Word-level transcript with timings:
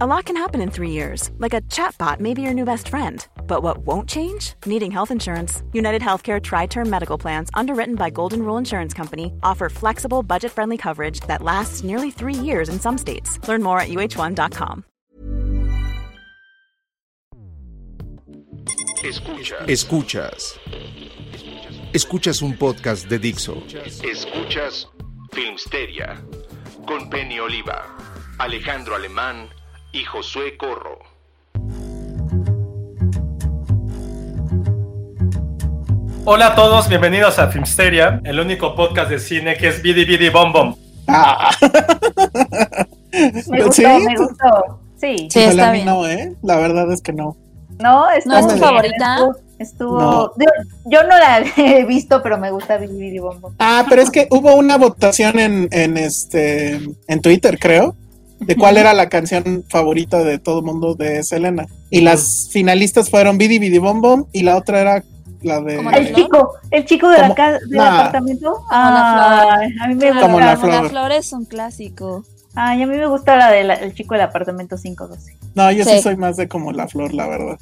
A 0.00 0.06
lot 0.06 0.24
can 0.24 0.36
happen 0.36 0.62
in 0.62 0.70
three 0.70 0.90
years, 0.90 1.30
like 1.36 1.52
a 1.52 1.60
chatbot 1.68 2.18
may 2.18 2.32
be 2.32 2.40
your 2.40 2.54
new 2.54 2.64
best 2.64 2.88
friend. 2.88 3.26
But 3.46 3.62
what 3.62 3.86
won't 3.86 4.08
change? 4.08 4.54
Needing 4.64 4.90
health 4.90 5.10
insurance. 5.10 5.62
United 5.74 6.00
Healthcare 6.00 6.42
Tri 6.42 6.64
Term 6.64 6.88
Medical 6.88 7.18
Plans, 7.18 7.50
underwritten 7.52 7.96
by 7.96 8.08
Golden 8.08 8.42
Rule 8.42 8.56
Insurance 8.56 8.94
Company, 8.94 9.34
offer 9.42 9.68
flexible, 9.68 10.22
budget 10.22 10.50
friendly 10.50 10.78
coverage 10.78 11.20
that 11.26 11.42
lasts 11.42 11.84
nearly 11.84 12.10
three 12.10 12.32
years 12.32 12.70
in 12.70 12.80
some 12.80 12.96
states. 12.96 13.38
Learn 13.46 13.62
more 13.62 13.80
at 13.80 13.88
uh1.com. 13.90 14.84
Escuchas. 19.04 19.68
Escuchas. 19.68 20.58
Escuchas 21.92 22.40
un 22.40 22.56
podcast 22.56 23.08
de 23.10 23.18
Dixo. 23.18 23.62
Escuchas 23.66 24.86
Filmsteria 25.32 26.16
con 26.86 27.10
Penny 27.10 27.38
Oliva, 27.40 27.94
Alejandro 28.38 28.94
Alemán 28.94 29.50
y 29.92 30.04
Josué 30.04 30.56
Corro. 30.56 30.98
Hola 36.24 36.48
a 36.48 36.54
todos, 36.54 36.88
bienvenidos 36.88 37.38
a 37.38 37.48
Filmsteria, 37.48 38.20
el 38.24 38.38
único 38.40 38.74
podcast 38.76 39.10
de 39.10 39.18
cine 39.18 39.56
que 39.56 39.68
es 39.68 39.82
Bidi 39.82 40.04
Bidi 40.04 40.28
Bom 40.30 40.52
Bom. 40.52 40.76
Me 43.48 43.62
gustó, 43.62 43.72
¿Sí? 43.72 43.84
me 43.84 44.16
gustó. 44.16 44.80
Sí. 44.98 45.28
Sí, 45.30 45.40
está 45.40 45.68
a 45.68 45.72
mí 45.72 45.78
bien. 45.78 45.86
no, 45.86 46.06
¿eh? 46.06 46.34
La 46.42 46.56
verdad 46.56 46.90
es 46.92 47.02
que 47.02 47.12
no. 47.12 47.36
No, 47.78 48.08
estuvo 48.10 48.32
¿No 48.34 48.38
es 48.40 48.46
tu 48.48 48.56
favorita? 48.56 49.16
Estuvo, 49.16 49.36
estuvo- 49.58 50.00
No. 50.00 50.32
Yo, 50.38 50.46
yo 50.86 51.02
no 51.02 51.08
la 51.18 51.40
he 51.56 51.84
visto, 51.84 52.22
pero 52.22 52.38
me 52.38 52.50
gusta 52.50 52.78
Bidi 52.78 52.96
Bidi 52.98 53.18
Bom 53.18 53.38
Bom. 53.40 53.52
Ah, 53.58 53.84
pero 53.88 54.00
es 54.00 54.10
que 54.10 54.28
hubo 54.30 54.54
una 54.54 54.78
votación 54.78 55.38
en, 55.38 55.68
en 55.72 55.98
este 55.98 56.80
en 57.08 57.20
Twitter, 57.20 57.58
creo, 57.58 57.94
de 58.46 58.56
cuál 58.56 58.76
era 58.76 58.92
la 58.94 59.08
canción 59.08 59.64
favorita 59.68 60.22
de 60.24 60.38
todo 60.38 60.58
el 60.60 60.64
mundo 60.64 60.94
de 60.94 61.22
Selena. 61.22 61.66
Y 61.90 62.00
las 62.00 62.48
finalistas 62.52 63.10
fueron 63.10 63.38
Bidi 63.38 63.58
Bidi 63.58 63.78
Bom 63.78 64.00
Bom 64.00 64.26
y 64.32 64.42
la 64.42 64.56
otra 64.56 64.80
era 64.80 65.04
la 65.42 65.60
de 65.60 65.76
¿Como 65.76 65.90
la 65.90 65.96
El 65.98 66.06
flor? 66.08 66.16
chico, 66.22 66.52
el 66.70 66.84
chico 66.84 67.08
de 67.08 67.16
la 67.18 67.22
Como- 67.24 67.34
casa, 67.34 67.58
del 67.60 67.70
Nah. 67.78 67.94
apartamento. 68.00 68.54
la 68.70 69.58
Ay, 69.60 69.68
a 69.80 69.88
mí 69.88 69.94
me 69.96 70.08
Como 70.10 70.28
gusta. 70.34 70.44
la 70.46 70.56
Como 70.56 70.66
la 70.72 70.78
flor. 70.78 70.90
flor 70.90 71.12
es 71.12 71.32
un 71.32 71.44
clásico. 71.44 72.24
Ay, 72.54 72.82
a 72.82 72.86
mí 72.86 72.96
me 72.96 73.06
gusta 73.06 73.36
la 73.36 73.50
del 73.50 73.94
chico 73.94 74.14
del 74.14 74.22
apartamento 74.22 74.76
512. 74.76 75.36
No, 75.54 75.70
yo 75.72 75.84
sí. 75.84 75.90
Sí. 75.96 76.02
soy 76.02 76.16
más 76.16 76.36
de 76.36 76.48
como 76.48 76.70
la 76.72 76.86
flor, 76.86 77.12
la 77.14 77.26
verdad. 77.26 77.58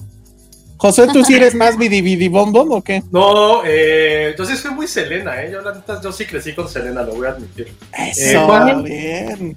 Josué, 0.77 1.08
¿tú 1.12 1.23
sí 1.25 1.34
eres 1.34 1.55
más 1.55 1.77
Bidi 1.77 2.01
Bidi 2.01 2.28
Bom 2.28 2.53
Bom 2.53 2.73
o 2.73 2.81
qué? 2.83 3.03
No, 3.12 3.61
eh, 3.67 4.34
yo 4.39 4.47
sí 4.47 4.56
soy 4.56 4.73
muy 4.73 4.86
Selena, 4.86 5.42
¿eh? 5.42 5.51
Yo, 5.53 5.61
la 5.61 5.75
neta, 5.75 6.01
yo 6.03 6.11
sí 6.11 6.25
crecí 6.25 6.55
con 6.55 6.69
Selena, 6.69 7.03
lo 7.03 7.14
voy 7.17 7.27
a 7.27 7.31
admitir. 7.33 7.69
Eso, 7.97 8.47
¿cuál? 8.47 8.83
bien. 8.83 9.56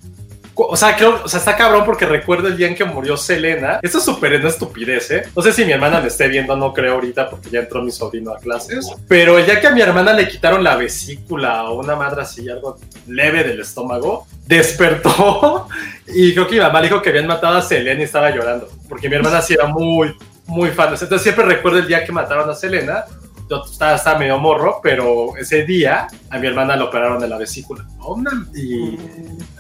O 0.56 0.78
sea, 0.78 0.96
creo, 0.96 1.22
o 1.24 1.28
sea, 1.28 1.40
está 1.40 1.56
cabrón 1.56 1.84
porque 1.86 2.06
recuerdo 2.06 2.48
el 2.48 2.58
día 2.58 2.68
en 2.68 2.76
que 2.76 2.86
murió 2.86 3.18
Selena. 3.18 3.80
Esto 3.82 3.98
es 3.98 4.04
súper 4.04 4.36
una 4.36 4.50
estupidez, 4.50 5.12
¿eh? 5.12 5.24
No 5.36 5.42
sé 5.42 5.52
si 5.52 5.66
mi 5.66 5.72
hermana 5.72 6.00
me 6.00 6.08
esté 6.08 6.28
viendo, 6.28 6.56
no 6.56 6.74
creo 6.74 6.94
ahorita 6.94 7.30
porque 7.30 7.50
ya 7.50 7.62
entró 7.62 7.82
mi 7.82 7.92
sobrino 7.92 8.32
a 8.32 8.38
clases. 8.38 8.92
Pero 9.08 9.40
el 9.40 9.46
día 9.46 9.60
que 9.60 9.68
a 9.68 9.72
mi 9.72 9.82
hermana 9.82 10.14
le 10.14 10.28
quitaron 10.28 10.64
la 10.64 10.76
vesícula 10.76 11.64
o 11.66 11.80
una 11.80 11.96
madre 11.96 12.22
así, 12.22 12.48
algo 12.50 12.78
leve 13.08 13.44
del 13.44 13.62
estómago, 13.62 14.28
despertó 14.46 15.68
y 16.08 16.34
creo 16.34 16.48
que 16.48 16.56
mi 16.56 16.62
mamá 16.62 16.82
dijo 16.82 17.02
que 17.02 17.10
habían 17.10 17.28
matado 17.28 17.58
a 17.58 17.62
Selena 17.62 18.02
y 18.02 18.04
estaba 18.04 18.30
llorando. 18.30 18.70
Porque 18.88 19.10
mi 19.10 19.16
hermana 19.16 19.42
sí 19.42 19.56
era 19.56 19.66
muy, 19.66 20.16
muy 20.46 20.70
fan. 20.70 20.90
Entonces 20.90 21.22
siempre 21.22 21.46
recuerdo 21.46 21.80
el 21.80 21.88
día 21.88 22.06
que 22.06 22.12
mataron 22.12 22.50
a 22.50 22.54
Selena. 22.54 23.06
Yo 23.50 23.64
estaba, 23.70 23.96
estaba 23.96 24.20
medio 24.20 24.38
morro, 24.40 24.80
pero 24.82 25.36
ese 25.38 25.64
día 25.66 26.08
a 26.30 26.38
mi 26.40 26.48
hermana 26.48 26.76
le 26.76 26.84
operaron 26.84 27.20
de 27.20 27.28
la 27.28 27.38
vesícula. 27.38 27.86
Una- 28.06 28.46
Y 28.56 28.98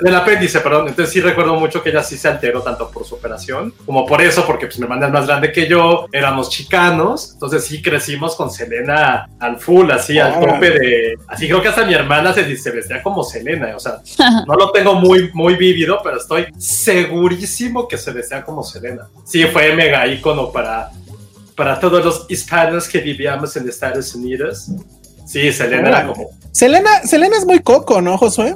del 0.02 0.16
apéndice, 0.16 0.60
perdón. 0.60 0.88
Entonces 0.90 1.14
sí 1.14 1.22
recuerdo 1.22 1.56
mucho 1.56 1.82
que 1.84 1.90
ella 1.90 2.04
sí 2.04 2.18
se 2.18 2.28
alteró 2.28 2.62
tanto 2.62 2.90
por 2.90 3.06
su 3.06 3.16
operación 3.16 3.74
como 3.86 4.06
por 4.06 4.22
eso, 4.22 4.46
porque 4.46 4.66
pues 4.66 4.78
mi 4.80 4.84
hermana 4.84 5.08
es 5.08 5.14
más 5.14 5.28
grande 5.28 5.52
que 5.52 5.68
yo, 5.68 6.08
éramos 6.12 6.50
chicanos, 6.50 7.32
entonces 7.34 7.66
sí 7.66 7.82
crecimos 7.82 8.36
con 8.36 8.50
Selena 8.52 9.28
al 9.40 9.60
full, 9.60 9.90
así 9.92 10.20
al 10.20 10.40
tope 10.40 10.72
de... 10.72 11.14
Así 11.28 11.48
creo 11.48 11.62
que 11.62 11.68
hasta 11.70 11.86
mi 11.86 11.94
hermana 11.94 12.34
se, 12.34 12.56
se 12.58 12.72
vestía 12.72 13.02
como 13.02 13.24
Selena, 13.24 13.76
o 13.76 13.80
sea, 13.80 14.00
no 14.48 14.56
lo 14.56 14.72
tengo 14.72 14.96
muy, 14.96 15.30
muy 15.34 15.56
vívido, 15.56 16.00
pero 16.04 16.18
estoy 16.18 16.48
segurísimo 16.58 17.88
que 17.88 17.98
se 17.98 18.12
vestía 18.12 18.44
como 18.44 18.64
Selena. 18.64 19.08
Sí, 19.26 19.44
fue 19.46 19.74
mega 19.76 20.06
ícono 20.08 20.52
para, 20.52 20.90
para 21.56 21.80
todos 21.80 22.04
los 22.04 22.26
hispanos 22.30 22.88
que 22.88 23.00
vivíamos 23.00 23.56
en 23.56 23.68
Estados 23.68 24.14
Unidos. 24.16 24.70
Sí, 25.26 25.52
Selena 25.52 25.90
era 25.90 26.08
como... 26.08 26.30
Selena, 26.52 27.02
Selena 27.04 27.38
es 27.38 27.46
muy 27.46 27.60
coco, 27.60 28.02
¿no, 28.02 28.18
Josué? 28.18 28.56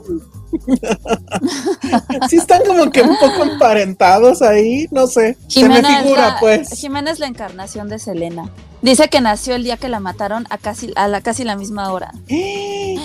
sí 2.29 2.37
están 2.37 2.63
como 2.65 2.91
que 2.91 3.01
un 3.01 3.17
poco 3.17 3.43
emparentados 3.43 4.41
ahí, 4.41 4.87
no 4.91 5.07
sé. 5.07 5.37
Se 5.47 5.67
me 5.67 5.75
Jimena, 5.75 6.03
figura, 6.03 6.27
es 6.27 6.33
la, 6.33 6.39
pues. 6.39 6.69
Jimena 6.69 7.11
es 7.11 7.19
la 7.19 7.27
encarnación 7.27 7.89
de 7.89 7.99
Selena. 7.99 8.49
Dice 8.81 9.07
que 9.09 9.21
nació 9.21 9.55
el 9.55 9.63
día 9.63 9.77
que 9.77 9.89
la 9.89 9.99
mataron 9.99 10.45
a 10.49 10.57
casi, 10.57 10.91
a 10.95 11.07
la, 11.07 11.21
casi 11.21 11.43
la 11.43 11.55
misma 11.55 11.91
hora. 11.91 12.11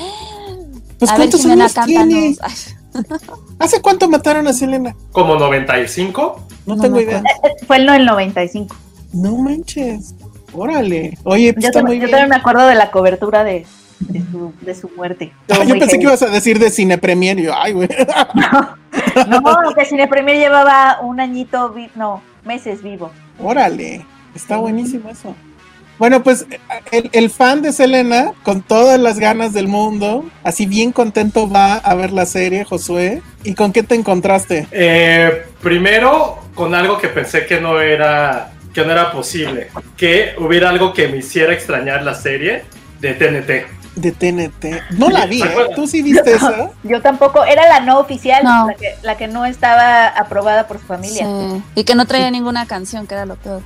Pues 0.99 1.11
a 1.11 1.15
ver, 1.15 1.23
¿cuántos 1.23 1.41
Jimena, 1.41 1.65
años 1.65 1.87
tiene? 1.87 2.37
¿Hace 3.59 3.83
cuánto 3.83 4.09
mataron 4.09 4.47
a 4.47 4.53
Selena? 4.53 4.95
como 5.11 5.35
95. 5.35 6.47
No, 6.65 6.77
No 6.77 6.83
tengo 6.83 7.01
idea. 7.01 7.25
Fue 7.67 7.79
en 7.79 7.89
el 7.89 8.07
95. 8.07 8.77
No 9.13 9.37
manches. 9.37 10.15
Órale. 10.53 11.17
Oye, 11.25 11.53
pues 11.53 11.63
Yo, 11.65 11.69
está 11.69 11.81
tam- 11.81 11.87
muy 11.87 11.97
yo 11.97 12.01
bien. 12.01 12.11
también 12.11 12.29
me 12.31 12.37
acuerdo 12.37 12.67
de 12.67 12.75
la 12.75 12.91
cobertura 12.91 13.43
de, 13.45 13.65
de, 14.01 14.21
su, 14.31 14.53
de 14.61 14.75
su 14.75 14.91
muerte. 14.97 15.33
Ah, 15.51 15.65
yo 15.65 15.79
pensé 15.79 15.99
que 15.99 16.05
ibas 16.05 16.23
a 16.23 16.29
decir 16.29 16.59
de 16.59 16.71
Cine 16.71 16.99
Premier. 16.99 17.39
y 17.39 17.45
yo, 17.45 17.53
ay, 17.57 17.73
güey. 17.73 17.89
No, 19.29 19.75
que 19.77 19.85
Cine 19.85 20.07
Premier 20.09 20.37
llevaba 20.39 20.99
un 21.03 21.21
añito, 21.21 21.71
vi- 21.71 21.91
no, 21.95 22.23
meses 22.45 22.83
vivo. 22.83 23.11
Órale. 23.39 24.05
Está 24.35 24.57
buenísimo 24.57 25.09
eso. 25.11 25.35
Bueno, 25.99 26.23
pues 26.23 26.47
el, 26.91 27.11
el 27.13 27.31
fan 27.31 27.63
de 27.63 27.73
Selena, 27.73 28.33
con 28.43 28.63
todas 28.63 28.99
las 28.99 29.19
ganas 29.19 29.53
del 29.53 29.69
mundo, 29.69 30.25
así 30.43 30.67
bien 30.67 30.93
contento 30.93 31.49
va 31.49 31.75
a 31.75 31.95
ver 31.95 32.11
la 32.13 32.25
serie, 32.27 32.65
Josué. 32.65 33.23
¿Y 33.45 33.55
con 33.55 33.73
qué 33.73 33.83
te 33.83 33.95
encontraste? 33.95 34.67
Eh, 34.73 35.43
primero, 35.63 36.39
con 36.55 36.75
algo 36.75 36.99
que 36.99 37.09
pensé 37.09 37.47
que 37.47 37.61
no 37.61 37.81
era 37.81 38.53
que 38.73 38.85
no 38.85 38.93
era 38.93 39.13
posible, 39.13 39.69
que 39.97 40.35
hubiera 40.39 40.71
algo 40.71 40.93
que 40.93 41.09
me 41.09 41.19
hiciera 41.19 41.53
extrañar 41.53 42.03
la 42.03 42.15
serie 42.15 42.65
de 43.01 43.15
TNT. 43.15 43.67
De 43.95 44.11
TNT. 44.13 44.93
No 44.93 45.11
la 45.11 45.27
vi, 45.27 45.41
¿Se 45.41 45.47
¿eh? 45.47 45.67
¿Tú 45.75 45.87
sí 45.87 46.01
viste 46.01 46.33
esa? 46.35 46.71
Yo 46.83 47.03
tampoco, 47.03 47.45
era 47.45 47.69
la 47.69 47.81
no 47.81 47.99
oficial, 47.99 48.43
No. 48.43 48.67
La, 48.69 48.75
que, 48.75 48.95
la 49.03 49.17
que 49.19 49.29
no 49.29 49.45
estaba 49.45 50.07
aprobada 50.09 50.67
por 50.67 50.79
su 50.79 50.87
familia. 50.87 51.27
sí. 51.27 51.63
Y 51.75 51.85
que 51.85 51.95
no 51.95 52.07
traía 52.07 52.31
ninguna 52.31 52.67
canción, 52.67 53.07
que 53.07 53.15
era 53.15 53.27
lo 53.27 53.37
peor. 53.37 53.63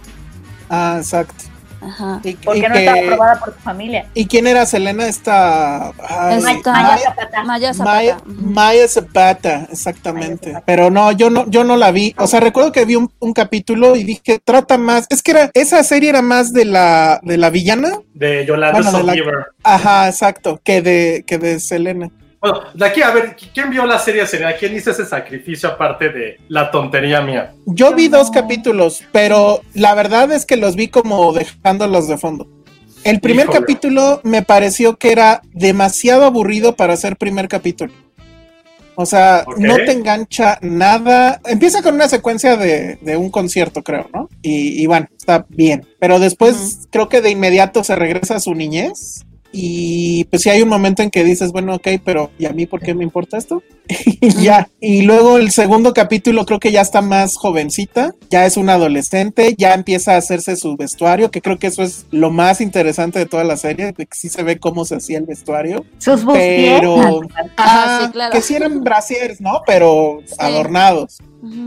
Ah, 0.68 0.96
exacto. 0.98 1.44
Ajá. 1.80 2.20
Y, 2.24 2.34
Porque 2.34 2.58
y 2.58 2.62
no 2.62 2.72
que- 2.74 2.78
estaba 2.84 3.00
aprobada 3.00 3.40
por 3.40 3.54
su 3.54 3.60
familia. 3.60 4.06
¿Y 4.14 4.26
quién 4.26 4.46
era 4.46 4.66
Selena? 4.66 5.06
Esta. 5.06 5.88
ay, 6.08 6.38
Esta- 6.38 6.72
Maya 6.72 6.82
Maya- 6.82 6.98
Zapata. 6.98 7.44
Maya 7.44 7.74
Zapata. 7.74 7.90
Maya, 7.96 8.16
ujú. 8.24 8.32
Maya 8.50 8.88
Zapata, 8.88 9.68
exactamente. 9.70 10.46
Maya 10.48 10.58
Zapata. 10.58 10.64
Pero 10.66 10.90
no, 10.90 11.12
yo 11.12 11.30
no, 11.30 11.48
yo 11.48 11.64
no 11.64 11.76
la 11.76 11.90
vi. 11.90 12.14
O 12.18 12.26
sea, 12.26 12.40
recuerdo 12.40 12.72
que 12.72 12.84
vi 12.84 12.96
un, 12.96 13.10
un 13.18 13.32
capítulo 13.32 13.94
y 13.96 14.04
dije, 14.04 14.40
trata 14.44 14.78
más. 14.78 15.06
Es 15.10 15.22
que 15.22 15.32
era, 15.32 15.50
esa 15.54 15.82
serie 15.84 16.10
era 16.10 16.22
más 16.22 16.52
de 16.52 16.64
la, 16.64 17.20
de 17.22 17.36
la 17.36 17.50
villana. 17.50 17.90
De 18.14 18.44
Yolanda 18.46 18.80
Bueno, 18.80 18.98
de 18.98 19.16
la-. 19.22 19.46
Ajá, 19.62 20.08
exacto, 20.08 20.60
que 20.64 20.82
de, 20.82 21.24
que 21.26 21.38
de 21.38 21.60
Selena. 21.60 22.10
Bueno, 22.40 22.60
de 22.74 22.86
aquí, 22.86 23.02
a 23.02 23.10
ver, 23.10 23.36
¿quién 23.54 23.70
vio 23.70 23.86
la 23.86 23.98
serie 23.98 24.26
Selena? 24.26 24.54
¿Quién 24.56 24.74
hizo 24.76 24.90
ese 24.90 25.06
sacrificio 25.06 25.68
aparte 25.70 26.10
de 26.10 26.40
la 26.48 26.70
tontería 26.70 27.20
mía? 27.20 27.54
Yo 27.66 27.94
vi 27.94 28.08
dos 28.08 28.30
capítulos, 28.30 29.02
pero 29.12 29.62
la 29.74 29.94
verdad 29.94 30.30
es 30.32 30.44
que 30.46 30.56
los 30.56 30.76
vi 30.76 30.88
como 30.88 31.32
dejándolos 31.32 32.08
de 32.08 32.18
fondo. 32.18 32.46
El 33.04 33.20
primer 33.20 33.44
Híjole. 33.46 33.60
capítulo 33.60 34.20
me 34.24 34.42
pareció 34.42 34.96
que 34.96 35.12
era 35.12 35.40
demasiado 35.52 36.24
aburrido 36.24 36.76
para 36.76 36.96
ser 36.96 37.16
primer 37.16 37.48
capítulo. 37.48 37.92
O 38.96 39.04
sea, 39.06 39.44
no 39.58 39.76
te 39.76 39.92
engancha 39.92 40.58
nada. 40.62 41.40
Empieza 41.44 41.82
con 41.82 41.94
una 41.94 42.08
secuencia 42.08 42.56
de, 42.56 42.96
de 43.02 43.16
un 43.16 43.30
concierto, 43.30 43.82
creo, 43.82 44.08
¿no? 44.12 44.28
Y, 44.40 44.82
y 44.82 44.86
bueno, 44.86 45.06
está 45.16 45.44
bien. 45.50 45.86
Pero 46.00 46.18
después 46.18 46.88
creo 46.90 47.08
que 47.08 47.20
de 47.20 47.30
inmediato 47.30 47.84
se 47.84 47.94
regresa 47.94 48.36
a 48.36 48.40
su 48.40 48.54
niñez 48.54 49.26
y 49.58 50.24
pues 50.24 50.42
sí 50.42 50.50
hay 50.50 50.60
un 50.60 50.68
momento 50.68 51.02
en 51.02 51.10
que 51.10 51.24
dices, 51.24 51.50
bueno, 51.50 51.74
ok, 51.76 51.88
pero 52.04 52.30
¿y 52.38 52.44
a 52.44 52.52
mí 52.52 52.66
por 52.66 52.80
qué 52.80 52.94
me 52.94 53.04
importa 53.04 53.38
esto? 53.38 53.62
y 53.88 54.28
ya, 54.42 54.68
y 54.80 55.02
luego 55.02 55.38
el 55.38 55.50
segundo 55.50 55.94
capítulo 55.94 56.44
creo 56.44 56.60
que 56.60 56.72
ya 56.72 56.82
está 56.82 57.00
más 57.00 57.36
jovencita, 57.36 58.14
ya 58.30 58.44
es 58.44 58.56
una 58.56 58.74
adolescente, 58.74 59.54
ya 59.56 59.72
empieza 59.74 60.14
a 60.14 60.18
hacerse 60.18 60.56
su 60.56 60.76
vestuario, 60.76 61.30
que 61.30 61.40
creo 61.40 61.58
que 61.58 61.68
eso 61.68 61.82
es 61.82 62.04
lo 62.10 62.30
más 62.30 62.60
interesante 62.60 63.18
de 63.18 63.26
toda 63.26 63.44
la 63.44 63.56
serie, 63.56 63.94
que 63.94 64.06
sí 64.12 64.28
se 64.28 64.42
ve 64.42 64.58
cómo 64.58 64.84
se 64.84 64.96
hacía 64.96 65.18
el 65.18 65.24
vestuario, 65.24 65.84
Sus 65.98 66.22
pero 66.30 67.20
Ah, 67.56 67.98
ajá, 67.98 68.06
sí, 68.06 68.12
claro. 68.12 68.32
que 68.32 68.42
sí 68.42 68.54
eran 68.54 68.82
brasieres, 68.84 69.40
¿no? 69.40 69.62
Pero 69.66 70.18
adornados. 70.38 71.18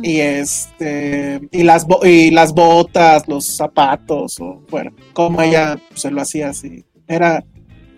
Y 0.03 0.19
este 0.19 1.39
y 1.51 1.63
las 1.63 1.85
bo- 1.87 2.05
y 2.05 2.31
las 2.31 2.53
botas, 2.53 3.27
los 3.27 3.45
zapatos, 3.45 4.37
o 4.41 4.61
bueno, 4.69 4.91
como 5.13 5.41
ella 5.41 5.79
se 5.95 6.11
lo 6.11 6.21
hacía 6.21 6.49
así. 6.49 6.83
Era, 7.07 7.45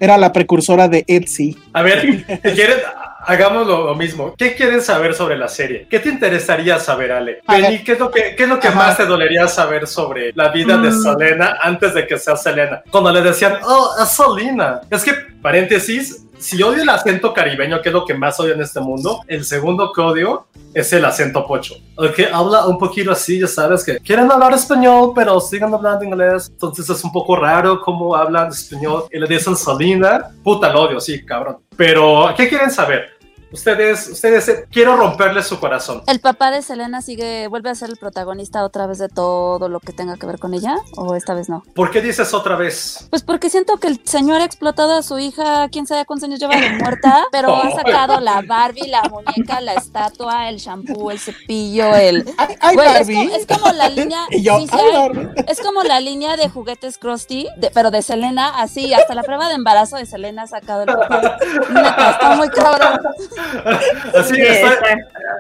era 0.02 0.18
la 0.18 0.34
precursora 0.34 0.88
de 0.88 1.06
Etsy. 1.08 1.56
A 1.74 1.84
ver, 1.84 2.02
si 2.44 2.52
quieren, 2.54 2.78
hagamos 3.24 3.68
lo, 3.68 3.86
lo 3.86 3.96
mismo. 3.96 4.34
¿Qué 4.36 4.56
quieren 4.56 4.82
saber 4.82 5.14
sobre 5.14 5.38
la 5.38 5.48
serie? 5.48 5.86
¿Qué 5.88 6.00
te 6.00 6.10
interesaría 6.10 6.80
saber, 6.80 7.12
Ale? 7.12 7.40
Penny, 7.48 7.84
¿qué 7.84 7.92
es 7.92 8.00
lo 8.00 8.10
que, 8.10 8.36
qué 8.36 8.44
es 8.44 8.50
lo 8.50 8.60
que 8.60 8.68
Ajá. 8.70 8.78
más 8.78 8.98
te 8.98 9.06
dolería 9.06 9.48
saber 9.48 9.86
sobre 9.86 10.32
la 10.34 10.50
vida 10.50 10.76
de 10.78 10.90
Mm. 10.90 11.02
Selena 11.04 11.58
antes 11.62 11.94
de 11.94 12.08
que 12.08 12.18
sea 12.18 12.36
Selena? 12.36 12.82
Cuando 12.90 13.12
le 13.12 13.22
decían, 13.22 13.58
oh, 13.64 13.92
es 14.02 14.10
Selena. 14.10 14.82
Es 14.90 15.04
que, 15.04 15.14
paréntesis, 15.40 16.26
si 16.42 16.62
odio 16.64 16.82
el 16.82 16.90
acento 16.90 17.34
caribeño, 17.34 17.82
que 17.82 17.90
es 17.90 17.94
lo 17.94 18.04
que 18.04 18.16
más 18.16 18.40
odio 18.40 18.56
en 18.56 18.62
este 18.62 18.80
mundo, 18.80 19.22
el 19.28 19.46
segundo 19.46 19.92
que 19.94 20.02
odio 20.02 20.48
es 20.74 20.92
el 20.92 21.06
acento 21.06 21.46
pocho. 21.46 21.76
El 21.98 22.14
que 22.14 22.26
habla 22.26 22.66
un 22.66 22.78
poquito 22.78 23.12
así, 23.12 23.40
ya 23.40 23.48
sabes, 23.48 23.84
que 23.84 24.00
quieren 24.00 24.32
hablar 24.32 24.54
español, 24.54 25.12
pero 25.14 25.40
sigan 25.40 25.74
hablando 25.74 26.04
inglés. 26.04 26.50
Entonces 26.50 26.90
es 26.90 27.04
un 27.04 27.12
poco 27.12 27.36
raro 27.36 27.80
cómo 27.82 28.16
hablan 28.16 28.50
español 28.50 29.06
y 29.12 29.20
le 29.20 29.28
dicen 29.28 29.56
Selena. 29.56 30.32
Puta, 30.44 30.72
lo 30.74 30.82
odio, 30.82 31.00
sí, 31.00 31.24
cabrón. 31.24 31.58
Pero, 31.78 32.34
¿qué 32.36 32.50
quieren 32.50 32.72
saber? 32.72 33.21
Ustedes, 33.52 34.08
ustedes, 34.08 34.48
eh, 34.48 34.66
quiero 34.72 34.96
romperles 34.96 35.46
su 35.48 35.60
corazón. 35.60 36.04
¿El 36.08 36.20
papá 36.20 36.52
de 36.52 36.62
Selena 36.62 37.02
sigue, 37.02 37.48
vuelve 37.48 37.70
a 37.70 37.76
ser 37.76 37.90
el 37.90 37.98
protagonista 37.98 38.64
otra 38.64 38.88
vez 38.88 38.98
de 38.98 39.10
todo 39.10 39.68
lo 39.68 39.80
que 39.80 39.92
tenga 39.94 40.16
que 40.18 40.26
ver 40.26 40.40
con 40.40 40.54
ella? 40.54 40.78
¿O 40.96 41.16
esta 41.16 41.34
vez 41.34 41.50
no? 41.50 41.64
¿Por 41.76 41.92
qué 41.92 42.02
dices 42.02 42.34
otra 42.34 42.56
vez? 42.56 43.08
Pues 43.10 43.24
porque 43.24 43.50
siento 43.50 43.78
que 43.78 43.88
el 43.88 44.00
señor 44.06 44.42
ha 44.42 44.46
explotado 44.46 44.94
a 44.94 45.04
su 45.04 45.20
hija, 45.20 45.68
quién 45.70 45.86
sabe 45.88 46.06
cuántos 46.06 46.28
años 46.30 46.40
lleva 46.40 46.56
de 46.56 46.70
muerta, 46.78 47.26
pero 47.32 47.56
ha 47.56 47.72
sacado 47.76 48.20
la 48.20 48.42
Barbie, 48.42 48.88
la 48.88 49.04
muñeca, 49.04 49.60
la 49.62 49.74
estatua, 49.74 50.50
el 50.50 50.58
shampoo, 50.58 51.12
el 51.12 51.20
cepillo, 51.20 51.94
el... 51.96 52.26
Ay, 52.38 52.56
ay, 52.62 52.76
Güey, 52.76 52.88
es, 52.88 52.94
Barbie. 52.94 53.16
como, 53.16 53.36
es 53.36 53.46
como 53.48 53.74
la 53.74 53.90
línea... 53.90 54.20
y 54.32 54.42
yo, 54.44 54.60
sí, 54.60 54.68
ay, 54.72 55.30
es 55.48 55.60
como 55.62 55.84
la 55.84 56.00
línea 56.00 56.38
de 56.38 56.50
juguetes 56.50 56.98
Krusty, 56.98 57.48
de- 57.58 57.72
pero 57.72 57.92
de 57.92 58.02
Selena, 58.02 58.62
así, 58.62 58.94
hasta 58.94 59.14
la 59.14 59.24
prueba 59.24 59.48
de 59.50 59.56
embarazo 59.56 59.98
de 59.98 60.06
Selena 60.06 60.44
ha 60.44 60.48
sacado 60.48 60.82
el 60.84 60.88
papá. 60.88 61.38
Neta, 61.70 62.12
está 62.12 62.36
muy 62.36 62.50
cabrón. 62.50 63.00
Así, 64.18 64.42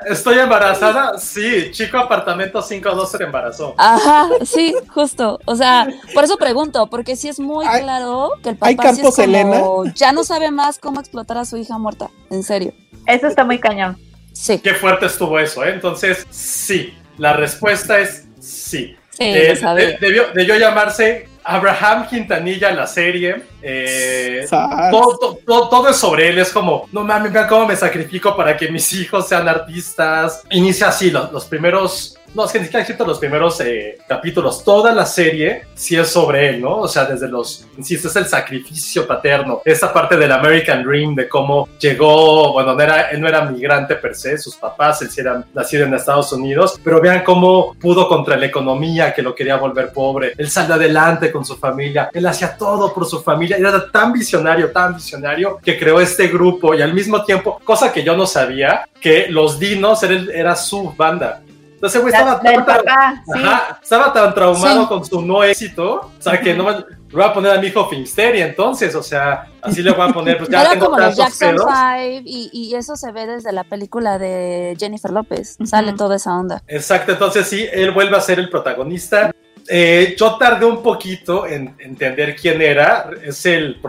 estoy, 0.07 0.39
embarazada. 0.39 1.17
Sí, 1.17 1.71
chico 1.71 1.97
apartamento 1.97 2.61
512 2.61 3.17
se 3.17 3.23
embarazó. 3.23 3.75
Ajá, 3.77 4.29
sí, 4.45 4.73
justo. 4.93 5.39
O 5.45 5.55
sea, 5.55 5.87
por 6.13 6.23
eso 6.23 6.37
pregunto, 6.37 6.87
porque 6.87 7.15
sí 7.15 7.29
es 7.29 7.39
muy 7.39 7.65
Hay- 7.65 7.83
claro 7.83 8.31
que 8.43 8.49
el 8.49 8.57
hay 8.61 8.75
papá 8.75 8.93
sí 8.93 9.01
es 9.01 9.15
como, 9.15 9.85
ya 9.93 10.11
no 10.11 10.23
sabe 10.23 10.51
más 10.51 10.79
cómo 10.79 10.99
explotar 10.99 11.37
a 11.37 11.45
su 11.45 11.57
hija 11.57 11.77
muerta, 11.77 12.09
en 12.29 12.43
serio. 12.43 12.73
Eso 13.05 13.27
está 13.27 13.43
muy 13.43 13.59
cañón. 13.59 13.97
Sí, 14.33 14.59
Qué 14.59 14.73
fuerte 14.73 15.05
estuvo 15.07 15.37
eso, 15.39 15.63
¿eh? 15.63 15.71
Entonces, 15.73 16.25
sí. 16.29 16.93
La 17.17 17.33
respuesta 17.33 17.99
es 17.99 18.25
sí. 18.39 18.95
sí, 19.11 19.17
Eh, 19.23 19.49
lo 19.49 19.55
sabía. 19.59 19.85
de- 19.87 19.97
debió, 19.99 20.23
debió 20.33 20.55
llamarse 20.57 21.27
Abraham 21.43 22.07
Quintanilla 22.07 22.71
la 22.71 22.87
serie. 22.87 23.43
Eh, 23.61 24.45
todo 24.49 25.89
es 25.89 25.97
sobre 25.97 26.29
él, 26.29 26.39
es 26.39 26.51
como, 26.51 26.87
no 26.91 27.03
mames, 27.03 27.31
vean 27.31 27.47
cómo 27.47 27.67
me 27.67 27.75
sacrifico 27.75 28.35
para 28.35 28.55
que 28.55 28.69
mis 28.69 28.91
hijos 28.93 29.27
sean 29.27 29.47
artistas. 29.47 30.43
Inicia 30.49 30.89
así, 30.89 31.11
los, 31.11 31.31
los 31.31 31.45
primeros, 31.45 32.17
no, 32.33 32.45
es 32.45 32.51
que 32.51 32.59
ni 32.59 32.65
siquiera 32.65 32.81
existen 32.81 33.07
los 33.07 33.19
primeros 33.19 33.59
eh, 33.61 33.97
capítulos, 34.07 34.63
toda 34.63 34.93
la 34.93 35.05
serie 35.05 35.63
sí 35.73 35.97
es 35.97 36.07
sobre 36.07 36.49
él, 36.49 36.61
¿no? 36.61 36.77
O 36.79 36.87
sea, 36.87 37.05
desde 37.05 37.27
los, 37.27 37.67
insisto, 37.77 38.07
es 38.07 38.15
el 38.15 38.25
sacrificio 38.25 39.05
paterno, 39.05 39.61
esa 39.65 39.91
parte 39.91 40.15
del 40.15 40.31
American 40.31 40.83
Dream, 40.83 41.15
de 41.15 41.27
cómo 41.27 41.67
llegó, 41.79 42.53
bueno, 42.53 42.73
no 42.73 42.81
era, 42.81 43.09
él 43.09 43.19
no 43.19 43.27
era 43.27 43.43
migrante 43.43 43.95
per 43.95 44.15
se, 44.15 44.37
sus 44.37 44.55
papás, 44.55 45.01
él 45.01 45.09
sí 45.09 45.21
era 45.21 45.43
nacido 45.53 45.85
en 45.85 45.93
Estados 45.93 46.31
Unidos, 46.31 46.79
pero 46.83 47.01
vean 47.01 47.23
cómo 47.23 47.75
pudo 47.79 48.07
contra 48.07 48.37
la 48.37 48.45
economía 48.45 49.13
que 49.13 49.21
lo 49.21 49.35
quería 49.35 49.57
volver 49.57 49.91
pobre, 49.91 50.33
él 50.37 50.49
salió 50.49 50.75
adelante 50.75 51.31
con 51.31 51.43
su 51.45 51.57
familia, 51.57 52.09
él 52.13 52.25
hacía 52.25 52.55
todo 52.55 52.93
por 52.93 53.05
su 53.05 53.21
familia, 53.21 53.57
era 53.57 53.91
tan 53.91 54.13
visionario, 54.13 54.71
tan 54.71 54.95
visionario, 54.95 55.59
que 55.63 55.77
creó 55.77 55.99
este 55.99 56.27
grupo 56.27 56.73
y 56.73 56.81
al 56.81 56.93
mismo 56.93 57.23
tiempo, 57.23 57.59
cosa 57.63 57.91
que 57.91 58.03
yo 58.03 58.15
no 58.15 58.25
sabía, 58.25 58.87
que 59.01 59.27
los 59.29 59.59
Dinos 59.59 60.03
era, 60.03 60.15
era 60.33 60.55
su 60.55 60.93
banda. 60.95 61.41
Entonces, 61.81 61.99
güey, 62.01 62.13
estaba, 62.13 62.39
tan- 62.39 62.63
papá, 62.65 63.23
sí. 63.25 63.31
Ajá, 63.43 63.79
estaba 63.81 64.13
tan 64.13 64.35
traumado 64.35 64.81
Sí. 64.83 64.87
con 64.87 65.03
su 65.03 65.21
no 65.23 65.43
éxito, 65.43 66.11
o 66.17 66.21
sea, 66.21 66.39
que 66.39 66.53
no 66.53 66.63
me 66.65 66.71
le 66.73 66.85
voy 67.17 67.23
a 67.23 67.33
poner 67.33 67.51
a 67.53 67.59
mi 67.59 67.67
hijo 67.67 67.89
Filmsteria, 67.89 68.45
entonces, 68.45 68.93
o 68.95 69.01
sea, 69.03 69.47
así 69.63 69.81
le 69.81 69.91
voy 69.91 70.07
a 70.09 70.13
poner, 70.13 70.37
pues 70.37 70.49
ya 70.49 70.61
Era 70.61 70.69
tengo 70.73 70.85
como 70.85 70.97
los 70.99 71.15
tantos 71.17 71.39
Jackson 71.39 71.55
pedos. 71.55 71.65
Five 71.65 72.21
y, 72.25 72.49
y 72.53 72.75
eso 72.75 72.95
se 72.95 73.11
ve 73.11 73.25
desde 73.25 73.51
la 73.51 73.63
película 73.63 74.17
de 74.19 74.77
Jennifer 74.79 75.11
López. 75.11 75.57
Sale 75.65 75.93
toda 75.93 76.15
esa 76.17 76.37
onda. 76.37 76.61
Exacto, 76.67 77.11
entonces 77.13 77.47
sí, 77.47 77.67
él 77.73 77.91
vuelve 77.91 78.15
a 78.15 78.21
ser 78.21 78.37
el 78.39 78.49
protagonista. 78.49 79.31
Eh, 79.67 80.15
yo 80.17 80.37
tardé 80.37 80.65
un 80.65 80.81
poquito 80.83 81.45
en 81.47 81.75
entender 81.79 82.35
quién 82.35 82.61
era. 82.61 83.09
Es 83.23 83.45
el 83.45 83.79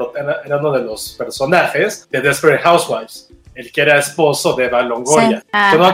era 0.44 0.56
uno 0.58 0.72
de 0.72 0.82
los 0.82 1.14
personajes 1.18 2.08
de 2.10 2.20
Desperate 2.20 2.62
Housewives, 2.62 3.28
el 3.54 3.70
que 3.70 3.80
era 3.82 3.98
esposo 3.98 4.54
de 4.54 4.64
Eva 4.66 4.82
Longoria. 4.82 5.40
Sí. 5.40 5.46
Ah, 5.52 5.70
Yo 5.72 5.78
no, 5.78 5.90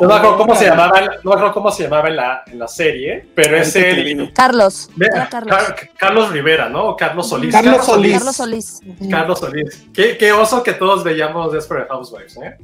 no 0.00 0.08
me 0.08 0.14
acuerdo 0.14 0.36
cómo 0.38 0.54
se 0.56 0.64
llamaba, 0.66 1.00
no 1.00 1.06
me 1.30 1.34
acuerdo 1.34 1.52
cómo 1.52 1.70
se 1.70 1.82
llamaba 1.84 2.08
en 2.08 2.16
la, 2.16 2.42
en 2.46 2.58
la 2.58 2.68
serie, 2.68 3.28
pero 3.34 3.56
es 3.56 3.74
el. 3.76 4.32
Carlos. 4.32 4.90
Era 5.00 5.28
Carlos. 5.28 5.56
Car- 5.56 5.90
Carlos 5.96 6.30
Rivera, 6.32 6.68
¿no? 6.68 6.84
O 6.88 6.96
Carlos 6.96 7.28
Solís. 7.28 7.52
Carlos 7.52 7.84
Solís. 7.86 8.12
Carlos 8.18 8.36
Solís. 8.36 8.80
Carlos 9.10 9.38
Solís. 9.38 9.86
Qué, 9.94 10.16
qué 10.18 10.32
oso 10.32 10.62
que 10.62 10.72
todos 10.72 11.04
veíamos 11.04 11.52
Desperate 11.52 11.88
Housewives, 11.88 12.36
¿eh? 12.38 12.56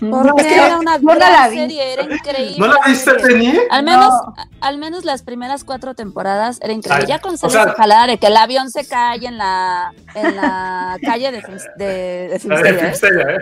Porque 0.00 0.42
Es 0.42 0.46
que 0.46 0.54
era 0.54 0.78
una 0.78 0.96
yo 0.96 1.02
no 1.02 1.14
gran 1.14 1.32
la 1.32 1.48
vi. 1.48 1.56
serie, 1.58 1.92
era 1.92 2.02
increíble. 2.04 2.56
¿No 2.58 2.66
la 2.68 2.78
viste, 2.86 3.14
Penny? 3.14 3.58
Al 3.70 3.82
menos, 3.84 4.06
No. 4.12 4.34
al 4.60 4.78
menos 4.78 5.04
las 5.04 5.22
primeras 5.22 5.64
cuatro 5.64 5.94
temporadas 5.94 6.58
era 6.62 6.72
increíble. 6.72 7.04
Ay, 7.04 7.08
ya 7.08 7.18
con 7.20 7.34
o 7.34 7.36
Selena 7.36 7.64
sea- 7.64 7.74
jalada 7.74 8.06
de 8.06 8.18
que 8.18 8.26
el 8.28 8.36
avión 8.36 8.70
se 8.70 8.86
cae 8.86 9.24
en 9.26 9.38
la, 9.38 9.92
en 10.14 10.36
la 10.36 10.96
calle 11.04 11.32
de, 11.32 11.42
de, 11.76 11.84
de 11.84 12.28
de 12.38 12.38
Filmsteria, 12.78 13.22
¿eh? 13.30 13.36
¿eh? 13.36 13.40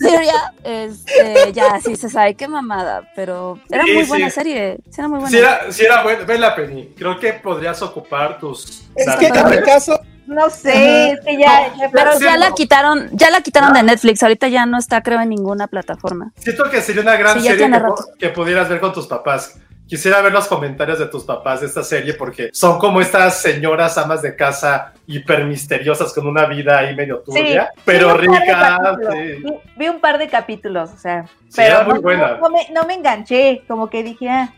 Wisteria, 0.00 0.54
este, 0.64 1.52
ya 1.52 1.80
sí 1.80 1.96
se 1.96 2.08
sabe 2.08 2.34
qué 2.34 2.48
mamada, 2.48 3.10
pero 3.14 3.58
era 3.70 3.82
muy 3.84 4.02
sí. 4.02 4.08
buena 4.08 4.30
serie, 4.30 4.78
sí 4.90 5.00
era 5.00 5.08
muy 5.08 5.20
buena. 5.20 5.30
Si 5.30 5.38
era, 5.38 5.72
si 5.72 5.84
era 5.84 6.02
bueno, 6.02 6.26
ve 6.26 6.38
la 6.38 6.54
Penny. 6.54 6.94
Creo 6.96 7.18
que 7.18 7.32
podrías 7.34 7.80
ocupar 7.82 8.38
tus. 8.38 8.84
Es 8.94 9.16
que 9.16 9.26
en 9.26 9.48
mi 9.50 9.60
caso, 9.62 10.00
No 10.26 10.48
sé, 10.50 11.12
es 11.12 11.20
que 11.20 11.38
ya. 11.38 11.68
No, 11.76 11.90
pero 11.92 12.18
ya 12.18 12.36
la 12.36 12.52
quitaron, 12.52 13.10
ya 13.12 13.30
la 13.30 13.40
quitaron 13.42 13.72
de 13.74 13.82
Netflix, 13.82 14.22
ahorita 14.22 14.48
ya 14.48 14.66
no 14.66 14.78
está 14.78 15.02
creo 15.02 15.20
en 15.20 15.28
ninguna 15.28 15.66
plataforma. 15.66 16.32
Siento 16.36 16.70
que 16.70 16.80
sería 16.80 17.02
una 17.02 17.16
gran 17.16 17.40
Sí, 17.40 17.46
serie 17.46 17.70
que 18.18 18.28
pudieras 18.30 18.68
ver 18.68 18.80
con 18.80 18.92
tus 18.92 19.06
papás. 19.06 19.58
Quisiera 19.94 20.20
ver 20.22 20.32
los 20.32 20.48
comentarios 20.48 20.98
de 20.98 21.06
tus 21.06 21.22
papás 21.22 21.60
de 21.60 21.68
esta 21.68 21.84
serie 21.84 22.14
porque 22.14 22.50
son 22.52 22.80
como 22.80 23.00
estas 23.00 23.40
señoras 23.40 23.96
amas 23.96 24.22
de 24.22 24.34
casa 24.34 24.92
hiper 25.06 25.44
misteriosas 25.44 26.12
con 26.12 26.26
una 26.26 26.46
vida 26.46 26.78
ahí 26.80 26.96
medio 26.96 27.20
turbia, 27.20 27.70
sí, 27.72 27.80
pero 27.84 28.18
vi 28.18 28.26
rica. 28.26 28.80
sí. 29.12 29.18
Vi, 29.44 29.52
vi 29.76 29.88
un 29.88 30.00
par 30.00 30.18
de 30.18 30.26
capítulos, 30.26 30.90
o 30.90 30.98
sea. 30.98 31.26
Sí, 31.48 31.54
pero 31.58 31.68
era 31.76 31.84
muy 31.84 31.94
no, 31.94 32.00
buena. 32.00 32.28
No, 32.32 32.40
no 32.40 32.48
me, 32.50 32.68
no 32.72 32.84
me 32.86 32.94
enganché, 32.94 33.62
como 33.68 33.88
que 33.88 34.02
dije, 34.02 34.28
ah, 34.28 34.52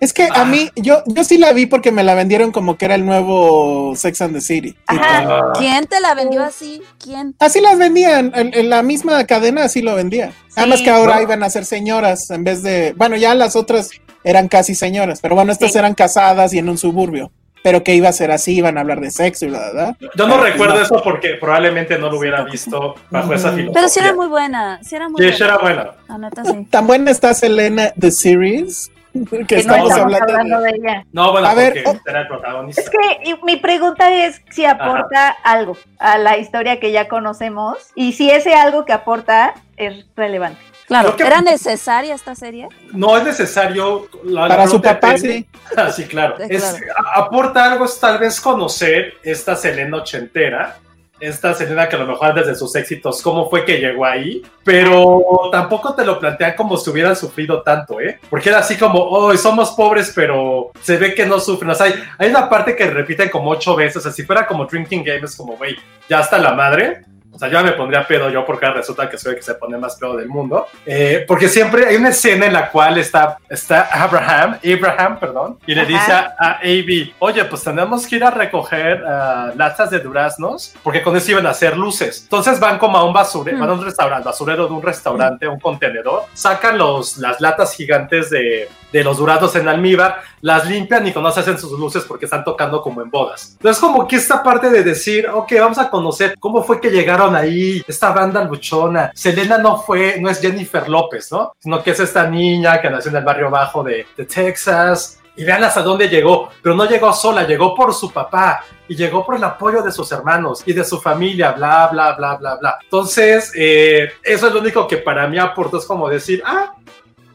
es 0.00 0.12
que 0.12 0.26
a 0.34 0.44
mí, 0.44 0.68
yo, 0.74 1.04
yo 1.06 1.22
sí 1.22 1.38
la 1.38 1.52
vi 1.52 1.66
porque 1.66 1.92
me 1.92 2.02
la 2.02 2.16
vendieron 2.16 2.50
como 2.50 2.76
que 2.76 2.86
era 2.86 2.96
el 2.96 3.06
nuevo 3.06 3.94
Sex 3.94 4.20
and 4.20 4.34
the 4.34 4.40
City. 4.40 4.76
Ajá. 4.88 5.18
Ah, 5.28 5.52
¿Quién 5.56 5.86
te 5.86 6.00
la 6.00 6.14
vendió 6.16 6.42
así? 6.42 6.82
¿Quién? 6.98 7.36
Así 7.38 7.60
las 7.60 7.78
vendían, 7.78 8.32
en, 8.34 8.52
en 8.52 8.68
la 8.68 8.82
misma 8.82 9.24
cadena 9.28 9.62
así 9.62 9.80
lo 9.80 9.94
vendía. 9.94 10.32
Además 10.56 10.80
Sí. 10.80 10.86
que 10.86 10.90
ahora 10.90 11.16
¿No? 11.16 11.22
iban 11.22 11.44
a 11.44 11.50
ser 11.50 11.64
señoras 11.66 12.28
en 12.30 12.42
vez 12.42 12.64
de, 12.64 12.94
bueno, 12.96 13.14
ya 13.14 13.36
las 13.36 13.54
otras 13.54 13.90
eran 14.24 14.48
casi 14.48 14.74
señoras, 14.74 15.20
pero 15.20 15.34
bueno, 15.34 15.52
estas 15.52 15.72
Sí. 15.72 15.78
eran 15.78 15.94
casadas 15.94 16.52
y 16.54 16.58
en 16.58 16.68
un 16.68 16.78
suburbio. 16.78 17.30
Pero 17.64 17.84
que 17.84 17.94
iba 17.94 18.08
a 18.08 18.12
ser 18.12 18.32
así, 18.32 18.56
iban 18.56 18.76
a 18.76 18.80
hablar 18.80 19.00
de 19.00 19.12
sexo 19.12 19.46
y 19.46 19.48
bla, 19.50 19.70
bla, 19.70 19.70
bla. 19.72 19.96
Yo 20.16 20.26
no 20.26 20.34
Pero, 20.34 20.42
recuerdo 20.44 20.74
no. 20.74 20.80
eso 20.82 21.00
porque 21.04 21.34
probablemente 21.40 21.96
no 21.96 22.10
lo 22.10 22.18
hubiera 22.18 22.42
visto 22.42 22.96
bajo 23.08 23.32
esa 23.34 23.48
Ujú. 23.50 23.56
filosofía. 23.58 23.72
Pero 23.72 23.88
sí 23.88 24.00
era 24.00 24.12
muy 24.14 24.26
buena, 24.26 24.80
sí 24.82 24.96
era 24.96 25.08
muy 25.08 25.18
Sí, 25.20 25.24
buena. 25.28 25.36
sí 25.36 25.42
era 25.44 25.58
buena. 25.58 25.90
La 26.08 26.18
neta 26.18 26.44
sí. 26.44 26.64
Tan 26.70 26.86
buena 26.88 27.10
está 27.12 27.32
Selena 27.34 27.92
The 27.96 28.10
Series, 28.10 28.90
que 29.30 29.44
que 29.46 29.54
no 29.54 29.60
estamos 29.60 29.90
estamos 29.90 29.92
hablando, 30.14 30.32
hablando 30.32 30.60
de- 30.60 30.72
de 30.72 30.76
ella. 30.78 31.04
No, 31.12 31.30
bueno, 31.30 31.46
A 31.46 31.54
ver, 31.54 31.82
porque 31.84 32.00
era 32.08 32.20
el 32.22 32.26
protagonista. 32.26 32.80
Es 32.80 32.90
que 32.90 33.36
mi 33.44 33.56
pregunta 33.58 34.12
es 34.12 34.42
si 34.50 34.64
aporta 34.64 35.28
algo 35.44 35.76
a 36.00 36.18
la 36.18 36.38
historia 36.38 36.80
que 36.80 36.90
ya 36.90 37.06
conocemos 37.06 37.76
y 37.94 38.14
si 38.14 38.28
ese 38.28 38.54
algo 38.54 38.84
que 38.84 38.92
aporta 38.92 39.54
es 39.76 40.04
relevante. 40.16 40.58
Claro, 40.86 41.16
que- 41.16 41.22
¿era 41.24 41.40
necesaria 41.40 42.14
esta 42.14 42.34
serie? 42.34 42.68
No 42.92 43.16
es 43.16 43.24
necesario. 43.24 44.08
la- 44.24 44.48
Para 44.48 44.66
su 44.66 44.80
papá, 44.80 45.16
sí. 45.16 45.46
Ah, 45.76 45.90
sí, 45.90 46.04
claro. 46.04 46.36
Es- 46.38 46.62
claro. 46.62 46.86
aporta 47.14 47.72
algo 47.72 47.84
es 47.86 47.98
tal 47.98 48.18
vez 48.18 48.40
conocer 48.40 49.14
esta 49.22 49.56
Selena 49.56 49.98
ochentera 49.98 50.76
esta 51.20 51.54
Selena 51.54 51.88
que 51.88 51.94
a 51.94 52.00
lo 52.00 52.06
mejor 52.08 52.34
desde 52.34 52.56
sus 52.56 52.74
éxitos, 52.74 53.22
cómo 53.22 53.48
fue 53.48 53.64
que 53.64 53.78
llegó 53.78 54.04
ahí, 54.04 54.42
pero 54.64 55.22
tampoco 55.52 55.94
te 55.94 56.04
lo 56.04 56.18
plantean 56.18 56.54
como 56.56 56.76
si 56.76 56.90
hubieran 56.90 57.14
sufrido 57.14 57.62
tanto, 57.62 58.00
¿eh? 58.00 58.18
Porque 58.28 58.48
era 58.48 58.58
así 58.58 58.76
como, 58.76 58.98
oh, 59.00 59.36
somos 59.36 59.70
pobres, 59.70 60.10
pero 60.16 60.72
se 60.82 60.96
ve 60.96 61.14
que 61.14 61.24
no 61.24 61.38
sufren. 61.38 61.70
O 61.70 61.74
sea, 61.76 61.86
hay, 61.86 61.94
hay 62.18 62.28
una 62.28 62.48
parte 62.50 62.74
que 62.74 62.90
repiten 62.90 63.28
como 63.28 63.50
ocho 63.50 63.76
veces, 63.76 63.98
o 63.98 64.00
sea, 64.00 64.10
si 64.10 64.24
fuera 64.24 64.48
como 64.48 64.64
Drinking 64.66 65.04
Game, 65.04 65.20
es 65.24 65.36
como, 65.36 65.56
güey, 65.56 65.76
ya 66.08 66.22
está 66.22 66.38
la 66.38 66.54
madre. 66.54 67.02
O 67.32 67.38
sea, 67.38 67.48
yo 67.48 67.62
me 67.62 67.72
pondría 67.72 68.06
pedo 68.06 68.28
yo 68.28 68.44
porque 68.44 68.66
resulta 68.70 69.08
que 69.08 69.18
soy 69.18 69.30
el 69.30 69.36
que 69.36 69.42
se 69.42 69.54
pone 69.54 69.78
más 69.78 69.96
pedo 69.96 70.16
del 70.16 70.28
mundo. 70.28 70.66
Eh, 70.84 71.24
porque 71.26 71.48
siempre 71.48 71.86
hay 71.86 71.96
una 71.96 72.10
escena 72.10 72.46
en 72.46 72.52
la 72.52 72.70
cual 72.70 72.98
está, 72.98 73.38
está 73.48 73.88
Abraham, 73.90 74.58
Abraham, 74.64 75.18
perdón, 75.18 75.58
y 75.66 75.74
le 75.74 75.86
dice 75.86 76.12
a, 76.12 76.34
a 76.38 76.50
AB, 76.58 77.12
oye, 77.18 77.44
pues 77.46 77.64
tenemos 77.64 78.06
que 78.06 78.16
ir 78.16 78.24
a 78.24 78.30
recoger 78.30 79.02
uh, 79.02 79.56
latas 79.56 79.90
de 79.90 80.00
duraznos 80.00 80.74
porque 80.82 81.02
con 81.02 81.16
eso 81.16 81.30
iban 81.30 81.46
a 81.46 81.50
hacer 81.50 81.76
luces. 81.76 82.22
Entonces 82.24 82.60
van 82.60 82.78
como 82.78 82.98
a 82.98 83.04
un 83.04 83.12
basurero, 83.12 83.58
van 83.58 83.70
a 83.70 83.72
un 83.74 83.84
restaurante, 83.84 84.24
basurero 84.24 84.66
de 84.66 84.74
un 84.74 84.82
restaurante, 84.82 85.48
un 85.48 85.60
contenedor, 85.60 86.24
sacan 86.34 86.78
los, 86.78 87.16
las 87.18 87.40
latas 87.40 87.74
gigantes 87.74 88.30
de, 88.30 88.68
de 88.92 89.04
los 89.04 89.16
duraznos 89.16 89.54
en 89.56 89.68
almíbar, 89.68 90.20
las 90.42 90.66
limpian 90.66 91.06
y 91.06 91.12
se 91.12 91.40
hacen 91.40 91.58
sus 91.58 91.78
luces 91.78 92.04
porque 92.04 92.26
están 92.26 92.44
tocando 92.44 92.82
como 92.82 93.00
en 93.00 93.10
bodas. 93.10 93.52
Entonces 93.52 93.80
como 93.80 94.06
que 94.06 94.16
esta 94.16 94.42
parte 94.42 94.70
de 94.70 94.82
decir, 94.82 95.28
ok, 95.28 95.52
vamos 95.60 95.78
a 95.78 95.88
conocer 95.88 96.34
cómo 96.38 96.62
fue 96.62 96.80
que 96.80 96.90
llegaron 96.90 97.21
ahí, 97.30 97.82
esta 97.86 98.10
banda 98.12 98.44
luchona. 98.44 99.10
Selena 99.14 99.58
no 99.58 99.78
fue, 99.78 100.16
no 100.20 100.28
es 100.28 100.40
Jennifer 100.40 100.88
López, 100.88 101.30
¿no? 101.32 101.54
Sino 101.58 101.82
que 101.82 101.90
es 101.90 102.00
esta 102.00 102.26
niña 102.28 102.80
que 102.80 102.90
nació 102.90 103.10
en 103.10 103.18
el 103.18 103.24
barrio 103.24 103.50
bajo 103.50 103.82
de, 103.82 104.06
de 104.16 104.24
Texas. 104.24 105.18
Y 105.34 105.44
vean 105.44 105.64
hasta 105.64 105.80
dónde 105.80 106.08
llegó, 106.08 106.50
pero 106.62 106.74
no 106.74 106.84
llegó 106.84 107.10
sola, 107.14 107.46
llegó 107.46 107.74
por 107.74 107.94
su 107.94 108.12
papá 108.12 108.64
y 108.86 108.94
llegó 108.94 109.24
por 109.24 109.36
el 109.36 109.44
apoyo 109.44 109.80
de 109.80 109.90
sus 109.90 110.12
hermanos 110.12 110.62
y 110.66 110.74
de 110.74 110.84
su 110.84 111.00
familia, 111.00 111.52
bla, 111.52 111.88
bla, 111.90 112.12
bla, 112.12 112.36
bla, 112.36 112.56
bla. 112.56 112.78
Entonces, 112.82 113.50
eh, 113.56 114.12
eso 114.22 114.48
es 114.48 114.52
lo 114.52 114.60
único 114.60 114.86
que 114.86 114.98
para 114.98 115.26
mí 115.26 115.38
aportó, 115.38 115.78
es 115.78 115.86
como 115.86 116.10
decir, 116.10 116.42
ah, 116.44 116.74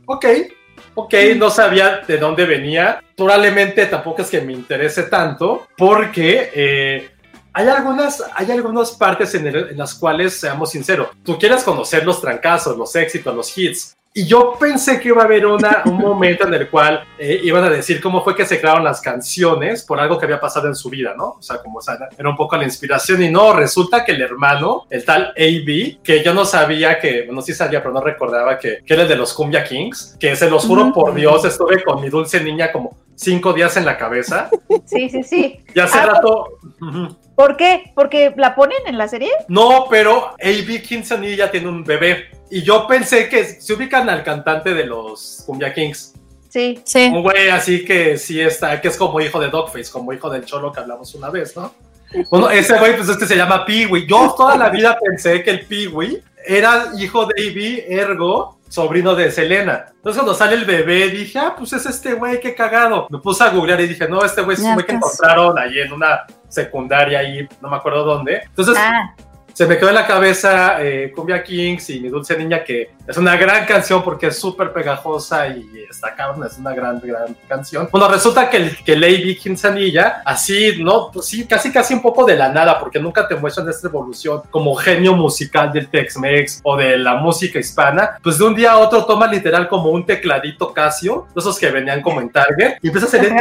ok, 0.06 0.26
ok, 0.94 1.14
no 1.38 1.50
sabía 1.50 2.02
de 2.08 2.18
dónde 2.20 2.46
venía. 2.46 3.02
Probablemente 3.16 3.88
tampoco 3.88 4.22
es 4.22 4.30
que 4.30 4.42
me 4.42 4.54
interese 4.54 5.04
tanto, 5.04 5.68
porque 5.76 6.52
eh, 6.54 7.10
hay 7.58 7.68
algunas, 7.70 8.24
hay 8.36 8.52
algunas 8.52 8.92
partes 8.92 9.34
en, 9.34 9.48
el- 9.48 9.70
en 9.72 9.78
las 9.78 9.96
cuales, 9.96 10.40
seamos 10.40 10.70
sinceros, 10.70 11.08
tú 11.24 11.40
quieres 11.40 11.64
conocer 11.64 12.06
los 12.06 12.22
trancazos, 12.22 12.78
los 12.78 12.96
éxitos, 12.96 13.36
los 13.36 13.58
hits. 13.58 13.96
Y 14.14 14.26
yo 14.26 14.56
pensé 14.60 15.00
que 15.00 15.10
iba 15.10 15.22
a 15.24 15.26
haber 15.26 15.46
una, 15.48 15.82
un 15.86 15.98
momento 15.98 16.46
en 16.48 16.54
el 16.54 16.70
cual 16.70 17.04
eh, 17.18 17.40
iban 17.44 17.64
a 17.64 17.70
decir 17.72 18.00
cómo 18.00 18.24
fue 18.24 18.36
que 18.36 18.46
se 18.46 18.60
crearon 18.60 18.84
las 18.84 19.02
canciones 19.02 19.84
por 19.84 20.00
algo 20.00 20.20
que 20.20 20.26
había 20.26 20.40
pasado 20.40 20.68
en 20.68 20.76
su 20.76 20.90
vida, 20.90 21.14
¿no? 21.18 21.30
O 21.30 21.42
sea, 21.42 21.58
como 21.58 21.80
o 21.80 21.82
sea, 21.82 21.98
era 22.18 22.30
un 22.30 22.36
poco 22.38 22.58
la 22.58 22.64
inspiración. 22.64 23.22
Y 23.24 23.30
no, 23.32 23.54
resulta 23.54 24.06
que 24.06 24.12
el 24.12 24.22
hermano, 24.22 24.86
el 24.92 25.04
tal 25.04 25.34
AB, 25.36 26.02
que 26.04 26.24
yo 26.24 26.34
no 26.36 26.46
sabía 26.46 27.00
que, 27.00 27.24
bueno, 27.26 27.42
sí 27.42 27.54
sabía, 27.54 27.82
pero 27.82 27.94
no 27.94 28.02
recordaba 28.02 28.58
que, 28.60 28.80
que 28.86 28.94
era 28.94 29.04
el 29.04 29.10
de 29.10 29.16
los 29.16 29.34
Cumbia 29.34 29.64
Kings, 29.64 30.16
que 30.20 30.36
se 30.36 30.48
los 30.50 30.64
juro 30.66 30.92
por 30.94 31.14
Dios, 31.16 31.44
estuve 31.46 31.84
con 31.84 32.02
mi 32.02 32.10
dulce 32.10 32.40
niña 32.40 32.72
como 32.72 32.98
cinco 33.18 33.52
días 33.52 33.76
en 33.78 33.86
la 33.86 33.98
cabeza. 33.98 34.50
Sí, 34.86 35.10
sí, 35.10 35.24
sí. 35.24 35.60
Y 35.74 35.80
hace 35.80 35.98
Ah, 35.98 36.06
rato. 36.06 36.48
Ujú. 36.82 37.18
¿Por 37.36 37.58
qué? 37.58 37.92
¿Porque 37.96 38.34
la 38.38 38.56
ponen 38.56 38.78
en 38.86 38.98
la 38.98 39.08
serie? 39.08 39.32
No, 39.48 39.88
pero 39.90 40.30
AB 40.42 40.82
Quintanilla 40.82 41.52
tiene 41.52 41.68
un 41.68 41.84
bebé. 41.84 42.26
Y 42.50 42.62
yo 42.64 42.88
pensé 42.88 43.28
que 43.28 43.44
se 43.44 43.74
ubican 43.74 44.10
al 44.10 44.24
cantante 44.24 44.74
de 44.74 44.86
los 44.86 45.44
Cumbia 45.46 45.74
Kings. 45.74 46.14
Sí. 46.50 46.80
Sí. 46.86 47.08
Un 47.14 47.24
güey 47.24 47.50
así 47.50 47.84
que 47.84 48.18
sí 48.18 48.40
está, 48.40 48.80
que 48.80 48.88
es 48.88 48.98
como 48.98 49.20
hijo 49.20 49.40
de 49.40 49.50
Dogface, 49.50 49.92
como 49.92 50.14
hijo 50.14 50.30
del 50.30 50.46
cholo 50.46 50.72
que 50.72 50.80
hablamos 50.80 51.14
una 51.16 51.30
vez, 51.30 51.56
¿no? 51.58 51.74
Bueno, 52.32 52.50
ese 52.50 52.78
güey, 52.80 52.96
pues 52.96 53.10
es 53.10 53.18
que 53.18 53.26
se 53.26 53.36
llama 53.36 53.66
Peewee. 53.66 54.08
Yo 54.08 54.34
toda 54.38 54.56
la 54.56 54.70
vida 54.70 54.98
pensé 54.98 55.44
que 55.44 55.50
el 55.52 55.66
Peewee 55.66 56.24
era 56.46 56.86
hijo 56.98 57.26
de 57.26 57.34
AB, 57.50 58.00
ergo, 58.00 58.57
sobrino 58.70 59.16
de 59.16 59.32
Selena. 59.32 59.86
Entonces 59.90 60.22
cuando 60.22 60.34
sale 60.34 60.56
el 60.56 60.66
bebé 60.66 61.10
dije, 61.10 61.40
ah, 61.40 61.56
pues 61.58 61.74
es 61.74 61.86
este 61.86 62.14
güey, 62.14 62.40
qué 62.40 62.54
cagado. 62.56 63.08
Me 63.10 63.20
puse 63.20 63.44
a 63.44 63.50
googlear 63.50 63.80
y 63.82 63.88
dije, 63.88 64.08
no, 64.08 64.24
este 64.24 64.42
güey 64.42 64.56
es 64.58 64.64
un 64.64 64.74
güey 64.74 64.86
que 64.86 64.94
encontraron 64.94 65.58
ahí 65.58 65.80
en 65.80 65.94
una 65.94 66.26
secundaria 66.48 67.20
ahí, 67.20 67.48
no 67.62 67.70
me 67.70 67.78
acuerdo 67.78 68.04
dónde. 68.04 68.42
Entonces 68.46 68.76
Ah, 68.78 69.14
se 69.58 69.66
me 69.66 69.80
quedó 69.80 69.90
en 69.90 69.96
la 69.96 70.06
cabeza 70.06 70.84
eh, 70.84 71.12
Cumbia 71.16 71.42
Kings 71.42 71.90
y 71.90 72.00
Mi 72.00 72.10
Dulce 72.10 72.38
Niña, 72.38 72.64
que 72.64 72.92
es 73.08 73.18
una 73.18 73.36
gran 73.38 73.66
canción 73.66 74.04
porque 74.04 74.28
es 74.28 74.38
súper 74.38 74.72
pegajosa 74.72 75.48
y 75.48 75.84
está 75.90 76.14
cabrón, 76.14 76.46
es 76.46 76.60
una 76.60 76.76
gran, 76.76 77.02
gran 77.04 77.36
canción. 77.48 77.90
Bueno, 77.92 78.08
resulta 78.08 78.52
que 78.52 78.70
que 78.86 78.96
Lady 78.96 79.36
Quintanilla, 79.36 80.22
así, 80.24 80.76
¿no? 80.84 81.10
Pues 81.12 81.26
sí, 81.26 81.48
casi, 81.48 81.72
casi 81.72 81.96
un 81.96 82.04
poco 82.04 82.24
de 82.24 82.36
la 82.36 82.50
nada, 82.50 82.80
porque 82.80 83.00
nunca 83.00 83.28
te 83.28 83.36
muestran 83.36 83.68
esta 83.68 83.88
evolución 83.88 84.44
como 84.52 84.76
genio 84.76 85.16
musical 85.16 85.74
del 85.74 85.90
Tex-Mex 85.90 86.60
o 86.62 86.78
de 86.78 86.96
la 86.96 87.16
música 87.16 87.58
hispana. 87.58 88.20
Pues 88.22 88.38
de 88.38 88.44
un 88.44 88.54
día 88.54 88.74
a 88.74 88.78
otro 88.78 89.06
toma 89.06 89.26
literal 89.26 89.68
como 89.68 89.90
un 89.90 90.06
tecladito 90.06 90.72
Casio, 90.72 91.26
de 91.34 91.40
esos 91.40 91.58
que 91.58 91.72
venían 91.72 92.04
como 92.04 92.22
en 92.22 92.30
Target, 92.30 92.78
y 92.84 92.90
empieza 92.90 93.08
a 93.08 93.10
hacer. 93.10 93.34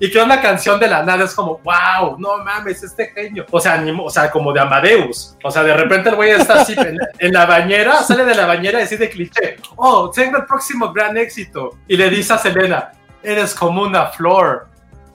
Y 0.00 0.10
que 0.10 0.18
una 0.18 0.40
canción 0.40 0.78
de 0.80 0.88
la 0.88 1.02
nada 1.02 1.24
es 1.24 1.34
como, 1.34 1.58
wow, 1.64 2.16
no 2.18 2.38
mames, 2.38 2.82
este 2.82 3.06
genio. 3.14 3.46
O 3.50 3.60
sea, 3.60 3.76
ni- 3.78 3.90
o 3.98 4.10
sea, 4.10 4.30
como 4.30 4.52
de 4.52 4.60
Amadeus. 4.60 5.36
O 5.42 5.50
sea, 5.50 5.62
de 5.62 5.74
repente 5.74 6.08
el 6.10 6.16
güey 6.16 6.30
está 6.30 6.60
así 6.62 6.74
en, 6.76 6.98
en 7.18 7.32
la 7.32 7.46
bañera, 7.46 8.02
sale 8.02 8.24
de 8.24 8.34
la 8.34 8.46
bañera 8.46 8.80
y 8.80 8.82
así 8.84 8.96
de 8.96 9.08
cliché, 9.10 9.56
oh, 9.76 10.10
tengo 10.10 10.38
el 10.38 10.44
próximo 10.46 10.92
gran 10.92 11.16
éxito. 11.16 11.78
Y 11.88 11.96
le 11.96 12.10
dice 12.10 12.32
a 12.34 12.38
Selena, 12.38 12.92
eres 13.22 13.54
como 13.54 13.82
una 13.82 14.06
flor. 14.06 14.68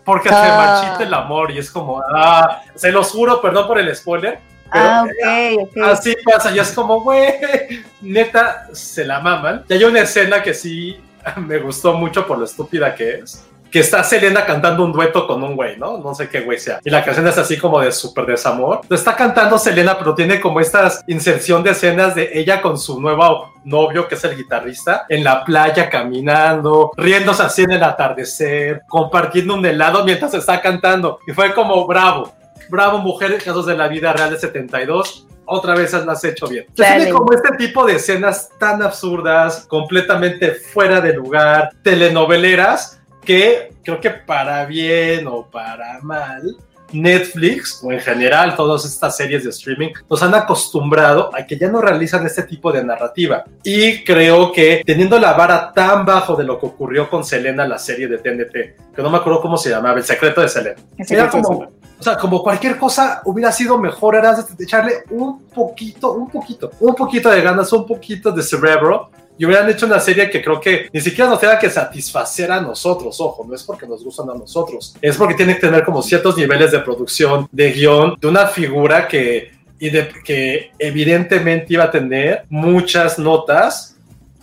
Porque 0.03 0.29
se 0.29 0.35
Ah. 0.35 0.81
marchita 0.85 1.03
el 1.03 1.13
amor 1.13 1.51
y 1.51 1.57
es 1.59 1.69
como, 1.69 2.01
ah, 2.15 2.61
se 2.75 2.93
los 2.93 3.11
juro, 3.11 3.41
perdón 3.41 3.67
por 3.67 3.77
el 3.77 3.93
spoiler, 3.93 4.39
pero 4.71 4.85
ah, 4.85 5.03
ok, 5.03 5.59
ok. 5.63 5.77
Así 5.83 6.15
pasa, 6.23 6.49
y 6.55 6.59
es 6.59 6.71
como, 6.71 7.01
güey, 7.01 7.33
neta, 8.01 8.67
se 8.71 9.03
la 9.03 9.19
maman. 9.19 9.65
Y 9.67 9.73
hay 9.73 9.83
una 9.83 9.99
escena 9.99 10.41
que 10.41 10.53
sí 10.53 10.97
me 11.37 11.57
gustó 11.57 11.93
mucho 11.95 12.25
por 12.25 12.37
lo 12.37 12.45
estúpida 12.45 12.95
que 12.95 13.15
es. 13.15 13.45
Que 13.71 13.79
está 13.79 14.03
Selena 14.03 14.45
cantando 14.45 14.83
un 14.83 14.91
dueto 14.91 15.27
con 15.27 15.43
un 15.43 15.55
güey, 15.55 15.77
¿no? 15.77 15.97
No 15.97 16.13
sé 16.15 16.29
qué 16.29 16.41
güey 16.41 16.59
sea. 16.59 16.79
Y 16.83 16.89
la 16.89 17.03
canción 17.03 17.27
es 17.27 17.37
así 17.37 17.57
como 17.57 17.79
de 17.79 17.91
súper 17.91 18.25
desamor. 18.25 18.81
Lo 18.87 18.95
está 18.95 19.15
cantando 19.15 19.57
Selena, 19.57 19.97
pero 19.97 20.15
tiene 20.15 20.39
como 20.39 20.59
esta 20.59 20.91
inserción 21.07 21.63
de 21.63 21.71
escenas 21.71 22.15
de 22.15 22.31
ella 22.33 22.61
con 22.61 22.77
su 22.77 22.99
nuevo 23.01 23.53
novio, 23.65 24.07
que 24.07 24.15
es 24.15 24.23
el 24.23 24.35
guitarrista, 24.35 25.05
en 25.09 25.23
la 25.23 25.43
playa 25.43 25.89
caminando, 25.89 26.91
riéndose 26.95 27.43
así 27.43 27.63
en 27.63 27.71
el 27.71 27.83
atardecer, 27.83 28.81
compartiendo 28.87 29.55
un 29.55 29.65
helado 29.65 30.03
mientras 30.05 30.33
está 30.33 30.61
cantando. 30.61 31.19
Y 31.27 31.33
fue 31.33 31.53
como, 31.53 31.85
bravo, 31.85 32.33
bravo 32.69 32.99
mujer, 32.99 33.37
casos 33.43 33.65
de 33.65 33.75
la 33.75 33.87
vida 33.87 34.13
real 34.13 34.31
de 34.31 34.39
72 34.39 35.27
otra 35.47 35.73
vez 35.73 35.93
las 35.93 36.07
has 36.07 36.23
hecho 36.23 36.47
bien. 36.47 36.65
Tiene 36.75 37.09
como 37.09 37.33
este 37.33 37.55
tipo 37.57 37.85
de 37.85 37.95
escenas 37.95 38.49
tan 38.59 38.81
absurdas, 38.83 39.65
completamente 39.67 40.51
fuera 40.51 41.01
de 41.01 41.13
lugar, 41.13 41.71
telenoveleras, 41.81 42.96
que 43.27 43.73
creo 43.83 43.99
que 43.99 44.09
para 44.09 44.65
bien 44.65 45.27
o 45.27 45.45
para 45.45 45.99
mal, 46.01 46.55
Netflix 46.93 47.81
o 47.83 47.91
en 47.91 47.99
general 47.99 48.55
todas 48.55 48.85
estas 48.85 49.17
series 49.17 49.43
de 49.43 49.49
streaming 49.49 49.89
nos 50.09 50.23
han 50.23 50.33
acostumbrado 50.33 51.29
a 51.35 51.45
que 51.45 51.57
ya 51.57 51.67
no 51.69 51.81
realizan 51.81 52.25
este 52.25 52.43
tipo 52.43 52.71
de 52.71 52.85
narrativa. 52.85 53.43
Y 53.65 54.05
creo 54.05 54.53
que 54.53 54.81
teniendo 54.85 55.19
la 55.19 55.33
vara 55.33 55.73
tan 55.73 56.05
bajo 56.05 56.37
de 56.37 56.45
lo 56.45 56.57
que 56.57 56.67
ocurrió 56.67 57.09
con 57.09 57.25
Selena, 57.25 57.67
la 57.67 57.77
serie 57.77 58.07
de 58.07 58.17
TNT, 58.17 58.95
que 58.95 59.01
no 59.01 59.09
me 59.09 59.17
acuerdo 59.17 59.41
cómo 59.41 59.57
se 59.57 59.69
llamaba, 59.69 59.97
El 59.97 60.05
secreto 60.05 60.39
de 60.39 60.47
Selena. 60.47 60.81
Era 60.97 61.29
como, 61.29 61.49
o 61.99 62.03
sea, 62.03 62.17
como 62.17 62.41
cualquier 62.41 62.77
cosa 62.77 63.21
hubiera 63.25 63.51
sido 63.51 63.77
mejor, 63.77 64.15
era 64.15 64.33
de 64.33 64.63
echarle 64.63 65.03
un 65.09 65.47
poquito, 65.47 66.13
un 66.13 66.29
poquito, 66.29 66.71
un 66.79 66.95
poquito 66.95 67.29
de 67.29 67.41
ganas, 67.41 67.73
un 67.73 67.85
poquito 67.85 68.31
de 68.31 68.41
cerebro. 68.41 69.09
Y 69.37 69.45
hubieran 69.45 69.69
hecho 69.69 69.85
una 69.85 69.99
serie 69.99 70.29
que 70.29 70.41
creo 70.41 70.59
que 70.59 70.89
ni 70.91 71.01
siquiera 71.01 71.29
nos 71.29 71.39
tenga 71.39 71.59
que 71.59 71.69
satisfacer 71.69 72.51
a 72.51 72.61
nosotros, 72.61 73.19
ojo, 73.19 73.45
no 73.47 73.53
es 73.53 73.63
porque 73.63 73.85
nos 73.85 74.03
gustan 74.03 74.29
a 74.29 74.33
nosotros, 74.33 74.95
es 75.01 75.15
porque 75.15 75.35
tiene 75.35 75.55
que 75.55 75.61
tener 75.61 75.83
como 75.83 76.01
ciertos 76.01 76.37
niveles 76.37 76.71
de 76.71 76.79
producción, 76.79 77.47
de 77.51 77.71
guion, 77.71 78.15
de 78.19 78.27
una 78.27 78.47
figura 78.47 79.07
que, 79.07 79.51
y 79.79 79.89
de, 79.89 80.09
que 80.23 80.71
evidentemente 80.79 81.73
iba 81.73 81.85
a 81.85 81.91
tener 81.91 82.45
muchas 82.49 83.19
notas 83.19 83.96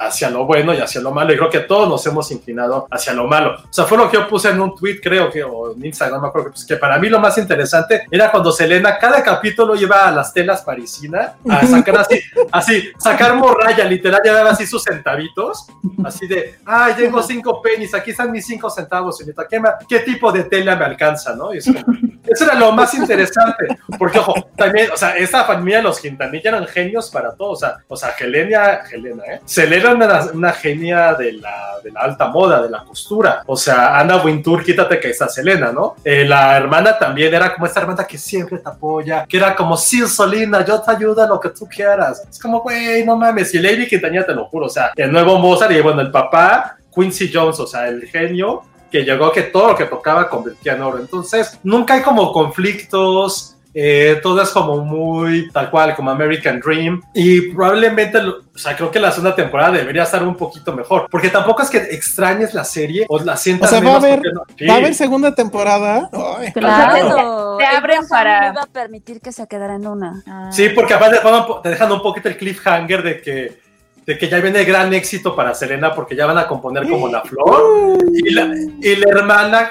hacia 0.06 0.30
lo 0.30 0.44
bueno 0.44 0.74
y 0.74 0.78
hacia 0.78 1.00
lo 1.00 1.10
malo. 1.10 1.32
Y 1.32 1.36
creo 1.36 1.50
que 1.50 1.60
todos 1.60 1.88
nos 1.88 2.04
hemos 2.06 2.30
inclinado 2.30 2.86
hacia 2.90 3.12
lo 3.12 3.26
malo. 3.26 3.56
O 3.62 3.72
sea, 3.72 3.84
fue 3.84 3.98
lo 3.98 4.10
que 4.10 4.16
yo 4.16 4.28
puse 4.28 4.50
en 4.50 4.60
un 4.60 4.74
tweet, 4.74 5.00
creo 5.02 5.30
que, 5.30 5.42
o 5.42 5.72
en 5.74 5.84
Instagram, 5.84 6.18
no 6.18 6.22
me 6.22 6.28
acuerdo, 6.28 6.50
pues, 6.50 6.64
que 6.64 6.76
para 6.76 6.98
mí 6.98 7.08
lo 7.08 7.18
más 7.20 7.36
interesante 7.38 8.06
era 8.10 8.30
cuando 8.30 8.52
Selena, 8.52 8.98
cada 8.98 9.22
capítulo 9.22 9.74
iba 9.76 10.06
a 10.06 10.10
las 10.10 10.32
telas 10.32 10.62
parisina 10.62 11.34
a 11.48 11.66
sacar 11.66 11.98
así, 11.98 12.20
así, 12.52 12.92
sacar 12.98 13.34
morralla, 13.34 13.84
literal, 13.84 14.20
ya 14.24 14.32
daba 14.32 14.50
así 14.50 14.66
sus 14.66 14.82
centavitos, 14.82 15.66
así 16.04 16.26
de, 16.26 16.56
ay, 16.64 16.94
tengo 16.94 17.22
cinco 17.22 17.60
pennies, 17.62 17.94
aquí 17.94 18.10
están 18.10 18.30
mis 18.30 18.46
cinco 18.46 18.70
centavos, 18.70 19.16
señorita, 19.18 19.46
¿qué, 19.48 19.60
qué 19.88 20.00
tipo 20.00 20.30
de 20.32 20.44
tela 20.44 20.76
me 20.76 20.84
alcanza, 20.84 21.34
no? 21.34 21.54
Y 21.54 21.58
es 21.58 21.66
como- 21.66 21.84
eso 22.26 22.44
era 22.44 22.54
lo 22.54 22.72
más 22.72 22.94
interesante, 22.94 23.66
porque 23.98 24.18
ojo, 24.18 24.34
también, 24.56 24.90
o 24.92 24.96
sea, 24.96 25.16
esta 25.16 25.44
familia, 25.44 25.82
los 25.82 26.00
Quintanilla 26.00 26.50
eran 26.50 26.66
genios 26.66 27.10
para 27.10 27.34
todo, 27.34 27.50
o 27.50 27.56
sea, 27.56 27.76
o 27.86 27.96
sea, 27.96 28.14
Helena, 28.18 28.80
Helena, 28.90 29.22
¿eh? 29.26 29.40
Selena 29.44 29.93
una, 29.94 30.26
una 30.32 30.52
genia 30.52 31.14
de 31.14 31.32
la, 31.32 31.78
de 31.82 31.90
la 31.90 32.00
alta 32.00 32.28
moda, 32.28 32.62
de 32.62 32.70
la 32.70 32.84
costura. 32.84 33.42
O 33.46 33.56
sea, 33.56 33.98
Ana 33.98 34.16
Wintour, 34.16 34.64
quítate 34.64 34.98
que 35.00 35.10
está 35.10 35.28
Selena, 35.28 35.72
¿no? 35.72 35.96
Eh, 36.04 36.24
la 36.24 36.56
hermana 36.56 36.98
también 36.98 37.32
era 37.34 37.52
como 37.52 37.66
esta 37.66 37.80
hermana 37.80 38.04
que 38.04 38.18
siempre 38.18 38.58
te 38.58 38.68
apoya, 38.68 39.26
que 39.28 39.36
era 39.36 39.54
como, 39.54 39.76
sí, 39.76 40.06
Solina, 40.06 40.64
yo 40.64 40.80
te 40.80 40.90
ayudo 40.90 41.22
en 41.22 41.28
lo 41.28 41.40
que 41.40 41.50
tú 41.50 41.66
quieras. 41.66 42.22
Es 42.28 42.38
como, 42.38 42.60
güey, 42.60 43.04
no 43.04 43.16
mames. 43.16 43.54
Y 43.54 43.58
Lady 43.58 43.86
Quintanilla, 43.86 44.26
te 44.26 44.34
lo 44.34 44.46
juro, 44.46 44.66
o 44.66 44.70
sea, 44.70 44.92
el 44.96 45.12
nuevo 45.12 45.38
Mozart 45.38 45.72
y 45.72 45.80
bueno, 45.80 46.00
el 46.00 46.10
papá, 46.10 46.76
Quincy 46.94 47.30
Jones, 47.32 47.58
o 47.60 47.66
sea, 47.66 47.88
el 47.88 48.06
genio 48.06 48.62
que 48.90 49.04
llegó 49.04 49.32
que 49.32 49.42
todo 49.42 49.68
lo 49.68 49.76
que 49.76 49.86
tocaba 49.86 50.28
convertía 50.28 50.74
en 50.74 50.82
oro. 50.82 50.98
Entonces, 50.98 51.58
nunca 51.64 51.94
hay 51.94 52.02
como 52.02 52.32
conflictos, 52.32 53.53
eh, 53.74 54.20
todo 54.22 54.40
es 54.40 54.50
como 54.50 54.78
muy 54.84 55.50
tal 55.50 55.68
cual, 55.70 55.96
como 55.96 56.10
American 56.10 56.60
Dream. 56.60 57.02
Y 57.12 57.52
probablemente, 57.52 58.18
o 58.18 58.36
sea, 58.56 58.76
creo 58.76 58.90
que 58.90 59.00
la 59.00 59.10
segunda 59.10 59.34
temporada 59.34 59.72
debería 59.72 60.04
estar 60.04 60.22
un 60.22 60.36
poquito 60.36 60.72
mejor. 60.72 61.08
Porque 61.10 61.28
tampoco 61.28 61.62
es 61.62 61.70
que 61.70 61.78
extrañes 61.78 62.54
la 62.54 62.62
serie 62.64 63.04
o 63.08 63.18
la 63.18 63.32
O 63.32 63.36
sientas 63.36 63.70
sea, 63.70 63.80
va 63.80 63.96
a 63.96 64.00
menos 64.00 64.04
haber, 64.04 64.32
no- 64.32 64.42
Sí. 64.56 64.66
va 64.66 64.74
a 64.74 64.76
haber 64.76 64.94
segunda 64.94 65.34
temporada. 65.34 66.08
Ay. 66.38 66.52
Claro. 66.52 67.56
te 67.58 67.66
abren 67.66 68.06
para- 68.08 68.40
No 68.46 68.52
iba 68.52 68.62
a 68.62 68.66
permitir 68.66 69.20
que 69.20 69.32
se 69.32 69.46
quedara 69.48 69.74
en 69.74 69.86
una. 69.86 70.22
Sí, 70.52 70.68
porque 70.70 70.94
aparte 70.94 71.18
te 71.62 71.68
dejan 71.68 71.90
un 71.92 72.00
poquito 72.02 72.28
el 72.28 72.36
cliffhanger 72.36 73.02
de 73.02 73.20
que, 73.20 73.58
de 74.06 74.18
que 74.18 74.28
ya 74.28 74.38
viene 74.38 74.64
gran 74.64 74.92
éxito 74.94 75.34
para 75.34 75.54
Selena 75.54 75.94
porque 75.94 76.14
ya 76.14 76.26
van 76.26 76.38
a 76.38 76.46
componer 76.46 76.88
como 76.88 77.08
la 77.08 77.22
flor. 77.22 77.98
Y 78.12 78.30
la, 78.34 78.54
y 78.80 78.96
la 78.96 79.06
hermana 79.08 79.70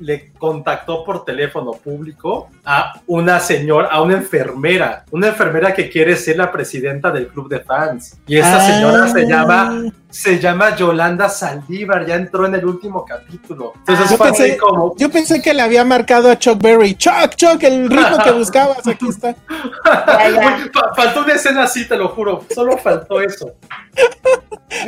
le 0.00 0.32
contactó 0.38 1.04
por 1.04 1.24
teléfono 1.24 1.72
público 1.72 2.50
a 2.64 3.00
una 3.06 3.40
señora, 3.40 3.88
a 3.88 4.02
una 4.02 4.14
enfermera, 4.14 5.04
una 5.10 5.28
enfermera 5.28 5.72
que 5.74 5.88
quiere 5.88 6.16
ser 6.16 6.36
la 6.36 6.50
presidenta 6.50 7.10
del 7.10 7.28
club 7.28 7.48
de 7.48 7.60
fans. 7.60 8.18
Y 8.26 8.36
esa 8.36 8.56
Ah. 8.56 8.60
señora 8.60 9.08
se 9.08 9.26
llama, 9.26 9.82
se 10.14 10.38
llama 10.38 10.76
Yolanda 10.76 11.28
Saldívar, 11.28 12.06
ya 12.06 12.14
entró 12.14 12.46
en 12.46 12.54
el 12.54 12.64
último 12.64 13.04
capítulo. 13.04 13.72
Entonces 13.78 14.10
Yo 14.10 14.16
fue 14.16 14.28
así 14.28 14.42
pensé- 14.44 14.56
como, 14.58 14.94
Yo 14.96 15.10
pensé 15.10 15.42
que 15.42 15.52
le 15.52 15.60
había 15.60 15.84
marcado 15.84 16.30
a 16.30 16.38
Chuck 16.38 16.62
Berry. 16.62 16.94
Chuck, 16.94 17.34
Chuck, 17.34 17.60
el 17.64 17.90
ritmo 17.90 18.18
que 18.22 18.30
buscabas, 18.38 18.86
aquí 18.86 19.08
está. 19.08 19.34
Faltó 20.96 21.22
una 21.24 21.34
escena 21.34 21.64
así, 21.64 21.86
te 21.88 21.96
lo 21.96 22.08
juro, 22.10 22.44
solo 22.54 22.78
faltó 22.78 23.20
eso. 23.20 23.54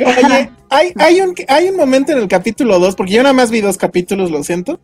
Oye, 0.05 0.49
hay, 0.69 0.93
hay, 0.97 1.21
un, 1.21 1.35
hay 1.47 1.69
un 1.69 1.75
momento 1.75 2.11
en 2.13 2.19
el 2.19 2.27
capítulo 2.27 2.79
2, 2.79 2.95
porque 2.95 3.13
yo 3.13 3.21
nada 3.23 3.33
más 3.33 3.51
vi 3.51 3.61
dos 3.61 3.77
capítulos, 3.77 4.31
lo 4.31 4.43
siento. 4.43 4.79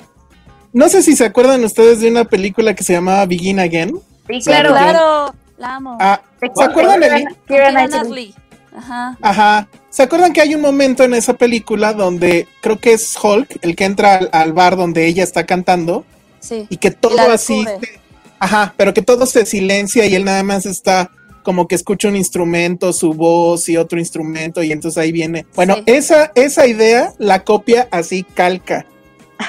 No 0.74 0.90
sé 0.90 1.04
si 1.04 1.16
se 1.16 1.26
acuerdan 1.26 1.64
ustedes 1.64 2.02
de 2.02 2.10
una 2.10 2.26
película 2.26 2.74
que 2.74 2.84
se 2.84 2.94
llamaba 2.94 3.26
Begin 3.26 3.60
Again. 3.60 3.98
Sí, 4.28 4.42
Claro. 4.44 4.70
claro. 4.72 5.34
La 5.58 5.76
amo. 5.76 5.98
Ah, 6.02 6.20
¿Se 6.42 6.48
¿se 6.54 6.64
acuerdan 6.64 7.00
de 7.00 7.26
Keira 7.48 7.70
Knightley. 7.72 8.34
Ajá. 8.76 9.18
Ajá. 9.22 9.68
¿Se 9.90 10.04
acuerdan 10.04 10.34
que 10.34 10.42
hay 10.42 10.56
un 10.56 10.62
momento 10.62 11.04
en 11.04 11.14
esa 11.14 11.34
película 11.36 11.94
donde 11.94 12.48
creo 12.62 12.80
que 12.80 12.94
es 12.94 13.16
Hulk 13.22 13.60
el 13.62 13.76
que 13.76 13.86
entra 13.86 14.16
al, 14.16 14.30
al 14.32 14.54
bar 14.54 14.76
donde 14.76 15.06
ella 15.06 15.24
está 15.24 15.46
cantando 15.46 16.06
Sí. 16.40 16.66
y 16.70 16.78
que 16.78 16.92
todo 16.92 17.20
así, 17.32 17.64
se- 17.64 18.00
ajá, 18.40 18.74
pero 18.76 18.94
que 18.94 19.02
todo 19.02 19.26
se 19.26 19.46
silencia 19.46 20.06
y 20.06 20.16
él 20.16 20.26
nada 20.26 20.44
más 20.44 20.66
está 20.66 21.10
como 21.44 21.68
que 21.68 21.76
escucha 21.76 22.08
un 22.08 22.16
instrumento, 22.16 22.92
su 22.94 23.14
voz 23.14 23.70
y 23.70 23.78
otro 23.78 24.00
instrumento 24.00 24.64
y 24.64 24.72
entonces 24.72 24.98
ahí 24.98 25.12
viene. 25.12 25.46
Bueno, 25.56 25.76
Sí. 25.76 25.84
esa 25.88 26.32
esa 26.36 26.66
idea 26.68 27.14
la 27.20 27.44
copia 27.44 27.88
así 27.92 28.24
calca. 28.24 28.86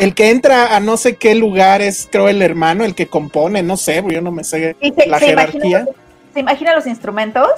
El 0.01 0.15
que 0.15 0.31
entra 0.31 0.75
a 0.77 0.81
no 0.81 0.97
sé 0.97 1.17
qué 1.17 1.35
lugar 1.35 1.81
es 1.83 2.09
creo 2.11 2.29
el 2.29 2.43
hermano, 2.43 2.85
el 2.85 2.95
que 2.95 3.07
compone, 3.07 3.63
no 3.63 3.77
sé, 3.77 4.03
yo 4.09 4.21
no 4.21 4.33
me 4.33 4.43
sé 4.45 4.77
Y 4.81 4.91
se, 4.93 5.07
la 5.07 5.19
se 5.19 5.31
imagina, 5.33 5.47
jerarquía. 5.47 5.87
¿Se 6.35 6.41
imagina 6.41 6.75
los 6.75 6.87
instrumentos? 6.87 7.49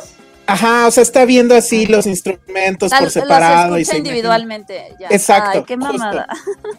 Ajá, 0.47 0.87
o 0.87 0.91
sea, 0.91 1.03
está 1.03 1.25
viendo 1.25 1.55
así 1.57 1.87
los 1.87 2.07
instrumentos 2.07 2.91
Tal- 2.91 3.01
por 3.05 3.11
separado 3.11 3.71
los 3.73 3.81
y 3.81 3.85
se 3.85 3.97
individualmente. 3.99 4.95
ya. 5.01 5.09
Exacto, 5.11 5.59
Ay, 5.59 5.65
qué 5.67 5.77
justo. 5.77 5.93
mamada. 5.93 6.29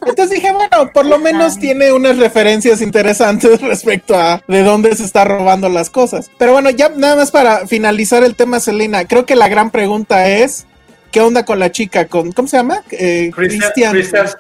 Entonces 0.06 0.30
dije, 0.32 0.52
bueno, 0.54 0.90
por 0.94 1.06
lo 1.06 1.20
menos 1.20 1.56
Ay. 1.56 1.60
tiene 1.62 1.92
unas 1.92 2.18
referencias 2.18 2.82
interesantes 2.82 3.62
respecto 3.62 4.16
a 4.16 4.42
de 4.48 4.64
dónde 4.64 4.96
se 4.96 5.04
está 5.04 5.26
robando 5.26 5.70
las 5.70 5.90
cosas. 5.90 6.30
Pero 6.38 6.54
bueno, 6.54 6.70
ya 6.70 6.90
nada 6.90 7.16
más 7.16 7.32
para 7.32 7.68
finalizar 7.68 8.24
el 8.24 8.36
tema, 8.36 8.60
Selena, 8.60 9.06
creo 9.06 9.26
que 9.26 9.36
la 9.36 9.50
gran 9.50 9.70
pregunta 9.72 10.28
es, 10.30 10.66
¿qué 11.12 11.22
onda 11.22 11.44
con 11.44 11.60
la 11.60 11.72
chica? 11.72 12.08
Con, 12.08 12.32
¿Cómo 12.32 12.48
se 12.48 12.58
llama? 12.58 12.84
Eh, 12.92 13.32
Christian, 13.36 13.92
Cristian. 13.92 14.32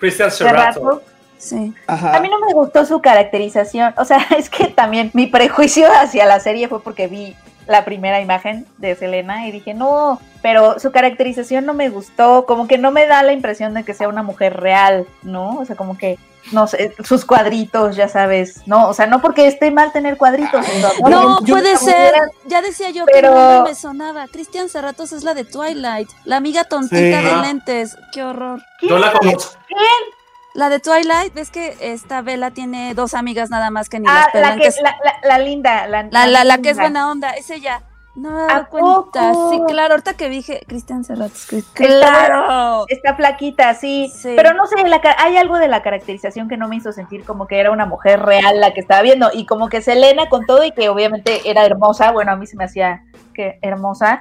De 0.00 0.10
Serrato. 0.30 0.52
rato. 0.52 1.02
Sí. 1.38 1.72
Ajá. 1.86 2.16
A 2.16 2.20
mí 2.20 2.28
no 2.28 2.38
me 2.46 2.52
gustó 2.54 2.84
su 2.86 3.00
caracterización. 3.00 3.94
O 3.96 4.04
sea, 4.04 4.18
es 4.38 4.50
que 4.50 4.66
también 4.66 5.10
mi 5.14 5.26
prejuicio 5.26 5.86
hacia 5.90 6.26
la 6.26 6.40
serie 6.40 6.68
fue 6.68 6.82
porque 6.82 7.06
vi 7.06 7.34
la 7.66 7.84
primera 7.84 8.20
imagen 8.20 8.66
de 8.78 8.94
Selena 8.94 9.46
y 9.46 9.52
dije, 9.52 9.74
no, 9.74 10.20
pero 10.42 10.78
su 10.78 10.92
caracterización 10.92 11.64
no 11.66 11.74
me 11.74 11.88
gustó, 11.88 12.44
como 12.46 12.66
que 12.68 12.78
no 12.78 12.90
me 12.90 13.06
da 13.06 13.22
la 13.22 13.32
impresión 13.32 13.74
de 13.74 13.84
que 13.84 13.94
sea 13.94 14.08
una 14.08 14.22
mujer 14.22 14.58
real, 14.60 15.06
¿no? 15.22 15.58
O 15.58 15.64
sea, 15.64 15.74
como 15.76 15.96
que, 15.96 16.18
no 16.52 16.66
sé, 16.66 16.94
sus 17.02 17.24
cuadritos, 17.24 17.96
ya 17.96 18.06
sabes, 18.08 18.60
¿no? 18.66 18.88
O 18.88 18.92
sea, 18.92 19.06
no 19.06 19.22
porque 19.22 19.46
esté 19.46 19.70
mal 19.70 19.92
tener 19.92 20.18
cuadritos. 20.18 20.66
No, 21.08 21.38
puede 21.46 21.76
ser. 21.78 22.12
Ya 22.46 22.60
decía 22.60 22.90
yo 22.90 23.06
Pero- 23.06 23.32
que 23.32 23.38
nombre 23.40 23.70
me 23.70 23.74
sonaba. 23.74 24.26
Cristian 24.28 24.68
Cerratos 24.68 25.12
es 25.12 25.24
la 25.24 25.32
de 25.32 25.44
Twilight. 25.44 26.10
La 26.24 26.36
amiga 26.36 26.64
tontita 26.64 26.96
Sí. 27.20 27.24
de 27.26 27.36
lentes. 27.40 27.96
Qué 28.12 28.22
horror. 28.22 28.60
Yo 28.82 28.98
la 28.98 29.10
conozco. 29.12 29.58
La 30.54 30.68
de 30.68 30.78
Twilight, 30.78 31.34
ves 31.34 31.50
que 31.50 31.76
esta 31.80 32.22
Bella 32.22 32.52
tiene 32.52 32.94
dos 32.94 33.14
amigas 33.14 33.50
nada 33.50 33.70
más 33.70 33.88
que 33.88 33.98
ni 33.98 34.06
Ah, 34.08 34.28
las 34.32 34.42
la, 34.42 34.54
que, 34.54 34.60
que 34.62 34.66
es- 34.68 34.80
la, 34.80 34.94
la- 35.04 35.28
la 35.28 35.38
linda, 35.38 35.88
la, 35.88 36.04
la, 36.04 36.44
la, 36.44 36.58
que 36.58 36.70
es 36.70 36.78
buena 36.78 37.10
onda, 37.10 37.30
es 37.30 37.50
ella. 37.50 37.82
No 38.14 38.30
me 38.30 38.40
he 38.42 38.44
¿A 38.44 38.46
dado 38.46 38.68
cuenta. 38.68 39.32
poco? 39.32 39.50
Sí, 39.50 39.60
claro, 39.66 39.94
ahorita 39.94 40.14
que 40.14 40.28
dije 40.28 40.60
Cristian 40.68 41.02
Cerratos. 41.02 41.48
¡Claro! 41.72 42.84
Está 42.88 43.16
flaquita, 43.16 43.74
sí. 43.74 44.08
Sí. 44.14 44.34
Pero 44.36 44.54
no 44.54 44.66
sé, 44.68 44.76
hay 45.18 45.36
algo 45.36 45.58
de 45.58 45.66
la 45.66 45.82
caracterización 45.82 46.48
que 46.48 46.56
no 46.56 46.68
me 46.68 46.76
hizo 46.76 46.92
sentir 46.92 47.24
como 47.24 47.48
que 47.48 47.58
era 47.58 47.72
una 47.72 47.86
mujer 47.86 48.20
real 48.22 48.60
la 48.60 48.72
que 48.72 48.78
estaba 48.80 49.02
viendo. 49.02 49.30
Y 49.32 49.46
como 49.46 49.68
que 49.68 49.82
Selena 49.82 50.28
con 50.28 50.46
todo 50.46 50.62
y 50.62 50.70
que 50.70 50.88
obviamente 50.88 51.50
era 51.50 51.64
hermosa, 51.66 52.12
bueno, 52.12 52.30
a 52.30 52.36
mí 52.36 52.46
se 52.46 52.56
me 52.56 52.62
hacía 52.64 53.02
que 53.34 53.58
hermosa. 53.62 54.20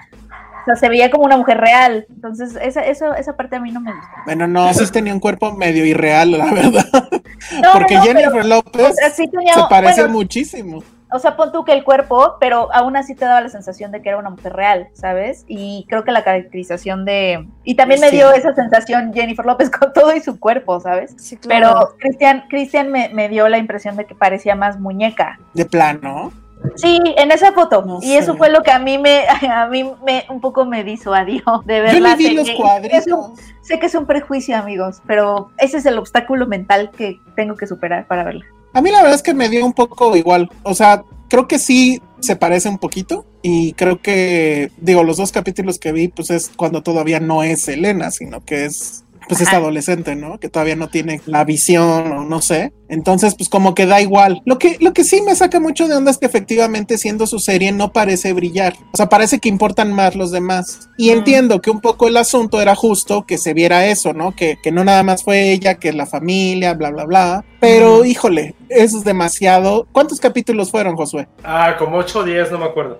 O 0.63 0.65
sea, 0.65 0.75
se 0.75 0.89
veía 0.89 1.11
como 1.11 1.25
una 1.25 1.37
mujer 1.37 1.59
real. 1.59 2.05
Entonces, 2.09 2.57
esa, 2.61 2.81
eso, 2.85 3.13
esa 3.15 3.35
parte 3.35 3.57
a 3.57 3.59
mí 3.59 3.71
no 3.71 3.81
me 3.81 3.91
gustó. 3.93 4.07
Bueno, 4.25 4.47
no, 4.47 4.73
sí 4.73 4.89
tenía 4.91 5.13
un 5.13 5.19
cuerpo 5.19 5.51
medio 5.53 5.85
irreal, 5.85 6.31
la 6.31 6.45
verdad. 6.51 6.85
No, 7.61 7.73
Porque 7.73 7.95
no, 7.95 8.03
Jennifer 8.03 8.31
pero, 8.31 8.43
López 8.47 8.91
o 8.91 8.93
sea, 8.93 9.09
sí 9.09 9.27
tenía- 9.27 9.53
se 9.53 9.61
parece 9.69 10.01
bueno, 10.01 10.13
muchísimo. 10.15 10.81
O 11.11 11.19
sea, 11.19 11.35
pon 11.35 11.51
tú 11.51 11.63
que 11.65 11.73
el 11.73 11.83
cuerpo, 11.83 12.37
pero 12.39 12.73
aún 12.73 12.95
así 12.95 13.13
te 13.15 13.25
daba 13.25 13.41
la 13.41 13.49
sensación 13.49 13.91
de 13.91 14.01
que 14.01 14.09
era 14.09 14.17
una 14.17 14.29
mujer 14.31 14.53
real, 14.53 14.87
¿sabes? 14.93 15.43
Y 15.47 15.85
creo 15.89 16.03
que 16.05 16.11
la 16.11 16.23
caracterización 16.23 17.03
de... 17.05 17.47
Y 17.65 17.75
también 17.75 17.99
me 17.99 18.09
Sí. 18.09 18.15
dio 18.15 18.31
esa 18.31 18.53
sensación 18.55 19.13
Jennifer 19.13 19.45
López 19.45 19.69
con 19.69 19.91
todo 19.93 20.15
y 20.15 20.21
su 20.21 20.39
cuerpo, 20.39 20.79
¿sabes? 20.79 21.13
Sí, 21.17 21.35
claro. 21.37 21.67
Pero 21.73 21.97
Cristian, 21.99 22.45
Cristian 22.49 22.89
me, 22.91 23.09
me 23.09 23.27
dio 23.29 23.47
la 23.49 23.57
impresión 23.57 23.97
de 23.97 24.05
que 24.05 24.15
parecía 24.15 24.55
más 24.55 24.79
muñeca. 24.79 25.37
De 25.53 25.65
plano. 25.65 26.31
Sí, 26.75 26.99
en 27.17 27.31
esa 27.31 27.51
foto. 27.53 27.83
No 27.85 27.99
y 28.01 28.13
eso 28.13 28.35
fue 28.37 28.49
lo 28.49 28.61
que 28.63 28.71
a 28.71 28.79
mí 28.79 28.97
me, 28.97 29.23
a 29.51 29.67
mí 29.67 29.89
me 30.05 30.25
un 30.29 30.41
poco 30.41 30.65
me 30.65 30.83
disuadió 30.83 31.41
de 31.65 31.77
Yo 31.77 31.83
verla. 31.83 32.09
le 32.09 32.15
vi 32.15 32.25
Sé 32.25 32.33
los 32.33 32.49
cuadritos. 32.51 33.07
un- 33.07 33.35
sé 33.61 33.79
que 33.79 33.85
es 33.85 33.95
un 33.95 34.05
prejuicio, 34.05 34.57
amigos, 34.57 35.01
pero 35.07 35.49
ese 35.57 35.77
es 35.77 35.85
el 35.85 35.97
obstáculo 35.97 36.47
mental 36.47 36.91
que 36.91 37.19
tengo 37.35 37.55
que 37.55 37.67
superar 37.67 38.07
para 38.07 38.23
verla. 38.23 38.45
A 38.73 38.81
mí 38.81 38.89
la 38.91 38.97
verdad 38.99 39.15
es 39.15 39.21
que 39.23 39.33
me 39.33 39.49
dio 39.49 39.65
un 39.65 39.73
poco 39.73 40.15
igual. 40.17 40.49
O 40.63 40.73
sea, 40.73 41.03
creo 41.29 41.47
que 41.47 41.59
sí 41.59 42.01
se 42.19 42.35
parece 42.35 42.69
un 42.69 42.77
poquito. 42.79 43.25
Y 43.45 43.73
creo 43.73 44.01
que, 44.01 44.71
digo, 44.77 45.03
los 45.03 45.17
dos 45.17 45.31
capítulos 45.33 45.77
que 45.77 45.91
vi, 45.91 46.07
pues 46.07 46.29
es 46.29 46.49
cuando 46.55 46.81
todavía 46.81 47.19
no 47.19 47.43
es 47.43 47.67
Elena, 47.67 48.09
sino 48.09 48.43
que 48.43 48.65
es, 48.65 49.03
pues 49.27 49.41
es 49.41 49.51
adolescente, 49.53 50.15
¿no? 50.15 50.39
Que 50.39 50.49
todavía 50.49 50.75
no 50.75 50.89
tiene 50.89 51.21
la 51.25 51.43
visión 51.43 52.11
o 52.11 52.23
no 52.25 52.41
sé. 52.41 52.73
Entonces, 52.89 53.33
pues 53.35 53.49
como 53.49 53.73
que 53.73 53.85
da 53.87 54.01
igual. 54.01 54.41
Lo 54.45 54.59
que, 54.59 54.77
lo 54.79 54.93
que 54.93 55.03
sí 55.03 55.21
me 55.21 55.35
saca 55.35 55.59
mucho 55.59 55.87
de 55.87 55.95
onda 55.95 56.11
es 56.11 56.17
que 56.17 56.27
efectivamente 56.27 56.97
siendo 56.97 57.25
su 57.25 57.39
serie 57.39 57.71
no 57.71 57.91
parece 57.91 58.33
brillar. 58.33 58.75
O 58.91 58.97
sea, 58.97 59.09
parece 59.09 59.39
que 59.39 59.49
importan 59.49 59.91
más 59.93 60.15
los 60.15 60.31
demás. 60.31 60.89
Y 60.97 61.09
Mm. 61.09 61.13
entiendo 61.17 61.61
que 61.61 61.71
un 61.71 61.81
poco 61.81 62.07
el 62.07 62.17
asunto 62.17 62.61
era 62.61 62.75
justo 62.75 63.25
que 63.25 63.37
se 63.39 63.53
viera 63.55 63.87
eso, 63.87 64.13
¿no? 64.13 64.35
Que, 64.35 64.57
que 64.61 64.71
no 64.71 64.83
nada 64.83 65.01
más 65.03 65.23
fue 65.23 65.51
ella, 65.53 65.75
que 65.75 65.91
la 65.93 66.05
familia, 66.05 66.73
bla, 66.75 66.91
bla, 66.91 67.05
bla. 67.05 67.45
Pero, 67.59 68.05
híjole, 68.05 68.55
eso 68.69 68.97
es 68.97 69.03
demasiado. 69.05 69.87
¿Cuántos 69.91 70.19
capítulos 70.19 70.69
fueron, 70.69 70.95
Josué? 70.95 71.27
Ah, 71.43 71.75
como 71.79 71.97
8 71.97 72.19
o 72.19 72.23
10, 72.23 72.51
no 72.51 72.59
me 72.59 72.65
acuerdo. 72.65 72.99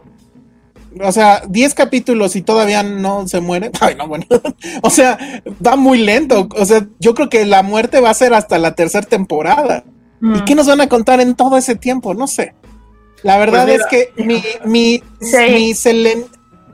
O 1.01 1.11
sea, 1.11 1.41
10 1.47 1.73
capítulos 1.73 2.35
y 2.35 2.41
todavía 2.41 2.83
no 2.83 3.27
se 3.27 3.39
muere. 3.41 3.71
Ay, 3.79 3.95
no, 3.95 4.07
bueno. 4.07 4.25
o 4.81 4.89
sea, 4.89 5.17
va 5.65 5.75
muy 5.75 5.99
lento. 5.99 6.47
O 6.57 6.65
sea, 6.65 6.85
yo 6.99 7.13
creo 7.15 7.29
que 7.29 7.45
la 7.45 7.63
muerte 7.63 7.99
va 7.99 8.09
a 8.09 8.13
ser 8.13 8.33
hasta 8.33 8.59
la 8.59 8.75
tercera 8.75 9.07
temporada. 9.07 9.83
¿Y 10.21 10.41
qué 10.45 10.55
nos 10.55 10.67
van 10.67 10.79
a 10.79 10.87
contar 10.87 11.19
en 11.19 11.35
todo 11.35 11.57
ese 11.57 11.75
tiempo? 11.75 12.13
No 12.13 12.27
sé. 12.27 12.53
La 13.23 13.37
verdad 13.37 13.65
Pues 13.65 13.81
es 13.81 13.85
mira. 13.85 13.89
que 13.89 14.23
mi, 14.23 14.43
mi, 14.65 15.03
Sí. 15.19 15.37
mi 15.53 15.71
Selen- 15.73 16.25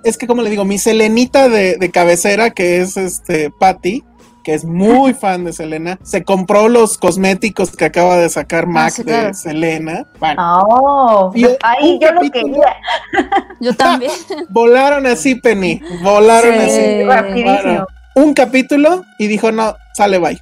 es 0.03 0.17
que 0.17 0.27
como 0.27 0.41
le 0.43 0.49
digo, 0.51 0.65
mi 0.65 0.77
selenita 0.77 1.49
de, 1.49 1.77
de 1.77 1.91
cabecera, 1.91 2.51
que 2.51 2.79
es 2.81 2.95
este 2.95 3.51
Patty, 3.59 4.03
que 4.43 4.53
es 4.53 4.63
muy 4.65 5.13
fan 5.13 5.43
de 5.43 5.53
Selena, 5.53 5.99
se 6.03 6.23
compró 6.23 6.69
los 6.69 6.97
cosméticos 6.97 7.75
que 7.75 7.85
acaba 7.85 8.17
de 8.17 8.29
sacar 8.29 8.67
Mac 8.67 8.91
sí, 8.91 9.03
de 9.03 9.11
claro. 9.11 9.33
Selena. 9.33 10.05
Bueno, 10.19 10.59
Oh, 10.65 11.31
Y 11.35 11.45
ahí 11.61 11.93
un 11.95 11.99
yo 11.99 12.11
lo 12.11 12.21
capítulo- 12.21 12.31
quería. 12.31 12.75
Yo 13.59 13.73
también. 13.75 14.11
volaron 14.49 15.05
así, 15.05 15.35
Penny, 15.35 15.81
volaron 16.01 16.53
Sí. 16.55 16.59
así. 16.61 17.03
Rapidísimo. 17.03 17.85
Un 18.15 18.33
capítulo 18.33 19.03
y 19.17 19.27
dijo, 19.27 19.51
no, 19.51 19.75
sale 19.93 20.17
bye. 20.17 20.39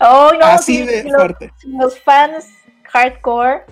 Oh, 0.00 0.30
no, 0.38 0.44
Así 0.46 0.78
sí, 0.78 0.82
de 0.82 1.04
los- 1.04 1.14
fuerte. 1.14 1.52
los 1.66 1.98
fans 2.00 2.46
hardcore. 2.92 3.62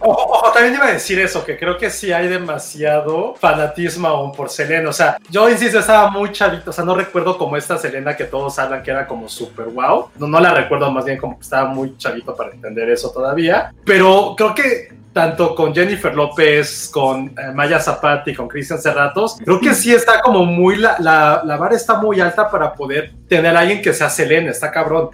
Ojo, 0.00 0.22
ojo, 0.32 0.52
también 0.52 0.74
iba 0.74 0.86
a 0.86 0.92
decir 0.92 1.18
eso, 1.20 1.44
que 1.44 1.56
creo 1.58 1.78
que 1.78 1.90
sí 1.90 2.12
hay 2.12 2.28
demasiado 2.28 3.34
fanatismo 3.40 4.08
aún 4.08 4.32
por 4.32 4.50
Selena. 4.50 4.88
O 4.90 4.92
sea, 4.92 5.18
yo 5.30 5.48
insisto, 5.48 5.78
estaba 5.78 6.10
muy 6.10 6.32
chavito. 6.32 6.70
O 6.70 6.72
sea, 6.72 6.84
no 6.84 6.94
recuerdo 6.94 7.38
como 7.38 7.56
esta 7.56 7.78
Selena 7.78 8.16
que 8.16 8.24
todos 8.24 8.58
hablan 8.58 8.82
que 8.82 8.90
era 8.90 9.06
como 9.06 9.28
super 9.28 9.66
wow. 9.66 10.10
No, 10.18 10.26
no 10.26 10.40
la 10.40 10.52
recuerdo 10.54 10.90
más 10.90 11.04
bien 11.04 11.18
como 11.18 11.36
que 11.38 11.42
estaba 11.44 11.68
muy 11.68 11.96
chavito 11.96 12.34
para 12.36 12.50
entender 12.52 12.88
eso 12.90 13.10
todavía. 13.10 13.72
Pero 13.84 14.34
creo 14.36 14.54
que 14.54 14.96
tanto 15.12 15.54
con 15.54 15.74
Jennifer 15.74 16.14
López, 16.14 16.90
con 16.92 17.28
eh, 17.28 17.50
Maya 17.54 17.80
Zapata 17.80 18.30
y 18.30 18.34
con 18.34 18.46
Cristian 18.46 18.80
Serratos, 18.80 19.38
creo 19.42 19.58
que 19.58 19.74
sí 19.74 19.92
está 19.92 20.20
como 20.20 20.44
muy, 20.44 20.76
la, 20.76 20.96
la, 21.00 21.42
la 21.44 21.56
vara 21.56 21.74
está 21.74 21.98
muy 21.98 22.20
alta 22.20 22.48
para 22.50 22.72
poder 22.74 23.12
tener 23.28 23.56
a 23.56 23.60
alguien 23.60 23.82
que 23.82 23.92
sea 23.92 24.10
Selena, 24.10 24.50
está 24.50 24.70
cabrón. 24.70 25.10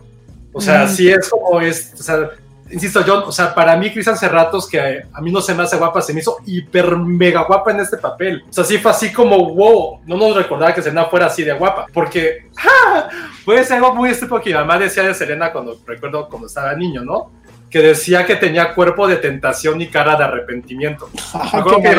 O 0.52 0.60
sea, 0.60 0.84
Mm. 0.84 0.88
sí 0.88 1.10
es 1.10 1.28
como 1.28 1.60
es, 1.60 1.94
o 1.98 2.02
sea, 2.02 2.30
insisto, 2.74 3.04
yo, 3.04 3.26
o 3.26 3.32
sea, 3.32 3.54
para 3.54 3.76
mí 3.76 3.90
Cristian 3.92 4.18
Serratos, 4.18 4.68
que 4.68 5.04
a 5.12 5.20
mí 5.20 5.30
no 5.30 5.40
se 5.40 5.54
me 5.54 5.62
hace 5.62 5.76
guapa, 5.76 6.02
se 6.02 6.12
me 6.12 6.20
hizo 6.20 6.38
hiper 6.44 6.96
mega 6.96 7.44
guapa 7.44 7.70
en 7.70 7.80
este 7.80 7.96
papel. 7.96 8.44
O 8.48 8.52
sea, 8.52 8.64
sí 8.64 8.78
fue 8.78 8.90
así 8.90 9.12
como, 9.12 9.54
wow, 9.54 10.00
no 10.04 10.16
nos 10.16 10.36
recordaba 10.36 10.74
que 10.74 10.82
Selena 10.82 11.06
fuera 11.06 11.26
así 11.26 11.44
de 11.44 11.52
guapa, 11.52 11.86
porque 11.92 12.48
puede 13.44 13.64
ser 13.64 13.76
algo 13.76 13.94
muy 13.94 14.10
estúpido 14.10 14.40
que 14.40 14.50
mi 14.50 14.56
mamá 14.56 14.78
decía 14.78 15.04
de 15.04 15.14
Selena 15.14 15.52
cuando 15.52 15.78
recuerdo 15.86 16.28
cuando 16.28 16.48
estaba 16.48 16.74
niño, 16.74 17.02
¿no? 17.04 17.30
Que 17.74 17.80
decía 17.80 18.24
que 18.24 18.36
tenía 18.36 18.72
cuerpo 18.72 19.08
de 19.08 19.16
tentación 19.16 19.80
y 19.80 19.88
cara 19.88 20.14
de 20.14 20.22
arrepentimiento. 20.22 21.10
Me 21.52 21.58
acuerdo 21.58 21.82
qué 21.82 21.90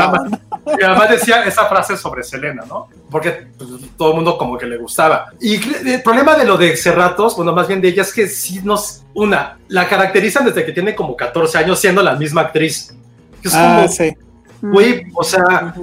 que 0.80 0.88
mamá 0.88 1.06
decía 1.08 1.44
esa 1.44 1.66
frase 1.66 1.98
sobre 1.98 2.24
Selena, 2.24 2.64
¿no? 2.66 2.88
Porque 3.12 3.48
pues, 3.58 3.70
todo 3.98 4.12
el 4.12 4.16
mundo 4.16 4.38
como 4.38 4.58
que 4.58 4.68
le 4.68 4.78
gustaba. 4.78 5.34
Y 5.42 5.56
el 5.86 6.02
problema 6.02 6.36
de 6.36 6.46
lo 6.46 6.56
de 6.56 6.78
Cerratos, 6.78 7.36
bueno, 7.36 7.52
más 7.52 7.68
bien 7.68 7.82
de 7.82 7.90
ella, 7.90 8.04
es 8.04 8.14
que 8.14 8.30
sí 8.30 8.62
nos... 8.64 9.04
Una, 9.14 9.58
la 9.68 9.86
caracterizan 9.90 10.46
desde 10.46 10.64
que 10.66 10.72
tiene 10.72 10.96
como 10.96 11.14
14 11.14 11.58
años 11.58 11.78
siendo 11.78 12.02
la 12.02 12.16
misma 12.16 12.40
actriz. 12.44 12.96
Es 13.44 13.54
Ah, 13.54 13.80
como, 13.82 13.90
sí. 13.90 14.16
güey, 14.62 15.04
o 15.14 15.26
sea, 15.26 15.76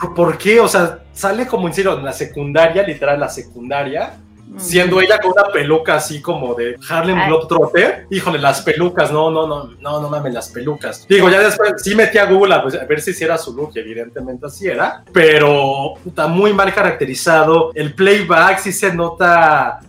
¿por, 0.00 0.14
por 0.14 0.36
qué? 0.36 0.58
O 0.58 0.66
sea, 0.66 0.98
sale 1.12 1.46
como 1.46 1.68
en 1.68 1.74
serio 1.74 1.96
en 1.96 2.04
la 2.04 2.12
secundaria, 2.12 2.82
literal, 2.82 3.20
la 3.20 3.28
secundaria, 3.28 4.14
siendo 4.56 5.00
ella 5.00 5.18
con 5.18 5.32
una 5.32 5.48
peluca 5.52 5.96
así 5.96 6.20
como 6.20 6.54
de 6.54 6.76
Harlem. 6.88 7.26
Globetrotter. 7.26 8.06
Híjole, 8.10 8.38
las 8.38 8.62
pelucas, 8.62 9.12
no, 9.12 9.30
no, 9.30 9.46
no, 9.46 9.70
no, 9.80 10.00
no 10.00 10.08
mames, 10.08 10.32
las 10.32 10.48
pelucas. 10.48 11.06
Digo, 11.08 11.28
ya 11.28 11.40
después 11.40 11.74
sí 11.82 11.94
metí 11.94 12.18
a 12.18 12.26
Google 12.26 12.54
a, 12.54 12.62
pues, 12.62 12.74
a 12.74 12.84
ver 12.84 13.00
si 13.00 13.12
sí 13.12 13.24
era 13.24 13.38
su 13.38 13.54
look, 13.54 13.72
y 13.74 13.80
evidentemente 13.80 14.46
así 14.46 14.66
era, 14.66 15.04
pero 15.12 15.94
está 16.06 16.26
muy 16.26 16.52
mal 16.52 16.72
caracterizado. 16.72 17.70
El 17.74 17.94
playback 17.94 18.58
sí 18.58 18.72
se 18.72 18.94
nota 18.94 19.80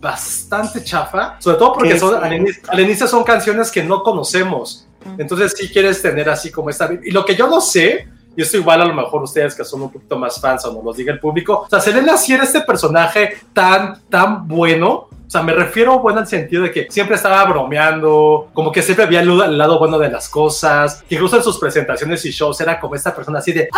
bastante 0.00 0.84
chafa, 0.84 1.36
sobre 1.40 1.56
todo 1.56 1.72
porque 1.72 1.90
¿Qué 1.90 1.98
son, 1.98 2.22
al, 2.22 2.34
inicio, 2.34 2.62
al 2.68 2.80
inicio 2.80 3.06
son 3.06 3.24
canciones 3.24 3.70
que 3.70 3.82
no 3.82 4.02
conocemos. 4.02 4.86
Entonces 5.18 5.54
sí 5.56 5.68
quieres 5.68 6.00
tener 6.00 6.28
así 6.28 6.50
como 6.50 6.70
esta... 6.70 6.90
Y 7.04 7.10
lo 7.10 7.24
que 7.24 7.34
yo 7.34 7.46
no 7.46 7.60
sé, 7.60 8.08
y 8.36 8.42
esto 8.42 8.56
igual 8.56 8.80
a 8.80 8.84
lo 8.84 8.94
mejor 8.94 9.22
ustedes 9.22 9.54
que 9.54 9.64
son 9.64 9.82
un 9.82 9.92
poquito 9.92 10.18
más 10.18 10.40
fans 10.40 10.64
o 10.64 10.72
nos 10.72 10.84
los 10.84 10.96
diga 10.96 11.12
el 11.12 11.20
público, 11.20 11.64
o 11.66 11.68
sea, 11.68 11.80
Selena 11.80 12.16
sí 12.16 12.32
era 12.32 12.44
este 12.44 12.60
personaje 12.60 13.38
tan, 13.52 14.00
tan 14.08 14.46
bueno. 14.46 15.08
O 15.26 15.30
sea, 15.34 15.42
me 15.42 15.54
refiero 15.54 15.98
bueno 15.98 16.20
al 16.20 16.26
sentido 16.26 16.62
de 16.62 16.70
que 16.70 16.86
siempre 16.90 17.16
estaba 17.16 17.42
bromeando, 17.44 18.50
como 18.52 18.70
que 18.70 18.82
siempre 18.82 19.04
había 19.04 19.20
el 19.20 19.26
lado, 19.26 19.44
el 19.44 19.58
lado 19.58 19.78
bueno 19.78 19.98
de 19.98 20.10
las 20.10 20.28
cosas, 20.28 21.02
que 21.08 21.14
incluso 21.16 21.36
en 21.36 21.42
sus 21.42 21.58
presentaciones 21.58 22.24
y 22.24 22.30
shows 22.30 22.60
era 22.60 22.78
como 22.78 22.94
esta 22.94 23.12
persona 23.14 23.38
así 23.38 23.52
de 23.52 23.68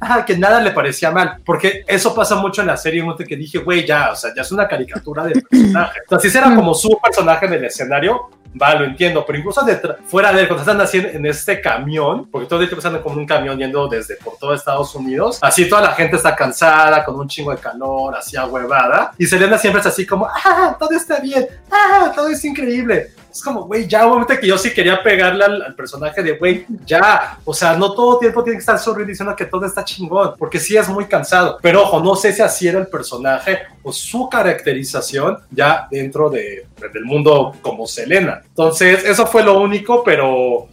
ah, 0.00 0.24
que 0.24 0.36
nada 0.36 0.60
le 0.60 0.70
parecía 0.70 1.10
mal, 1.10 1.38
porque 1.44 1.82
eso 1.86 2.14
pasa 2.14 2.36
mucho 2.36 2.60
en 2.60 2.68
la 2.68 2.76
serie, 2.76 3.00
un 3.00 3.08
momento 3.08 3.26
que 3.26 3.36
dije, 3.36 3.58
güey, 3.58 3.86
ya, 3.86 4.12
o 4.12 4.16
sea, 4.16 4.32
ya 4.36 4.42
es 4.42 4.52
una 4.52 4.68
caricatura 4.68 5.24
de 5.24 5.40
personaje. 5.40 6.00
O 6.06 6.10
sea, 6.10 6.20
si 6.20 6.28
ese 6.28 6.38
era 6.38 6.54
como 6.54 6.74
su 6.74 6.96
personaje 7.02 7.46
en 7.46 7.54
el 7.54 7.64
escenario, 7.64 8.28
va, 8.60 8.74
lo 8.74 8.84
entiendo, 8.84 9.24
pero 9.26 9.38
incluso 9.38 9.62
detrás- 9.62 9.96
fuera 10.06 10.32
de 10.32 10.42
él, 10.42 10.48
cuando 10.48 10.70
están 10.70 11.04
en, 11.04 11.16
en 11.16 11.26
este 11.26 11.60
camión, 11.60 12.26
porque 12.30 12.46
todo 12.48 12.60
el 12.60 12.68
tiempo 12.68 12.86
están 12.86 13.00
como 13.02 13.16
un 13.16 13.26
camión 13.26 13.58
yendo 13.58 13.86
desde 13.88 14.16
por 14.16 14.36
todo 14.38 14.54
Estados 14.54 14.94
Unidos, 14.94 15.38
así 15.42 15.68
toda 15.68 15.82
la 15.82 15.92
gente 15.92 16.16
está 16.16 16.34
cansada, 16.34 17.04
con 17.04 17.18
un 17.18 17.28
chingo 17.28 17.50
de 17.52 17.58
calor, 17.58 18.16
así 18.16 18.36
ahuevada, 18.36 19.12
y 19.18 19.26
Selena 19.26 19.58
siempre 19.58 19.80
es 19.80 19.86
así 19.86 20.06
como, 20.06 20.26
ah, 20.26 20.76
todo 20.78 20.90
está 20.92 21.20
bien, 21.20 21.46
ah, 21.70 22.12
todo 22.14 22.28
es 22.28 22.44
increíble. 22.44 23.12
Es 23.30 23.42
como, 23.42 23.64
güey, 23.64 23.86
ya, 23.86 24.06
momento 24.06 24.34
que 24.38 24.46
yo 24.46 24.58
sí 24.58 24.72
quería 24.72 25.02
pegarle 25.02 25.44
al, 25.44 25.62
al 25.62 25.74
personaje 25.74 26.22
de, 26.22 26.32
güey, 26.32 26.66
ya, 26.84 27.38
o 27.44 27.54
sea, 27.54 27.76
no 27.76 27.92
todo 27.92 28.18
tiempo 28.18 28.42
tiene 28.42 28.56
que 28.56 28.60
estar 28.60 28.78
sonriendo 28.78 29.10
diciendo 29.10 29.36
que 29.36 29.44
todo 29.46 29.66
está 29.66 29.84
chingón, 29.84 30.34
porque 30.36 30.58
sí 30.58 30.76
es 30.76 30.88
muy 30.88 31.06
cansado. 31.06 31.58
Pero 31.62 31.82
ojo, 31.82 32.00
no 32.00 32.16
sé 32.16 32.32
si 32.32 32.42
así 32.42 32.66
era 32.66 32.78
el 32.80 32.88
personaje 32.88 33.60
o 33.82 33.92
su 33.92 34.28
caracterización 34.28 35.38
ya 35.50 35.86
dentro 35.90 36.28
de, 36.28 36.66
del 36.92 37.04
mundo 37.04 37.54
como 37.62 37.86
Selena. 37.86 38.42
Entonces, 38.46 39.04
eso 39.04 39.26
fue 39.26 39.42
lo 39.42 39.60
único, 39.60 40.02
pero, 40.04 40.68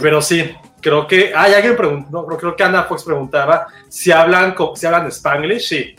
pero 0.00 0.22
sí. 0.22 0.50
Creo 0.80 1.08
que, 1.08 1.32
hay 1.34 1.54
alguien 1.54 1.76
preguntó, 1.76 2.24
no, 2.28 2.36
creo 2.36 2.54
que 2.54 2.62
Ana 2.62 2.84
Fox 2.84 3.02
preguntaba 3.02 3.66
si 3.88 4.12
hablan, 4.12 4.54
si 4.76 4.86
hablan 4.86 5.08
Spanglish, 5.08 5.68
sí, 5.68 5.96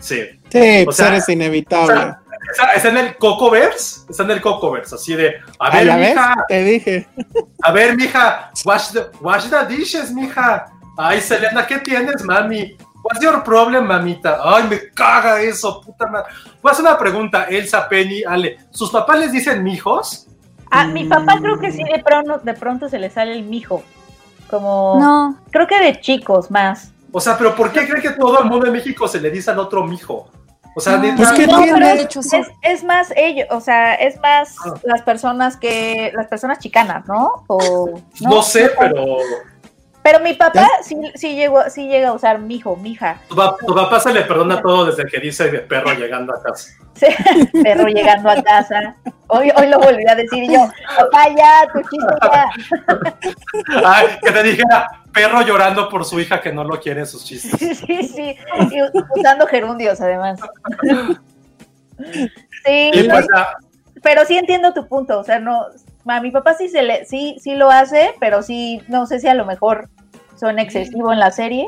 sí. 0.00 0.22
Sí, 0.50 0.80
O 0.82 0.84
pues 0.86 0.96
sea, 0.96 1.08
eres 1.08 1.28
O 1.28 1.32
inevitable. 1.32 1.94
sea, 1.94 2.20
está, 2.50 2.72
está 2.74 2.88
en 2.88 2.96
el 2.98 3.16
Cocoverse, 3.16 4.00
está 4.08 4.22
en 4.24 4.30
el 4.32 4.40
Cocoverse, 4.40 4.94
así 4.94 5.14
de, 5.14 5.36
a 5.58 5.66
Ah, 5.66 5.70
ver, 5.70 5.94
mija, 5.98 6.34
Te 6.48 6.64
dije. 6.64 7.08
a 7.62 7.72
ver, 7.72 7.96
mija, 7.96 8.50
wash 8.64 8.92
the, 8.92 9.06
wash 9.20 9.48
the 9.48 9.66
dishes, 9.74 10.12
mija. 10.12 10.66
Ay, 10.96 11.20
Selena, 11.20 11.66
¿qué 11.66 11.78
tienes, 11.78 12.22
mami? 12.24 12.76
What's 13.04 13.20
your 13.22 13.42
problem, 13.44 13.86
mamita? 13.86 14.40
Ay, 14.42 14.64
me 14.68 14.90
caga 14.92 15.40
eso, 15.40 15.80
puta 15.80 16.06
madre. 16.08 16.30
Voy 16.60 16.70
a 16.70 16.72
hacer 16.72 16.84
una 16.84 16.98
pregunta, 16.98 17.44
Elsa, 17.44 17.88
Penny, 17.88 18.22
Ale. 18.24 18.58
¿Sus 18.70 18.90
papás 18.90 19.18
les 19.20 19.32
dicen 19.32 19.62
mijos? 19.62 20.26
Ah, 20.70 20.84
mi 20.86 21.04
papá 21.04 21.38
creo 21.40 21.58
que 21.58 21.70
sí, 21.72 21.82
de 21.84 22.02
pronto, 22.04 22.38
de 22.42 22.52
pronto 22.54 22.88
se 22.88 22.98
le 22.98 23.08
sale 23.08 23.32
el 23.32 23.44
mijo. 23.44 23.82
Como, 24.50 24.98
No, 25.00 25.38
creo 25.50 25.66
que 25.66 25.80
de 25.80 26.00
chicos 26.00 26.50
más. 26.50 26.92
O 27.12 27.20
sea, 27.20 27.38
¿pero 27.38 27.54
por 27.54 27.70
qué 27.72 27.86
creen 27.86 28.02
que 28.02 28.10
todo 28.10 28.40
el 28.42 28.46
mundo 28.50 28.66
en 28.66 28.72
México 28.72 29.08
se 29.08 29.20
le 29.20 29.30
dice 29.30 29.50
al 29.50 29.58
otro 29.60 29.84
mijo? 29.84 30.28
O 30.78 30.80
sea, 30.80 31.00
Pues, 31.00 31.18
es, 32.62 32.84
más 32.84 33.12
ellos, 33.16 33.48
o 33.50 33.60
sea, 33.60 33.94
es 33.94 34.16
más 34.20 34.54
Ah. 34.64 34.74
las 34.84 35.02
personas 35.02 35.56
que, 35.56 36.12
las 36.14 36.28
personas 36.28 36.60
chicanas, 36.60 37.04
¿no? 37.08 37.42
O, 37.48 38.00
no 38.20 38.42
sé, 38.42 38.70
pero 38.78 39.16
Pero 40.04 40.20
mi 40.20 40.34
papá 40.34 40.68
sí, 40.84 40.96
sí, 41.16 41.34
llegó, 41.34 41.68
sí 41.68 41.88
llega 41.88 42.10
a 42.10 42.12
usar 42.12 42.38
mijo, 42.38 42.76
mija. 42.76 43.20
tu, 43.28 43.34
pa- 43.34 43.56
tu 43.56 43.74
papá 43.74 43.98
se 43.98 44.12
le 44.12 44.22
perdona 44.22 44.62
todo 44.62 44.86
desde 44.86 45.04
que 45.04 45.18
dice 45.18 45.50
de 45.50 45.58
perro 45.58 45.92
llegando 45.94 46.32
a 46.32 46.40
casa. 46.40 46.70
Perro 47.62 47.88
llegando 47.88 48.30
a 48.30 48.42
casa. 48.42 48.96
Hoy, 49.28 49.50
hoy 49.56 49.66
lo 49.68 49.78
volví 49.78 50.04
a 50.08 50.14
decir 50.14 50.44
y 50.44 50.52
yo, 50.52 50.68
papá, 50.96 51.28
ya, 51.36 51.68
tu 51.72 51.80
chiste 51.80 52.14
ya. 52.32 52.48
Ay, 53.84 54.06
que 54.22 54.30
te 54.30 54.42
dijera 54.42 54.88
perro 55.12 55.42
llorando 55.42 55.88
por 55.88 56.04
su 56.04 56.20
hija 56.20 56.40
que 56.40 56.52
no 56.52 56.64
lo 56.64 56.80
quiere 56.80 57.00
en 57.00 57.06
sus 57.06 57.24
chistes. 57.24 57.58
Sí, 57.58 57.74
sí, 57.74 58.02
sí. 58.02 58.36
Y 58.70 59.18
usando 59.18 59.46
gerundios, 59.46 60.00
además. 60.00 60.40
Sí, 62.64 62.90
Y 62.92 63.08
pues, 63.08 63.26
pero 64.02 64.24
sí 64.24 64.36
entiendo 64.36 64.72
tu 64.72 64.86
punto. 64.86 65.18
O 65.18 65.24
sea, 65.24 65.38
no, 65.40 65.66
a 66.06 66.20
mi 66.20 66.30
papá 66.30 66.54
sí 66.54 66.68
se 66.68 66.82
le, 66.82 67.04
sí, 67.04 67.36
sí 67.40 67.54
lo 67.54 67.70
hace, 67.70 68.14
pero 68.20 68.42
sí, 68.42 68.82
no 68.88 69.06
sé 69.06 69.20
si 69.20 69.28
a 69.28 69.34
lo 69.34 69.44
mejor 69.44 69.88
son 70.36 70.58
excesivo 70.58 71.12
en 71.12 71.18
la 71.18 71.30
serie. 71.30 71.66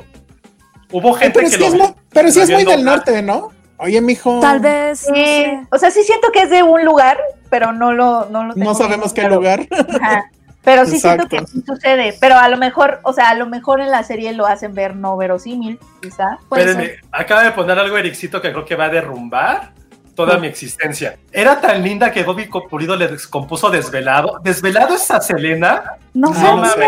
hubo 0.92 1.12
gente 1.14 1.38
Pero 1.40 1.50
que 1.50 1.56
sí, 1.56 1.64
es, 1.64 1.72
lo 1.74 1.84
muy, 1.84 1.94
pero 2.10 2.30
sí 2.30 2.40
es 2.40 2.50
muy 2.50 2.64
del 2.64 2.84
norte, 2.84 3.22
¿no? 3.22 3.50
Oye, 3.80 4.00
mijo. 4.00 4.40
tal 4.40 4.60
vez. 4.60 5.06
no 5.08 5.14
Sí, 5.14 5.24
sé. 5.24 5.66
o 5.70 5.78
sea, 5.78 5.90
sí 5.90 6.02
siento 6.04 6.30
que 6.32 6.42
es 6.42 6.50
de 6.50 6.62
un 6.62 6.84
lugar, 6.84 7.18
pero 7.48 7.72
no 7.72 7.92
lo, 7.92 8.26
no 8.30 8.44
lo 8.44 8.54
tengo 8.54 8.68
No 8.70 8.74
sabemos 8.74 9.12
bien 9.14 9.28
qué 9.28 9.34
lugar. 9.34 9.66
Ajá. 10.00 10.24
Pero 10.62 10.84
sí 10.84 11.00
siento 11.00 11.26
que 11.26 11.38
sí 11.46 11.62
sucede. 11.66 12.14
Pero 12.20 12.36
a 12.36 12.48
lo 12.48 12.58
mejor, 12.58 13.00
o 13.04 13.14
sea, 13.14 13.30
a 13.30 13.34
lo 13.34 13.46
mejor 13.46 13.80
en 13.80 13.90
la 13.90 14.02
serie 14.02 14.32
lo 14.34 14.46
hacen 14.46 14.74
ver 14.74 14.94
no 14.94 15.16
verosímil, 15.16 15.78
quizá. 16.02 16.38
Espérenme, 16.42 16.96
acaba 17.10 17.42
de 17.44 17.52
poner 17.52 17.78
algo 17.78 17.96
Ericito 17.96 18.42
que 18.42 18.52
creo 18.52 18.64
que 18.66 18.76
va 18.76 18.84
a 18.84 18.90
derrumbar 18.90 19.72
toda 20.14 20.36
mi 20.36 20.48
existencia. 20.48 21.16
Era 21.32 21.58
tan 21.62 21.82
linda 21.82 22.12
que 22.12 22.24
Bobby 22.24 22.50
Pulido 22.68 22.94
le 22.94 23.08
compuso 23.30 23.70
Desvelado. 23.70 24.38
¿Desvelado 24.42 24.94
es 24.96 25.10
a 25.10 25.18
Selena? 25.22 25.94
No 26.12 26.28
No, 26.28 26.66
sé. 26.66 26.80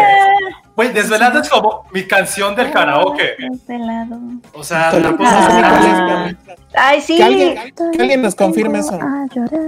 Güey, 0.75 0.91
Desvelado 0.93 1.41
es 1.41 1.49
como 1.51 1.85
mi 1.93 2.07
canción 2.07 2.55
del 2.57 2.71
karaoke. 2.73 3.35
Desvelado. 3.39 4.19
O 4.55 4.65
sea, 4.65 4.91
es, 4.91 5.05
Ah. 5.21 6.31
Ay, 6.75 7.01
sí. 7.03 7.17
Que 7.19 7.23
alguien, 7.25 7.59
que 7.93 8.01
alguien 8.03 8.23
nos 8.23 8.35
confirme 8.35 8.79
eso. 8.79 8.95
A 8.95 9.27
llorar. 9.35 9.61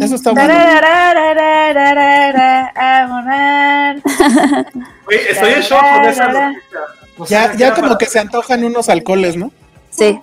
Eso 0.00 0.14
está 0.16 0.32
bueno. 0.32 0.52
Güey, 5.04 5.18
estoy 5.30 5.52
en 5.52 5.60
shock 5.62 5.80
con 5.94 6.04
esa 6.04 6.28
noticia. 6.28 6.80
O 7.18 7.26
sea, 7.26 7.52
Ya, 7.52 7.56
ya 7.70 7.74
como 7.74 7.96
que 7.98 8.06
se 8.06 8.18
antojan 8.18 8.64
unos 8.64 8.88
alcoholes, 8.88 9.36
¿no? 9.36 9.50
Sí. 9.90 10.20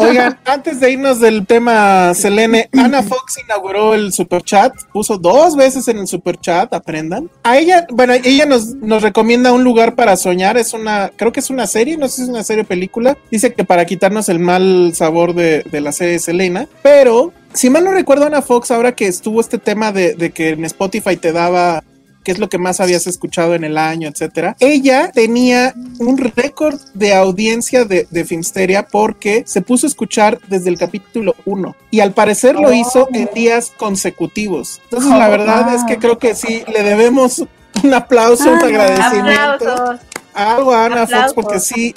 Oigan, 0.00 0.38
antes 0.44 0.80
de 0.80 0.92
irnos 0.92 1.20
del 1.20 1.46
tema 1.46 2.14
Selene, 2.14 2.68
Ana 2.72 3.02
Fox 3.02 3.38
inauguró 3.44 3.94
el 3.94 4.12
super 4.12 4.42
chat, 4.42 4.74
puso 4.92 5.18
dos 5.18 5.56
veces 5.56 5.88
en 5.88 5.98
el 5.98 6.06
super 6.06 6.38
chat, 6.38 6.72
aprendan. 6.72 7.30
A 7.42 7.58
ella, 7.58 7.86
bueno, 7.90 8.12
ella 8.12 8.46
nos, 8.46 8.74
nos 8.76 9.02
recomienda 9.02 9.52
un 9.52 9.64
lugar 9.64 9.94
para 9.94 10.16
soñar, 10.16 10.56
es 10.56 10.74
una, 10.74 11.10
creo 11.16 11.32
que 11.32 11.40
es 11.40 11.50
una 11.50 11.66
serie, 11.66 11.96
no 11.96 12.08
sé 12.08 12.16
si 12.16 12.22
es 12.22 12.28
una 12.28 12.44
serie 12.44 12.64
o 12.64 12.66
película. 12.66 13.16
Dice 13.30 13.52
que 13.54 13.64
para 13.64 13.84
quitarnos 13.84 14.28
el 14.28 14.38
mal 14.38 14.92
sabor 14.94 15.34
de, 15.34 15.62
de 15.70 15.80
la 15.80 15.92
serie 15.92 16.14
de 16.14 16.18
Selena, 16.18 16.68
pero 16.82 17.32
si 17.52 17.70
mal 17.70 17.84
no 17.84 17.92
recuerdo, 17.92 18.26
Ana 18.26 18.42
Fox, 18.42 18.70
ahora 18.70 18.92
que 18.92 19.06
estuvo 19.06 19.40
este 19.40 19.58
tema 19.58 19.92
de, 19.92 20.14
de 20.14 20.30
que 20.30 20.50
en 20.50 20.64
Spotify 20.64 21.16
te 21.16 21.32
daba 21.32 21.84
qué 22.22 22.32
es 22.32 22.38
lo 22.38 22.48
que 22.48 22.58
más 22.58 22.80
habías 22.80 23.06
escuchado 23.06 23.54
en 23.54 23.64
el 23.64 23.78
año, 23.78 24.08
etcétera. 24.08 24.56
Ella 24.60 25.10
tenía 25.12 25.74
un 25.98 26.18
récord 26.18 26.78
de 26.94 27.14
audiencia 27.14 27.84
de, 27.84 28.06
de 28.10 28.24
Filmsteria 28.24 28.86
porque 28.86 29.44
se 29.46 29.62
puso 29.62 29.86
a 29.86 29.88
escuchar 29.88 30.38
desde 30.48 30.70
el 30.70 30.78
capítulo 30.78 31.34
1 31.44 31.76
y 31.90 32.00
al 32.00 32.12
parecer 32.12 32.56
lo 32.56 32.72
hizo 32.72 33.08
en 33.12 33.28
días 33.34 33.72
consecutivos. 33.76 34.80
Entonces, 34.84 35.10
la 35.10 35.28
verdad 35.28 35.74
es 35.74 35.84
que 35.84 35.98
creo 35.98 36.18
que 36.18 36.34
sí, 36.34 36.62
le 36.72 36.82
debemos 36.82 37.44
un 37.82 37.94
aplauso, 37.94 38.50
un 38.50 38.58
Ah, 38.62 38.66
agradecimiento. 38.66 39.98
Algo 40.34 40.72
a 40.72 40.86
Ana 40.86 41.06
Fox 41.06 41.34
porque 41.34 41.60
sí. 41.60 41.94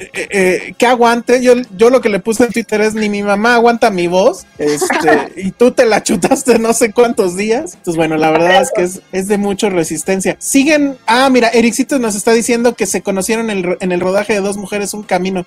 Eh, 0.00 0.28
eh, 0.30 0.74
que 0.78 0.86
aguante, 0.86 1.42
yo, 1.42 1.52
yo 1.76 1.90
lo 1.90 2.00
que 2.00 2.08
le 2.08 2.20
puse 2.20 2.44
en 2.44 2.52
Twitter 2.52 2.80
es 2.80 2.94
ni 2.94 3.08
mi 3.10 3.22
mamá 3.22 3.54
aguanta 3.54 3.90
mi 3.90 4.06
voz, 4.06 4.46
este, 4.58 5.32
y 5.36 5.50
tú 5.52 5.72
te 5.72 5.84
la 5.84 6.02
chutaste 6.02 6.58
no 6.58 6.72
sé 6.72 6.92
cuántos 6.92 7.36
días. 7.36 7.74
Entonces, 7.74 7.96
bueno, 7.96 8.16
la 8.16 8.30
verdad 8.30 8.62
es 8.62 8.70
que 8.74 8.82
es, 8.82 9.02
es 9.12 9.28
de 9.28 9.36
mucha 9.38 9.68
resistencia. 9.68 10.36
Siguen, 10.38 10.96
ah, 11.06 11.28
mira, 11.30 11.48
Ericito 11.48 11.98
nos 11.98 12.14
está 12.14 12.32
diciendo 12.32 12.74
que 12.74 12.86
se 12.86 13.02
conocieron 13.02 13.50
en 13.50 13.58
el, 13.58 13.76
en 13.80 13.92
el 13.92 14.00
rodaje 14.00 14.32
de 14.32 14.40
dos 14.40 14.56
mujeres, 14.56 14.94
un 14.94 15.02
camino. 15.02 15.44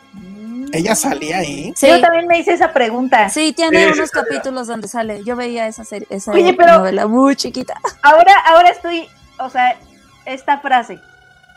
Ella 0.71 0.95
salía 0.95 1.37
ahí. 1.37 1.71
Sí, 1.75 1.87
Yo 1.87 2.01
también 2.01 2.25
me 2.27 2.39
hice 2.39 2.53
esa 2.53 2.73
pregunta. 2.73 3.29
sí, 3.29 3.53
tiene 3.55 3.85
Sí, 3.85 3.91
unos 3.99 4.09
capítulos 4.09 4.65
donde 4.67 4.87
sale. 4.87 5.21
Yo 5.23 5.35
veía 5.35 5.67
esa 5.67 5.83
serie, 5.83 6.07
esa 6.09 6.31
Oye, 6.31 6.53
pero- 6.55 6.79
novela 6.79 7.05
muy 7.07 7.35
chiquita. 7.35 7.75
Ahora, 8.01 8.33
ahora 8.47 8.69
estoy, 8.69 9.07
o 9.39 9.49
sea, 9.51 9.77
esta 10.25 10.57
frase, 10.59 10.99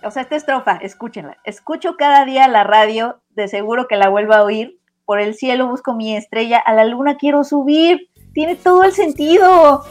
o 0.04 0.10
sea, 0.10 0.22
esta 0.22 0.36
estrofa, 0.36 0.76
escúchenla. 0.76 1.38
Escucho 1.44 1.96
cada 1.96 2.24
día 2.24 2.48
la 2.48 2.64
radio, 2.64 3.20
de 3.30 3.48
seguro 3.48 3.88
que 3.88 3.96
la 3.96 4.08
vuelvo 4.08 4.34
a 4.34 4.42
oír. 4.42 4.78
Por 5.04 5.20
el 5.20 5.34
cielo 5.34 5.68
busco 5.68 5.94
mi 5.94 6.16
estrella, 6.16 6.58
a 6.58 6.72
la 6.72 6.84
luna 6.84 7.16
quiero 7.16 7.44
subir. 7.44 8.10
Tiene 8.32 8.56
todo 8.56 8.84
el 8.84 8.92
sentido. 8.92 9.84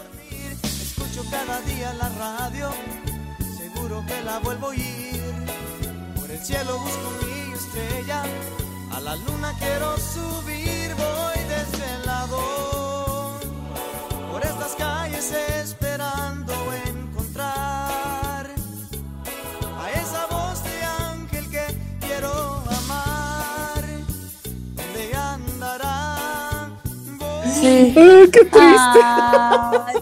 Escucho 0.64 1.24
cada 1.32 1.60
día 1.62 1.94
la 1.94 2.10
radio, 2.10 2.70
seguro 3.58 4.04
que 4.08 4.22
la 4.24 4.40
vuelvo 4.40 4.68
a 4.68 4.70
oír. 4.70 5.22
Por 6.16 6.30
el 6.30 6.40
cielo 6.40 6.78
busco 6.80 7.12
mi 7.26 7.54
estrella, 7.54 8.24
a 8.92 9.00
la 9.00 9.16
luna 9.16 9.54
quiero 9.58 9.98
subir, 9.98 10.94
voy 10.96 11.44
desvelado. 11.50 12.40
Por 14.32 14.44
estas 14.44 14.76
calles 14.76 15.32
Sí. 27.66 27.94
Ay, 27.98 28.30
qué 28.32 28.40
triste. 28.40 29.00
Ay, 29.04 29.96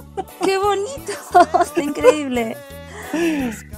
qué 0.44 0.58
bonito. 0.58 1.14
Está 1.62 1.82
increíble. 1.82 2.58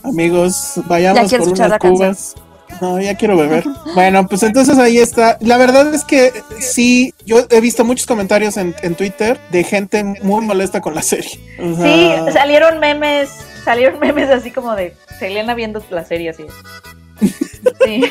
Amigos, 0.04 0.74
Ya 0.76 0.82
vayamos 0.88 1.34
por 1.34 1.50
unas 1.50 1.80
cubas. 1.80 2.36
No, 2.82 3.00
ya 3.00 3.15
quiero 3.15 3.38
beber. 3.38 3.63
Bueno, 3.93 4.28
pues 4.28 4.43
entonces 4.43 4.78
ahí 4.78 4.98
está. 4.98 5.38
La 5.39 5.58
verdad 5.58 5.93
es 5.93 6.04
que 6.04 6.34
sí, 6.60 7.13
yo 7.26 7.45
he 7.50 7.62
visto 7.62 7.86
muchos 7.86 8.06
comentarios 8.06 8.58
en, 8.58 8.76
en 8.82 8.95
Twitter 8.95 9.39
de 9.52 9.63
gente 9.63 10.04
muy 10.04 10.43
molesta 10.43 10.82
con 10.82 10.93
la 10.95 11.02
serie. 11.02 11.39
O 11.60 11.76
Sí, 11.82 12.12
salieron 12.34 12.80
memes, 12.80 13.30
salieron 13.63 14.00
memes 14.00 14.30
así 14.30 14.52
como 14.52 14.76
de 14.76 14.95
Selena 15.19 15.54
viendo 15.54 15.82
la 15.89 16.04
serie 16.04 16.32
así. 16.32 16.45
Sí, 17.84 18.04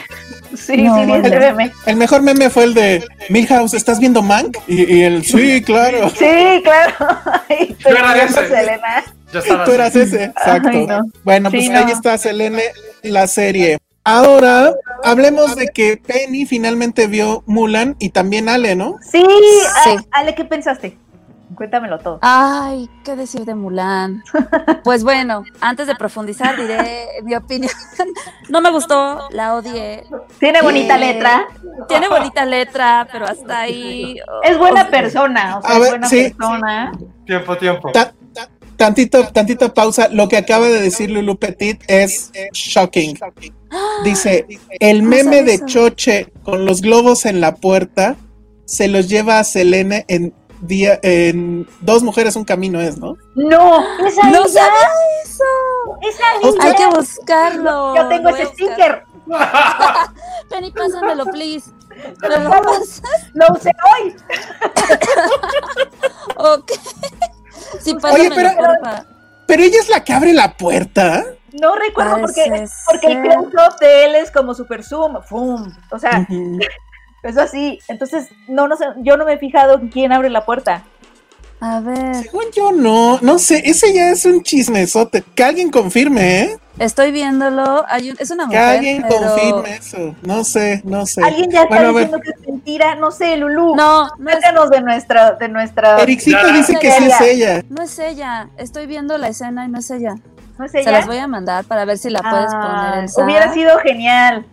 sí, 0.56 0.76
No, 0.82 0.98
sí, 1.00 1.06
bueno. 1.06 1.28
meme. 1.28 1.72
el 1.86 1.96
mejor 1.96 2.22
meme 2.22 2.50
fue 2.50 2.64
el 2.64 2.74
de 2.74 3.04
Milhouse, 3.30 3.74
¿estás 3.74 3.98
viendo 4.00 4.22
Mank? 4.22 4.56
Y, 4.66 4.94
y 4.96 5.02
el 5.02 5.24
sí, 5.24 5.62
claro. 5.62 6.10
Sí, 6.10 6.62
claro. 6.62 6.94
Ay, 7.48 7.76
pero 7.82 7.96
era 7.98 8.14
viendo 8.14 8.40
ese. 8.40 8.48
Selena. 8.48 9.04
Tú 9.64 9.72
eras 9.72 9.96
ese, 9.96 10.24
exacto. 10.24 10.68
Ay, 10.72 10.86
no. 10.86 11.00
Bueno, 11.24 11.50
Sí, 11.50 11.56
pues 11.56 11.70
no. 11.70 11.78
ahí 11.78 11.92
está 11.92 12.16
Selene, 12.18 12.62
la 13.02 13.26
serie. 13.26 13.78
Ahora 14.04 14.72
hablemos 15.02 15.56
de 15.56 15.68
que 15.68 15.96
Penny 15.96 16.44
finalmente 16.46 17.06
vio 17.06 17.42
Mulan 17.46 17.96
y 17.98 18.10
también 18.10 18.48
Ale, 18.50 18.76
¿no? 18.76 18.96
Sí, 19.10 19.24
Ale, 20.12 20.34
¿qué 20.34 20.44
pensaste? 20.44 20.98
Cuéntamelo 21.54 21.98
todo. 21.98 22.18
Ay, 22.22 22.88
qué 23.04 23.14
decir 23.16 23.44
de 23.44 23.54
Mulan. 23.54 24.22
Pues 24.82 25.04
bueno, 25.04 25.44
antes 25.60 25.86
de 25.86 25.94
profundizar 25.94 26.56
diré 26.56 27.06
mi 27.22 27.34
opinión. 27.34 27.70
No 28.48 28.60
me 28.60 28.70
gustó, 28.70 29.28
la 29.30 29.54
odié. 29.54 30.04
Tiene 30.38 30.60
bonita 30.62 30.96
Eh, 30.96 31.00
letra. 31.00 31.46
Tiene 31.88 32.08
bonita 32.08 32.44
letra, 32.44 33.08
pero 33.10 33.24
hasta 33.26 33.60
ahí. 33.60 34.16
Es 34.42 34.58
buena 34.58 34.88
persona, 34.90 35.58
o 35.58 35.62
sea, 35.62 35.70
A 35.70 35.78
es 35.78 35.88
buena 35.90 36.08
sí. 36.08 36.34
persona. 36.36 36.92
Tiempo, 37.24 37.56
tiempo. 37.56 37.90
Ta- 37.92 38.12
ta- 38.34 38.50
tantito, 38.76 39.26
tantito 39.28 39.72
pausa. 39.72 40.08
Lo 40.08 40.28
que 40.28 40.36
acaba 40.36 40.66
de 40.66 40.80
decir 40.80 41.10
Lulu 41.10 41.36
Petit 41.38 41.82
es 41.88 42.30
shocking. 42.52 43.18
Dice, 44.04 44.46
el 44.80 45.02
No 45.02 45.08
meme 45.10 45.42
de. 45.42 45.64
Choche 45.64 46.32
con 46.42 46.64
los 46.66 46.80
globos 46.82 47.24
en 47.26 47.40
la 47.40 47.54
puerta 47.54 48.16
se 48.66 48.88
los 48.88 49.08
lleva 49.08 49.38
a 49.38 49.44
Selene 49.44 50.04
en 50.08 50.34
día, 50.66 50.98
en 51.02 51.68
dos 51.80 52.02
mujeres 52.02 52.36
un 52.36 52.44
camino 52.44 52.80
es, 52.80 52.98
¿no? 52.98 53.16
No, 53.34 53.82
esa 54.06 54.30
No 54.30 54.46
sabía 54.48 54.88
eso. 55.22 55.44
esa. 56.02 56.66
Hay 56.66 56.74
que 56.74 56.86
buscarlo. 56.86 57.96
Yo 57.96 58.08
tengo 58.08 58.28
ese 58.30 58.46
sticker. 58.46 59.04
Penny, 60.50 60.70
pásamelo, 60.72 61.24
please. 61.26 61.70
¿Me 62.22 62.28
lo 62.38 62.50
pasas? 62.50 63.02
Lo 63.34 63.46
usé 63.54 63.70
hoy. 64.02 64.14
Ok. 66.36 66.72
Sí, 67.80 67.94
pásamelo, 67.94 68.34
pero- 68.34 68.50
porfa. 68.56 69.06
Pero 69.46 69.62
ella 69.62 69.78
es 69.78 69.88
la 69.90 70.02
que 70.02 70.12
abre 70.12 70.32
la 70.32 70.56
puerta. 70.56 71.24
No 71.60 71.74
recuerdo 71.76 72.18
porque, 72.22 72.46
Parece 72.48 72.74
porque 72.86 73.06
el 73.06 73.12
ser. 73.22 73.30
close-up 73.50 73.78
de 73.78 74.04
él 74.06 74.14
es 74.16 74.30
como 74.30 74.54
super 74.54 74.82
zoom, 74.82 75.22
¡fum! 75.22 75.70
O 75.92 75.98
sea. 75.98 76.26
Es 77.28 77.36
así. 77.38 77.78
Entonces, 77.88 78.28
no, 78.48 78.68
no 78.68 78.76
sé, 78.76 78.86
yo 78.98 79.16
no 79.16 79.24
me 79.24 79.34
he 79.34 79.38
fijado 79.38 79.74
en 79.78 79.88
quién 79.88 80.12
abre 80.12 80.30
la 80.30 80.44
puerta. 80.44 80.82
A 81.60 81.80
ver, 81.80 82.16
Según 82.16 82.44
yo 82.54 82.72
no, 82.72 83.18
no 83.22 83.38
sé, 83.38 83.62
ese 83.64 83.94
ya 83.94 84.10
es 84.10 84.26
un 84.26 84.42
chismesote. 84.42 85.22
Que 85.34 85.44
alguien 85.44 85.70
confirme, 85.70 86.40
¿eh? 86.42 86.58
estoy 86.78 87.10
viéndolo. 87.12 87.84
Hay 87.88 88.10
un- 88.10 88.16
es 88.18 88.30
una 88.30 88.44
Que 88.44 88.56
mujer. 88.58 88.62
alguien 88.76 89.04
pero- 89.08 89.20
confirme 89.20 89.76
eso. 89.76 90.14
No 90.22 90.44
sé, 90.44 90.82
no 90.84 91.06
sé. 91.06 91.22
Alguien 91.22 91.50
ya 91.50 91.62
está 91.62 91.74
Bueno, 91.76 91.90
diciendo 91.92 92.18
que 92.20 92.30
es 92.30 92.48
mentira. 92.48 92.96
No 92.96 93.10
sé, 93.12 93.36
Lulú. 93.38 93.74
No, 93.76 94.10
no 94.18 94.30
es, 94.30 94.40
de 94.70 94.80
nuestra, 94.82 95.32
de 95.32 95.48
nuestra. 95.48 96.00
Ericito 96.00 96.52
dice 96.52 96.76
que 96.78 96.90
sí 96.90 97.04
es 97.06 97.20
ella. 97.22 97.62
no 97.70 97.82
es 97.84 97.98
ella. 97.98 98.50
Estoy 98.58 98.86
viendo 98.86 99.16
la 99.16 99.28
escena 99.28 99.64
y 99.64 99.68
no 99.68 99.78
es 99.78 99.90
ella. 99.90 100.16
¿No 100.58 100.66
es 100.66 100.72
Se 100.72 100.80
ella? 100.80 100.90
las 100.92 101.06
voy 101.06 101.16
a 101.18 101.26
mandar 101.28 101.64
para 101.64 101.84
ver 101.86 101.96
si 101.96 102.10
la 102.10 102.20
puedes 102.20 102.50
Ah, 102.52 102.60
poner 102.92 103.04
en 103.08 103.24
Hubiera 103.24 103.54
sido 103.54 103.78
genial. 103.78 104.44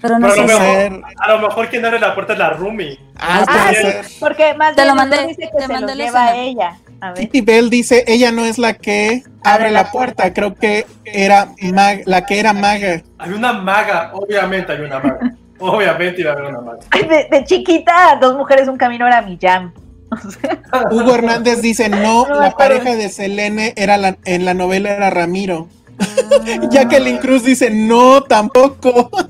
Pero 0.00 0.18
no 0.18 0.28
Pero 0.28 0.34
sé. 0.34 0.40
lo 0.40 0.46
mejor- 0.46 0.66
ser. 0.76 0.92
A 1.18 1.28
lo 1.28 1.38
mejor 1.40 1.68
quien 1.68 1.84
abre 1.84 1.98
la 1.98 2.14
puerta 2.14 2.32
es 2.34 2.38
la 2.38 2.50
Rumi. 2.50 2.98
Ah, 3.18 3.44
Ah, 3.48 3.68
puede 3.70 3.74
sí, 3.74 3.82
ser. 3.82 4.04
porque 4.20 4.54
más 4.54 4.74
Te 4.76 4.82
bien 4.82 4.88
lo 4.88 4.94
mandé, 4.94 5.26
dice 5.26 5.42
que 5.50 5.56
te 5.56 5.66
se 5.66 5.72
mandé 5.72 5.94
lo 5.94 5.98
la 5.98 6.04
lleva 6.04 6.24
a 6.26 6.36
ella. 6.36 6.78
A 7.00 7.08
ver. 7.10 7.18
Titi 7.18 7.40
Bell 7.40 7.70
dice, 7.70 8.04
ella 8.06 8.32
no 8.32 8.44
es 8.44 8.58
la 8.58 8.74
que 8.74 9.22
abre 9.44 9.70
la 9.70 9.90
puerta, 9.90 10.32
creo 10.34 10.54
que 10.54 10.84
era 11.04 11.48
mag- 11.60 12.02
la 12.06 12.26
que 12.26 12.38
era 12.40 12.52
maga. 12.52 13.02
Hay 13.18 13.30
una 13.32 13.52
maga, 13.52 14.10
obviamente 14.14 14.72
hay 14.72 14.80
una 14.80 14.98
maga. 14.98 15.18
Obviamente 15.60 16.20
iba 16.20 16.30
a 16.30 16.34
haber 16.34 16.46
una 16.46 16.60
maga. 16.60 16.78
De, 16.92 17.28
de 17.30 17.44
chiquita, 17.44 18.16
dos 18.20 18.36
mujeres, 18.36 18.68
un 18.68 18.76
camino 18.76 19.06
era 19.06 19.22
mi 19.22 19.36
jam. 19.40 19.72
Hugo 20.90 21.14
Hernández 21.14 21.60
dice, 21.60 21.88
no, 21.88 22.26
No 22.26 22.40
la 22.40 22.52
pareja 22.52 22.94
de 22.96 23.08
Selene 23.08 23.74
era 23.76 23.96
la, 23.96 24.16
en 24.24 24.44
la 24.44 24.54
novela 24.54 24.90
era 24.94 25.10
Ramiro. 25.10 25.68
Jacqueline 26.70 27.18
Cruz 27.18 27.42
dice, 27.44 27.70
no, 27.70 28.22
tampoco. 28.22 29.10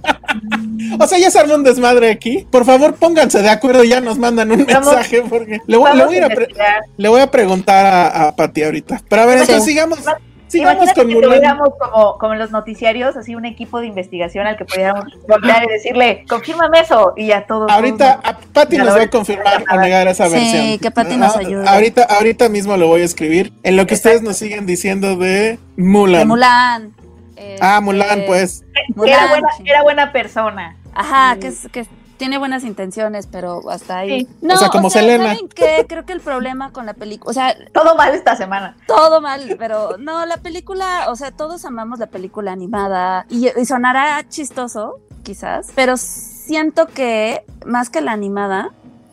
o 0.99 1.07
sea, 1.07 1.19
ya 1.19 1.31
se 1.31 1.39
armó 1.39 1.55
un 1.55 1.65
desmadre 1.65 2.11
aquí. 2.11 2.47
Por 2.51 2.65
favor, 2.65 2.95
pónganse 2.95 3.43
de 3.43 3.49
acuerdo, 3.51 3.85
ya 3.85 4.01
nos 4.01 4.19
mandan 4.19 4.51
un 4.51 4.67
Vamos- 4.67 4.87
mensaje 4.95 5.23
porque 5.29 5.61
le 5.67 5.77
voy, 5.77 5.91
le 5.93 5.99
Vamos 6.05 6.07
voy 6.07 6.19
a, 6.19 6.27
a 6.27 6.81
le 6.97 7.09
voy 7.09 7.21
a 7.21 7.31
preguntar 7.31 7.87
a, 7.87 8.29
a 8.29 8.37
Pati 8.37 8.63
ahorita. 8.65 9.03
Pero 9.09 9.23
a 9.23 9.27
ver, 9.27 9.39
Sí. 9.39 9.43
entonces 9.45 9.65
sigamos, 9.65 9.99
sigamos 10.49 10.93
con 10.93 11.07
que 11.09 11.15
tuviéramos 11.15 11.69
como, 11.79 12.17
como 12.19 12.33
en 12.33 12.39
los 12.39 12.51
noticiarios, 12.51 13.17
así 13.17 13.35
un 13.35 13.45
equipo 13.45 13.81
de 13.81 13.87
investigación 13.87 14.47
al 14.47 14.57
que 14.57 14.65
pudiéramos 14.65 15.05
voltear 15.29 15.65
y 15.65 15.69
decirle, 15.69 16.25
confírmame 16.29 16.81
eso, 16.81 17.13
y 17.17 17.27
ya 17.27 17.47
todo. 17.47 17.69
Ahorita 17.71 18.21
a 18.25 18.39
Pati 18.39 18.79
nos 18.79 18.97
va 18.97 19.03
a 19.03 19.11
confirmar 19.11 19.65
o 19.71 19.77
negar 19.81 20.09
esa 20.09 20.27
Sí, 20.27 20.33
versión. 20.35 20.79
que 20.79 20.91
Pati 20.91 21.17
nos 21.17 21.37
Ah, 21.37 21.41
ayude. 21.41 21.69
Ahorita, 21.69 22.03
ahorita 22.05 22.49
mismo 22.49 22.77
lo 22.77 22.87
voy 22.87 23.03
a 23.03 23.05
escribir. 23.05 23.53
En 23.63 23.77
lo 23.77 23.87
que 23.87 23.95
ustedes 23.95 24.23
nos 24.23 24.37
siguen 24.37 24.65
diciendo 24.67 25.17
de 25.17 25.59
Mulan. 25.77 26.21
De 26.21 26.25
Mulan. 26.25 26.93
Ah, 27.61 27.75
Este, 27.79 27.81
Mulan, 27.81 28.23
pues. 28.27 28.63
que 28.63 29.11
era 29.11 29.23
Mulan, 29.27 29.29
buena, 29.29 29.49
era 29.65 29.83
buena 29.83 30.13
persona. 30.13 30.77
Ajá, 30.95 31.37
que 31.41 31.49
es, 31.49 31.69
que 31.73 31.87
tiene 32.17 32.39
buenas 32.39 32.65
intenciones, 32.65 33.29
pero 33.29 33.71
hasta 33.71 33.99
ahí. 33.99 34.21
Sí. 34.27 34.29
No, 34.43 34.55
O 34.55 34.57
sea, 34.57 34.69
como 34.71 34.91
Selena. 34.91 35.25
¿saben 35.35 35.49
qué? 35.49 35.87
Creo 35.89 36.05
que 36.05 36.13
el 36.13 36.21
problema 36.21 36.73
con 36.73 36.85
la 36.87 36.95
película, 36.95 37.31
o 37.31 37.33
sea, 37.33 37.55
Todo 37.73 37.95
mal 37.95 38.13
esta 38.15 38.35
semana. 38.37 38.77
todo 38.89 39.21
mal, 39.21 39.55
pero 39.59 39.97
no, 39.99 40.27
la 40.27 40.39
película, 40.39 41.07
o 41.11 41.17
sea, 41.17 41.31
todos 41.31 41.65
amamos 41.65 42.01
la 42.01 42.07
película 42.09 42.51
animada 42.51 43.25
y, 43.31 43.49
y 43.57 43.65
sonará 43.67 44.25
chistoso, 44.29 44.99
quizás, 45.23 45.69
pero 45.77 45.97
siento 45.97 46.87
que 46.89 47.45
más 47.65 47.89
que 47.89 48.01
la 48.01 48.11
animada, 48.13 48.71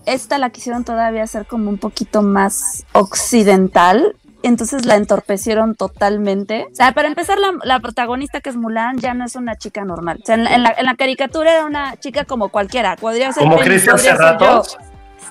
esta 0.07 0.39
la 0.39 0.49
quisieron 0.49 0.83
todavía 0.83 1.21
hacer 1.23 1.45
como 1.45 1.69
un 1.69 1.77
poquito 1.77 2.23
más 2.23 2.85
occidental. 2.93 4.15
Entonces 4.45 4.85
la 4.85 4.95
entorpecieron 4.95 5.75
totalmente. 5.75 6.67
O 6.71 6.75
sea, 6.75 6.91
para 6.93 7.07
empezar, 7.07 7.37
la, 7.39 7.51
la 7.63 7.79
protagonista 7.79 8.41
que 8.41 8.49
es 8.49 8.55
Mulan 8.55 8.97
ya 8.99 9.13
no 9.13 9.25
es 9.25 9.35
una 9.35 9.55
chica 9.57 9.83
normal. 9.85 10.19
O 10.21 10.25
sea, 10.25 10.35
en 10.35 10.43
la, 10.43 10.53
en 10.55 10.63
la- 10.63 10.75
en 10.77 10.85
la 10.85 10.95
caricatura 10.95 11.51
era 11.53 11.65
una 11.65 11.97
chica 11.97 12.25
como 12.25 12.49
cualquiera. 12.49 12.95
Podría 12.95 13.31
ser 13.33 13.43
Como 13.43 13.57
Cristian 13.57 13.97
yo. 14.39 14.63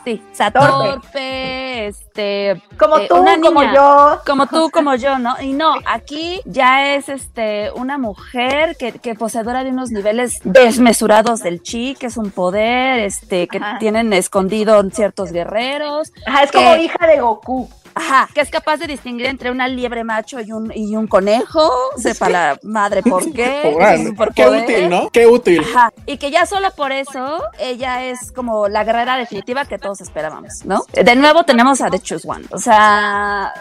Sí, 0.04 0.22
o 0.32 0.36
sea, 0.36 0.50
Torpe. 0.50 1.00
torpe, 1.00 1.86
este, 1.86 2.60
Como 2.78 2.98
eh, 2.98 3.06
tú, 3.08 3.16
una 3.16 3.40
como 3.40 3.62
yo. 3.62 4.20
como 4.26 4.46
tú, 4.46 4.68
como 4.70 4.94
yo, 4.96 5.18
¿no? 5.18 5.40
Y 5.40 5.52
no, 5.54 5.76
aquí 5.86 6.42
ya 6.44 6.94
es 6.94 7.08
este 7.08 7.70
una 7.74 7.96
mujer 7.96 8.76
que, 8.78 8.92
que 8.92 9.14
poseedora 9.14 9.64
de 9.64 9.70
unos 9.70 9.90
niveles 9.92 10.40
desmesurados 10.44 11.40
del 11.40 11.62
chi, 11.62 11.94
que 11.98 12.06
es 12.06 12.18
un 12.18 12.30
poder, 12.32 12.98
este, 13.00 13.48
que 13.48 13.56
Ajá. 13.56 13.78
tienen 13.78 14.12
escondido 14.12 14.82
ciertos 14.90 15.32
guerreros, 15.32 16.12
Ajá, 16.26 16.42
es 16.42 16.52
como 16.52 16.76
hija 16.76 17.06
de 17.06 17.20
Goku. 17.20 17.70
Ajá, 17.94 18.28
que 18.34 18.40
es 18.40 18.50
capaz 18.50 18.78
de 18.78 18.86
distinguir 18.86 19.26
entre 19.26 19.50
una 19.50 19.68
liebre 19.68 20.04
macho 20.04 20.40
y 20.40 20.52
un, 20.52 20.72
y 20.74 20.96
un 20.96 21.06
conejo, 21.06 21.70
sepa 21.96 22.28
la 22.28 22.58
madre 22.62 23.02
por 23.02 23.22
qué. 23.32 23.60
ese 23.60 23.68
es 23.70 23.76
Órale, 23.76 24.08
un 24.10 24.16
Qué 24.34 24.48
útil, 24.48 24.88
¿no? 24.88 25.10
Qué 25.10 25.26
útil. 25.26 25.60
Ajá, 25.60 25.92
y 26.06 26.16
que 26.18 26.30
ya 26.30 26.46
solo 26.46 26.70
por 26.72 26.92
eso 26.92 27.42
ella 27.58 28.04
es 28.04 28.32
como 28.32 28.68
la 28.68 28.84
guerrera 28.84 29.16
definitiva 29.16 29.64
que 29.64 29.78
todos 29.78 30.00
esperábamos, 30.00 30.64
¿no? 30.64 30.84
De 30.92 31.14
nuevo 31.16 31.44
tenemos 31.44 31.80
a 31.80 31.90
The 31.90 32.00
Choose 32.00 32.28
One, 32.28 32.44
o 32.50 32.58
sea, 32.58 33.52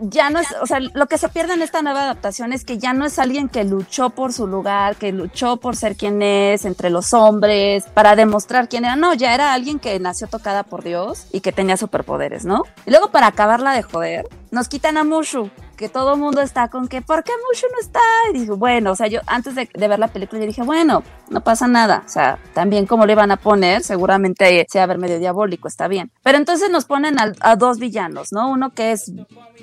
ya 0.00 0.30
no 0.30 0.38
es, 0.38 0.48
o 0.60 0.66
sea, 0.66 0.80
lo 0.80 1.06
que 1.06 1.18
se 1.18 1.28
pierde 1.28 1.54
en 1.54 1.62
esta 1.62 1.82
nueva 1.82 2.02
adaptación 2.02 2.52
es 2.52 2.64
que 2.64 2.78
ya 2.78 2.92
no 2.92 3.04
es 3.04 3.18
alguien 3.18 3.48
que 3.48 3.64
luchó 3.64 4.10
por 4.10 4.32
su 4.32 4.46
lugar, 4.46 4.96
que 4.96 5.12
luchó 5.12 5.58
por 5.58 5.76
ser 5.76 5.96
quien 5.96 6.22
es 6.22 6.64
entre 6.64 6.90
los 6.90 7.12
hombres, 7.12 7.84
para 7.94 8.16
demostrar 8.16 8.68
quién 8.68 8.84
era, 8.84 8.96
no, 8.96 9.14
ya 9.14 9.34
era 9.34 9.52
alguien 9.52 9.78
que 9.78 9.98
nació 10.00 10.26
tocada 10.26 10.62
por 10.62 10.82
Dios 10.82 11.26
y 11.32 11.40
que 11.40 11.52
tenía 11.52 11.76
superpoderes, 11.76 12.44
¿no? 12.44 12.64
Y 12.86 12.90
luego 12.90 13.10
para 13.10 13.28
acabarla 13.28 13.72
de 13.72 13.82
joder, 13.82 14.26
nos 14.50 14.68
quitan 14.68 14.96
a 14.96 15.04
Mushu, 15.04 15.50
que 15.80 15.88
todo 15.88 16.12
el 16.12 16.20
mundo 16.20 16.42
está 16.42 16.68
con 16.68 16.88
que, 16.88 17.00
¿por 17.00 17.24
qué 17.24 17.32
Mushu 17.48 17.66
no 17.72 17.80
está? 17.80 18.00
Y 18.30 18.38
digo, 18.40 18.58
bueno, 18.58 18.90
o 18.92 18.94
sea, 18.94 19.06
yo 19.06 19.20
antes 19.26 19.54
de, 19.54 19.66
de 19.72 19.88
ver 19.88 19.98
la 19.98 20.08
película 20.08 20.38
yo 20.38 20.46
dije, 20.46 20.62
bueno, 20.62 21.02
no 21.30 21.40
pasa 21.40 21.66
nada, 21.68 22.02
o 22.04 22.08
sea, 22.08 22.38
también 22.52 22.84
como 22.84 23.06
le 23.06 23.14
iban 23.14 23.30
a 23.30 23.38
poner, 23.38 23.82
seguramente 23.82 24.66
se 24.68 24.76
va 24.78 24.84
a 24.84 24.88
ver 24.88 24.98
medio 24.98 25.18
diabólico, 25.18 25.68
está 25.68 25.88
bien. 25.88 26.12
Pero 26.22 26.36
entonces 26.36 26.68
nos 26.70 26.84
ponen 26.84 27.18
al- 27.18 27.34
a, 27.40 27.56
dos 27.56 27.78
villanos, 27.78 28.30
¿no? 28.30 28.50
Uno 28.50 28.74
que 28.74 28.92
es 28.92 29.10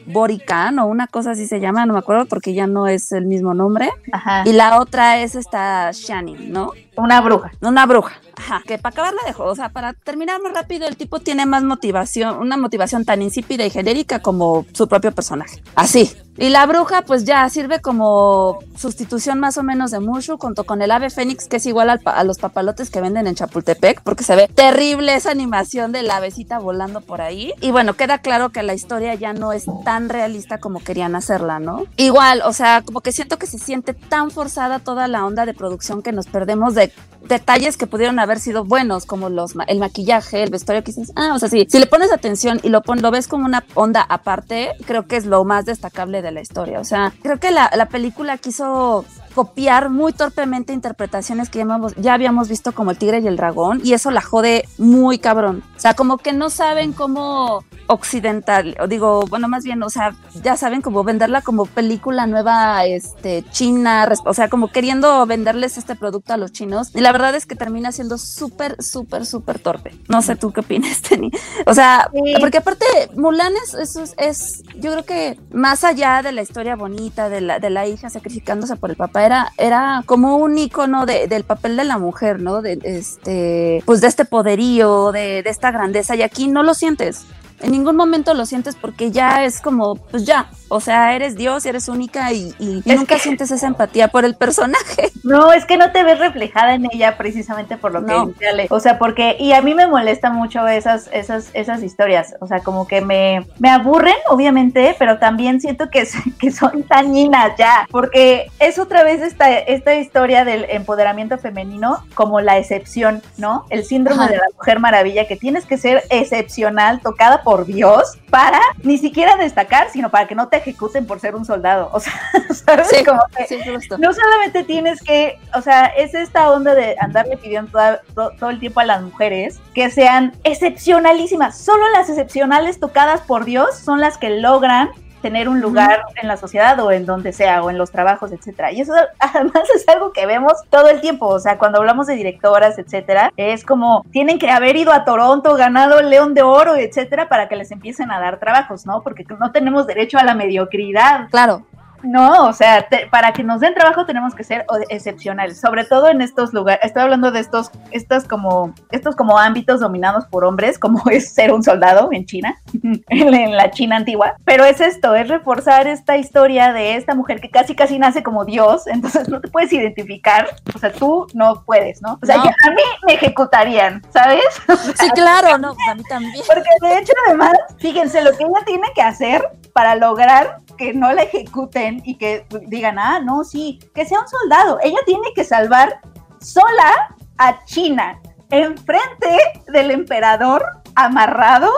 Borican 0.07 0.79
o 0.79 0.87
una 0.87 1.05
cosa 1.05 1.31
así 1.31 1.45
se 1.45 1.59
llama, 1.59 1.85
no 1.85 1.93
me 1.93 1.99
acuerdo 1.99 2.25
porque 2.25 2.55
ya 2.55 2.65
no 2.65 2.87
es 2.87 3.11
el 3.11 3.25
mismo 3.27 3.53
nombre. 3.53 3.91
Ajá. 4.11 4.41
Y 4.45 4.53
la 4.53 4.79
otra 4.79 5.19
es 5.21 5.35
esta 5.35 5.91
Shannon, 5.93 6.51
¿no? 6.51 6.71
Una 6.97 7.21
bruja. 7.21 7.51
Una 7.61 7.85
bruja. 7.85 8.19
Ajá. 8.35 8.63
Que 8.65 8.77
para 8.77 8.93
acabarla 8.93 9.21
de 9.25 9.33
o 9.37 9.55
sea, 9.55 9.69
para 9.69 9.93
terminar 9.93 10.41
más 10.41 10.53
rápido, 10.53 10.87
el 10.87 10.97
tipo 10.97 11.19
tiene 11.19 11.45
más 11.45 11.63
motivación, 11.63 12.37
una 12.39 12.57
motivación 12.57 13.05
tan 13.05 13.21
insípida 13.21 13.65
y 13.65 13.69
genérica 13.69 14.21
como 14.21 14.65
su 14.73 14.87
propio 14.87 15.11
personaje. 15.11 15.63
Así. 15.75 16.11
Y 16.37 16.49
la 16.49 16.65
bruja, 16.65 17.01
pues 17.01 17.25
ya 17.25 17.49
sirve 17.49 17.81
como 17.81 18.59
sustitución 18.75 19.39
más 19.39 19.57
o 19.57 19.63
menos 19.63 19.91
de 19.91 19.99
Mushu, 19.99 20.37
junto 20.37 20.65
con 20.65 20.81
el 20.81 20.91
ave 20.91 21.09
fénix, 21.09 21.47
que 21.47 21.57
es 21.57 21.65
igual 21.65 21.99
a 22.05 22.23
los 22.23 22.37
papalotes 22.37 22.89
que 22.89 23.01
venden 23.01 23.25
en 23.25 23.35
Chapultepec, 23.35 24.01
porque 24.01 24.23
se 24.23 24.35
ve 24.35 24.47
terrible 24.47 25.15
esa 25.15 25.31
animación 25.31 25.91
de 25.91 26.03
la 26.03 26.17
avecita 26.17 26.59
volando 26.59 27.01
por 27.01 27.21
ahí. 27.21 27.53
Y 27.59 27.71
bueno, 27.71 27.95
queda 27.95 28.19
claro 28.19 28.49
que 28.49 28.61
la 28.61 28.75
historia 28.75 29.15
ya 29.15 29.33
no 29.33 29.51
es 29.51 29.65
tan 29.83 30.09
realista 30.09 30.59
como 30.59 30.79
querían 30.79 31.15
hacerla, 31.15 31.59
¿no? 31.59 31.85
Igual, 31.97 32.43
o 32.45 32.53
sea, 32.53 32.83
como 32.83 33.01
que 33.01 33.11
siento 33.11 33.37
que 33.37 33.47
se 33.47 33.57
siente 33.57 33.93
tan 33.93 34.29
forzada 34.29 34.79
toda 34.79 35.07
la 35.07 35.25
onda 35.25 35.45
de 35.45 35.53
producción 35.55 36.03
que 36.03 36.11
nos 36.11 36.27
perdemos 36.27 36.75
de 36.75 36.91
detalles 37.27 37.77
que 37.77 37.87
pudieron 37.87 38.19
haber 38.19 38.39
sido 38.39 38.63
buenos, 38.63 39.05
como 39.05 39.29
los 39.29 39.55
ma- 39.55 39.63
el 39.65 39.79
maquillaje, 39.79 40.43
el 40.43 40.49
vestuario 40.49 40.83
que 40.83 40.91
dices, 40.91 41.11
ah, 41.15 41.31
o 41.35 41.39
sea, 41.39 41.49
sí, 41.49 41.67
si 41.69 41.79
le 41.79 41.85
pones 41.87 42.11
atención 42.11 42.59
y 42.63 42.69
lo, 42.69 42.81
pon- 42.81 43.01
lo 43.01 43.11
ves 43.11 43.27
como 43.27 43.45
una 43.45 43.63
onda 43.75 44.01
aparte, 44.07 44.71
creo 44.85 45.07
que 45.07 45.17
es 45.17 45.25
lo 45.25 45.43
más 45.43 45.65
destacable 45.65 46.21
de 46.21 46.31
la 46.31 46.41
historia. 46.41 46.79
O 46.79 46.83
sea, 46.83 47.13
creo 47.21 47.39
que 47.39 47.51
la, 47.51 47.69
la 47.75 47.87
película 47.89 48.37
quiso 48.37 49.05
copiar 49.37 49.91
muy 49.91 50.13
torpemente 50.13 50.73
interpretaciones 50.73 51.49
que 51.51 51.59
ya 51.59 51.63
habíamos, 51.65 51.93
ya 51.95 52.13
habíamos 52.15 52.49
visto 52.49 52.71
como 52.71 52.89
el 52.89 52.97
tigre 52.97 53.19
y 53.19 53.27
el 53.27 53.37
dragón 53.37 53.81
y 53.83 53.93
eso 53.93 54.09
la 54.09 54.21
jode 54.21 54.67
muy 54.79 55.19
cabrón. 55.19 55.61
O 55.75 55.79
sea, 55.79 55.93
como 55.93 56.17
que 56.17 56.33
no 56.33 56.49
saben 56.49 56.91
cómo 56.91 57.63
occidental, 57.85 58.75
o 58.81 58.87
digo, 58.87 59.25
bueno, 59.29 59.47
más 59.47 59.63
bien, 59.63 59.81
o 59.83 59.89
sea, 59.91 60.15
ya 60.43 60.57
saben 60.57 60.81
cómo 60.81 61.03
venderla 61.03 61.41
como 61.41 61.67
película 61.67 62.25
nueva, 62.25 62.83
este, 62.85 63.43
china, 63.51 64.09
o 64.25 64.33
sea, 64.33 64.49
como 64.49 64.69
queriendo 64.71 65.25
venderles 65.27 65.77
este 65.77 65.95
producto 65.95 66.33
a 66.33 66.37
los 66.37 66.51
chinos 66.51 66.89
y 66.95 67.01
la 67.01 67.11
verdad 67.11 67.35
es 67.35 67.45
que 67.45 67.55
termina 67.55 67.91
siendo 67.91 68.17
súper, 68.17 68.81
súper, 68.83 69.25
súper 69.25 69.59
torpe. 69.59 69.95
No 70.09 70.21
sé 70.23 70.35
tú 70.35 70.51
qué 70.51 70.61
opinas, 70.61 71.01
Tenny. 71.01 71.29
O 71.67 71.73
sea, 71.75 72.09
Sí. 72.11 72.33
porque 72.39 72.57
aparte 72.57 72.85
Mulan 73.15 73.53
es, 73.63 73.73
eso 73.75 74.01
es, 74.01 74.13
es- 74.17 74.63
yo 74.79 74.91
creo 74.91 75.05
que 75.05 75.39
más 75.51 75.83
allá 75.83 76.21
de 76.23 76.31
la 76.31 76.41
historia 76.41 76.75
bonita 76.75 77.29
de 77.29 77.41
la, 77.41 77.59
de 77.59 77.69
la 77.69 77.85
hija 77.87 78.09
sacrificándose 78.09 78.75
por 78.77 78.89
el 78.89 78.95
papá, 78.95 79.23
era, 79.27 79.51
era 79.57 80.01
como 80.07 80.37
un 80.37 80.57
icono 80.57 81.05
de- 81.05 81.27
del 81.27 81.43
papel 81.43 81.77
de 81.77 81.83
la 81.83 81.97
mujer, 81.99 82.41
¿no? 82.41 82.61
De 82.61 82.79
este, 82.83 83.83
pues 83.85 84.01
de 84.01 84.07
este 84.07 84.25
poderío, 84.25 85.11
de, 85.11 85.43
de 85.43 85.49
esta 85.49 85.71
grandeza, 85.71 86.15
y 86.15 86.21
aquí 86.23 86.47
no 86.47 86.63
lo 86.63 86.73
sientes. 86.73 87.25
En 87.59 87.71
ningún 87.71 87.95
momento 87.95 88.33
lo 88.35 88.45
sientes 88.45 88.75
porque 88.75 89.09
ya 89.11 89.43
es 89.43 89.61
como, 89.61 89.95
pues 89.95 90.25
ya, 90.25 90.49
o 90.69 90.79
sea, 90.79 91.15
eres 91.15 91.35
Dios, 91.35 91.65
eres 91.65 91.87
única 91.89 92.31
y, 92.33 92.53
y- 92.59 92.81
y 92.85 92.91
Es 92.91 92.97
nunca 92.97 93.15
que- 93.15 93.21
sientes 93.21 93.51
esa 93.51 93.67
empatía 93.67 94.07
por 94.09 94.25
el 94.25 94.35
personaje. 94.35 95.11
No, 95.27 95.51
es 95.51 95.65
que 95.65 95.75
no 95.75 95.91
te 95.91 96.03
ves 96.05 96.19
reflejada 96.19 96.73
en 96.75 96.85
ella 96.89 97.17
precisamente 97.17 97.75
por 97.75 97.91
lo 97.91 98.05
que 98.05 98.13
No. 98.13 98.27
dice 98.27 98.47
Ale. 98.47 98.67
O 98.69 98.79
sea, 98.79 98.97
porque, 98.97 99.35
y 99.37 99.51
a 99.51 99.61
mí 99.61 99.73
me 99.73 99.85
molesta 99.85 100.29
mucho 100.29 100.65
esas, 100.69 101.09
esas, 101.11 101.49
esas 101.53 101.83
historias. 101.83 102.35
O 102.39 102.47
sea, 102.47 102.61
como 102.61 102.87
que 102.87 103.01
me, 103.01 103.45
me 103.59 103.69
aburren, 103.69 104.15
obviamente, 104.29 104.95
pero 104.97 105.19
también 105.19 105.59
siento 105.59 105.89
que, 105.89 106.07
que 106.39 106.51
son 106.51 106.85
dañinas 106.87 107.51
ya. 107.57 107.85
Porque 107.91 108.49
es 108.59 108.79
otra 108.79 109.03
vez 109.03 109.21
esta, 109.21 109.51
esta 109.51 109.95
historia 109.95 110.45
del 110.45 110.65
empoderamiento 110.69 111.37
femenino 111.37 112.01
como 112.13 112.39
la 112.39 112.57
excepción, 112.57 113.21
¿no? 113.35 113.65
El 113.69 113.83
síndrome 113.83 114.23
Ajá. 114.23 114.31
de 114.31 114.37
la 114.37 114.47
mujer 114.55 114.79
maravilla, 114.79 115.27
que 115.27 115.35
tienes 115.35 115.65
que 115.65 115.77
ser 115.77 116.03
excepcional, 116.09 117.01
tocada 117.01 117.41
por 117.43 117.65
Dios, 117.65 118.17
para 118.29 118.61
ni 118.83 118.97
siquiera 118.97 119.35
destacar, 119.35 119.89
sino 119.91 120.09
para 120.09 120.25
que 120.27 120.35
no 120.35 120.47
te 120.47 120.56
ejecuten 120.57 121.05
por 121.07 121.19
ser 121.19 121.35
un 121.35 121.45
soldado. 121.45 121.89
O 121.93 121.99
sea, 121.99 122.13
¿sabes? 122.65 122.87
Sí, 122.89 123.03
Como 123.03 123.21
que 123.35 123.47
sí, 123.47 123.59
justo. 123.73 123.97
no 123.97 124.13
solamente 124.13 124.63
tienes 124.63 125.01
que, 125.01 125.39
o 125.55 125.61
sea, 125.61 125.85
es 125.85 126.13
esta 126.13 126.51
onda 126.51 126.73
de 126.75 126.95
andarle 126.99 127.37
pidiendo 127.37 127.71
toda- 127.71 128.01
to- 128.13 128.31
todo 128.39 128.49
el 128.49 128.59
tiempo 128.59 128.79
a 128.79 128.85
las 128.85 129.01
mujeres 129.01 129.59
que 129.73 129.89
sean 129.89 130.33
excepcionalísimas. 130.43 131.57
Solo 131.57 131.83
las 131.89 132.09
excepcionales 132.09 132.79
tocadas 132.79 133.21
por 133.21 133.45
Dios 133.45 133.75
son 133.77 133.99
las 133.99 134.17
que 134.17 134.29
logran 134.29 134.89
tener 135.21 135.49
un 135.49 135.61
lugar 135.61 136.03
en 136.15 136.27
la 136.27 136.37
sociedad 136.37 136.79
o 136.79 136.91
en 136.91 137.05
donde 137.05 137.33
sea 137.33 137.63
o 137.63 137.69
en 137.69 137.77
los 137.77 137.91
trabajos, 137.91 138.31
etcétera. 138.31 138.71
Y 138.71 138.81
eso 138.81 138.93
además 139.19 139.63
es 139.75 139.87
algo 139.87 140.11
que 140.11 140.25
vemos 140.25 140.53
todo 140.69 140.89
el 140.89 141.01
tiempo, 141.01 141.27
o 141.27 141.39
sea, 141.39 141.57
cuando 141.57 141.79
hablamos 141.79 142.07
de 142.07 142.15
directoras, 142.15 142.77
etcétera, 142.77 143.31
es 143.37 143.63
como 143.63 144.05
tienen 144.11 144.39
que 144.39 144.49
haber 144.49 144.75
ido 144.75 144.91
a 144.91 145.05
Toronto, 145.05 145.55
ganado 145.55 145.99
el 145.99 146.09
León 146.09 146.33
de 146.33 146.43
Oro, 146.43 146.75
etcétera, 146.75 147.29
para 147.29 147.47
que 147.47 147.55
les 147.55 147.71
empiecen 147.71 148.11
a 148.11 148.19
dar 148.19 148.39
trabajos, 148.39 148.85
¿no? 148.85 149.01
Porque 149.01 149.25
no 149.39 149.51
tenemos 149.51 149.87
derecho 149.87 150.17
a 150.17 150.23
la 150.23 150.35
mediocridad. 150.35 151.29
Claro. 151.29 151.63
No, 152.03 152.45
o 152.47 152.53
sea, 152.53 152.87
te- 152.87 153.07
para 153.07 153.33
que 153.33 153.43
nos 153.43 153.59
den 153.61 153.73
trabajo 153.73 154.05
tenemos 154.05 154.35
que 154.35 154.43
ser 154.43 154.65
excepcionales, 154.89 155.59
sobre 155.59 155.83
todo 155.85 156.09
en 156.09 156.21
estos 156.21 156.53
lugares. 156.53 156.83
Estoy 156.83 157.03
hablando 157.03 157.31
de 157.31 157.39
estos, 157.39 157.71
estos 157.91 158.23
como, 158.25 158.73
estos 158.91 159.15
como 159.15 159.37
ámbitos 159.39 159.79
dominados 159.79 160.25
por 160.25 160.43
hombres, 160.45 160.77
como 160.79 161.01
es 161.11 161.33
ser 161.33 161.51
un 161.53 161.63
soldado 161.63 162.09
en 162.11 162.25
China, 162.25 162.55
en 163.09 163.55
la- 163.55 163.71
China 163.71 163.97
antigua. 163.97 164.35
Pero 164.45 164.63
es 164.65 164.79
esto, 164.81 165.15
es 165.15 165.27
reforzar 165.27 165.87
esta 165.87 166.17
historia 166.17 166.73
de 166.73 166.95
esta 166.95 167.15
mujer 167.15 167.41
que 167.41 167.49
casi 167.49 167.75
casi 167.75 167.99
nace 167.99 168.23
como 168.23 168.45
Dios, 168.45 168.87
entonces 168.87 169.27
no 169.29 169.41
te 169.41 169.47
puedes 169.49 169.71
identificar, 169.73 170.47
o 170.75 170.79
sea, 170.79 170.91
tú 170.91 171.27
no 171.33 171.63
puedes, 171.65 172.01
¿no? 172.01 172.17
O 172.21 172.25
sea, 172.25 172.37
No. 172.37 172.45
ya 172.45 172.49
a 172.65 172.69
mí 172.71 172.81
me 173.05 173.13
ejecutarían, 173.13 174.01
¿sabes? 174.11 174.43
Sí, 174.97 175.09
claro, 175.11 175.57
no, 175.57 175.73
pues 175.73 175.87
a 175.89 175.95
mí 175.95 176.03
también. 176.09 176.43
Porque 176.47 176.69
de 176.81 176.99
hecho, 176.99 177.13
además, 177.27 177.53
fíjense 177.79 178.21
lo 178.21 178.31
que 178.37 178.43
ella 178.43 178.63
tiene 178.65 178.87
que 178.95 179.01
hacer 179.01 179.43
para 179.73 179.95
lograr 179.95 180.57
que 180.77 180.93
no 180.93 181.11
la 181.11 181.23
ejecuten 181.23 182.01
y 182.05 182.15
que 182.15 182.45
digan, 182.67 182.97
ah, 182.99 183.19
no, 183.19 183.43
sí, 183.43 183.79
que 183.93 184.05
sea 184.05 184.19
un 184.21 184.27
soldado. 184.27 184.79
Ella 184.81 184.99
tiene 185.05 185.33
que 185.35 185.43
salvar 185.43 185.99
sola 186.39 187.15
a 187.37 187.63
China, 187.65 188.19
enfrente 188.49 189.37
del 189.67 189.91
emperador, 189.91 190.63
amarrado, 190.95 191.71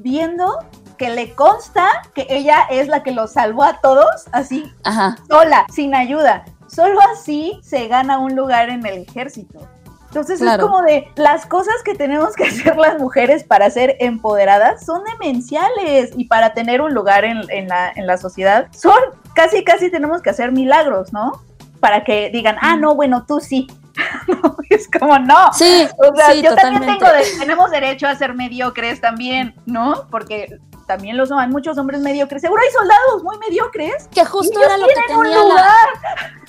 viendo 0.00 0.58
que 0.96 1.10
le 1.10 1.34
consta 1.34 2.02
que 2.14 2.26
ella 2.30 2.66
es 2.70 2.88
la 2.88 3.02
que 3.02 3.12
los 3.12 3.32
salvó 3.32 3.64
a 3.64 3.80
todos, 3.80 4.06
así, 4.32 4.72
Ajá. 4.84 5.16
sola, 5.28 5.66
sin 5.72 5.94
ayuda. 5.94 6.44
Solo 6.68 6.98
así 7.12 7.58
se 7.62 7.86
gana 7.88 8.18
un 8.18 8.34
lugar 8.34 8.70
en 8.70 8.84
el 8.86 9.02
ejército. 9.02 9.68
Entonces 10.16 10.40
Claro. 10.40 10.64
es 10.64 10.70
como 10.70 10.80
de 10.82 11.08
las 11.16 11.44
cosas 11.44 11.74
que 11.84 11.94
tenemos 11.94 12.34
que 12.36 12.44
hacer 12.48 12.74
las 12.78 12.98
mujeres 12.98 13.44
para 13.44 13.68
ser 13.68 13.96
empoderadas 14.00 14.82
son 14.86 15.02
demenciales 15.04 16.12
y 16.16 16.24
para 16.24 16.54
tener 16.54 16.80
un 16.80 16.94
lugar 16.94 17.26
en, 17.26 17.42
en 17.50 17.68
la, 17.68 17.92
en 17.94 18.06
la 18.06 18.16
sociedad 18.16 18.68
son 18.72 18.96
casi, 19.34 19.62
casi 19.62 19.90
tenemos 19.90 20.22
que 20.22 20.30
hacer 20.30 20.52
milagros, 20.52 21.12
¿no? 21.12 21.42
Para 21.80 22.02
que 22.02 22.30
digan, 22.30 22.56
ah, 22.62 22.76
no, 22.76 22.94
bueno, 22.94 23.26
tú 23.28 23.40
sí. 23.40 23.66
No, 24.28 24.56
es 24.70 24.88
como 24.90 25.18
no. 25.18 25.52
Sí, 25.52 25.86
O 25.98 26.14
sea, 26.16 26.32
sí, 26.32 26.42
yo 26.42 26.54
también 26.54 26.98
tengo 26.98 27.12
de- 27.12 27.38
tenemos 27.38 27.70
derecho 27.70 28.06
a 28.08 28.14
ser 28.14 28.32
mediocres 28.34 29.00
también, 29.02 29.54
¿no? 29.66 30.06
Porque 30.10 30.58
también 30.86 31.16
los 31.16 31.30
hay 31.32 31.48
muchos 31.48 31.76
hombres 31.78 32.00
mediocres. 32.00 32.42
Seguro 32.42 32.62
hay 32.62 32.70
soldados 32.72 33.22
muy 33.22 33.36
mediocres. 33.38 34.08
Que 34.12 34.24
justo 34.24 34.62
era 34.62 34.76
lo 34.78 34.86
que 34.86 34.94
tenía 35.06 35.44
la, 35.44 35.74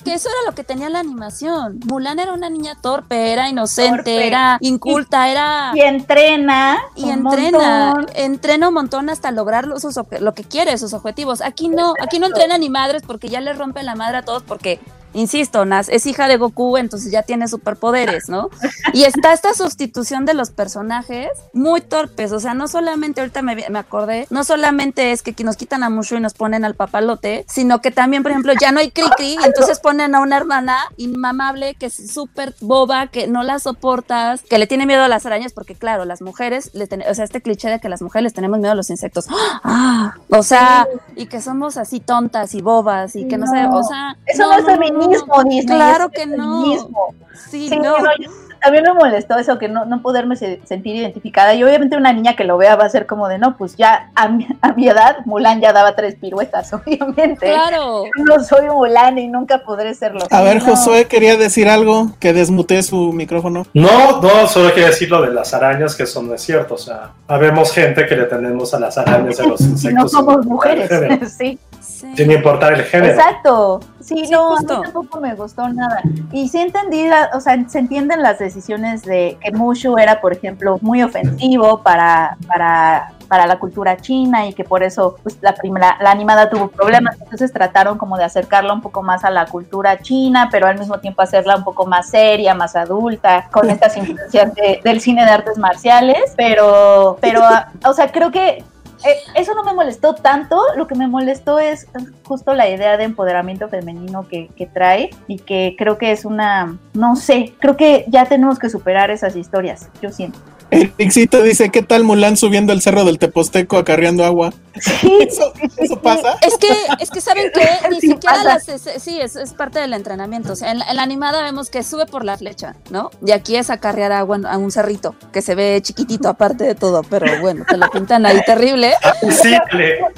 que 0.04 0.14
eso 0.14 0.28
era 0.28 0.38
lo 0.50 0.54
que 0.54 0.64
tenía 0.64 0.88
la 0.88 1.00
animación. 1.00 1.80
Mulan 1.86 2.18
era 2.18 2.32
una 2.32 2.48
niña 2.48 2.76
torpe, 2.80 3.32
era 3.32 3.48
inocente, 3.48 3.96
Torpe. 3.96 4.26
era 4.26 4.56
inculta, 4.60 5.28
era 5.28 5.72
Y 5.74 5.80
entrena. 5.80 6.78
y 6.94 7.04
un 7.04 7.10
entrena, 7.10 7.92
montón. 7.94 8.06
entrena 8.14 8.68
un 8.68 8.74
montón 8.74 9.10
hasta 9.10 9.30
lograr 9.32 9.66
lo- 9.66 9.78
sus 9.80 9.96
lo 10.20 10.34
que 10.34 10.44
quiere, 10.44 10.78
sus 10.78 10.92
objetivos. 10.94 11.40
Aquí 11.40 11.68
no, 11.68 11.94
aquí 12.00 12.18
no 12.18 12.26
entrena 12.26 12.58
ni 12.58 12.70
madres 12.70 13.02
porque 13.06 13.28
ya 13.28 13.40
le 13.40 13.52
rompe 13.52 13.82
la 13.82 13.94
madre 13.96 14.18
a 14.18 14.22
todos 14.22 14.42
porque 14.44 14.80
Insisto, 15.14 15.64
Nas 15.64 15.88
es 15.88 16.06
hija 16.06 16.28
de 16.28 16.36
Goku, 16.36 16.76
entonces 16.76 17.10
ya 17.10 17.22
tiene 17.22 17.48
superpoderes, 17.48 18.28
¿no? 18.28 18.50
Y 18.92 19.04
está 19.04 19.32
esta 19.32 19.54
sustitución 19.54 20.24
de 20.26 20.34
los 20.34 20.50
personajes 20.50 21.28
muy 21.52 21.80
torpes, 21.80 22.32
o 22.32 22.40
sea, 22.40 22.54
no 22.54 22.68
solamente, 22.68 23.20
ahorita 23.20 23.42
me, 23.42 23.56
me 23.68 23.78
acordé, 23.78 24.26
no 24.30 24.44
solamente 24.44 25.12
es 25.12 25.22
que 25.22 25.34
nos 25.44 25.56
quitan 25.56 25.82
a 25.82 25.90
Mushu 25.90 26.16
y 26.16 26.20
nos 26.20 26.34
ponen 26.34 26.64
al 26.64 26.74
papalote, 26.74 27.44
sino 27.48 27.80
que 27.80 27.90
también, 27.90 28.22
por 28.22 28.32
ejemplo, 28.32 28.52
ya 28.60 28.70
no 28.72 28.80
hay 28.80 28.90
Cricri, 28.90 29.36
y 29.40 29.44
entonces 29.44 29.80
ponen 29.80 30.14
a 30.14 30.20
una 30.20 30.36
hermana 30.36 30.76
inmamable 30.96 31.74
que 31.74 31.86
es 31.86 32.12
súper 32.12 32.54
boba, 32.60 33.06
que 33.06 33.26
no 33.28 33.42
la 33.42 33.58
soportas, 33.58 34.42
que 34.42 34.58
le 34.58 34.66
tiene 34.66 34.86
miedo 34.86 35.02
a 35.02 35.08
las 35.08 35.24
arañas, 35.26 35.52
porque 35.52 35.74
claro, 35.74 36.04
las 36.04 36.20
mujeres, 36.22 36.70
le 36.74 36.86
ten- 36.86 37.04
o 37.08 37.14
sea, 37.14 37.24
este 37.24 37.40
cliché 37.40 37.68
de 37.70 37.80
que 37.80 37.88
las 37.88 38.02
mujeres 38.02 38.24
les 38.24 38.34
tenemos 38.34 38.58
miedo 38.58 38.72
a 38.72 38.76
los 38.76 38.90
insectos, 38.90 39.26
¡Ah! 39.64 40.14
o 40.30 40.42
sea, 40.42 40.86
y 41.16 41.26
que 41.26 41.40
somos 41.40 41.76
así 41.76 42.00
tontas 42.00 42.54
y 42.54 42.60
bobas 42.62 43.16
y 43.16 43.26
que 43.26 43.36
no, 43.38 43.46
No. 43.46 43.78
o 43.78 43.82
sea... 43.82 44.16
Eso 44.26 44.42
no, 44.44 44.97
feminismo, 45.00 45.44
Disney. 45.44 45.76
Claro 45.76 46.08
que 46.10 46.26
no. 46.26 46.62
feminismo. 46.62 47.14
Sí, 47.50 47.68
Sí, 47.68 47.76
no. 47.76 47.98
no, 47.98 48.08
yo- 48.20 48.30
a 48.60 48.72
mí 48.72 48.82
me 48.82 48.92
molestó 48.92 49.38
eso, 49.38 49.56
que 49.56 49.68
no, 49.68 49.84
no 49.84 50.02
poderme 50.02 50.34
se- 50.34 50.60
sentir 50.66 50.96
identificada. 50.96 51.54
Y 51.54 51.62
obviamente 51.62 51.96
una 51.96 52.12
niña 52.12 52.34
que 52.34 52.42
lo 52.42 52.58
vea 52.58 52.74
va 52.74 52.86
a 52.86 52.88
ser 52.88 53.06
como 53.06 53.28
de, 53.28 53.38
no, 53.38 53.56
pues 53.56 53.76
ya 53.76 54.10
a 54.16 54.26
mi, 54.28 54.48
a 54.60 54.72
mi 54.72 54.88
edad 54.88 55.18
Mulan 55.26 55.60
ya 55.60 55.72
daba 55.72 55.94
tres 55.94 56.16
piruetas, 56.16 56.72
obviamente. 56.74 57.46
Claro. 57.46 58.04
Yo 58.06 58.24
no 58.24 58.42
soy 58.42 58.66
Mulan 58.66 59.16
y 59.18 59.28
nunca 59.28 59.58
podré 59.64 59.94
serlo. 59.94 60.24
A 60.32 60.42
ver, 60.42 60.56
No. 60.56 60.70
Josué 60.74 61.06
quería 61.06 61.36
decir 61.36 61.68
algo 61.68 62.10
que 62.18 62.32
desmuté 62.32 62.82
su 62.82 63.12
micrófono. 63.12 63.64
No, 63.74 64.20
no, 64.20 64.48
solo 64.48 64.72
quiero 64.72 64.88
decir 64.88 65.08
lo 65.08 65.22
de 65.22 65.32
las 65.32 65.54
arañas, 65.54 65.94
que 65.94 66.02
eso 66.02 66.20
no 66.24 66.34
es 66.34 66.42
cierto. 66.42 66.74
O 66.74 66.78
sea, 66.78 67.12
habemos 67.28 67.70
gente 67.72 68.06
que 68.06 68.16
le 68.16 68.24
tenemos 68.24 68.74
a 68.74 68.80
las 68.80 68.98
arañas 68.98 69.38
a 69.38 69.46
los 69.46 69.60
Y 69.60 69.64
insectos. 69.66 70.02
no 70.02 70.08
somos 70.08 70.44
mujeres, 70.44 70.90
sí. 71.38 71.56
Sí. 71.80 72.12
Sin 72.16 72.30
importar 72.30 72.74
el 72.74 72.82
género. 72.84 73.12
Exacto. 73.14 73.80
Sí, 74.00 74.24
Sí, 74.24 74.30
no, 74.30 74.50
justo. 74.56 74.74
a 74.74 74.76
mí 74.78 74.82
tampoco 74.84 75.20
me 75.20 75.34
gustó 75.34 75.68
nada. 75.68 76.00
Y 76.32 76.48
sí 76.48 76.58
entendí, 76.58 77.08
la- 77.08 77.30
o 77.34 77.40
sea, 77.40 77.56
se 77.68 77.78
entienden 77.78 78.22
las 78.22 78.38
decisiones 78.38 79.02
de 79.02 79.36
que 79.42 79.50
Mushu 79.52 79.98
era, 79.98 80.20
por 80.20 80.32
ejemplo, 80.32 80.78
muy 80.80 81.02
ofensivo 81.02 81.82
para, 81.82 82.36
para, 82.46 83.12
para 83.28 83.46
la 83.46 83.58
cultura 83.58 83.96
china 83.98 84.46
y 84.46 84.54
que 84.54 84.64
por 84.64 84.82
eso 84.82 85.16
pues, 85.22 85.36
la 85.42 85.54
primera, 85.54 85.96
la 86.00 86.10
animada 86.10 86.48
tuvo 86.48 86.68
problemas. 86.68 87.16
Entonces 87.20 87.52
trataron 87.52 87.98
como 87.98 88.16
de 88.16 88.24
acercarla 88.24 88.72
un 88.72 88.80
poco 88.80 89.02
más 89.02 89.24
a 89.24 89.30
la 89.30 89.44
cultura 89.46 89.98
china, 89.98 90.48
pero 90.50 90.66
al 90.68 90.78
mismo 90.78 90.98
tiempo 91.00 91.20
hacerla 91.22 91.56
un 91.56 91.64
poco 91.64 91.84
más 91.86 92.08
seria, 92.08 92.54
más 92.54 92.76
adulta, 92.76 93.48
con 93.52 93.68
estas 93.70 93.96
influencias 93.96 94.54
de- 94.54 94.80
del 94.82 95.00
cine 95.00 95.24
de 95.24 95.30
artes 95.32 95.58
marciales. 95.58 96.32
Pero, 96.36 97.18
pero, 97.20 97.42
o 97.84 97.92
sea, 97.92 98.10
creo 98.10 98.30
que 98.30 98.64
eh, 99.04 99.16
eso 99.34 99.54
no 99.54 99.62
me 99.62 99.72
molestó 99.72 100.14
tanto, 100.14 100.60
lo 100.76 100.86
que 100.86 100.94
me 100.94 101.06
molestó 101.06 101.58
es 101.58 101.86
justo 102.24 102.54
la 102.54 102.68
idea 102.68 102.96
de 102.96 103.04
empoderamiento 103.04 103.68
femenino 103.68 104.26
que, 104.28 104.48
que 104.56 104.66
trae 104.66 105.10
y 105.26 105.38
que 105.38 105.74
creo 105.78 105.98
que 105.98 106.12
es 106.12 106.24
una, 106.24 106.78
no 106.94 107.16
sé, 107.16 107.54
creo 107.60 107.76
que 107.76 108.04
ya 108.08 108.26
tenemos 108.26 108.58
que 108.58 108.68
superar 108.68 109.10
esas 109.10 109.36
historias, 109.36 109.88
yo 110.02 110.10
siento. 110.10 110.38
Ericito 110.70 111.42
dice, 111.42 111.70
¿qué 111.70 111.82
tal 111.82 112.04
Mulan 112.04 112.36
subiendo 112.36 112.72
el 112.72 112.82
cerro 112.82 113.04
del 113.04 113.18
Teposteco 113.18 113.78
acarreando 113.78 114.24
agua? 114.24 114.52
Sí, 114.80 115.12
¿Eso, 115.26 115.52
eso 115.78 116.00
pasa? 116.00 116.36
Es 116.46 116.58
que, 116.58 116.68
es 117.00 117.10
que 117.10 117.20
saben 117.20 117.50
que 117.52 117.60
ni 117.90 118.00
Sí 118.00 118.08
siquiera 118.08 118.44
las, 118.44 118.68
es- 118.68 119.02
sí, 119.02 119.18
es, 119.20 119.36
es 119.36 119.54
parte 119.54 119.78
del 119.80 119.92
entrenamiento. 119.94 120.52
O 120.52 120.56
sea, 120.56 120.70
en 120.70 120.80
la, 120.80 120.84
en 120.90 120.96
la 120.96 121.02
animada 121.02 121.42
vemos 121.42 121.70
que 121.70 121.82
sube 121.82 122.06
por 122.06 122.24
la 122.24 122.36
flecha, 122.36 122.76
¿no? 122.90 123.10
Y 123.26 123.30
aquí 123.32 123.56
es 123.56 123.70
acarrear 123.70 124.12
agua 124.12 124.38
a 124.48 124.58
un 124.58 124.70
cerrito, 124.70 125.14
que 125.32 125.40
se 125.42 125.54
ve 125.54 125.80
chiquitito 125.82 126.28
aparte 126.28 126.64
de 126.64 126.74
todo, 126.74 127.02
pero 127.08 127.26
bueno, 127.40 127.64
te 127.68 127.76
lo 127.76 127.90
pintan 127.90 128.26
ahí 128.26 128.40
terrible. 128.44 128.92
Sí, 129.30 129.54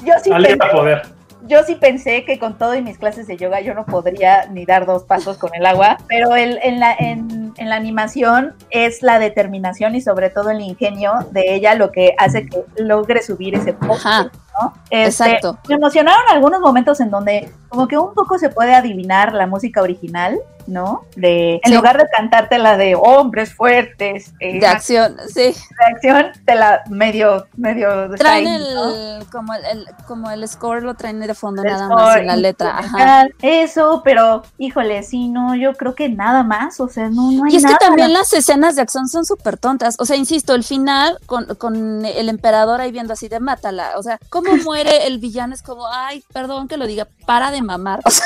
yo 0.05 0.13
sí 0.23 0.29
pensé, 0.31 0.57
poder. 0.71 1.01
yo 1.47 1.63
sí 1.65 1.75
pensé 1.75 2.23
que 2.25 2.37
con 2.39 2.57
todo 2.57 2.75
y 2.75 2.81
mis 2.81 2.97
clases 2.97 3.25
de 3.27 3.37
yoga 3.37 3.61
yo 3.61 3.73
no 3.73 3.85
podría 3.85 4.45
ni 4.47 4.65
dar 4.65 4.85
dos 4.85 5.03
pasos 5.03 5.37
con 5.37 5.51
el 5.55 5.65
agua, 5.65 5.97
pero 6.07 6.35
el, 6.35 6.59
en, 6.63 6.79
la, 6.79 6.93
en, 6.93 7.40
en 7.57 7.69
la 7.69 7.75
animación 7.75 8.53
es 8.69 9.01
la 9.01 9.19
determinación 9.19 9.95
y 9.95 10.01
sobre 10.01 10.29
todo 10.29 10.49
el 10.49 10.61
ingenio 10.61 11.13
de 11.31 11.55
ella 11.55 11.75
lo 11.75 11.91
que 11.91 12.13
hace 12.17 12.47
que 12.47 12.63
logre 12.77 13.21
subir 13.21 13.55
ese 13.55 13.73
poste, 13.73 14.07
Ajá. 14.07 14.31
¿no? 14.61 14.73
Este, 14.89 15.25
Exacto. 15.25 15.57
Me 15.67 15.75
emocionaron 15.75 16.21
algunos 16.29 16.61
momentos 16.61 16.99
en 16.99 17.09
donde 17.09 17.51
como 17.69 17.87
que 17.87 17.97
un 17.97 18.13
poco 18.13 18.37
se 18.37 18.49
puede 18.49 18.73
adivinar 18.73 19.33
la 19.33 19.47
música 19.47 19.81
original, 19.81 20.39
¿no? 20.71 21.03
De, 21.15 21.55
en 21.55 21.61
Sí. 21.65 21.73
lugar 21.75 21.97
de 21.97 22.05
cantarte 22.15 22.57
la 22.57 22.77
de 22.77 22.95
hombres 22.95 23.53
fuertes, 23.53 24.33
eh, 24.39 24.59
De 24.59 24.65
acción, 24.67 25.17
sí. 25.27 25.41
de 25.53 25.85
acción, 25.93 26.31
te 26.45 26.55
la 26.55 26.81
medio, 26.89 27.45
medio 27.57 28.09
Traen 28.15 28.47
el, 28.47 28.73
¿no? 28.73 29.25
como 29.31 29.53
el, 29.53 29.65
el- 29.65 29.87
como 30.07 30.31
el 30.31 30.47
score 30.47 30.81
lo 30.83 30.93
traen 30.95 31.19
de 31.19 31.33
fondo 31.35 31.61
El 31.63 31.69
nada 31.71 31.87
más 31.89 32.17
en 32.17 32.27
la 32.27 32.35
letra. 32.35 32.77
Ajá. 32.79 33.27
Eso, 33.41 34.01
pero 34.03 34.43
híjole, 34.57 35.03
sí, 35.03 35.27
no, 35.29 35.55
yo 35.55 35.73
creo 35.73 35.93
que 35.95 36.09
nada 36.09 36.43
más, 36.43 36.79
o 36.79 36.87
sea, 36.87 37.09
no, 37.09 37.31
no 37.31 37.45
hay 37.45 37.53
Y 37.53 37.57
es 37.57 37.65
que 37.65 37.75
también 37.75 38.13
las 38.13 38.31
escenas 38.33 38.75
de 38.75 38.81
acción 38.81 39.07
son 39.07 39.25
súper 39.25 39.57
tontas. 39.57 39.95
O 39.99 40.05
sea, 40.05 40.15
insisto, 40.15 40.55
el 40.55 40.63
final 40.63 41.17
con, 41.25 41.45
con 41.55 42.05
el 42.05 42.29
emperador 42.29 42.79
ahí 42.81 42.91
viendo 42.91 43.13
así 43.13 43.27
de 43.27 43.39
mátala. 43.39 43.91
O 43.97 44.03
sea, 44.03 44.19
cómo 44.29 44.55
muere 44.63 45.07
el 45.07 45.19
villano 45.19 45.53
es 45.53 45.61
como, 45.61 45.85
ay, 45.87 46.23
perdón 46.33 46.67
que 46.67 46.77
lo 46.77 46.87
diga, 46.87 47.07
para 47.25 47.51
de 47.51 47.61
mamar. 47.61 47.99
O 48.05 48.09
sea, 48.09 48.25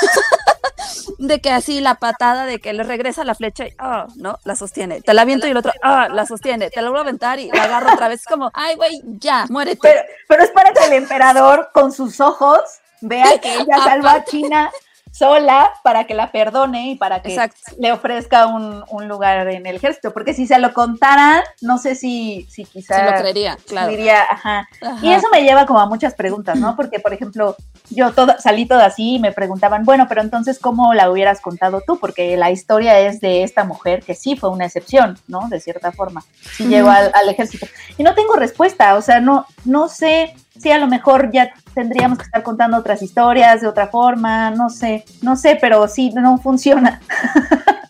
de 1.18 1.40
que 1.40 1.50
así 1.50 1.80
la 1.80 1.96
patada 1.96 2.46
de 2.46 2.58
que 2.60 2.72
le 2.72 2.82
regresa 2.82 3.24
la 3.24 3.34
flecha 3.34 3.66
y, 3.66 3.74
ah, 3.78 4.06
¿no? 4.16 4.38
La 4.44 4.56
sostiene. 4.56 5.00
Te 5.00 5.14
la 5.14 5.22
aviento 5.22 5.46
y 5.46 5.50
el 5.50 5.56
otro, 5.56 5.72
ah, 5.82 6.08
la 6.08 6.26
sostiene. 6.26 6.70
Te 6.70 6.82
la 6.82 6.88
vuelvo 6.88 6.98
a 6.98 7.02
aventar 7.02 7.38
y 7.38 7.50
la 7.50 7.64
agarro 7.64 7.92
otra 7.92 8.08
vez. 8.08 8.20
Es 8.20 8.26
como, 8.26 8.50
ay, 8.54 8.76
güey, 8.76 9.00
ya, 9.04 9.46
muérete. 9.48 9.78
Pero, 9.82 10.00
pero 10.28 10.42
es 10.42 10.50
para 10.50 10.72
que 10.72 10.84
el 10.84 10.92
emperador 10.92 11.70
con 11.72 11.92
sus 11.92 12.20
ojos 12.20 12.60
vea 13.00 13.38
que 13.40 13.54
ella 13.54 13.78
salva 13.84 14.12
a. 14.12 14.24
China 14.24 14.70
sola 15.16 15.72
para 15.82 16.04
que 16.04 16.14
la 16.14 16.30
perdone 16.30 16.90
y 16.90 16.94
para 16.96 17.22
que 17.22 17.30
Exacto. 17.30 17.72
le 17.78 17.90
ofrezca 17.90 18.48
un, 18.48 18.84
un 18.90 19.08
lugar 19.08 19.48
en 19.48 19.64
el 19.66 19.76
ejército. 19.76 20.12
Porque 20.12 20.34
si 20.34 20.46
se 20.46 20.58
lo 20.58 20.74
contaran, 20.74 21.42
no 21.62 21.78
sé 21.78 21.94
si, 21.94 22.46
si 22.50 22.64
quizá 22.64 22.96
Se 22.96 23.10
lo 23.10 23.18
creería, 23.18 23.56
claro. 23.66 23.88
diría, 23.88 24.22
ajá. 24.22 24.68
Ajá. 24.82 24.98
Y 25.00 25.12
eso 25.12 25.28
me 25.32 25.42
lleva 25.42 25.64
como 25.64 25.80
a 25.80 25.86
muchas 25.86 26.14
preguntas, 26.14 26.58
¿no? 26.58 26.76
Porque, 26.76 27.00
por 27.00 27.14
ejemplo, 27.14 27.56
yo 27.90 28.12
todo, 28.12 28.34
salí 28.38 28.66
toda 28.66 28.86
así 28.86 29.14
y 29.14 29.18
me 29.18 29.32
preguntaban, 29.32 29.84
bueno, 29.84 30.06
pero 30.08 30.22
entonces, 30.22 30.58
¿cómo 30.58 30.94
la 30.94 31.10
hubieras 31.10 31.40
contado 31.40 31.82
tú? 31.86 31.98
Porque 31.98 32.36
la 32.36 32.50
historia 32.50 32.98
es 33.00 33.20
de 33.20 33.42
esta 33.42 33.64
mujer 33.64 34.02
que 34.02 34.14
sí 34.14 34.36
fue 34.36 34.50
una 34.50 34.66
excepción, 34.66 35.18
¿no? 35.28 35.48
De 35.48 35.60
cierta 35.60 35.92
forma. 35.92 36.24
Sí 36.56 36.66
llegó 36.66 36.90
al, 36.90 37.10
al 37.14 37.28
ejército. 37.28 37.66
Y 37.98 38.02
no 38.02 38.14
tengo 38.14 38.34
respuesta, 38.34 38.94
o 38.96 39.02
sea, 39.02 39.20
no, 39.20 39.46
no 39.64 39.88
sé 39.88 40.34
si 40.58 40.70
a 40.70 40.78
lo 40.78 40.86
mejor 40.86 41.30
ya 41.32 41.52
tendríamos 41.74 42.18
que 42.18 42.24
estar 42.24 42.42
contando 42.42 42.76
otras 42.78 43.02
historias 43.02 43.60
de 43.60 43.68
otra 43.68 43.88
forma, 43.88 44.50
no 44.50 44.70
sé, 44.70 45.04
no 45.22 45.36
sé, 45.36 45.58
pero 45.60 45.86
sí, 45.88 46.10
no 46.10 46.38
funciona. 46.38 47.00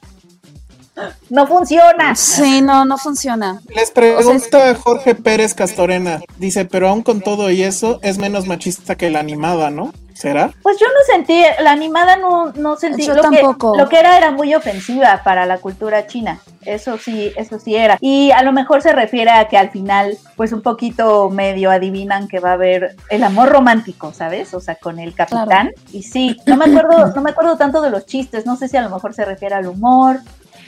no 1.30 1.46
funciona. 1.46 2.14
Sí, 2.14 2.60
no, 2.62 2.84
no 2.84 2.98
funciona. 2.98 3.60
Les 3.74 3.90
pregunta 3.90 4.74
Jorge 4.74 5.14
Pérez 5.14 5.54
Castorena. 5.54 6.20
Dice, 6.38 6.64
pero 6.64 6.88
aún 6.88 7.02
con 7.02 7.20
todo 7.20 7.50
y 7.50 7.62
eso, 7.62 7.98
es 8.02 8.18
menos 8.18 8.46
machista 8.46 8.96
que 8.96 9.10
la 9.10 9.20
animada, 9.20 9.70
¿no? 9.70 9.92
¿Será? 10.14 10.50
Pues 10.62 10.78
yo 10.78 10.86
no 10.86 11.14
sentí, 11.14 11.42
la 11.62 11.72
animada 11.72 12.16
no, 12.16 12.50
no 12.52 12.76
sentí 12.76 13.04
Yo 13.04 13.12
lo 13.12 13.20
tampoco. 13.20 13.72
que 13.72 13.78
lo 13.78 13.88
que 13.90 13.98
era 13.98 14.16
era 14.16 14.30
muy 14.30 14.54
ofensiva 14.54 15.20
para 15.22 15.44
la 15.44 15.58
cultura 15.58 16.06
china. 16.06 16.40
Eso 16.64 16.96
sí, 16.96 17.34
eso 17.36 17.58
sí 17.58 17.76
era. 17.76 17.98
Y 18.00 18.30
a 18.30 18.42
lo 18.42 18.52
mejor 18.52 18.80
se 18.80 18.92
refiere 18.92 19.30
a 19.30 19.46
que 19.46 19.58
al 19.58 19.70
final, 19.70 20.16
pues 20.34 20.52
un 20.52 20.62
poquito 20.62 21.28
medio 21.28 21.70
adivinan 21.70 22.28
que 22.28 22.40
va 22.40 22.50
a 22.50 22.54
haber 22.54 22.96
el 23.10 23.24
amor 23.24 23.50
romántico, 23.50 24.14
¿sabes? 24.14 24.54
O 24.54 24.60
sea, 24.60 24.76
con 24.76 24.98
el 24.98 25.14
capitán. 25.14 25.72
Y 25.92 26.02
sí, 26.02 26.38
no 26.46 26.56
me 26.56 26.64
acuerdo, 26.64 27.12
no 27.14 27.20
me 27.20 27.30
acuerdo 27.30 27.58
tanto 27.58 27.82
de 27.82 27.90
los 27.90 28.06
chistes. 28.06 28.46
No 28.46 28.56
sé 28.56 28.68
si 28.68 28.78
a 28.78 28.82
lo 28.82 28.88
mejor 28.88 29.12
se 29.12 29.26
refiere 29.26 29.54
al 29.54 29.66
humor 29.66 30.20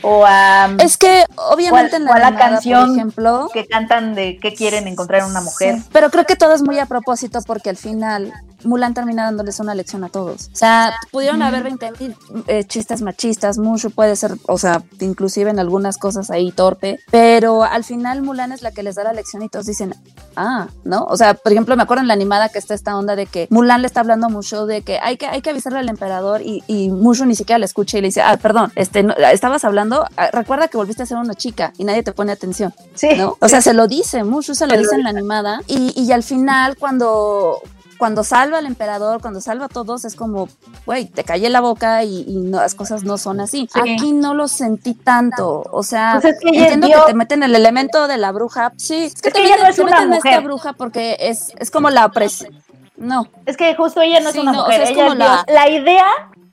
o 0.02 0.24
a 0.26 0.70
Es 0.78 0.96
que 0.96 1.24
obviamente 1.36 1.96
en 1.96 2.04
la, 2.04 2.10
o 2.10 2.14
a 2.14 2.18
la 2.18 2.26
animada, 2.28 2.50
canción 2.50 2.86
por 2.86 2.96
ejemplo, 2.96 3.50
que 3.52 3.66
cantan 3.66 4.14
de 4.14 4.38
qué 4.40 4.54
quieren 4.54 4.86
encontrar 4.86 5.22
en 5.22 5.28
una 5.28 5.40
mujer. 5.40 5.76
Sí, 5.76 5.84
pero 5.92 6.10
creo 6.10 6.24
que 6.24 6.36
todo 6.36 6.54
es 6.54 6.62
muy 6.62 6.78
a 6.78 6.86
propósito 6.86 7.40
porque 7.46 7.70
al 7.70 7.76
final 7.76 8.32
Mulan 8.64 8.94
termina 8.94 9.24
dándoles 9.24 9.60
una 9.60 9.74
lección 9.74 10.04
a 10.04 10.08
todos. 10.08 10.48
O 10.52 10.56
sea, 10.56 10.94
pudieron 11.10 11.42
haber 11.42 11.62
20 11.62 11.92
mil 12.00 12.16
eh, 12.46 12.64
chistes 12.64 13.02
machistas, 13.02 13.58
Mushu 13.58 13.90
puede 13.90 14.16
ser, 14.16 14.36
o 14.46 14.58
sea, 14.58 14.82
inclusive 15.00 15.50
en 15.50 15.58
algunas 15.58 15.98
cosas 15.98 16.30
ahí 16.30 16.52
torpe, 16.52 16.98
pero 17.10 17.64
al 17.64 17.84
final 17.84 18.22
Mulan 18.22 18.52
es 18.52 18.62
la 18.62 18.72
que 18.72 18.82
les 18.82 18.96
da 18.96 19.04
la 19.04 19.12
lección 19.12 19.42
y 19.42 19.48
todos 19.48 19.66
dicen, 19.66 19.94
ah, 20.36 20.68
¿no? 20.84 21.04
O 21.04 21.16
sea, 21.16 21.34
por 21.34 21.52
ejemplo, 21.52 21.76
me 21.76 21.82
acuerdo 21.82 22.02
en 22.02 22.08
la 22.08 22.14
animada 22.14 22.48
que 22.48 22.58
está 22.58 22.74
esta 22.74 22.96
onda 22.96 23.16
de 23.16 23.26
que 23.26 23.46
Mulan 23.50 23.82
le 23.82 23.86
está 23.86 24.00
hablando 24.00 24.26
a 24.26 24.30
Mushu 24.30 24.66
de 24.66 24.82
que 24.82 24.98
hay 24.98 25.16
que, 25.16 25.26
hay 25.26 25.40
que 25.40 25.50
avisarle 25.50 25.78
al 25.78 25.88
emperador 25.88 26.42
y, 26.42 26.62
y 26.66 26.90
Mushu 26.90 27.26
ni 27.26 27.34
siquiera 27.34 27.58
le 27.58 27.66
escucha 27.66 27.98
y 27.98 28.00
le 28.00 28.08
dice, 28.08 28.22
ah, 28.22 28.36
perdón, 28.36 28.72
este, 28.74 29.02
no, 29.02 29.14
estabas 29.14 29.64
hablando, 29.64 30.04
ah, 30.16 30.30
recuerda 30.32 30.68
que 30.68 30.76
volviste 30.76 31.02
a 31.02 31.06
ser 31.06 31.18
una 31.18 31.34
chica 31.34 31.72
y 31.78 31.84
nadie 31.84 32.02
te 32.02 32.12
pone 32.12 32.32
atención. 32.32 32.74
Sí. 32.94 33.10
¿no? 33.16 33.36
O 33.40 33.48
sea, 33.48 33.60
se 33.60 33.74
lo 33.74 33.86
dice, 33.88 34.24
Mushu 34.24 34.54
se 34.54 34.66
lo 34.66 34.76
dice 34.76 34.94
en 34.94 35.04
la 35.04 35.10
animada 35.10 35.62
y, 35.66 35.92
y 36.00 36.12
al 36.12 36.22
final 36.22 36.76
cuando 36.76 37.60
cuando 37.98 38.24
salva 38.24 38.58
al 38.58 38.66
emperador, 38.66 39.20
cuando 39.20 39.40
salva 39.40 39.66
a 39.66 39.68
todos, 39.68 40.04
es 40.04 40.14
como, 40.14 40.48
güey, 40.86 41.06
te 41.06 41.24
callé 41.24 41.48
la 41.50 41.60
boca 41.60 42.04
y, 42.04 42.24
y 42.28 42.36
no, 42.36 42.58
las 42.58 42.74
cosas 42.74 43.02
no 43.04 43.18
son 43.18 43.40
así. 43.40 43.68
Sí. 43.72 43.80
Aquí 43.80 44.12
no 44.12 44.34
lo 44.34 44.48
sentí 44.48 44.94
tanto. 44.94 45.64
O 45.72 45.82
sea, 45.82 46.18
Pues 46.20 46.34
es 46.34 46.40
que 46.40 46.48
ella 46.50 46.60
entiendo 46.64 46.86
dio- 46.86 47.00
que 47.04 47.12
te 47.12 47.14
meten 47.18 47.42
el 47.42 47.54
elemento 47.54 48.06
de 48.08 48.16
la 48.16 48.32
bruja. 48.32 48.72
Sí, 48.76 49.04
es 49.04 49.20
que, 49.20 49.28
Es 49.28 49.34
te 49.34 49.40
que 49.40 49.46
ella 49.46 49.56
meten, 49.56 49.64
no 49.64 49.68
es 49.70 49.76
te 49.76 49.82
una 49.82 50.00
meten 50.06 50.12
a 50.12 50.16
esta 50.30 50.40
bruja 50.40 50.72
porque 50.74 51.16
es, 51.20 51.52
es 51.58 51.70
como 51.70 51.90
la 51.90 52.06
opresión. 52.06 52.62
No, 52.96 53.28
Es 53.46 53.56
que 53.56 53.74
justo 53.76 54.00
ella 54.00 54.20
no 54.20 54.32
Sí, 54.32 54.38
es 54.38 54.42
una 54.42 54.52
no, 54.52 54.58
o 54.60 54.64
mujer, 54.64 54.76
sea, 54.80 54.84
es 54.84 54.90
ella 54.90 55.02
como 55.04 55.14
la-. 55.14 55.44
La 55.48 55.68
idea 55.68 56.04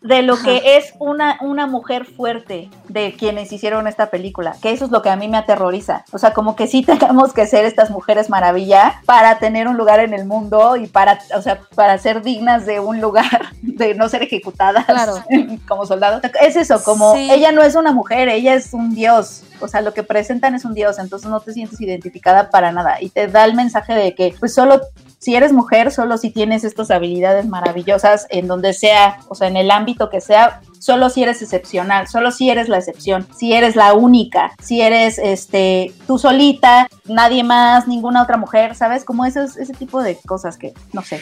de 0.05 0.21
lo 0.21 0.37
que 0.37 0.77
es 0.77 0.93
una, 0.99 1.37
una 1.41 1.65
mujer 1.65 2.05
fuerte 2.05 2.69
de 2.89 3.15
quienes 3.17 3.51
hicieron 3.51 3.87
esta 3.87 4.11
película, 4.11 4.55
que 4.61 4.71
eso 4.71 4.85
es 4.85 4.91
lo 4.91 5.01
que 5.01 5.09
a 5.09 5.15
mí 5.15 5.27
me 5.27 5.37
aterroriza. 5.37 6.05
O 6.11 6.19
sea, 6.19 6.31
como 6.33 6.55
que 6.55 6.67
sí 6.67 6.81
tengamos 6.85 7.33
que 7.33 7.47
ser 7.47 7.65
estas 7.65 7.89
mujeres 7.89 8.29
maravilla 8.29 9.01
para 9.05 9.39
tener 9.39 9.67
un 9.67 9.77
lugar 9.77 9.99
en 9.99 10.13
el 10.13 10.25
mundo 10.25 10.75
y 10.75 10.85
para, 10.87 11.19
o 11.35 11.41
sea, 11.41 11.59
para 11.73 11.97
ser 11.97 12.21
dignas 12.21 12.65
de 12.67 12.79
un 12.79 13.01
lugar, 13.01 13.47
de 13.63 13.95
no 13.95 14.07
ser 14.07 14.21
ejecutadas 14.23 14.85
Claro. 14.85 15.15
como 15.67 15.85
soldados. 15.87 16.21
Es 16.41 16.55
eso, 16.55 16.83
como 16.83 17.13
Sí. 17.15 17.31
ella 17.31 17.51
no 17.51 17.63
es 17.63 17.75
una 17.75 17.91
mujer, 17.91 18.29
ella 18.29 18.53
es 18.53 18.73
un 18.73 18.93
dios. 18.93 19.43
O 19.61 19.67
sea, 19.67 19.81
lo 19.81 19.93
que 19.93 20.03
presentan 20.03 20.53
es 20.53 20.65
un 20.65 20.73
dios, 20.73 20.99
entonces 20.99 21.29
no 21.29 21.39
te 21.39 21.53
sientes 21.53 21.79
identificada 21.79 22.49
para 22.49 22.71
nada. 22.73 23.01
Y 23.01 23.09
te 23.09 23.27
da 23.27 23.45
el 23.45 23.55
mensaje 23.55 23.93
de 23.93 24.13
que, 24.13 24.35
pues 24.39 24.53
solo 24.53 24.81
si 25.17 25.33
eres 25.33 25.53
mujer, 25.53 25.91
solo 25.91 26.17
si 26.17 26.29
tienes 26.29 26.63
estas 26.65 26.91
habilidades 26.91 27.47
maravillosas 27.47 28.27
en 28.29 28.47
donde 28.47 28.73
sea, 28.73 29.17
o 29.29 29.33
sea, 29.33 29.47
en 29.47 29.55
el 29.57 29.71
ámbito 29.71 29.94
que 30.09 30.21
sea, 30.21 30.61
solo 30.79 31.09
si 31.09 31.23
eres 31.23 31.41
excepcional, 31.41 32.07
solo 32.07 32.31
si 32.31 32.49
eres 32.49 32.69
la 32.69 32.77
excepción, 32.77 33.27
si 33.35 33.53
eres 33.53 33.75
la 33.75 33.93
única, 33.93 34.51
si 34.61 34.81
eres 34.81 35.17
este 35.17 35.93
tú 36.07 36.17
solita, 36.17 36.87
nadie 37.05 37.43
más, 37.43 37.87
ninguna 37.87 38.21
otra 38.23 38.37
mujer, 38.37 38.75
¿sabes? 38.75 39.03
Como 39.03 39.25
esos, 39.25 39.57
ese 39.57 39.73
tipo 39.73 40.01
de 40.01 40.17
cosas 40.25 40.57
que, 40.57 40.73
no 40.93 41.01
sé. 41.01 41.21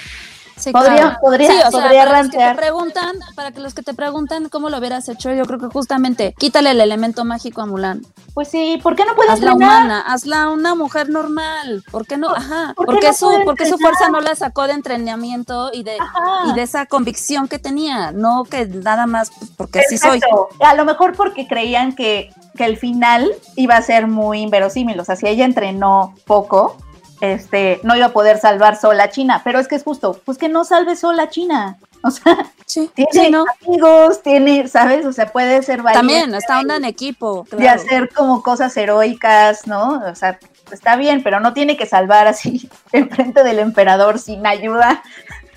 Sí, 0.64 0.72
Podría- 0.72 0.96
claro. 0.96 1.18
podría- 1.22 1.50
Sí, 1.52 1.58
o 1.58 1.72
sea, 1.72 1.82
podría 1.82 2.06
para 2.06 2.22
los 2.22 2.32
que 2.32 2.38
te 2.38 2.56
preguntan, 2.56 3.16
para 3.36 3.52
que 3.52 3.60
los 3.60 3.74
que 3.74 3.82
te 3.84 3.94
preguntan 3.94 4.48
cómo 4.50 4.70
lo 4.70 4.78
hubieras 4.78 5.10
hecho, 5.10 5.34
yo 5.34 5.44
creo 5.46 5.60
que 5.60 5.68
justamente 5.68 6.34
quítale 6.40 6.72
el 6.72 6.80
elemento 6.80 7.26
mágico 7.26 7.62
a 7.62 7.66
Mulan. 7.66 8.02
Pues 8.34 8.48
sí, 8.48 8.80
¿por 8.82 8.96
qué 8.96 9.04
no 9.06 9.14
puedes 9.16 9.34
Hazla 9.34 9.52
entrenar? 9.52 9.80
humana, 9.82 10.00
hazla 10.08 10.50
una 10.50 10.74
mujer 10.76 11.10
normal. 11.10 11.84
¿Por 11.92 12.08
qué 12.08 12.16
no? 12.18 12.30
Ajá. 12.30 12.74
por 12.76 12.86
qué 12.86 12.94
porque 12.94 13.08
no 13.08 13.14
su, 13.14 13.42
porque 13.44 13.66
su 13.66 13.78
fuerza 13.78 14.08
no 14.10 14.22
la 14.22 14.36
sacó 14.36 14.66
de 14.68 14.74
entrenamiento 14.74 15.70
y 15.74 15.84
de, 15.84 15.98
Ajá. 16.00 16.50
y 16.50 16.54
de 16.54 16.62
esa 16.62 16.86
convicción 16.86 17.48
que 17.48 17.60
tenía, 17.60 18.12
no 18.12 18.44
que 18.46 18.66
nada 18.66 19.06
más 19.06 19.32
porque 19.58 19.80
así 19.80 19.98
soy. 19.98 20.18
Exacto. 20.18 20.50
A 20.62 20.76
lo 20.76 20.86
mejor 20.86 21.14
porque 21.16 21.46
creían 21.48 21.94
que, 21.94 22.32
que 22.56 22.66
el 22.66 22.78
final 22.78 23.30
iba 23.56 23.76
a 23.76 23.82
ser 23.82 24.08
muy 24.08 24.40
inverosímil. 24.42 25.00
O 25.00 25.04
sea, 25.06 25.16
si 25.16 25.28
ella 25.28 25.44
entrenó 25.46 26.16
poco, 26.26 26.78
este, 27.24 27.80
no 27.84 27.96
iba 27.96 28.08
a 28.08 28.14
poder 28.14 28.38
salvar 28.40 28.76
sola 28.76 29.06
a 29.06 29.10
China. 29.10 29.42
Pero 29.44 29.60
es 29.60 29.68
que 29.68 29.76
es 29.76 29.84
justo, 29.84 30.20
pues 30.26 30.38
que 30.38 30.50
no 30.50 30.66
salve 30.66 30.96
sola 30.96 31.24
a 31.24 31.30
China. 31.30 31.78
O 32.04 32.12
sea, 32.12 32.52
Sí, 32.66 32.90
tiene 32.96 33.12
sí, 33.12 33.32
¿no? 33.32 33.46
amigos, 33.66 34.22
tiene, 34.24 34.68
¿sabes? 34.68 35.06
O 35.06 35.14
sea, 35.14 35.32
puede 35.32 35.62
ser 35.64 35.82
valiente 35.82 36.00
También, 36.00 36.36
está 36.36 36.60
onda 36.60 36.76
en 36.76 36.86
equipo. 36.86 37.46
de 37.52 37.58
claro. 37.58 37.82
hacer 37.82 38.10
como 38.14 38.42
cosas 38.42 38.76
heroicas, 38.76 39.68
¿no? 39.68 40.02
O 40.10 40.16
sea, 40.16 40.40
está 40.72 40.96
bien, 40.96 41.24
pero 41.24 41.40
no 41.40 41.54
tiene 41.54 41.78
que 41.78 41.86
salvar 41.86 42.28
así 42.28 42.70
enfrente 42.92 43.44
del 43.44 43.60
emperador 43.60 44.20
sin 44.20 44.46
ayuda 44.46 45.04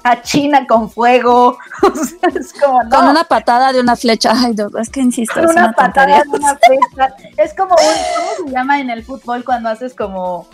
a 0.05 0.23
China 0.23 0.67
con 0.67 0.91
fuego. 0.91 1.59
O 1.83 1.95
sea, 1.95 2.29
es 2.39 2.53
como, 2.53 2.83
no. 2.83 2.91
Con 2.91 3.09
una 3.09 3.25
patada 3.25 3.73
de 3.73 3.81
una 3.81 3.97
flecha. 3.97 4.33
Ay, 4.35 4.55
no, 4.55 4.69
es 4.79 4.89
que 4.91 5.01
insisto, 5.01 5.35
Con 5.35 5.45
es 5.45 5.51
una 5.51 5.65
una 5.65 5.73
patada 5.73 6.23
de 6.23 6.29
una 6.29 6.57
flecha. 6.57 7.15
Es 7.37 7.55
como 7.55 7.75
un, 7.75 8.37
¿cómo 8.37 8.49
se 8.49 8.53
llama 8.55 8.81
en 8.81 8.91
el 8.91 9.05
fútbol 9.05 9.45
cuando 9.45 9.69
haces 9.69 9.95
como 9.95 10.47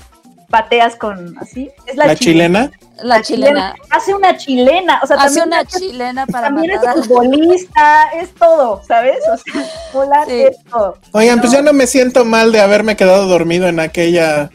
pateas 0.53 0.95
con 0.97 1.37
así? 1.39 1.71
Es 1.87 1.97
La 1.97 2.15
chilena. 2.15 2.71
La 3.03 3.23
chilena. 3.23 3.75
Hace 3.91 4.15
una 4.15 4.37
chilena, 4.37 5.01
o 5.03 5.07
sea, 5.07 5.17
Hace 5.17 5.41
también, 5.41 5.47
una 5.49 5.59
hace- 5.61 5.79
chilena 5.81 6.27
para 6.27 6.49
también 6.49 6.77
matar. 6.77 6.99
es 6.99 7.07
futbolista, 7.07 8.05
es 8.21 8.35
todo, 8.35 8.83
¿sabes? 8.87 9.17
O 9.33 9.37
sea, 9.39 9.65
Mulan 9.95 10.29
Sí. 10.29 10.43
es 10.43 10.57
todo. 10.71 10.99
Oigan, 11.13 11.41
pues 11.41 11.53
ya 11.53 11.63
no 11.63 11.73
me 11.73 11.87
siento 11.87 12.25
mal 12.27 12.53
de 12.53 12.61
haberme 12.61 12.95
quedado 12.95 13.27
dormido 13.27 13.67
en 13.67 13.81
aquella 13.81 14.51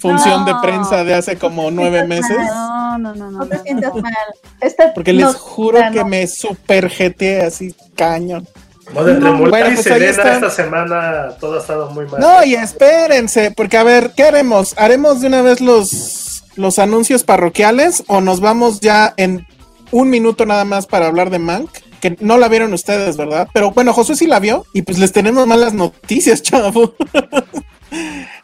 función 0.00 0.44
de 0.44 0.54
prensa 0.62 1.04
de 1.04 1.14
hace 1.14 1.36
como 1.38 1.70
nueve 1.70 2.04
meses. 2.04 2.36
No, 2.36 2.98
no, 2.98 3.14
no, 3.14 3.30
no. 3.30 3.38
No 3.40 3.46
te 3.46 3.56
no, 3.56 3.62
sientas 3.62 3.94
no. 3.94 4.02
mal. 4.02 4.14
Esta 4.60 4.92
Porque 4.94 5.12
les 5.12 5.24
no- 5.26 5.32
juro 5.34 5.78
que 5.92 6.00
no. 6.00 6.06
me 6.06 6.26
super 6.26 6.88
jeteé 6.90 7.42
así 7.42 7.74
cañón. 7.94 8.48
Bueno, 8.92 9.46
y 9.46 9.48
pues 9.48 9.62
ahí 9.62 9.76
Selena 9.76 10.34
esta 10.34 10.50
semana 10.50 11.28
todo 11.40 11.56
ha 11.56 11.60
estado 11.60 11.90
muy 11.90 12.06
mal. 12.06 12.20
No, 12.20 12.44
y 12.44 12.54
espérense, 12.54 13.50
porque 13.50 13.76
a 13.76 13.82
ver, 13.82 14.12
¿qué 14.16 14.24
haremos? 14.24 14.74
¿Haremos 14.76 15.20
de 15.20 15.28
una 15.28 15.42
vez 15.42 15.60
los, 15.60 16.44
los 16.56 16.78
anuncios 16.78 17.24
parroquiales 17.24 18.04
o 18.06 18.20
nos 18.20 18.40
vamos 18.40 18.80
ya 18.80 19.14
en 19.16 19.46
un 19.90 20.10
minuto 20.10 20.46
nada 20.46 20.64
más 20.64 20.86
para 20.86 21.06
hablar 21.06 21.30
de 21.30 21.38
Mank? 21.38 21.70
Que 22.00 22.16
no 22.20 22.36
la 22.36 22.48
vieron 22.48 22.74
ustedes, 22.74 23.16
¿verdad? 23.16 23.48
Pero 23.54 23.70
bueno, 23.70 23.94
Josué 23.94 24.16
sí 24.16 24.26
la 24.26 24.38
vio 24.38 24.66
y 24.74 24.82
pues 24.82 24.98
les 24.98 25.12
tenemos 25.12 25.46
malas 25.46 25.72
noticias, 25.72 26.42
chavo. 26.42 26.94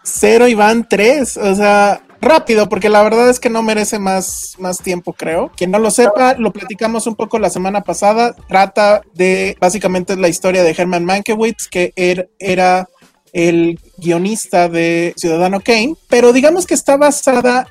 Cero 0.02 0.48
y 0.48 0.54
van 0.54 0.88
tres, 0.88 1.36
o 1.36 1.54
sea, 1.54 2.02
rápido, 2.20 2.68
porque 2.68 2.88
la 2.88 3.02
verdad 3.02 3.28
es 3.30 3.40
que 3.40 3.50
no 3.50 3.62
merece 3.62 3.98
más, 3.98 4.54
más 4.58 4.78
tiempo, 4.78 5.12
creo. 5.12 5.50
Quien 5.56 5.70
no 5.70 5.78
lo 5.78 5.90
sepa, 5.90 6.34
lo 6.38 6.52
platicamos 6.52 7.06
un 7.06 7.14
poco 7.16 7.38
la 7.38 7.50
semana 7.50 7.82
pasada. 7.82 8.34
Trata 8.48 9.02
de, 9.14 9.56
básicamente, 9.60 10.16
la 10.16 10.28
historia 10.28 10.62
de 10.62 10.74
Herman 10.76 11.04
Mankiewicz, 11.04 11.68
que 11.68 11.92
er- 11.96 12.28
era 12.38 12.88
el 13.32 13.78
guionista 13.96 14.68
de 14.68 15.14
Ciudadano 15.16 15.60
Kane, 15.60 15.94
pero 16.08 16.32
digamos 16.32 16.66
que 16.66 16.74
está 16.74 16.96
basada 16.96 17.68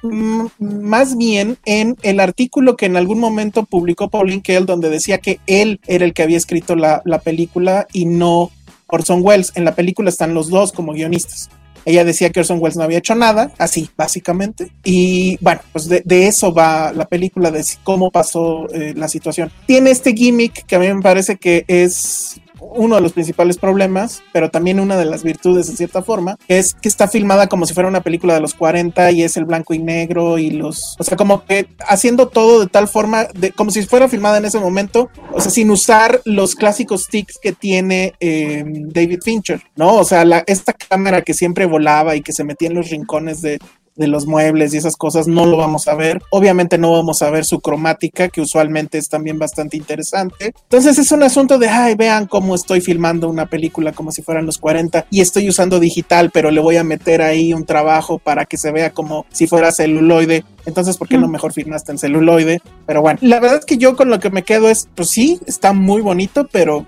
más 0.57 1.17
bien 1.17 1.57
en 1.65 1.97
el 2.01 2.21
artículo 2.21 2.77
que 2.77 2.85
en 2.85 2.95
algún 2.95 3.19
momento 3.19 3.65
publicó 3.65 4.09
Pauline 4.09 4.41
Kael, 4.41 4.65
donde 4.65 4.89
decía 4.89 5.17
que 5.17 5.41
él 5.47 5.81
era 5.85 6.05
el 6.05 6.13
que 6.13 6.23
había 6.23 6.37
escrito 6.37 6.77
la, 6.77 7.01
la 7.03 7.19
película 7.19 7.87
y 7.91 8.05
no 8.05 8.51
Orson 8.87 9.19
Welles. 9.21 9.51
En 9.55 9.65
la 9.65 9.75
película 9.75 10.09
están 10.09 10.33
los 10.33 10.49
dos 10.49 10.71
como 10.71 10.93
guionistas. 10.93 11.49
Ella 11.85 12.03
decía 12.03 12.29
que 12.29 12.39
Orson 12.39 12.59
Welles 12.59 12.77
no 12.77 12.83
había 12.83 12.99
hecho 12.99 13.15
nada, 13.15 13.51
así 13.57 13.89
básicamente. 13.95 14.71
Y 14.83 15.37
bueno, 15.41 15.61
pues 15.71 15.87
de, 15.87 16.03
eso 16.27 16.53
va 16.53 16.91
la 16.93 17.05
película, 17.05 17.51
de 17.51 17.63
cómo 17.83 18.11
pasó 18.11 18.67
eh, 18.73 18.93
la 18.95 19.07
situación. 19.07 19.51
Tiene 19.65 19.91
este 19.91 20.13
gimmick 20.13 20.65
que 20.65 20.75
a 20.75 20.79
mí 20.79 20.91
me 20.93 21.01
parece 21.01 21.37
que 21.37 21.65
es 21.67 22.39
uno 22.61 22.95
de 22.95 23.01
los 23.01 23.13
principales 23.13 23.57
problemas, 23.57 24.21
pero 24.31 24.49
también 24.49 24.79
una 24.79 24.97
de 24.97 25.05
las 25.05 25.23
virtudes 25.23 25.69
en 25.69 25.77
cierta 25.77 26.01
forma, 26.01 26.37
es 26.47 26.73
que 26.73 26.89
está 26.89 27.07
filmada 27.07 27.47
como 27.47 27.65
si 27.65 27.73
fuera 27.73 27.89
una 27.89 28.01
película 28.01 28.33
de 28.33 28.41
los 28.41 28.53
40 28.53 29.11
y 29.11 29.23
es 29.23 29.37
el 29.37 29.45
blanco 29.45 29.73
y 29.73 29.79
negro 29.79 30.37
y 30.37 30.51
los, 30.51 30.95
o 30.99 31.03
sea, 31.03 31.17
como 31.17 31.45
que 31.45 31.67
haciendo 31.87 32.27
todo 32.27 32.61
de 32.61 32.67
tal 32.67 32.87
forma, 32.87 33.25
de, 33.33 33.51
como 33.51 33.71
si 33.71 33.83
fuera 33.83 34.07
filmada 34.07 34.37
en 34.37 34.45
ese 34.45 34.59
momento, 34.59 35.09
o 35.31 35.39
sea, 35.41 35.51
sin 35.51 35.69
usar 35.71 36.21
los 36.25 36.55
clásicos 36.55 37.07
tics 37.07 37.37
que 37.41 37.51
tiene 37.51 38.13
eh, 38.19 38.63
David 38.65 39.19
Fincher, 39.23 39.61
¿no? 39.75 39.95
O 39.95 40.03
sea, 40.03 40.25
la, 40.25 40.43
esta 40.47 40.73
cámara 40.73 41.21
que 41.21 41.33
siempre 41.33 41.65
volaba 41.65 42.15
y 42.15 42.21
que 42.21 42.33
se 42.33 42.43
metía 42.43 42.69
en 42.69 42.75
los 42.75 42.89
rincones 42.89 43.41
de, 43.41 43.59
de 43.99 44.07
los 44.07 44.25
muebles 44.25 44.73
y 44.73 44.77
esas 44.77 44.95
cosas 44.95 45.27
no 45.27 45.45
lo 45.45 45.57
vamos 45.57 45.87
a 45.87 45.93
ver. 45.93 46.21
Obviamente 46.31 46.79
no 46.79 46.93
vamos 46.93 47.21
a 47.21 47.29
ver 47.29 47.45
su 47.45 47.59
cromática, 47.59 48.29
que 48.29 48.41
usualmente 48.41 48.97
es 48.97 49.09
también 49.09 49.37
bastante 49.37 49.77
interesante. 49.77 50.53
Entonces 50.63 50.97
es 50.97 51.11
un 51.11 51.21
asunto 51.21 51.59
de, 51.59 51.67
ay, 51.67 51.95
vean 51.95 52.25
cómo 52.25 52.55
estoy 52.55 52.81
filmando 52.81 53.29
una 53.29 53.45
película 53.45 53.91
como 53.91 54.11
si 54.11 54.23
fueran 54.23 54.45
los 54.45 54.57
40 54.57 55.05
y 55.11 55.21
estoy 55.21 55.49
usando 55.49 55.79
digital, 55.79 56.31
pero 56.31 56.49
le 56.49 56.61
voy 56.61 56.77
a 56.77 56.83
meter 56.83 57.21
ahí 57.21 57.53
un 57.53 57.65
trabajo 57.65 58.17
para 58.17 58.45
que 58.45 58.57
se 58.57 58.71
vea 58.71 58.91
como 58.91 59.25
si 59.31 59.45
fuera 59.45 59.71
celuloide. 59.71 60.45
Entonces, 60.65 60.97
¿por 60.97 61.07
qué 61.07 61.17
no 61.17 61.27
mejor 61.27 61.53
filmaste 61.53 61.91
en 61.91 61.97
celuloide? 61.97 62.61
Pero 62.85 63.01
bueno, 63.01 63.19
la 63.21 63.39
verdad 63.39 63.59
es 63.59 63.65
que 63.65 63.77
yo 63.77 63.95
con 63.95 64.09
lo 64.09 64.19
que 64.19 64.29
me 64.29 64.43
quedo 64.43 64.69
es, 64.69 64.87
pues 64.95 65.09
sí, 65.09 65.39
está 65.45 65.73
muy 65.73 66.01
bonito, 66.01 66.47
pero 66.51 66.85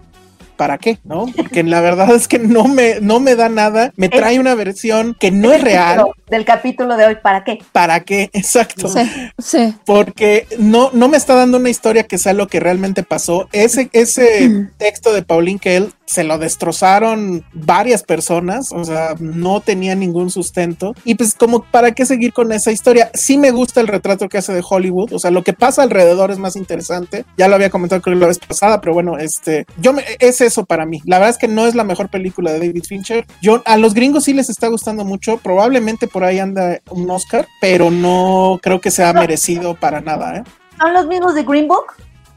¿para 0.61 0.77
qué? 0.77 0.99
¿No? 1.03 1.25
Porque 1.35 1.63
la 1.63 1.81
verdad 1.81 2.13
es 2.13 2.27
que 2.27 2.37
no 2.37 2.65
me, 2.65 2.99
no 3.01 3.19
me 3.19 3.35
da 3.35 3.49
nada. 3.49 3.91
Me 3.95 4.09
trae 4.09 4.39
una 4.39 4.53
versión 4.53 5.17
que 5.19 5.31
no 5.31 5.51
es 5.51 5.59
real. 5.59 6.03
Del 6.29 6.45
capítulo 6.45 6.97
de 6.97 7.07
hoy, 7.07 7.15
¿para 7.15 7.43
qué? 7.43 7.57
¿Para 7.71 8.01
qué? 8.01 8.29
Exacto. 8.33 8.87
Sí, 8.87 8.99
sí. 9.39 9.73
Porque 9.87 10.45
no, 10.59 10.91
no 10.93 11.07
me 11.07 11.17
está 11.17 11.33
dando 11.33 11.57
una 11.57 11.71
historia 11.71 12.03
que 12.03 12.19
sea 12.19 12.33
lo 12.33 12.47
que 12.47 12.59
realmente 12.59 13.01
pasó. 13.01 13.49
Ese, 13.53 13.89
ese 13.91 14.67
texto 14.77 15.11
de 15.13 15.23
Pauline 15.23 15.57
Kael 15.57 15.93
se 16.11 16.25
lo 16.25 16.37
destrozaron 16.37 17.45
varias 17.53 18.03
personas, 18.03 18.73
o 18.73 18.83
sea, 18.83 19.15
no 19.17 19.61
tenía 19.61 19.95
ningún 19.95 20.29
sustento. 20.29 20.93
Y 21.05 21.15
pues 21.15 21.35
como, 21.35 21.63
¿para 21.63 21.93
qué 21.93 22.05
seguir 22.05 22.33
con 22.33 22.51
esa 22.51 22.69
historia? 22.69 23.09
Sí 23.13 23.37
me 23.37 23.51
gusta 23.51 23.79
el 23.79 23.87
retrato 23.87 24.27
que 24.27 24.37
hace 24.37 24.51
de 24.51 24.61
Hollywood, 24.67 25.13
o 25.13 25.19
sea, 25.19 25.31
lo 25.31 25.41
que 25.43 25.53
pasa 25.53 25.83
alrededor 25.83 26.29
es 26.29 26.37
más 26.37 26.57
interesante. 26.57 27.23
Ya 27.37 27.47
lo 27.47 27.55
había 27.55 27.69
comentado 27.69 28.01
creo 28.01 28.17
la 28.17 28.27
vez 28.27 28.39
pasada, 28.39 28.81
pero 28.81 28.93
bueno, 28.93 29.17
este, 29.17 29.65
yo 29.77 29.93
me, 29.93 30.03
es 30.19 30.41
eso 30.51 30.65
para 30.65 30.85
mí. 30.85 31.01
La 31.05 31.17
verdad 31.17 31.31
es 31.31 31.37
que 31.37 31.47
no 31.47 31.65
es 31.65 31.75
la 31.75 31.83
mejor 31.83 32.09
película 32.09 32.51
de 32.51 32.59
David 32.59 32.83
Fincher. 32.87 33.25
Yo, 33.41 33.61
a 33.65 33.77
los 33.77 33.93
gringos 33.93 34.25
sí 34.25 34.33
les 34.33 34.49
está 34.49 34.67
gustando 34.67 35.05
mucho, 35.05 35.37
probablemente 35.37 36.07
por 36.07 36.23
ahí 36.23 36.39
anda 36.39 36.79
un 36.89 37.09
Oscar, 37.09 37.47
pero 37.59 37.89
no 37.89 38.59
creo 38.61 38.81
que 38.81 38.91
sea 38.91 39.13
merecido 39.13 39.75
para 39.75 40.01
nada, 40.01 40.37
¿eh? 40.37 40.43
¿Son 40.77 40.93
los 40.93 41.07
mismos 41.07 41.35
de 41.35 41.43
Green 41.43 41.67
Book? 41.67 41.93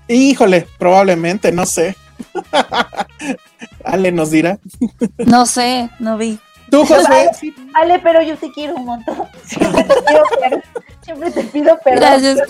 Híjole, 0.09 0.67
probablemente, 0.79 1.51
no 1.51 1.67
sé. 1.67 1.97
Ale 3.85 4.13
nos 4.13 4.31
dirá. 4.31 4.59
No 5.19 5.47
sé, 5.47 5.91
no 5.99 6.17
vi. 6.17 6.39
Tú, 6.71 6.85
José. 6.85 7.31
Ale, 7.75 7.99
pero 8.01 8.23
yo 8.23 8.37
te 8.37 8.51
quiero 8.53 8.75
un 8.75 8.85
montón. 8.85 9.17
Te 9.49 9.59
perdón. 9.59 10.63
Siempre 11.05 11.31
te 11.31 11.45
pido 11.45 11.79
perdón. 11.85 12.01
Gracias. 12.01 12.39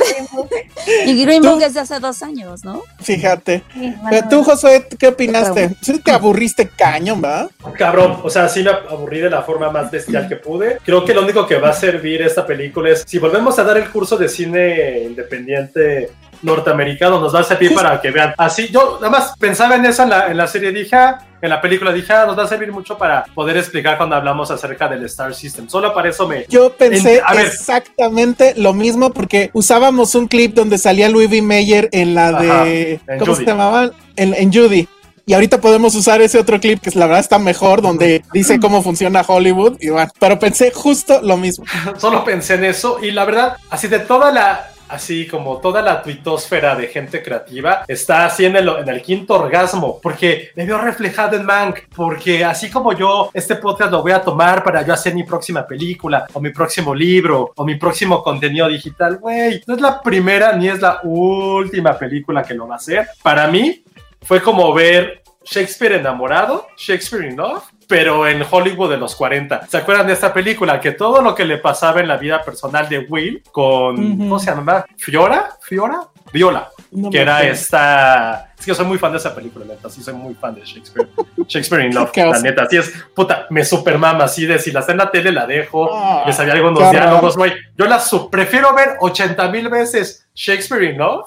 Y 1.07 1.25
Green 1.25 1.43
Book 1.43 1.63
es 1.63 1.75
de 1.75 1.81
hace 1.81 1.99
dos 1.99 2.23
años, 2.23 2.65
¿no? 2.65 2.83
Fíjate. 3.01 3.63
Pero 4.11 4.29
tú, 4.29 4.45
José, 4.45 4.87
¿qué 4.99 5.09
opinaste? 5.09 5.75
Sí 5.81 5.99
te 6.01 6.11
aburriste 6.11 6.69
cañón, 6.69 7.23
¿va? 7.25 7.49
Cabrón, 7.77 8.21
o 8.23 8.29
sea, 8.29 8.49
sí 8.49 8.63
me 8.63 8.71
aburrí 8.71 9.21
de 9.21 9.31
la 9.31 9.43
forma 9.43 9.71
más 9.71 9.91
bestial 9.91 10.29
que 10.29 10.37
pude. 10.37 10.79
Creo 10.85 11.05
que 11.05 11.15
lo 11.15 11.23
único 11.23 11.47
que 11.47 11.57
va 11.57 11.71
a 11.71 11.73
servir 11.73 12.23
esta 12.23 12.47
película 12.47 12.91
es, 12.91 13.05
si 13.07 13.19
volvemos 13.19 13.59
a 13.59 13.65
dar 13.65 13.79
el 13.79 13.91
curso 13.91 14.17
de 14.17 14.29
cine 14.29 15.05
independiente 15.05 16.11
norteamericano, 16.43 17.21
nos 17.21 17.35
va 17.35 17.41
a 17.41 17.45
servir 17.45 17.75
para 17.75 18.01
que 18.01 18.11
vean. 18.11 18.35
Así, 18.39 18.69
yo 18.71 18.99
nada 19.01 19.11
más 19.11 19.35
pensaba 19.39 19.77
en 19.77 19.85
eso 19.87 20.03
en 20.03 20.11
la, 20.11 20.27
en 20.29 20.37
la 20.37 20.47
serie, 20.47 20.71
dije, 20.73 20.95
ah, 20.97 21.19
en 21.41 21.51
la 21.51 21.61
película, 21.61 21.93
dije, 21.93 22.13
ah, 22.13 22.25
nos 22.27 22.39
va 22.39 22.45
a 22.45 22.49
servir 22.49 22.73
mucho 22.73 22.97
para 22.97 23.25
poder 23.35 23.57
explicar 23.57 23.97
cuando 23.99 24.17
hablamos 24.17 24.51
acerca 24.51 24.89
del 24.89 25.05
Star 25.05 25.35
System. 25.35 25.69
Solo 25.69 25.93
para 25.93 26.09
eso 26.09 26.27
me... 26.27 26.47
Yo 26.49 26.73
pensé 26.73 27.17
En- 27.19 27.23
a 27.27 27.35
ver. 27.35 27.47
exactamente 27.47 28.55
lo 28.57 28.73
mismo 28.73 29.11
porque 29.11 29.51
usábamos 29.53 30.15
un 30.15 30.27
clip 30.27 30.55
donde 30.55 30.79
salía 30.79 31.09
Louis 31.09 31.29
V. 31.29 31.43
Mayer 31.43 31.89
en 31.93 32.15
la 32.15 32.33
de... 32.33 32.51
Ajá, 32.51 33.13
en 33.13 33.19
¿Cómo 33.19 33.33
Judy. 33.35 33.45
se 33.45 33.51
llamaba? 33.51 33.91
En, 34.17 34.35
en 34.35 34.53
Judy. 34.53 34.89
Y 35.27 35.33
ahorita 35.33 35.59
podemos 35.59 35.95
usar 35.95 36.21
ese 36.21 36.39
otro 36.39 36.61
clip 36.61 36.81
que 36.83 36.91
la 36.99 37.07
verdad 37.07 37.21
está 37.21 37.39
mejor, 37.39 37.81
donde 37.81 38.23
dice 38.35 38.61
cómo 38.61 38.83
funciona 38.83 39.25
Hollywood. 39.27 39.79
Y 39.81 39.89
bueno, 39.89 40.11
pero 40.19 40.39
pensé 40.39 40.71
justo 40.71 41.21
lo 41.23 41.39
mismo. 41.39 41.65
Solo 41.99 42.25
pensé 42.25 42.55
en 42.55 42.65
eso 42.65 42.99
y 43.03 43.11
la 43.11 43.25
verdad, 43.25 43.57
así 43.71 43.89
de 43.89 44.01
toda 44.01 44.31
la, 44.31 44.69
así 44.95 45.27
como 45.27 45.59
toda 45.59 45.83
la 45.83 46.03
tuitosfera 46.03 46.77
de 46.77 46.87
gente 46.87 47.23
creativa 47.23 47.85
está 47.89 48.27
así 48.27 48.45
en 48.45 48.57
el, 48.57 49.03
quinto 49.03 49.35
orgasmo, 49.35 49.99
porque 50.01 50.51
me 50.55 50.65
veo 50.65 50.79
reflejado 50.79 51.37
en 51.37 51.45
Mank, 51.45 51.81
porque 51.95 52.45
así 52.45 52.71
como 52.71 52.93
yo, 52.93 53.31
este 53.35 53.57
podcast 53.57 53.91
lo 53.91 54.03
voy 54.03 54.13
a 54.13 54.23
tomar 54.23 54.63
para 54.63 54.83
yo 54.87 54.95
hacer 54.95 55.15
mi 55.15 55.25
próxima 55.25 55.67
película, 55.67 56.27
o 56.33 56.41
mi 56.41 56.51
próximo 56.51 56.95
libro, 56.95 57.53
o 57.57 57.65
mi 57.65 57.75
próximo 57.75 58.23
contenido 58.23 58.69
digital, 58.69 59.19
güey, 59.19 59.63
no 59.67 59.75
es 59.75 59.81
la 59.81 60.01
primera 60.01 60.57
ni 60.57 60.69
es 60.69 60.81
la 60.81 61.01
última 61.03 61.99
película 61.99 62.43
que 62.43 62.55
lo 62.55 62.69
va 62.69 62.75
a 62.75 62.79
hacer. 62.79 63.09
Para 63.23 63.49
mí, 63.49 63.83
fue 64.23 64.41
como 64.41 64.73
ver 64.73 65.23
Shakespeare 65.45 65.97
enamorado, 65.97 66.69
Shakespeare 66.77 67.27
in 67.29 67.37
pero 67.89 68.27
en 68.27 68.45
Hollywood 68.49 68.91
de 68.91 68.97
los 68.97 69.15
40. 69.17 69.67
¿Se 69.69 69.77
acuerdan 69.77 70.07
de 70.07 70.13
esta 70.13 70.33
película? 70.33 70.81
Que 70.81 70.93
todo 70.93 71.23
lo 71.23 71.35
que 71.35 71.45
le 71.45 71.59
pasaba 71.59 72.01
en 72.01 72.09
la 72.09 72.17
vida 72.17 72.43
personal 72.43 72.89
de 72.89 73.01
Will 73.01 73.43
con, 73.53 73.99
Ujú. 73.99 74.19
¿cómo 74.19 74.39
se 74.39 74.47
llama? 74.47 74.85
¿Fiora? 74.97 75.51
¿Fiora? 75.61 76.01
Viola. 76.33 76.71
No 76.91 77.11
que 77.11 77.19
me 77.19 77.23
era 77.23 77.43
esta... 77.45 78.53
Es 78.59 78.65
que 78.65 78.71
yo 78.71 78.75
soy 78.75 78.87
muy 78.87 78.99
fan 78.99 79.13
de 79.13 79.19
esa 79.19 79.35
película, 79.35 79.65
neta. 79.65 79.89
Sí, 79.89 80.03
soy 80.03 80.15
muy 80.15 80.35
fan 80.35 80.55
de 80.55 80.63
Shakespeare. 80.65 81.09
Shakespeare 81.47 81.85
in 81.87 81.95
Love, 81.95 82.11
la 82.17 82.41
neta. 82.41 82.63
Así 82.65 82.77
es, 82.77 82.93
puta, 83.15 83.47
me 83.51 83.65
super 83.65 83.99
mama. 83.99 84.25
Así 84.25 84.47
de 84.47 84.59
si 84.59 84.73
la 84.73 84.81
está 84.81 84.93
en 84.93 84.99
la 84.99 85.11
tele, 85.11 85.31
la 85.31 85.47
dejo. 85.47 85.89
Ah, 85.93 86.25
Les 86.27 86.39
había 86.41 86.55
algunos 86.55 86.91
diálogos, 86.91 87.37
güey. 87.37 87.53
Yo 87.77 87.87
la 87.87 88.03
prefiero 88.31 88.75
ver 88.75 88.97
80 89.01 89.49
mil 89.49 89.69
veces 89.69 90.27
Shakespeare 90.35 90.85
in 90.85 90.99
Love 90.99 91.27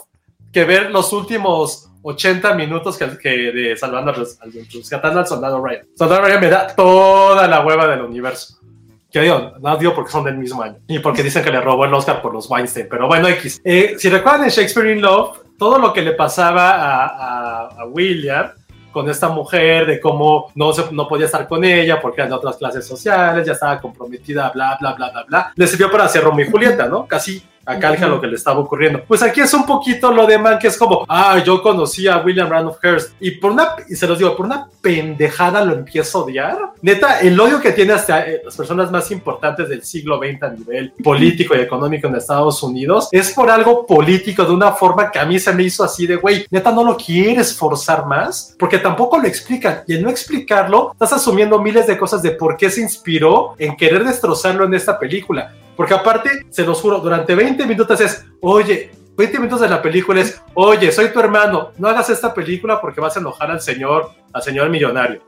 que 0.51 0.63
ver 0.65 0.89
los 0.91 1.13
últimos 1.13 1.86
80 2.01 2.53
minutos 2.53 2.97
que, 2.97 3.17
que 3.17 3.29
de 3.51 3.75
salvando 3.77 4.11
al, 4.11 4.27
rescatando 4.73 5.19
al 5.19 5.27
soldado 5.27 5.63
Ryan. 5.65 5.85
Soldado 5.95 6.21
Ryan 6.21 6.41
me 6.41 6.49
da 6.49 6.67
toda 6.67 7.47
la 7.47 7.65
hueva 7.65 7.87
del 7.87 8.01
universo. 8.01 8.57
Que 9.11 9.21
digo, 9.21 9.53
no 9.59 9.77
digo 9.77 9.93
porque 9.95 10.11
son 10.11 10.23
del 10.25 10.37
mismo 10.37 10.61
año. 10.61 10.77
Y 10.87 10.99
porque 10.99 11.23
dicen 11.23 11.43
que 11.43 11.49
le 11.51 11.61
robó 11.61 11.85
el 11.85 11.93
Oscar 11.93 12.21
por 12.21 12.33
los 12.33 12.49
Weinstein. 12.49 12.87
Pero 12.89 13.07
bueno, 13.07 13.27
X. 13.29 13.61
Eh, 13.63 13.95
si 13.97 14.09
recuerdan 14.09 14.43
en 14.43 14.49
Shakespeare 14.49 14.91
in 14.95 15.01
Love, 15.01 15.39
todo 15.57 15.79
lo 15.79 15.93
que 15.93 16.01
le 16.01 16.11
pasaba 16.11 16.71
a, 16.71 17.05
a- 17.05 17.67
a 17.81 17.85
William 17.85 18.51
con 18.91 19.09
esta 19.09 19.29
mujer, 19.29 19.85
de 19.85 19.99
cómo 20.01 20.51
no, 20.55 20.73
se, 20.73 20.91
no 20.91 21.07
podía 21.07 21.25
estar 21.27 21.47
con 21.47 21.63
ella 21.63 22.01
porque 22.01 22.21
eran 22.21 22.29
de 22.31 22.35
otras 22.35 22.57
clases 22.57 22.85
sociales, 22.85 23.45
ya 23.45 23.53
estaba 23.53 23.79
comprometida, 23.79 24.49
bla, 24.53 24.75
bla, 24.79 24.93
bla, 24.93 25.09
bla, 25.11 25.23
bla. 25.23 25.53
Le 25.55 25.67
sirvió 25.67 25.89
para 25.91 26.05
hacer 26.05 26.23
Romeo 26.23 26.45
y 26.47 26.51
Julieta, 26.51 26.87
¿no? 26.87 27.05
Casi 27.07 27.41
a 27.67 27.79
calca 27.79 28.07
lo 28.07 28.21
que 28.21 28.27
le 28.27 28.35
estaba 28.35 28.59
ocurriendo. 28.59 29.03
Pues 29.05 29.21
aquí 29.21 29.41
es 29.41 29.53
un 29.53 29.65
poquito 29.65 30.11
lo 30.11 30.25
de 30.25 30.37
man 30.37 30.57
que 30.57 30.67
es 30.67 30.77
como, 30.77 31.05
ah, 31.07 31.41
yo 31.45 31.61
conocí 31.61 32.07
a 32.07 32.17
William 32.17 32.49
Randolph 32.49 32.77
Hearst 32.81 33.11
y 33.19 33.31
por 33.31 33.51
una, 33.51 33.75
y 33.89 33.95
se 33.95 34.07
los 34.07 34.17
digo, 34.17 34.35
por 34.35 34.45
una 34.45 34.69
pendejada 34.81 35.63
lo 35.65 35.73
empiezo 35.73 36.19
a 36.19 36.23
odiar. 36.23 36.57
Neta, 36.81 37.19
el 37.19 37.37
odio 37.39 37.59
que 37.59 37.71
tiene 37.71 37.93
hasta 37.93 38.25
eh, 38.25 38.41
las 38.45 38.55
personas 38.55 38.89
más 38.89 39.11
importantes 39.11 39.67
del 39.67 39.83
siglo 39.83 40.17
XX 40.17 40.43
a 40.43 40.49
nivel 40.49 40.93
político 41.03 41.55
y 41.55 41.59
económico 41.59 42.07
en 42.07 42.15
Estados 42.15 42.63
Unidos 42.63 43.09
es 43.11 43.33
por 43.33 43.51
algo 43.51 43.85
político 43.85 44.45
de 44.45 44.53
una 44.53 44.71
forma 44.71 45.11
que 45.11 45.19
a 45.19 45.25
mí 45.25 45.37
se 45.37 45.53
me 45.53 45.63
hizo 45.63 45.83
así 45.83 46.07
de, 46.07 46.15
güey, 46.15 46.45
neta, 46.49 46.71
no 46.71 46.83
lo 46.83 46.95
quieres 46.95 47.53
forzar 47.53 48.05
más 48.05 48.55
porque 48.57 48.77
tampoco 48.77 49.17
lo 49.17 49.27
explican 49.27 49.83
y 49.87 49.95
al 49.95 50.03
no 50.03 50.09
explicarlo, 50.09 50.91
estás 50.93 51.13
asumiendo 51.13 51.61
miles 51.61 51.85
de 51.85 51.97
cosas 51.97 52.21
de 52.21 52.31
por 52.31 52.55
qué 52.55 52.69
se 52.69 52.81
inspiró 52.81 53.55
en 53.57 53.75
querer 53.75 54.05
destrozarlo 54.05 54.65
en 54.65 54.73
esta 54.73 54.97
película. 54.97 55.53
Porque 55.77 55.93
aparte, 55.93 56.47
se 56.49 56.65
los 56.65 56.81
juro, 56.81 56.99
durante 56.99 57.35
20 57.35 57.65
minutos 57.67 58.01
es, 58.01 58.25
oye, 58.41 58.91
20 59.15 59.37
minutos 59.37 59.61
de 59.61 59.69
la 59.69 59.81
película 59.81 60.19
es, 60.19 60.41
oye, 60.55 60.91
soy 60.91 61.13
tu 61.13 61.19
hermano, 61.19 61.71
no 61.77 61.87
hagas 61.87 62.09
esta 62.09 62.33
película 62.33 62.81
porque 62.81 62.99
vas 62.99 63.15
a 63.15 63.19
enojar 63.19 63.51
al 63.51 63.61
señor, 63.61 64.09
al 64.33 64.41
señor 64.41 64.69
millonario. 64.69 65.21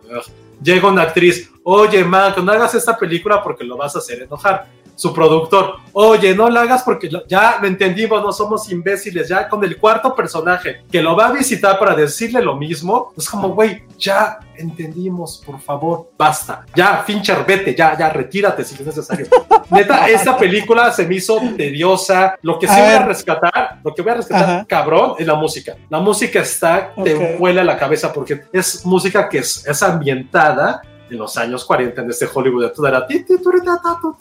Llega 0.61 0.89
una 0.89 1.03
actriz, 1.03 1.51
oye, 1.63 2.03
man, 2.03 2.33
no 2.43 2.51
hagas 2.51 2.73
esta 2.75 2.97
película 2.97 3.41
porque 3.43 3.63
lo 3.63 3.77
vas 3.77 3.95
a 3.95 3.99
hacer 3.99 4.23
enojar. 4.23 4.67
Su 4.99 5.13
productor, 5.13 5.77
oye, 5.93 6.35
no 6.35 6.49
la 6.49 6.63
hagas 6.63 6.83
porque 6.83 7.09
ya 7.25 7.57
lo 7.61 7.67
entendimos, 7.69 8.21
no 8.21 8.33
somos 8.33 8.69
imbéciles, 8.69 9.29
ya 9.29 9.47
con 9.47 9.63
el 9.63 9.77
cuarto 9.77 10.13
personaje 10.13 10.83
que 10.91 11.01
lo 11.01 11.15
va 11.15 11.27
a 11.27 11.31
visitar 11.31 11.79
para 11.79 11.95
decirle 11.95 12.41
lo 12.41 12.57
mismo, 12.57 13.13
es 13.15 13.29
como, 13.29 13.47
güey, 13.55 13.83
ya 13.97 14.39
entendimos, 14.57 15.41
por 15.45 15.61
favor, 15.61 16.09
basta. 16.17 16.65
Ya, 16.75 17.01
Fincher, 17.07 17.45
vete, 17.47 17.73
ya, 17.73 17.97
ya, 17.97 18.09
retírate 18.09 18.65
si 18.65 18.75
es 18.75 18.81
necesario. 18.81 19.27
Neta, 19.71 20.09
esta 20.09 20.37
película 20.37 20.91
se 20.91 21.07
me 21.07 21.15
hizo 21.15 21.39
tediosa. 21.55 22.35
Lo 22.41 22.59
que 22.59 22.67
sí 22.67 22.73
A 22.73 22.83
voy 22.83 22.93
a 22.95 23.05
rescatar, 23.05 23.79
lo 23.81 23.95
que 23.95 24.01
voy 24.01 24.11
a 24.11 24.15
rescatar, 24.15 24.49
Ajá. 24.49 24.65
cabrón, 24.67 25.13
es 25.17 25.25
la 25.25 25.35
música. 25.35 25.77
La 25.89 25.99
música 26.01 26.41
está, 26.41 26.93
te 27.01 27.37
vuela 27.37 27.63
la 27.63 27.77
cabeza 27.77 28.11
porque 28.11 28.41
es 28.51 28.85
música 28.85 29.29
que 29.29 29.37
es, 29.37 29.65
es 29.65 29.81
ambientada 29.81 30.81
en 31.09 31.17
los 31.17 31.37
años 31.37 31.65
40 31.65 32.01
en 32.01 32.09
este 32.09 32.27
Hollywood 32.33 32.63
de 32.65 32.69
toda 32.69 32.89
era 32.89 33.07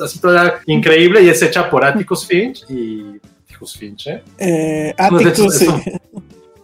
así 0.01 0.19
toda 0.21 0.61
increíble 0.67 1.23
y 1.23 1.29
es 1.29 1.41
hecha 1.43 1.69
por 1.69 1.85
Atticus 1.85 2.27
Finch 2.27 2.65
y 2.71 3.21
Atticus 3.45 3.77
Finch, 3.77 4.07
¿eh? 4.09 4.23
Eh, 4.39 4.95
No, 5.11 5.19
de 5.19 5.29
Atticus, 5.31 5.63
eso- 5.63 5.81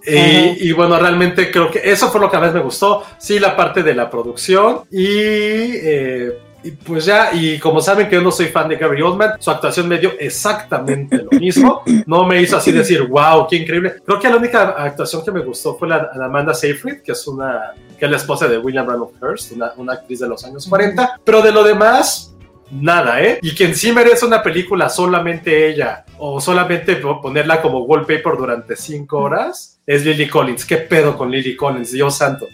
Y, 0.06 0.68
y 0.68 0.72
bueno, 0.72 0.98
realmente 0.98 1.50
creo 1.50 1.70
que 1.70 1.80
eso 1.82 2.10
fue 2.10 2.20
lo 2.20 2.30
que 2.30 2.36
más 2.36 2.52
me 2.52 2.60
gustó. 2.60 3.04
Sí, 3.18 3.38
la 3.38 3.56
parte 3.56 3.82
de 3.82 3.94
la 3.94 4.10
producción 4.10 4.80
y, 4.90 5.06
eh, 5.06 6.38
y 6.62 6.70
pues 6.72 7.06
ya, 7.06 7.30
y 7.32 7.58
como 7.58 7.80
saben 7.80 8.08
que 8.08 8.16
yo 8.16 8.20
no 8.22 8.30
soy 8.30 8.46
fan 8.46 8.68
de 8.68 8.76
Gary 8.76 9.00
Oldman, 9.00 9.32
su 9.38 9.50
actuación 9.50 9.88
me 9.88 9.98
dio 9.98 10.12
exactamente 10.18 11.16
lo 11.22 11.30
mismo. 11.38 11.82
No 12.06 12.26
me 12.26 12.40
hizo 12.42 12.56
así 12.58 12.70
decir, 12.72 13.02
wow, 13.02 13.46
qué 13.48 13.56
increíble. 13.56 13.94
Creo 14.04 14.18
que 14.20 14.28
la 14.28 14.36
única 14.36 14.62
actuación 14.76 15.24
que 15.24 15.30
me 15.32 15.40
gustó 15.40 15.74
fue 15.76 15.88
la, 15.88 16.10
la 16.14 16.26
Amanda 16.26 16.52
Seyfried, 16.52 17.00
que 17.02 17.12
es 17.12 17.26
una, 17.26 17.72
que 18.04 18.06
es 18.06 18.10
la 18.10 18.18
esposa 18.18 18.46
de 18.48 18.58
William 18.58 18.86
Randolph 18.86 19.12
Hearst, 19.22 19.52
una, 19.52 19.72
una 19.78 19.94
actriz 19.94 20.20
de 20.20 20.28
los 20.28 20.44
años 20.44 20.66
40. 20.68 21.20
Pero 21.24 21.40
de 21.40 21.52
lo 21.52 21.64
demás, 21.64 22.34
nada, 22.70 23.22
¿eh? 23.22 23.38
Y 23.40 23.54
quien 23.54 23.74
sí 23.74 23.92
merece 23.92 24.26
una 24.26 24.42
película 24.42 24.90
solamente 24.90 25.68
ella, 25.70 26.04
o 26.18 26.38
solamente 26.38 26.96
po- 26.96 27.22
ponerla 27.22 27.62
como 27.62 27.80
wallpaper 27.84 28.36
durante 28.36 28.76
cinco 28.76 29.20
horas, 29.20 29.80
es 29.86 30.04
Lily 30.04 30.28
Collins. 30.28 30.66
¿Qué 30.66 30.76
pedo 30.76 31.16
con 31.16 31.30
Lily 31.30 31.56
Collins? 31.56 31.92
Dios 31.92 32.14
santo. 32.18 32.46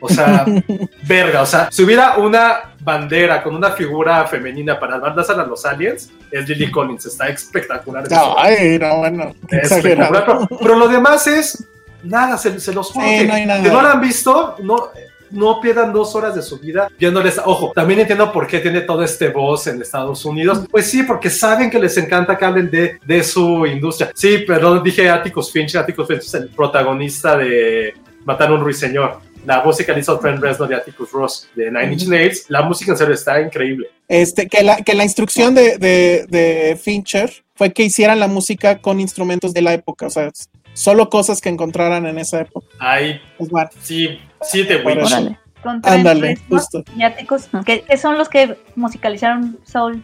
O 0.00 0.08
sea, 0.08 0.44
verga, 1.06 1.42
o 1.42 1.46
sea, 1.46 1.68
si 1.70 1.82
hubiera 1.84 2.16
una 2.18 2.74
bandera 2.80 3.42
con 3.42 3.54
una 3.54 3.70
figura 3.72 4.26
femenina 4.26 4.78
para 4.80 4.98
mandársela 4.98 5.42
a 5.44 5.46
los 5.46 5.64
aliens, 5.64 6.10
es 6.32 6.48
Lily 6.48 6.70
Collins, 6.72 7.06
está 7.06 7.28
espectacular. 7.28 8.04
Ay, 8.36 8.78
no, 8.80 8.98
bueno, 8.98 9.32
Espectacular, 9.48 10.24
pero, 10.24 10.48
pero 10.60 10.74
lo 10.76 10.88
demás 10.88 11.26
es 11.28 11.64
nada, 12.02 12.38
se, 12.38 12.58
se 12.60 12.72
los 12.72 12.90
juro 12.90 13.06
Sí, 13.06 13.18
que, 13.18 13.24
no 13.26 13.34
hay 13.34 13.46
nada. 13.46 13.62
que 13.62 13.68
no 13.68 13.82
la 13.82 13.92
han 13.92 14.00
visto, 14.00 14.56
no, 14.62 14.88
no 15.30 15.60
pierdan 15.60 15.92
dos 15.92 16.14
horas 16.14 16.34
de 16.34 16.42
su 16.42 16.58
vida 16.58 16.88
viéndoles. 16.98 17.38
Ojo, 17.44 17.72
también 17.74 18.00
entiendo 18.00 18.32
por 18.32 18.46
qué 18.46 18.60
tiene 18.60 18.80
todo 18.82 19.02
este 19.02 19.28
voz 19.28 19.66
en 19.66 19.80
Estados 19.82 20.24
Unidos. 20.24 20.64
Pues 20.70 20.86
sí, 20.90 21.02
porque 21.02 21.28
saben 21.30 21.70
que 21.70 21.78
les 21.78 21.96
encanta 21.98 22.36
que 22.38 22.44
hablen 22.44 22.70
de, 22.70 22.98
de 23.04 23.22
su 23.22 23.66
industria. 23.66 24.10
Sí, 24.14 24.38
perdón, 24.38 24.82
dije 24.82 25.08
Atticus 25.10 25.52
Finch. 25.52 25.76
Atticus 25.76 26.06
Finch 26.08 26.20
es 26.24 26.34
el 26.34 26.48
protagonista 26.48 27.36
de 27.36 27.94
Matar 28.24 28.48
a 28.50 28.54
un 28.54 28.60
ruiseñor. 28.60 29.20
La 29.46 29.62
música 29.62 29.92
la 29.92 30.00
hizo 30.00 30.18
Trent 30.18 30.42
Reznor 30.42 30.68
de 30.68 30.74
Atticus 30.74 31.10
Ross 31.12 31.48
de 31.54 31.70
Nine 31.70 31.92
Inch 31.92 32.06
Nails. 32.06 32.44
La 32.48 32.62
música 32.62 32.92
en 32.92 32.98
serio 32.98 33.14
está 33.14 33.40
increíble. 33.40 33.88
Este, 34.08 34.46
que 34.48 34.62
la, 34.62 34.76
que 34.76 34.94
la 34.94 35.04
instrucción 35.04 35.54
de, 35.54 35.78
de, 35.78 36.26
de 36.28 36.76
Fincher 36.82 37.32
fue 37.54 37.72
que 37.72 37.82
hicieran 37.84 38.18
la 38.20 38.28
música 38.28 38.78
con 38.78 39.00
instrumentos 39.00 39.54
de 39.54 39.62
la 39.62 39.72
época, 39.72 40.06
o 40.06 40.10
sea, 40.10 40.30
solo 40.78 41.10
cosas 41.10 41.40
que 41.40 41.48
encontraran 41.48 42.06
en 42.06 42.18
esa 42.18 42.40
época. 42.40 42.68
Ay, 42.78 43.20
Es 43.40 43.48
bueno, 43.48 43.68
sí, 43.82 44.20
eso. 44.40 45.16
Órale. 45.16 45.38
Con 45.60 45.82
Trent 45.82 45.96
Ándale, 45.98 46.38
justo. 46.48 46.84
y 46.96 47.02
Atticus, 47.02 47.48
que, 47.66 47.82
que 47.82 47.96
son 47.96 48.16
los 48.16 48.28
que 48.28 48.56
musicalizaron 48.76 49.58
Soul. 49.64 50.00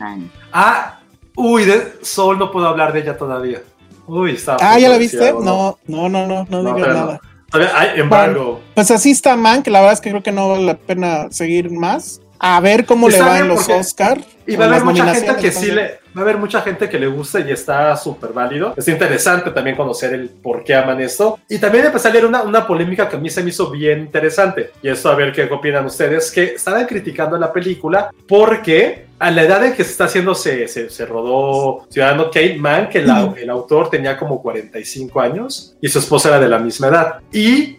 Ay. 0.00 0.30
Ah, 0.54 1.00
uy, 1.36 1.66
de 1.66 1.92
Soul 2.00 2.38
no 2.38 2.50
puedo 2.50 2.66
habber 2.66 2.94
de 2.94 3.00
ella 3.00 3.18
todavía. 3.18 3.60
Uy, 4.06 4.32
está. 4.32 4.56
Ah, 4.58 4.78
¿ya 4.78 4.88
la 4.88 4.96
viste? 4.96 5.32
No, 5.34 5.78
no, 5.86 6.08
no, 6.08 6.26
no, 6.26 6.46
no, 6.48 6.62
No, 6.62 6.74
digas 6.74 6.94
nada. 6.94 7.20
Todavía 7.50 7.78
hay 7.78 8.00
embargo. 8.00 8.62
Pues 8.74 8.90
así 8.90 9.10
está 9.10 9.36
Mank, 9.36 9.66
la 9.66 9.80
verdad 9.80 9.92
es 9.94 10.00
que 10.00 10.10
creo 10.10 10.22
que 10.22 10.32
no 10.32 10.48
vale 10.48 10.64
la 10.64 10.78
pena 10.78 11.30
seguir 11.30 11.70
más. 11.70 12.22
A 12.38 12.58
ver 12.60 12.86
cómo 12.86 13.08
le 13.08 13.16
Está 13.16 13.26
va 13.26 13.32
bien 13.34 13.44
en 13.44 13.48
los 13.50 13.68
Oscar. 13.68 14.24
Y 14.46 14.56
va 14.56 14.64
a 14.64 14.68
haber 14.68 14.78
las 14.82 14.84
mucha 14.86 15.14
gente 15.14 15.36
que 15.36 15.52
sí 15.52 15.70
le, 15.72 16.05
va 16.16 16.20
a 16.20 16.22
haber 16.24 16.38
mucha 16.38 16.62
gente 16.62 16.88
que 16.88 16.98
le 16.98 17.06
gusta 17.06 17.40
y 17.40 17.50
está 17.50 17.94
súper 17.96 18.32
válido. 18.32 18.72
Es 18.76 18.88
interesante 18.88 19.50
también 19.50 19.76
conocer 19.76 20.14
el 20.14 20.28
por 20.30 20.64
qué 20.64 20.74
aman 20.74 21.00
esto. 21.00 21.38
Y 21.48 21.58
también 21.58 21.84
empezó 21.86 22.08
a 22.08 22.10
leer 22.12 22.24
una, 22.26 22.42
una 22.42 22.66
polémica 22.66 23.08
que 23.08 23.16
a 23.16 23.18
mí 23.18 23.28
se 23.30 23.42
me 23.42 23.50
hizo 23.50 23.70
bien 23.70 24.00
interesante. 24.00 24.70
Y 24.82 24.88
esto 24.88 25.10
a 25.10 25.14
ver 25.14 25.32
qué 25.32 25.44
opinan 25.44 25.84
ustedes, 25.86 26.30
que 26.30 26.44
estaban 26.54 26.86
criticando 26.86 27.36
la 27.38 27.52
película 27.52 28.10
porque 28.26 29.06
a 29.18 29.30
la 29.30 29.42
edad 29.44 29.64
en 29.64 29.72
que 29.74 29.82
se 29.82 29.92
está 29.92 30.04
haciendo 30.04 30.34
se, 30.34 30.68
se, 30.68 30.90
se 30.90 31.06
rodó 31.06 31.86
Ciudadano 31.88 32.30
Kane 32.30 32.56
Man, 32.58 32.88
que 32.90 33.02
la- 33.02 33.32
el 33.36 33.48
autor 33.50 33.88
tenía 33.88 34.16
como 34.16 34.42
45 34.42 35.20
años 35.20 35.74
y 35.80 35.88
su 35.88 35.98
esposa 36.00 36.28
era 36.28 36.40
de 36.40 36.48
la 36.48 36.58
misma 36.58 36.88
edad. 36.88 37.14
Y 37.32 37.75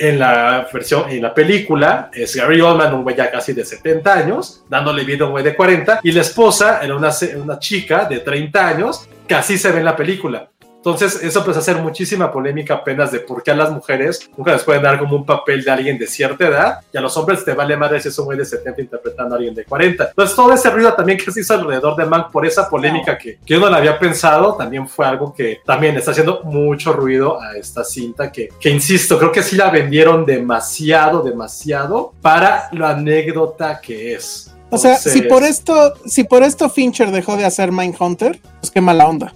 en 0.00 0.18
la 0.18 0.66
versión, 0.72 1.10
en 1.10 1.20
la 1.20 1.34
película, 1.34 2.10
es 2.12 2.34
Gary 2.34 2.58
Oldman, 2.60 2.94
un 2.94 3.02
güey 3.02 3.14
ya 3.14 3.30
casi 3.30 3.52
de 3.52 3.66
70 3.66 4.12
años, 4.12 4.64
dándole 4.66 5.04
vida 5.04 5.24
a 5.24 5.26
un 5.26 5.32
güey 5.32 5.44
de 5.44 5.54
40, 5.54 6.00
y 6.02 6.10
la 6.12 6.22
esposa 6.22 6.80
era 6.82 6.96
una, 6.96 7.10
una 7.36 7.58
chica 7.58 8.06
de 8.06 8.20
30 8.20 8.66
años, 8.66 9.06
que 9.28 9.34
así 9.34 9.58
se 9.58 9.70
ve 9.70 9.80
en 9.80 9.84
la 9.84 9.94
película. 9.94 10.49
Entonces, 10.80 11.22
eso 11.22 11.40
empezó 11.40 11.58
a 11.58 11.62
hacer 11.62 11.76
muchísima 11.76 12.32
polémica 12.32 12.72
apenas 12.72 13.12
de 13.12 13.20
por 13.20 13.42
qué 13.42 13.50
a 13.50 13.54
las 13.54 13.70
mujeres 13.70 14.30
nunca 14.34 14.52
les 14.52 14.64
pueden 14.64 14.82
dar 14.82 14.98
como 14.98 15.14
un 15.14 15.26
papel 15.26 15.62
de 15.62 15.70
alguien 15.70 15.98
de 15.98 16.06
cierta 16.06 16.46
edad 16.46 16.80
y 16.90 16.96
a 16.96 17.02
los 17.02 17.14
hombres 17.18 17.44
te 17.44 17.52
vale 17.52 17.76
madre 17.76 18.00
si 18.00 18.08
es 18.08 18.18
un 18.18 18.24
güey 18.24 18.38
de 18.38 18.46
70 18.46 18.80
interpretando 18.80 19.34
a 19.34 19.36
alguien 19.36 19.54
de 19.54 19.66
40. 19.66 20.08
Entonces, 20.08 20.34
todo 20.34 20.54
ese 20.54 20.70
ruido 20.70 20.94
también 20.94 21.18
que 21.18 21.30
se 21.30 21.40
hizo 21.40 21.52
alrededor 21.52 21.96
de 21.96 22.06
Mank 22.06 22.30
por 22.30 22.46
esa 22.46 22.66
polémica 22.70 23.18
que, 23.18 23.38
que 23.44 23.54
yo 23.54 23.60
no 23.60 23.68
la 23.68 23.76
había 23.76 23.98
pensado, 23.98 24.54
también 24.54 24.88
fue 24.88 25.04
algo 25.06 25.34
que 25.34 25.60
también 25.66 25.98
está 25.98 26.12
haciendo 26.12 26.40
mucho 26.44 26.94
ruido 26.94 27.38
a 27.38 27.58
esta 27.58 27.84
cinta 27.84 28.32
que, 28.32 28.48
que 28.58 28.70
insisto, 28.70 29.18
creo 29.18 29.32
que 29.32 29.42
sí 29.42 29.56
la 29.56 29.68
vendieron 29.68 30.24
demasiado, 30.24 31.22
demasiado 31.22 32.14
para 32.22 32.70
la 32.72 32.90
anécdota 32.90 33.82
que 33.82 34.14
es. 34.14 34.50
O 34.70 34.78
sea, 34.78 34.96
si 34.96 35.22
por 35.22 35.42
esto, 35.42 35.94
si 36.06 36.24
por 36.24 36.42
esto 36.42 36.70
Fincher 36.70 37.10
dejó 37.10 37.36
de 37.36 37.44
hacer 37.44 37.70
Mindhunter, 37.70 38.40
pues 38.60 38.70
qué 38.70 38.80
mala 38.80 39.06
onda. 39.06 39.34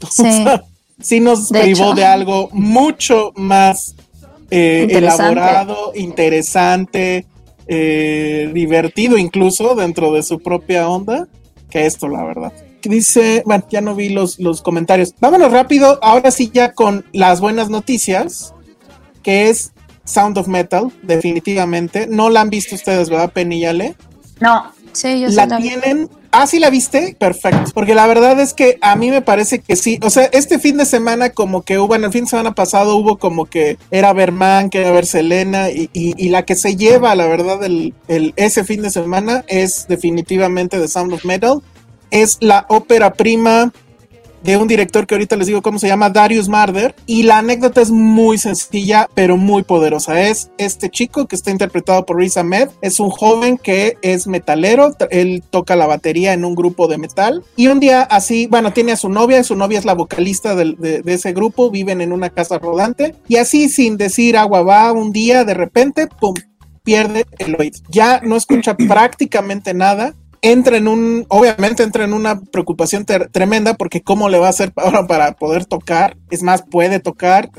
Sí. 0.08 0.22
O 0.22 0.44
sea, 0.44 0.64
sí 1.00 1.20
nos 1.20 1.48
De 1.50 1.60
privó 1.60 1.84
hecho. 1.86 1.94
de 1.94 2.04
algo 2.04 2.48
mucho 2.52 3.32
más 3.36 3.94
eh, 4.50 4.86
Interesante. 4.88 5.22
elaborado, 5.32 5.92
interesante, 5.94 7.26
eh, 7.66 8.50
divertido 8.54 9.18
incluso 9.18 9.74
dentro 9.74 10.12
de 10.12 10.22
su 10.22 10.38
propia 10.40 10.88
onda 10.88 11.28
que 11.70 11.84
esto, 11.86 12.08
la 12.08 12.24
verdad. 12.24 12.52
Que 12.80 12.88
Dice, 12.88 13.42
bueno, 13.44 13.64
ya 13.70 13.80
no 13.82 13.94
vi 13.94 14.08
los, 14.08 14.38
los 14.38 14.62
comentarios. 14.62 15.14
Vámonos 15.20 15.52
rápido, 15.52 15.98
ahora 16.00 16.30
sí 16.30 16.50
ya 16.52 16.72
con 16.72 17.04
las 17.12 17.40
buenas 17.40 17.68
noticias, 17.68 18.54
que 19.22 19.50
es 19.50 19.72
Sound 20.04 20.38
of 20.38 20.46
Metal, 20.48 20.90
definitivamente. 21.02 22.06
No 22.08 22.30
la 22.30 22.40
han 22.40 22.48
visto 22.50 22.74
ustedes, 22.74 23.10
¿verdad, 23.10 23.32
Penny 23.32 23.58
y 23.58 23.64
Ale? 23.66 23.94
No, 24.40 24.72
Sí, 24.98 25.20
yo 25.20 25.28
la 25.28 25.46
tienen. 25.58 26.10
Ah, 26.32 26.46
sí 26.48 26.58
la 26.58 26.70
viste, 26.70 27.14
perfecto. 27.18 27.70
Porque 27.72 27.94
la 27.94 28.06
verdad 28.08 28.38
es 28.40 28.52
que 28.52 28.78
a 28.80 28.96
mí 28.96 29.10
me 29.10 29.22
parece 29.22 29.60
que 29.60 29.76
sí. 29.76 29.98
O 30.02 30.10
sea, 30.10 30.24
este 30.32 30.58
fin 30.58 30.76
de 30.76 30.86
semana, 30.86 31.30
como 31.30 31.62
que 31.62 31.78
hubo, 31.78 31.94
en 31.94 32.02
el 32.04 32.10
fin 32.12 32.24
de 32.24 32.30
semana 32.30 32.52
pasado 32.54 32.96
hubo 32.96 33.16
como 33.16 33.46
que 33.46 33.78
era 33.92 34.12
ver 34.12 34.32
Man, 34.32 34.70
que 34.70 34.80
era 34.80 34.90
ver 34.90 35.06
Selena, 35.06 35.70
y, 35.70 35.88
y- 35.92 36.14
y 36.16 36.28
la 36.30 36.44
que 36.44 36.56
se 36.56 36.74
lleva, 36.74 37.14
la 37.14 37.26
verdad, 37.28 37.62
el, 37.64 37.94
el- 38.08 38.32
ese 38.36 38.64
fin 38.64 38.82
de 38.82 38.90
semana 38.90 39.44
es 39.46 39.86
definitivamente 39.88 40.78
The 40.78 40.88
Sound 40.88 41.12
of 41.12 41.24
Metal. 41.24 41.62
Es 42.10 42.38
la 42.40 42.66
ópera 42.68 43.12
prima 43.14 43.72
de 44.42 44.56
un 44.56 44.68
director 44.68 45.06
que 45.06 45.14
ahorita 45.14 45.36
les 45.36 45.46
digo 45.46 45.62
cómo 45.62 45.78
se 45.78 45.88
llama, 45.88 46.10
Darius 46.10 46.48
Marder. 46.48 46.94
Y 47.06 47.24
la 47.24 47.38
anécdota 47.38 47.80
es 47.80 47.90
muy 47.90 48.38
sencilla, 48.38 49.08
pero 49.14 49.36
muy 49.36 49.62
poderosa. 49.62 50.20
Es 50.20 50.50
este 50.58 50.90
chico 50.90 51.26
que 51.26 51.36
está 51.36 51.50
interpretado 51.50 52.04
por 52.06 52.16
Riz 52.16 52.36
Ahmed. 52.36 52.68
Es 52.80 53.00
un 53.00 53.10
joven 53.10 53.58
que 53.58 53.96
es 54.02 54.26
metalero. 54.26 54.94
Él 55.10 55.42
toca 55.50 55.76
la 55.76 55.86
batería 55.86 56.32
en 56.32 56.44
un 56.44 56.54
grupo 56.54 56.88
de 56.88 56.98
metal. 56.98 57.44
Y 57.56 57.68
un 57.68 57.80
día 57.80 58.02
así, 58.02 58.46
bueno, 58.46 58.72
tiene 58.72 58.92
a 58.92 58.96
su 58.96 59.08
novia. 59.08 59.42
Su 59.44 59.56
novia 59.56 59.78
es 59.78 59.84
la 59.84 59.94
vocalista 59.94 60.54
de, 60.54 60.74
de 60.74 61.14
ese 61.14 61.32
grupo. 61.32 61.70
Viven 61.70 62.00
en 62.00 62.12
una 62.12 62.30
casa 62.30 62.58
rodante. 62.58 63.14
Y 63.28 63.36
así, 63.36 63.68
sin 63.68 63.96
decir 63.96 64.36
agua 64.36 64.62
va, 64.62 64.92
un 64.92 65.12
día 65.12 65.44
de 65.44 65.54
repente, 65.54 66.06
pum, 66.06 66.34
pierde 66.82 67.26
el 67.38 67.54
oído. 67.58 67.78
Ya 67.90 68.20
no 68.22 68.36
escucha 68.36 68.76
prácticamente 68.88 69.74
nada 69.74 70.14
entra 70.42 70.76
en 70.76 70.88
un, 70.88 71.26
obviamente 71.28 71.82
entra 71.82 72.04
en 72.04 72.12
una 72.12 72.40
preocupación 72.40 73.04
tremenda 73.04 73.74
porque 73.74 74.02
cómo 74.02 74.28
le 74.28 74.38
va 74.38 74.46
a 74.46 74.50
hacer 74.50 74.72
ahora 74.76 75.06
para 75.06 75.32
poder 75.32 75.64
tocar, 75.64 76.16
es 76.30 76.42
más, 76.42 76.62
puede 76.62 77.00
tocar, 77.00 77.50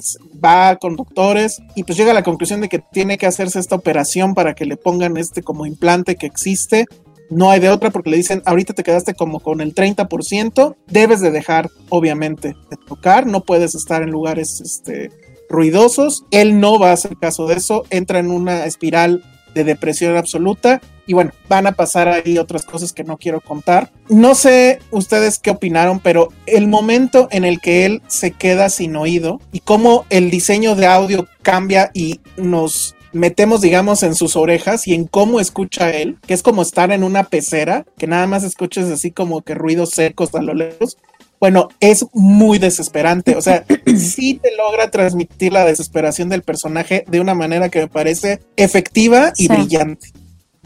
va 0.44 0.76
con 0.78 0.96
doctores 0.96 1.62
y 1.76 1.84
pues 1.84 1.98
llega 1.98 2.12
a 2.12 2.16
la 2.16 2.24
conclusión 2.24 2.62
de 2.62 2.70
que 2.70 2.80
tiene 2.80 3.18
que 3.18 3.26
hacerse 3.26 3.60
esta 3.60 3.76
operación 3.76 4.34
para 4.34 4.54
que 4.54 4.66
le 4.66 4.78
pongan 4.78 5.18
este 5.18 5.44
como 5.44 5.66
implante 5.66 6.16
que 6.16 6.26
existe. 6.26 6.86
No 7.30 7.52
hay 7.52 7.60
de 7.60 7.70
otra 7.70 7.92
porque 7.92 8.10
le 8.10 8.18
dicen, 8.18 8.42
ahorita 8.46 8.74
te 8.74 8.84
quedaste 8.84 9.14
como 9.14 9.40
con 9.40 9.62
el 9.62 9.76
30%, 9.76 10.76
debes 10.88 11.22
de 11.22 11.30
dejar, 11.30 11.70
obviamente, 11.90 12.56
de 12.72 12.78
tocar, 12.88 13.28
no 13.28 13.42
puedes 13.42 13.76
estar 13.76 14.02
en 14.02 14.10
lugares 14.10 14.60
este, 14.62 15.12
ruidosos. 15.48 16.26
Él 16.32 16.60
no 16.60 16.80
va 16.80 16.90
a 16.90 16.94
hacer 16.94 17.18
caso 17.18 17.46
de 17.46 17.56
eso, 17.56 17.84
entra 17.92 18.18
en 18.18 18.32
una 18.32 18.66
espiral 18.66 19.24
de 19.54 19.64
depresión 19.64 20.18
absoluta 20.18 20.82
y 21.10 21.14
bueno, 21.14 21.32
van 21.48 21.66
a 21.66 21.72
pasar 21.72 22.08
ahí 22.08 22.38
otras 22.38 22.66
cosas 22.66 22.94
que 22.94 23.04
no 23.04 23.18
quiero 23.18 23.42
contar. 23.42 23.90
No 24.10 24.36
sé 24.36 24.78
ustedes 24.92 25.40
qué 25.40 25.50
opinaron, 25.50 26.00
pero 26.00 26.30
el 26.46 26.68
momento 26.68 27.28
en 27.32 27.46
el 27.46 27.60
que 27.62 27.88
él 27.88 28.04
se 28.08 28.30
queda 28.30 28.70
sin 28.70 28.96
oído 28.96 29.42
y 29.52 29.62
cómo 29.62 30.06
el 30.12 30.30
diseño 30.30 30.76
de 30.76 30.86
audio 30.86 31.28
cambia 31.42 31.90
y 31.96 32.20
nos 32.38 32.96
metemos, 33.12 33.62
digamos, 33.62 34.04
en 34.04 34.14
sus 34.14 34.36
orejas 34.36 34.86
y 34.88 34.94
en 34.94 35.06
cómo 35.08 35.40
escucha 35.40 35.90
él, 35.90 36.20
que 36.28 36.36
es 36.36 36.44
como 36.44 36.62
estar 36.62 36.92
en 36.92 37.04
una 37.04 37.24
pecera, 37.24 37.88
que 37.98 38.06
nada 38.06 38.28
más 38.28 38.44
escuches 38.44 38.86
así 38.92 39.10
como 39.10 39.42
que 39.42 39.56
ruidos 39.56 39.90
secos 39.90 40.36
a 40.36 40.44
lo 40.44 40.54
lejos. 40.54 41.00
Bueno, 41.40 41.70
es 41.80 42.06
muy 42.14 42.60
desesperante. 42.60 43.36
O 43.36 43.42
sea, 43.42 43.66
sí 43.98 44.40
te 44.44 44.56
logra 44.56 44.92
transmitir 44.92 45.54
la 45.54 45.66
desesperación 45.66 46.30
del 46.30 46.44
personaje 46.44 47.04
de 47.08 47.20
una 47.20 47.34
manera 47.34 47.70
que 47.70 47.80
me 47.80 47.88
parece 47.88 48.42
efectiva 48.58 49.34
y 49.38 49.48
Sí. 49.48 49.48
brillante. 49.48 50.10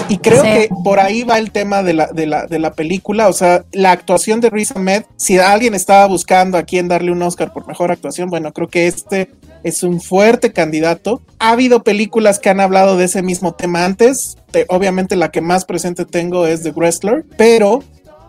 Y 0.09 0.17
creo 0.17 0.41
Sí. 0.43 0.47
que 0.49 0.69
por 0.83 0.99
ahí 0.99 1.23
va 1.23 1.37
el 1.37 1.51
tema 1.51 1.83
de 1.83 1.93
la, 1.93 2.07
de, 2.07 2.25
la, 2.27 2.45
de 2.45 2.59
la 2.59 2.73
película. 2.73 3.27
O 3.29 3.33
sea, 3.33 3.63
la 3.71 3.91
actuación 3.91 4.41
de 4.41 4.49
Riz 4.49 4.71
Ahmed, 4.75 5.03
si 5.17 5.39
alguien 5.39 5.73
estaba 5.73 6.05
buscando 6.07 6.57
a 6.57 6.63
quién 6.63 6.87
darle 6.87 7.11
un 7.11 7.21
Oscar 7.21 7.53
por 7.53 7.67
mejor 7.67 7.91
actuación, 7.91 8.29
bueno, 8.29 8.51
creo 8.53 8.67
que 8.67 8.87
este 8.87 9.29
es 9.63 9.81
un 9.83 10.01
fuerte 10.01 10.51
candidato. 10.51 11.21
Ha 11.39 11.51
habido 11.51 11.83
películas 11.83 12.39
que 12.39 12.49
han 12.49 12.59
hablado 12.59 12.97
de 12.97 13.05
ese 13.05 13.21
mismo 13.21 13.53
tema 13.53 13.85
antes. 13.85 14.35
Te- 14.51 14.65
obviamente 14.69 15.15
la 15.15 15.31
que 15.31 15.41
más 15.41 15.65
presente 15.65 16.05
tengo 16.05 16.45
es 16.45 16.63
The 16.63 16.71
Wrestler, 16.71 17.23
pero 17.37 17.81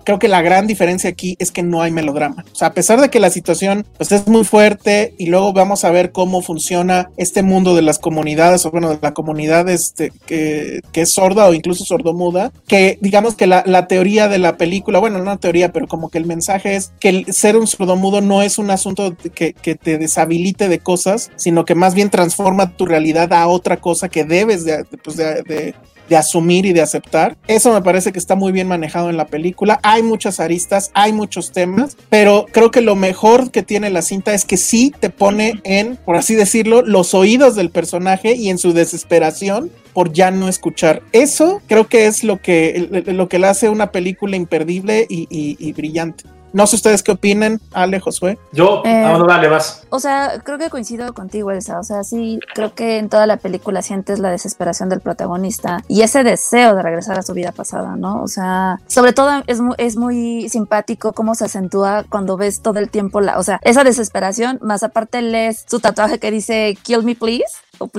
creo 0.04 0.18
que 0.18 0.28
la 0.28 0.42
gran 0.42 0.66
diferencia 0.66 1.10
aquí 1.10 1.36
es 1.38 1.50
que 1.50 1.62
no 1.62 1.82
hay 1.82 1.90
melodrama. 1.90 2.44
O 2.52 2.54
sea, 2.54 2.68
a 2.68 2.74
pesar 2.74 3.00
de 3.00 3.08
que 3.10 3.20
la 3.20 3.30
situación 3.30 3.86
pues, 3.96 4.12
es 4.12 4.26
muy 4.26 4.44
fuerte 4.44 5.14
y 5.18 5.26
luego 5.26 5.52
vamos 5.52 5.84
a 5.84 5.90
ver 5.90 6.12
cómo 6.12 6.42
funciona 6.42 7.10
este 7.16 7.42
mundo 7.42 7.74
de 7.74 7.82
las 7.82 7.98
comunidades, 7.98 8.64
o 8.66 8.70
bueno, 8.70 8.90
de 8.90 8.98
la 9.00 9.14
comunidad 9.14 9.68
este, 9.68 10.12
que, 10.26 10.80
que 10.92 11.02
es 11.02 11.12
sorda 11.14 11.46
o 11.46 11.54
incluso 11.54 11.84
sordomuda, 11.84 12.52
que 12.68 12.98
digamos 13.00 13.34
que 13.34 13.46
la, 13.46 13.62
la 13.66 13.86
teoría 13.86 14.28
de 14.28 14.38
la 14.38 14.56
película, 14.56 14.98
bueno, 14.98 15.18
no 15.22 15.38
teoría, 15.38 15.72
pero 15.72 15.86
como 15.88 16.10
que 16.10 16.18
el 16.18 16.26
mensaje 16.26 16.76
es 16.76 16.92
que 17.00 17.08
el 17.08 17.32
ser 17.32 17.56
un 17.56 17.66
sordomudo 17.66 18.20
no 18.20 18.42
es 18.42 18.58
un 18.58 18.70
asunto 18.70 19.14
que, 19.34 19.52
que 19.54 19.74
te 19.74 19.98
deshabilite 19.98 20.68
de 20.68 20.78
cosas, 20.78 21.30
sino 21.36 21.64
que 21.64 21.74
más 21.74 21.94
bien 21.94 22.10
transforma 22.10 22.76
tu 22.76 22.86
realidad 22.86 23.32
a 23.32 23.46
otra 23.48 23.78
cosa 23.78 24.08
que 24.08 24.24
debes 24.24 24.64
de, 24.64 24.84
pues, 25.02 25.16
de- 25.16 25.42
de 25.42 25.74
de 26.08 26.16
asumir 26.16 26.66
y 26.66 26.72
de 26.72 26.82
aceptar. 26.82 27.36
Eso 27.46 27.72
me 27.72 27.82
parece 27.82 28.12
que 28.12 28.18
está 28.18 28.34
muy 28.34 28.52
bien 28.52 28.68
manejado 28.68 29.10
en 29.10 29.16
la 29.16 29.26
película. 29.26 29.80
Hay 29.82 30.02
muchas 30.02 30.40
aristas, 30.40 30.90
hay 30.94 31.12
muchos 31.12 31.52
temas, 31.52 31.96
pero 32.08 32.46
creo 32.50 32.70
que 32.70 32.80
lo 32.80 32.96
mejor 32.96 33.50
que 33.50 33.62
tiene 33.62 33.90
la 33.90 34.02
cinta 34.02 34.34
es 34.34 34.44
que 34.44 34.56
sí 34.56 34.94
te 34.98 35.10
pone 35.10 35.60
en, 35.64 35.96
por 35.96 36.16
así 36.16 36.34
decirlo, 36.34 36.82
los 36.82 37.14
oídos 37.14 37.54
del 37.54 37.70
personaje 37.70 38.34
y 38.34 38.50
en 38.50 38.58
su 38.58 38.72
desesperación 38.72 39.70
por 39.94 40.12
ya 40.12 40.30
no 40.30 40.48
escuchar. 40.48 41.02
Eso 41.12 41.62
creo 41.68 41.86
que 41.86 42.06
es 42.06 42.24
lo 42.24 42.42
que, 42.42 43.04
lo 43.06 43.28
que 43.28 43.38
le 43.38 43.46
hace 43.46 43.70
una 43.70 43.92
película 43.92 44.36
imperdible 44.36 45.06
y, 45.08 45.72
brillante. 45.72 46.24
No 46.54 46.66
sé 46.68 46.76
ustedes 46.76 47.02
qué 47.02 47.12
opinan, 47.12 47.60
Ale, 47.72 47.98
Josué. 48.00 48.38
Yo, 48.52 48.80
Eh, 48.84 49.04
ah, 49.04 49.18
no, 49.18 49.26
dale, 49.26 49.48
vas. 49.48 49.82
O 49.90 49.98
sea, 49.98 50.40
creo 50.44 50.56
que 50.56 50.70
coincido 50.70 51.12
contigo, 51.12 51.50
Elsa. 51.50 51.80
O 51.80 51.82
sea, 51.82 52.04
sí, 52.04 52.38
creo 52.54 52.74
que 52.74 52.98
en 52.98 53.08
toda 53.08 53.26
la 53.26 53.36
película 53.38 53.82
sientes 53.82 54.20
la 54.20 54.30
desesperación 54.30 54.88
del 54.88 55.00
protagonista 55.00 55.82
y 55.88 56.02
ese 56.02 56.22
deseo 56.22 56.76
de 56.76 56.82
regresar 56.82 57.18
a 57.18 57.22
su 57.22 57.34
vida 57.34 57.50
pasada, 57.52 57.96
¿no? 57.96 58.22
O 58.22 58.28
sea, 58.28 58.78
sobre 58.86 59.12
todo 59.12 59.42
es, 59.48 59.60
mu- 59.60 59.74
es 59.78 59.96
muy 59.96 60.48
simpático 60.48 61.12
cómo 61.12 61.34
se 61.34 61.44
acentúa 61.46 62.04
cuando 62.08 62.36
ves 62.36 62.60
todo 62.62 62.78
el 62.78 62.88
tiempo 62.88 63.20
la, 63.20 63.38
o 63.38 63.42
sea, 63.42 63.58
esa 63.64 63.82
desesperación, 63.82 64.58
más 64.62 64.84
aparte 64.84 65.22
lees 65.22 65.64
su 65.68 65.80
tatuaje 65.80 66.20
que 66.20 66.30
dice 66.30 66.78
Kill 66.82 67.02
me 67.02 67.16
please. 67.16 67.44
O 67.78 67.90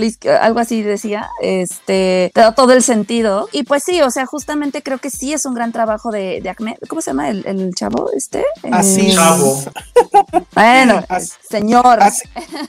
algo 0.41 0.59
así 0.59 0.81
decía, 0.81 1.29
este, 1.41 2.31
te 2.33 2.41
da 2.41 2.53
todo 2.53 2.73
el 2.73 2.83
sentido. 2.83 3.47
Y 3.51 3.63
pues 3.63 3.83
sí, 3.83 4.01
o 4.01 4.11
sea, 4.11 4.25
justamente 4.25 4.81
creo 4.83 4.97
que 4.99 5.09
sí 5.09 5.33
es 5.33 5.45
un 5.45 5.53
gran 5.53 5.71
trabajo 5.71 6.11
de, 6.11 6.41
de 6.41 6.49
Ahmed. 6.49 6.75
¿Cómo 6.87 7.01
se 7.01 7.11
llama 7.11 7.29
el, 7.29 7.45
el 7.45 7.73
chavo 7.75 8.09
este? 8.15 8.43
Así. 8.71 9.11
Eh, 9.11 9.15
Chavo. 9.15 9.63
Bueno, 10.53 11.03
señor. 11.49 11.99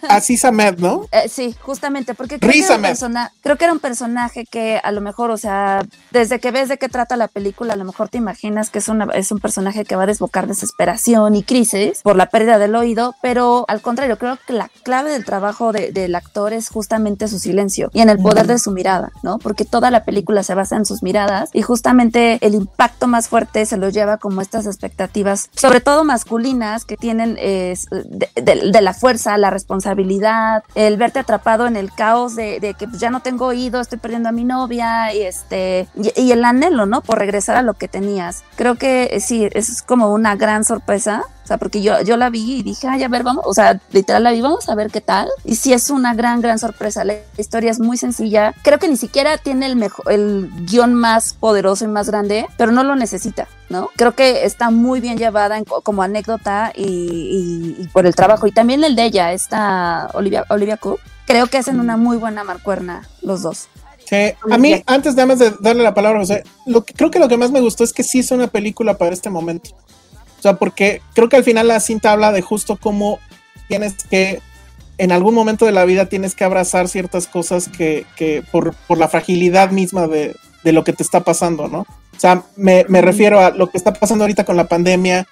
Así, 0.08 0.36
Samed, 0.36 0.78
¿no? 0.78 1.06
Eh, 1.12 1.28
sí, 1.28 1.54
justamente, 1.62 2.14
porque 2.14 2.38
creo 2.38 2.50
que, 2.52 2.58
persona- 2.88 3.32
creo 3.42 3.56
que 3.56 3.64
era 3.64 3.72
un 3.72 3.78
personaje 3.78 4.44
que 4.44 4.80
a 4.82 4.90
lo 4.92 5.00
mejor, 5.00 5.30
o 5.30 5.36
sea, 5.36 5.82
desde 6.10 6.40
que 6.40 6.50
ves 6.50 6.68
de 6.68 6.78
qué 6.78 6.88
trata 6.88 7.16
la 7.16 7.28
película, 7.28 7.74
a 7.74 7.76
lo 7.76 7.84
mejor 7.84 8.08
te 8.08 8.18
imaginas 8.18 8.70
que 8.70 8.80
es, 8.80 8.88
una, 8.88 9.06
es 9.14 9.30
un 9.32 9.38
personaje 9.38 9.84
que 9.84 9.96
va 9.96 10.02
a 10.02 10.06
desbocar 10.06 10.46
desesperación 10.46 11.34
y 11.34 11.42
crisis 11.42 12.00
por 12.02 12.16
la 12.16 12.26
pérdida 12.26 12.58
del 12.58 12.74
oído, 12.74 13.14
pero 13.22 13.64
al 13.68 13.80
contrario, 13.80 14.18
creo 14.18 14.38
que 14.46 14.52
la 14.52 14.68
clave 14.82 15.10
del 15.10 15.24
trabajo 15.24 15.72
de- 15.72 15.92
del 15.92 16.14
actor 16.14 16.52
es 16.52 16.68
justamente 16.68 16.95
su 17.28 17.38
silencio 17.38 17.90
y 17.92 18.00
en 18.00 18.08
el 18.10 18.18
poder 18.18 18.46
de 18.46 18.58
su 18.58 18.70
mirada, 18.70 19.10
¿no? 19.22 19.38
Porque 19.38 19.64
toda 19.64 19.90
la 19.90 20.04
película 20.04 20.42
se 20.42 20.54
basa 20.54 20.76
en 20.76 20.84
sus 20.86 21.02
miradas 21.02 21.50
y 21.52 21.62
justamente 21.62 22.38
el 22.40 22.54
impacto 22.54 23.06
más 23.06 23.28
fuerte 23.28 23.66
se 23.66 23.76
lo 23.76 23.88
lleva 23.88 24.16
como 24.18 24.40
estas 24.40 24.66
expectativas, 24.66 25.48
sobre 25.54 25.80
todo 25.80 26.04
masculinas, 26.04 26.84
que 26.84 26.96
tienen 26.96 27.36
eh, 27.38 27.74
de, 27.90 28.28
de- 28.42 28.70
de 28.72 28.80
la 28.80 28.94
fuerza, 28.94 29.36
la 29.38 29.50
responsabilidad, 29.50 30.64
el 30.74 30.96
verte 30.96 31.18
atrapado 31.20 31.66
en 31.66 31.76
el 31.76 31.92
caos 31.92 32.34
de, 32.36 32.60
de 32.60 32.74
que 32.74 32.88
pues, 32.88 33.00
ya 33.00 33.10
no 33.10 33.20
tengo 33.20 33.46
oído, 33.46 33.80
estoy 33.80 33.98
perdiendo 33.98 34.28
a 34.28 34.32
mi 34.32 34.44
novia 34.44 35.14
y 35.14 35.22
este 35.22 35.88
y, 35.94 36.20
y 36.20 36.32
el 36.32 36.44
anhelo, 36.44 36.86
¿no? 36.86 37.00
Por 37.02 37.18
regresar 37.18 37.56
a 37.56 37.62
lo 37.62 37.74
que 37.74 37.88
tenías. 37.88 38.42
Creo 38.56 38.74
que 38.76 39.10
eh, 39.12 39.20
sí, 39.20 39.48
es 39.52 39.82
como 39.82 40.12
una 40.12 40.36
gran 40.36 40.64
sorpresa. 40.64 41.22
O 41.46 41.48
sea, 41.48 41.58
porque 41.58 41.80
yo, 41.80 42.00
yo 42.02 42.16
la 42.16 42.28
vi 42.28 42.56
y 42.56 42.62
dije, 42.64 42.88
ay, 42.88 43.04
a 43.04 43.08
ver, 43.08 43.22
vamos, 43.22 43.44
o 43.46 43.54
sea, 43.54 43.80
literal 43.92 44.24
la 44.24 44.32
vi, 44.32 44.40
vamos 44.40 44.68
a 44.68 44.74
ver 44.74 44.90
qué 44.90 45.00
tal. 45.00 45.28
Y 45.44 45.54
sí 45.54 45.72
es 45.72 45.90
una 45.90 46.12
gran, 46.12 46.40
gran 46.40 46.58
sorpresa. 46.58 47.04
La 47.04 47.14
historia 47.38 47.70
es 47.70 47.78
muy 47.78 47.96
sencilla. 47.96 48.52
Creo 48.64 48.80
que 48.80 48.88
ni 48.88 48.96
siquiera 48.96 49.38
tiene 49.38 49.66
el 49.66 49.76
mejor, 49.76 50.10
el 50.10 50.50
guion 50.66 50.92
más 50.92 51.34
poderoso 51.34 51.84
y 51.84 51.88
más 51.88 52.10
grande, 52.10 52.46
pero 52.58 52.72
no 52.72 52.82
lo 52.82 52.96
necesita, 52.96 53.46
¿no? 53.68 53.90
Creo 53.94 54.16
que 54.16 54.44
está 54.44 54.70
muy 54.70 54.98
bien 55.00 55.18
llevada 55.18 55.56
en 55.56 55.64
como 55.64 56.02
anécdota 56.02 56.72
y, 56.74 56.82
y- 56.82 57.82
y 57.84 57.86
por 57.92 58.06
el 58.06 58.16
trabajo. 58.16 58.48
Y 58.48 58.50
también 58.50 58.82
el 58.82 58.96
de 58.96 59.04
ella, 59.04 59.32
esta 59.32 60.10
Olivia, 60.14 60.44
Olivia 60.48 60.78
Cook. 60.78 60.98
Creo 61.28 61.46
que 61.46 61.58
hacen 61.58 61.78
una 61.78 61.96
muy 61.96 62.16
buena 62.16 62.42
marcuerna 62.42 63.06
los 63.22 63.42
dos. 63.42 63.68
Sí, 64.04 64.32
a 64.50 64.58
mí, 64.58 64.82
antes 64.86 65.14
de 65.16 65.26
más 65.26 65.38
de 65.40 65.52
darle 65.60 65.82
la 65.82 65.92
palabra 65.94 66.18
a 66.18 66.22
José, 66.22 66.44
lo 66.66 66.84
que, 66.84 66.92
creo 66.94 67.10
que 67.10 67.18
lo 67.18 67.28
que 67.28 67.36
más 67.36 67.50
me 67.52 67.60
gustó 67.60 67.82
es 67.84 67.92
que 67.92 68.02
sí 68.04 68.20
es 68.20 68.30
una 68.32 68.46
película 68.48 68.96
para 68.98 69.12
este 69.12 69.30
momento. 69.30 69.70
Sea, 70.46 70.58
porque 70.58 71.02
creo 71.12 71.28
que 71.28 71.36
al 71.36 71.42
final 71.42 71.66
la 71.66 71.80
cinta 71.80 72.12
habla 72.12 72.30
de 72.30 72.40
justo 72.40 72.76
cómo 72.76 73.18
tienes 73.66 73.94
que, 74.08 74.40
en 74.96 75.10
algún 75.10 75.34
momento 75.34 75.66
de 75.66 75.72
la 75.72 75.84
vida 75.84 76.06
tienes 76.06 76.36
que 76.36 76.44
abrazar 76.44 76.86
ciertas 76.86 77.26
cosas 77.26 77.68
que, 77.68 78.06
que 78.14 78.44
por, 78.52 78.72
por 78.86 78.96
la 78.96 79.08
fragilidad 79.08 79.72
misma 79.72 80.06
de, 80.06 80.36
de 80.62 80.72
lo 80.72 80.84
que 80.84 80.92
te 80.92 81.02
está 81.02 81.24
pasando, 81.24 81.66
¿no? 81.66 81.80
O 81.80 82.20
sea, 82.20 82.44
me, 82.54 82.86
me 82.88 83.02
refiero 83.02 83.40
a 83.40 83.50
lo 83.50 83.70
que 83.70 83.76
está 83.76 83.92
pasando 83.92 84.22
ahorita 84.22 84.44
con 84.44 84.56
la 84.56 84.68
pandemia 84.68 85.26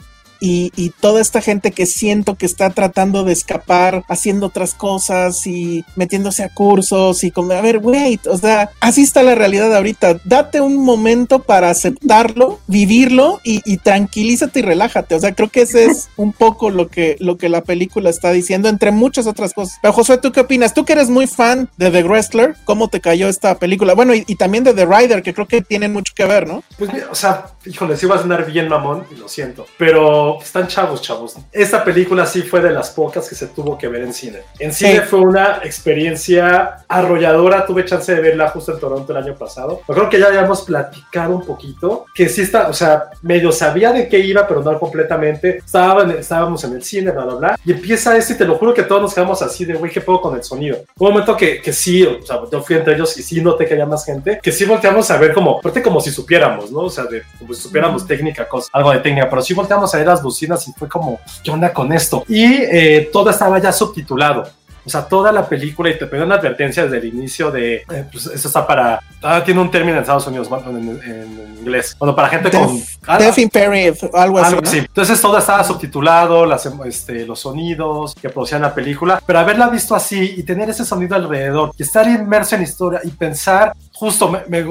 y, 0.46 0.92
toda 1.00 1.20
esta 1.20 1.40
gente 1.40 1.72
que 1.72 1.86
siento 1.86 2.34
que 2.36 2.46
está 2.46 2.70
tratando 2.70 3.24
de 3.24 3.32
escapar, 3.32 4.04
haciendo 4.08 4.46
otras 4.46 4.74
cosas 4.74 5.46
y 5.46 5.84
metiéndose 5.96 6.42
a 6.42 6.48
cursos 6.48 7.24
y 7.24 7.30
como, 7.30 7.52
a 7.52 7.60
ver, 7.60 7.78
wait, 7.78 8.26
o 8.26 8.36
sea, 8.38 8.70
así 8.80 9.02
está 9.02 9.22
la 9.22 9.34
realidad 9.34 9.74
ahorita. 9.74 10.20
Date 10.24 10.60
un 10.60 10.76
momento 10.76 11.40
para 11.40 11.70
aceptarlo, 11.70 12.60
vivirlo 12.66 13.40
y, 13.42 13.78
tranquilízate 13.78 14.60
y 14.60 14.62
relájate. 14.62 15.14
O 15.14 15.20
sea, 15.20 15.34
creo 15.34 15.48
que 15.48 15.62
ese 15.62 15.86
es 15.86 16.08
un 16.16 16.32
poco 16.32 16.70
lo 16.70 16.88
que, 16.88 17.16
lo 17.20 17.36
que 17.36 17.48
la 17.48 17.62
película 17.62 18.10
está 18.10 18.30
diciendo, 18.30 18.68
entre 18.68 18.90
muchas 18.90 19.26
otras 19.26 19.52
cosas. 19.52 19.78
Pero 19.82 19.92
Josué, 19.92 20.18
¿tú 20.18 20.32
qué 20.32 20.40
opinas? 20.40 20.74
Tú 20.74 20.84
que 20.84 20.92
eres 20.92 21.08
muy 21.10 21.26
fan 21.26 21.68
de 21.76 21.90
The 21.90 22.02
Wrestler, 22.02 22.54
¿cómo 22.64 22.88
te 22.88 23.00
cayó 23.00 23.28
esta 23.28 23.58
película? 23.58 23.94
Bueno, 23.94 24.14
y, 24.14 24.34
también 24.36 24.64
de 24.64 24.74
The 24.74 24.86
Rider, 24.86 25.22
que 25.22 25.32
creo 25.32 25.46
que 25.46 25.62
tienen 25.62 25.92
mucho 25.92 26.12
que 26.14 26.24
ver, 26.24 26.46
¿no? 26.46 26.62
Pues, 26.78 26.90
o 27.10 27.14
sea, 27.14 27.46
híjole, 27.64 27.96
sí 27.96 28.06
va 28.06 28.16
a 28.16 28.20
sonar 28.20 28.50
bien 28.50 28.68
mamón, 28.68 29.04
lo 29.18 29.28
siento. 29.28 29.66
Pero 29.78 30.33
están 30.42 30.66
chavos, 30.66 31.00
chavos. 31.02 31.36
Esta 31.52 31.82
película 31.84 32.26
sí 32.26 32.42
fue 32.42 32.60
de 32.60 32.70
las 32.70 32.90
pocas 32.90 33.28
que 33.28 33.34
se 33.34 33.48
tuvo 33.48 33.76
que 33.78 33.88
ver 33.88 34.02
en 34.02 34.12
cine. 34.14 34.40
En 34.58 34.72
cine 34.72 35.00
Sí. 35.00 35.06
fue 35.08 35.20
una 35.20 35.60
experiencia 35.64 36.84
arrolladora. 36.88 37.64
Tuve 37.66 37.84
chance 37.84 38.14
de 38.14 38.20
verla 38.20 38.48
justo 38.50 38.72
en 38.72 38.80
Toronto 38.80 39.12
el 39.16 39.22
año 39.22 39.34
pasado. 39.34 39.80
Yo 39.88 39.94
creo 39.94 40.08
que 40.10 40.18
ya 40.18 40.26
habíamos 40.26 40.62
platicado 40.62 41.34
un 41.36 41.44
poquito. 41.44 42.06
Que 42.14 42.28
sí 42.28 42.42
está, 42.42 42.68
o 42.68 42.72
sea, 42.72 43.10
medio 43.22 43.52
sabía 43.52 43.92
de 43.92 44.08
qué 44.08 44.18
iba, 44.18 44.46
pero 44.46 44.62
no 44.62 44.78
completamente. 44.78 45.58
Estaba 45.58 46.02
en- 46.02 46.10
estábamos 46.12 46.62
en 46.64 46.74
el 46.74 46.84
cine, 46.84 47.10
bla, 47.10 47.24
bla, 47.24 47.34
bla. 47.34 47.58
Y 47.64 47.72
empieza 47.72 48.16
esto 48.16 48.32
y 48.32 48.36
te 48.36 48.44
lo 48.44 48.56
juro 48.56 48.74
que 48.74 48.82
todos 48.82 49.02
nos 49.02 49.14
quedamos 49.14 49.40
así 49.42 49.64
de, 49.64 49.74
güey, 49.74 49.90
¿qué 49.90 50.00
puedo 50.00 50.20
con 50.20 50.36
el 50.36 50.42
sonido? 50.42 50.78
Un 50.98 51.08
momento 51.08 51.36
que, 51.36 51.60
que 51.60 51.72
sí, 51.72 52.04
o 52.04 52.24
sea, 52.24 52.40
yo 52.50 52.62
fui 52.62 52.76
entre 52.76 52.94
ellos 52.94 53.16
y 53.18 53.22
sí 53.22 53.40
noté 53.40 53.66
que 53.66 53.74
había 53.74 53.86
más 53.86 54.04
gente, 54.04 54.38
que 54.42 54.52
sí 54.52 54.64
volteamos 54.64 55.10
a 55.10 55.16
ver 55.16 55.32
como, 55.32 55.58
aparte 55.58 55.82
como 55.82 56.00
si 56.00 56.10
supiéramos, 56.10 56.70
¿no? 56.70 56.80
O 56.80 56.90
sea, 56.90 57.04
de, 57.04 57.22
como 57.38 57.52
si 57.54 57.62
supiéramos 57.62 58.06
técnica, 58.06 58.48
cosa, 58.48 58.68
algo 58.72 58.90
de 58.92 58.98
técnica, 58.98 59.28
pero 59.28 59.42
sí 59.42 59.54
volteamos 59.54 59.92
a 59.94 59.98
ver 59.98 60.08
las 60.14 60.22
bocinas 60.22 60.66
y 60.68 60.72
fue 60.72 60.88
como, 60.88 61.20
¿qué 61.42 61.50
onda 61.50 61.72
con 61.72 61.92
esto? 61.92 62.24
Y 62.28 62.44
eh, 62.44 63.10
todo 63.12 63.30
estaba 63.30 63.58
ya 63.58 63.72
subtitulado. 63.72 64.44
O 64.86 64.90
sea, 64.90 65.02
toda 65.06 65.32
la 65.32 65.48
película 65.48 65.88
y 65.88 65.98
te 65.98 66.06
pedí 66.06 66.20
una 66.20 66.34
advertencia 66.34 66.84
desde 66.84 66.98
el 66.98 67.06
inicio 67.06 67.50
de, 67.50 67.76
eh, 67.76 68.04
pues 68.12 68.26
eso 68.26 68.48
está 68.48 68.66
para, 68.66 69.00
ah, 69.22 69.42
tiene 69.42 69.60
un 69.60 69.70
término 69.70 69.96
en 69.96 70.02
Estados 70.02 70.26
Unidos, 70.26 70.46
bueno, 70.46 70.68
en, 70.68 71.00
en 71.02 71.56
inglés. 71.60 71.96
Bueno, 71.98 72.14
para 72.14 72.28
gente 72.28 72.50
con... 72.50 72.76
Deaf, 72.76 72.98
ah, 73.06 73.16
Deaf 73.16 73.38
Impaired, 73.38 73.96
algo 74.12 74.38
así. 74.38 74.46
algo 74.48 74.60
¿no? 74.60 74.68
así. 74.68 74.78
Entonces 74.78 75.18
todo 75.22 75.38
estaba 75.38 75.64
subtitulado, 75.64 76.44
las, 76.44 76.66
em- 76.66 76.82
este, 76.84 77.24
los 77.24 77.40
sonidos 77.40 78.14
que 78.14 78.28
producían 78.28 78.60
la 78.60 78.74
película, 78.74 79.22
pero 79.24 79.38
haberla 79.38 79.68
visto 79.68 79.94
así 79.94 80.34
y 80.36 80.42
tener 80.42 80.68
ese 80.68 80.84
sonido 80.84 81.16
alrededor 81.16 81.72
y 81.78 81.82
estar 81.82 82.06
inmerso 82.06 82.56
en 82.56 82.64
historia 82.64 83.00
y 83.04 83.10
pensar, 83.10 83.72
justo 83.90 84.28
me, 84.28 84.40
me 84.48 84.62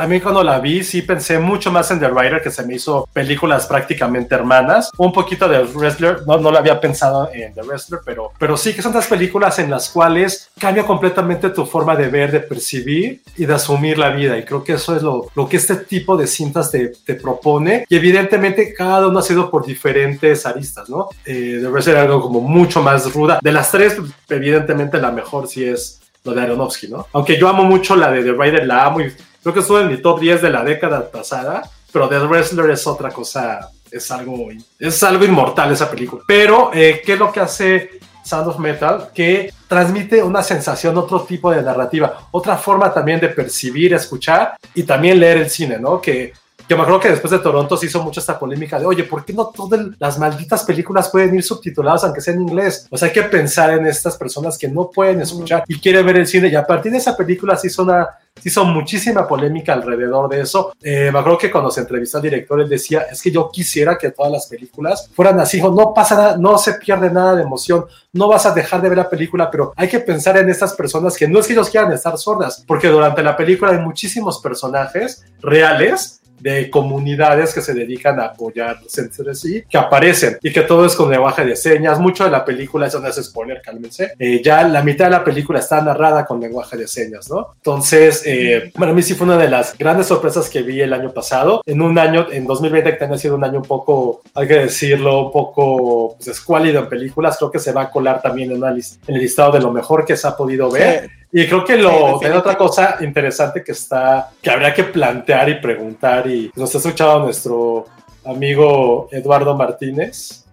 también 0.00 0.22
cuando 0.22 0.42
la 0.42 0.58
vi, 0.60 0.82
sí 0.82 1.02
pensé 1.02 1.38
mucho 1.38 1.70
más 1.70 1.90
en 1.90 2.00
The 2.00 2.08
Rider, 2.08 2.40
que 2.40 2.50
se 2.50 2.64
me 2.64 2.76
hizo 2.76 3.06
películas 3.12 3.66
prácticamente 3.66 4.34
hermanas. 4.34 4.90
Un 4.96 5.12
poquito 5.12 5.46
de 5.46 5.62
Wrestler, 5.62 6.22
no, 6.26 6.38
no 6.38 6.50
lo 6.50 6.56
había 6.56 6.80
pensado 6.80 7.28
en 7.34 7.52
The 7.52 7.60
Wrestler, 7.60 8.00
pero, 8.02 8.32
pero 8.38 8.56
sí 8.56 8.72
que 8.72 8.80
son 8.80 8.94
las 8.94 9.06
películas 9.06 9.58
en 9.58 9.68
las 9.68 9.90
cuales 9.90 10.48
cambia 10.58 10.86
completamente 10.86 11.50
tu 11.50 11.66
forma 11.66 11.96
de 11.96 12.08
ver, 12.08 12.32
de 12.32 12.40
percibir 12.40 13.20
y 13.36 13.44
de 13.44 13.52
asumir 13.52 13.98
la 13.98 14.08
vida. 14.08 14.38
Y 14.38 14.44
creo 14.46 14.64
que 14.64 14.72
eso 14.72 14.96
es 14.96 15.02
lo, 15.02 15.26
lo 15.34 15.46
que 15.46 15.58
este 15.58 15.76
tipo 15.76 16.16
de 16.16 16.26
cintas 16.26 16.70
te, 16.70 16.94
te 17.04 17.16
propone. 17.16 17.84
Y 17.86 17.94
evidentemente 17.94 18.72
cada 18.72 19.06
uno 19.06 19.18
ha 19.18 19.22
sido 19.22 19.50
por 19.50 19.66
diferentes 19.66 20.46
aristas, 20.46 20.88
¿no? 20.88 21.10
Eh, 21.26 21.58
The 21.60 21.68
Wrestler 21.68 21.96
era 21.96 22.04
algo 22.06 22.22
como 22.22 22.40
mucho 22.40 22.80
más 22.82 23.12
ruda. 23.12 23.38
De 23.42 23.52
las 23.52 23.70
tres, 23.70 23.98
evidentemente 24.30 24.96
la 24.96 25.10
mejor 25.10 25.46
sí 25.46 25.62
es 25.62 26.00
lo 26.24 26.32
de 26.32 26.42
Aronofsky, 26.42 26.88
¿no? 26.88 27.06
Aunque 27.12 27.38
yo 27.38 27.48
amo 27.48 27.64
mucho 27.64 27.96
la 27.96 28.10
de 28.10 28.22
The 28.22 28.32
Rider, 28.32 28.66
la 28.66 28.86
amo 28.86 29.00
y 29.00 29.12
creo 29.42 29.54
que 29.54 29.60
estuvo 29.60 29.80
en 29.80 29.88
mi 29.88 29.96
top 29.98 30.20
10 30.20 30.42
de 30.42 30.50
la 30.50 30.64
década 30.64 31.10
pasada, 31.10 31.62
pero 31.92 32.08
The 32.08 32.18
Wrestler 32.20 32.70
es 32.70 32.86
otra 32.86 33.10
cosa, 33.10 33.70
es 33.90 34.10
algo, 34.10 34.48
es 34.78 35.02
algo 35.02 35.24
inmortal 35.24 35.72
esa 35.72 35.90
película. 35.90 36.22
Pero, 36.26 36.70
eh, 36.72 37.02
¿qué 37.04 37.14
es 37.14 37.18
lo 37.18 37.32
que 37.32 37.40
hace 37.40 38.00
Sound 38.24 38.48
of 38.48 38.58
Metal? 38.58 39.10
Que 39.14 39.52
transmite 39.66 40.22
una 40.22 40.42
sensación, 40.42 40.96
otro 40.98 41.22
tipo 41.22 41.50
de 41.50 41.62
narrativa, 41.62 42.28
otra 42.30 42.56
forma 42.56 42.92
también 42.92 43.20
de 43.20 43.28
percibir, 43.28 43.94
escuchar 43.94 44.56
y 44.74 44.82
también 44.82 45.18
leer 45.18 45.38
el 45.38 45.50
cine, 45.50 45.78
¿no? 45.78 46.00
Que 46.00 46.32
que 46.70 46.76
me 46.76 46.82
acuerdo 46.82 47.00
que 47.00 47.08
después 47.08 47.32
de 47.32 47.40
Toronto 47.40 47.76
se 47.76 47.86
hizo 47.86 48.00
mucho 48.00 48.20
esta 48.20 48.38
polémica 48.38 48.78
de, 48.78 48.86
oye, 48.86 49.02
¿por 49.02 49.24
qué 49.24 49.32
no 49.32 49.46
todas 49.46 49.88
las 49.98 50.20
malditas 50.20 50.62
películas 50.62 51.08
pueden 51.08 51.34
ir 51.34 51.42
subtituladas 51.42 52.04
aunque 52.04 52.20
sea 52.20 52.32
en 52.32 52.42
inglés? 52.42 52.86
O 52.90 52.96
sea, 52.96 53.08
hay 53.08 53.12
que 53.12 53.24
pensar 53.24 53.72
en 53.72 53.86
estas 53.86 54.16
personas 54.16 54.56
que 54.56 54.68
no 54.68 54.88
pueden 54.88 55.20
escuchar 55.20 55.64
y 55.66 55.80
quieren 55.80 56.06
ver 56.06 56.18
el 56.18 56.28
cine 56.28 56.46
y 56.46 56.54
a 56.54 56.64
partir 56.64 56.92
de 56.92 56.98
esa 56.98 57.16
película 57.16 57.56
se 57.56 57.66
hizo 57.66 57.82
una 57.82 58.08
hizo 58.44 58.64
muchísima 58.64 59.26
polémica 59.26 59.72
alrededor 59.72 60.28
de 60.28 60.42
eso. 60.42 60.72
Eh, 60.80 61.10
me 61.12 61.18
acuerdo 61.18 61.38
que 61.38 61.50
cuando 61.50 61.70
se 61.70 61.80
entrevistó 61.80 62.18
al 62.18 62.22
director, 62.22 62.60
él 62.60 62.68
decía, 62.68 63.00
es 63.10 63.20
que 63.20 63.30
yo 63.30 63.50
quisiera 63.50 63.98
que 63.98 64.12
todas 64.12 64.32
las 64.32 64.46
películas 64.46 65.10
fueran 65.12 65.40
así, 65.40 65.60
no 65.60 65.92
pasa 65.92 66.14
nada, 66.14 66.36
no 66.36 66.56
se 66.56 66.74
pierde 66.74 67.10
nada 67.10 67.34
de 67.34 67.42
emoción, 67.42 67.84
no 68.12 68.28
vas 68.28 68.46
a 68.46 68.54
dejar 68.54 68.80
de 68.80 68.88
ver 68.88 68.98
la 68.98 69.10
película, 69.10 69.50
pero 69.50 69.72
hay 69.76 69.88
que 69.88 70.00
pensar 70.00 70.36
en 70.38 70.48
estas 70.48 70.74
personas 70.74 71.16
que 71.16 71.28
no 71.28 71.40
es 71.40 71.46
que 71.46 71.52
ellos 71.52 71.68
quieran 71.68 71.92
estar 71.92 72.16
sordas, 72.16 72.64
porque 72.66 72.88
durante 72.88 73.22
la 73.22 73.36
película 73.36 73.72
hay 73.72 73.78
muchísimos 73.78 74.40
personajes 74.40 75.24
reales 75.40 76.19
de 76.40 76.70
comunidades 76.70 77.54
que 77.54 77.60
se 77.60 77.74
dedican 77.74 78.18
a 78.20 78.26
apoyarse 78.26 79.00
entre 79.00 79.34
sí, 79.34 79.64
que 79.68 79.78
aparecen 79.78 80.38
y 80.42 80.52
que 80.52 80.62
todo 80.62 80.86
es 80.86 80.94
con 80.94 81.10
lenguaje 81.10 81.44
de 81.44 81.56
señas. 81.56 81.98
Mucho 81.98 82.24
de 82.24 82.30
la 82.30 82.44
película, 82.44 82.86
eso 82.86 83.00
no 83.00 83.08
es 83.08 83.16
spoiler, 83.16 83.60
cálmense. 83.62 84.12
Eh, 84.18 84.40
ya 84.42 84.66
la 84.66 84.82
mitad 84.82 85.06
de 85.06 85.12
la 85.12 85.24
película 85.24 85.58
está 85.58 85.80
narrada 85.80 86.24
con 86.24 86.40
lenguaje 86.40 86.76
de 86.76 86.88
señas, 86.88 87.30
¿no? 87.30 87.54
Entonces, 87.56 88.22
eh, 88.26 88.72
para 88.78 88.92
mí 88.92 89.02
sí 89.02 89.14
fue 89.14 89.26
una 89.26 89.36
de 89.36 89.48
las 89.48 89.76
grandes 89.76 90.06
sorpresas 90.06 90.48
que 90.48 90.62
vi 90.62 90.80
el 90.80 90.92
año 90.92 91.12
pasado. 91.12 91.62
En 91.66 91.82
un 91.82 91.98
año, 91.98 92.26
en 92.30 92.46
2020, 92.46 92.90
que 92.90 92.96
también 92.96 93.16
ha 93.16 93.20
sido 93.20 93.36
un 93.36 93.44
año 93.44 93.58
un 93.58 93.64
poco, 93.64 94.22
hay 94.34 94.48
que 94.48 94.54
decirlo, 94.54 95.26
un 95.26 95.32
poco 95.32 96.14
pues, 96.16 96.28
escuálido 96.28 96.80
en 96.80 96.88
películas, 96.88 97.36
creo 97.36 97.50
que 97.50 97.58
se 97.58 97.72
va 97.72 97.82
a 97.82 97.90
colar 97.90 98.22
también 98.22 98.52
en, 98.52 98.62
en 98.62 99.14
el 99.14 99.20
listado 99.20 99.52
de 99.52 99.60
lo 99.60 99.72
mejor 99.72 100.04
que 100.04 100.16
se 100.16 100.26
ha 100.26 100.36
podido 100.36 100.70
ver. 100.70 101.19
Y 101.32 101.46
creo 101.46 101.64
que 101.64 101.76
lo 101.76 102.18
sí, 102.20 102.26
otra 102.26 102.56
cosa 102.56 102.96
interesante 103.00 103.62
que 103.62 103.72
está, 103.72 104.30
que 104.42 104.50
habría 104.50 104.74
que 104.74 104.84
plantear 104.84 105.48
y 105.48 105.60
preguntar, 105.60 106.28
y 106.28 106.50
nos 106.56 106.74
ha 106.74 106.78
escuchado 106.78 107.20
nuestro 107.20 107.84
amigo 108.24 109.08
Eduardo 109.12 109.56
Martínez, 109.56 110.44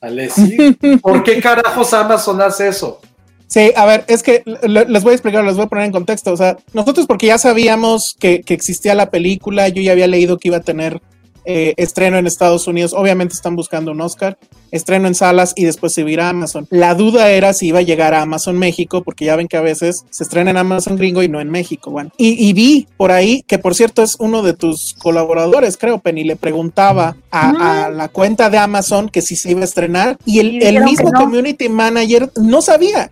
Alessi, 0.00 0.56
¿por 1.02 1.22
qué 1.22 1.40
carajos 1.40 1.92
Amazon 1.94 2.40
hace 2.42 2.68
eso? 2.68 3.00
Sí, 3.46 3.72
a 3.74 3.84
ver, 3.84 4.04
es 4.06 4.22
que 4.22 4.44
les 4.44 5.02
voy 5.02 5.10
a 5.10 5.14
explicar, 5.14 5.44
les 5.44 5.56
voy 5.56 5.64
a 5.64 5.68
poner 5.68 5.84
en 5.84 5.92
contexto. 5.92 6.32
O 6.32 6.36
sea, 6.36 6.56
nosotros 6.72 7.06
porque 7.08 7.26
ya 7.26 7.36
sabíamos 7.36 8.16
que, 8.18 8.42
que 8.42 8.54
existía 8.54 8.94
la 8.94 9.10
película, 9.10 9.68
yo 9.68 9.82
ya 9.82 9.90
había 9.90 10.06
leído 10.06 10.38
que 10.38 10.48
iba 10.48 10.58
a 10.58 10.62
tener 10.62 11.00
eh, 11.44 11.74
estreno 11.76 12.18
en 12.18 12.26
Estados 12.26 12.66
Unidos, 12.66 12.92
obviamente 12.94 13.34
están 13.34 13.56
buscando 13.56 13.92
un 13.92 14.00
Oscar, 14.00 14.38
estreno 14.70 15.08
en 15.08 15.14
salas 15.14 15.52
y 15.56 15.64
después 15.64 15.92
se 15.92 16.02
irá 16.02 16.26
a 16.26 16.30
Amazon. 16.30 16.66
La 16.70 16.94
duda 16.94 17.30
era 17.30 17.52
si 17.52 17.68
iba 17.68 17.80
a 17.80 17.82
llegar 17.82 18.14
a 18.14 18.22
Amazon 18.22 18.58
México, 18.58 19.02
porque 19.02 19.24
ya 19.24 19.36
ven 19.36 19.48
que 19.48 19.56
a 19.56 19.62
veces 19.62 20.04
se 20.10 20.24
estrena 20.24 20.50
en 20.50 20.56
Amazon 20.56 20.96
gringo 20.96 21.22
y 21.22 21.28
no 21.28 21.40
en 21.40 21.50
México. 21.50 21.90
Bueno, 21.90 22.10
y, 22.16 22.48
y 22.48 22.52
vi 22.52 22.86
por 22.96 23.12
ahí 23.12 23.42
que 23.46 23.58
por 23.58 23.74
cierto 23.74 24.02
es 24.02 24.16
uno 24.18 24.42
de 24.42 24.54
tus 24.54 24.94
colaboradores, 24.94 25.76
creo, 25.76 25.98
Penny, 25.98 26.24
le 26.24 26.36
preguntaba 26.36 27.16
a, 27.30 27.86
a 27.86 27.90
la 27.90 28.08
cuenta 28.08 28.50
de 28.50 28.58
Amazon 28.58 29.08
que 29.08 29.22
si 29.22 29.36
se 29.36 29.50
iba 29.50 29.60
a 29.60 29.64
estrenar 29.64 30.18
y 30.24 30.40
el, 30.40 30.62
el 30.62 30.84
mismo 30.84 31.10
no. 31.10 31.20
community 31.20 31.68
manager 31.68 32.30
no 32.36 32.62
sabía 32.62 33.10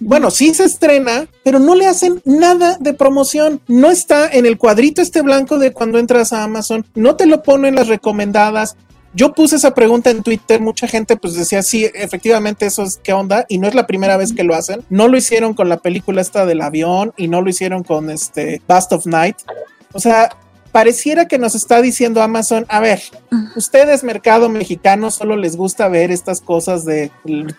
bueno, 0.00 0.30
sí 0.30 0.54
se 0.54 0.64
estrena, 0.64 1.26
pero 1.44 1.58
no 1.58 1.74
le 1.74 1.86
hacen 1.86 2.20
nada 2.24 2.76
de 2.80 2.94
promoción. 2.94 3.60
No 3.66 3.90
está 3.90 4.28
en 4.28 4.46
el 4.46 4.58
cuadrito 4.58 5.02
este 5.02 5.22
blanco 5.22 5.58
de 5.58 5.72
cuando 5.72 5.98
entras 5.98 6.32
a 6.32 6.42
Amazon, 6.42 6.86
no 6.94 7.16
te 7.16 7.26
lo 7.26 7.42
ponen 7.42 7.74
las 7.74 7.88
recomendadas. 7.88 8.76
Yo 9.14 9.32
puse 9.32 9.56
esa 9.56 9.74
pregunta 9.74 10.10
en 10.10 10.22
Twitter, 10.22 10.60
mucha 10.60 10.86
gente 10.86 11.16
pues 11.16 11.34
decía, 11.34 11.62
sí, 11.62 11.88
efectivamente 11.94 12.66
eso 12.66 12.82
es 12.82 13.00
qué 13.02 13.12
onda, 13.12 13.46
y 13.48 13.58
no 13.58 13.66
es 13.66 13.74
la 13.74 13.86
primera 13.86 14.16
vez 14.16 14.32
que 14.32 14.44
lo 14.44 14.54
hacen. 14.54 14.84
No 14.90 15.08
lo 15.08 15.16
hicieron 15.16 15.54
con 15.54 15.68
la 15.68 15.78
película 15.78 16.20
esta 16.20 16.44
del 16.44 16.60
avión 16.60 17.12
y 17.16 17.28
no 17.28 17.40
lo 17.40 17.48
hicieron 17.48 17.82
con 17.82 18.10
este 18.10 18.62
Bast 18.68 18.92
of 18.92 19.06
Night. 19.06 19.36
O 19.92 20.00
sea, 20.00 20.28
pareciera 20.72 21.28
que 21.28 21.38
nos 21.38 21.54
está 21.54 21.82
diciendo 21.82 22.22
Amazon, 22.22 22.66
a 22.68 22.80
ver, 22.80 23.00
ustedes 23.56 24.04
mercado 24.04 24.48
mexicano 24.48 25.10
solo 25.10 25.36
les 25.36 25.56
gusta 25.56 25.88
ver 25.88 26.10
estas 26.10 26.40
cosas 26.40 26.84
de 26.84 27.10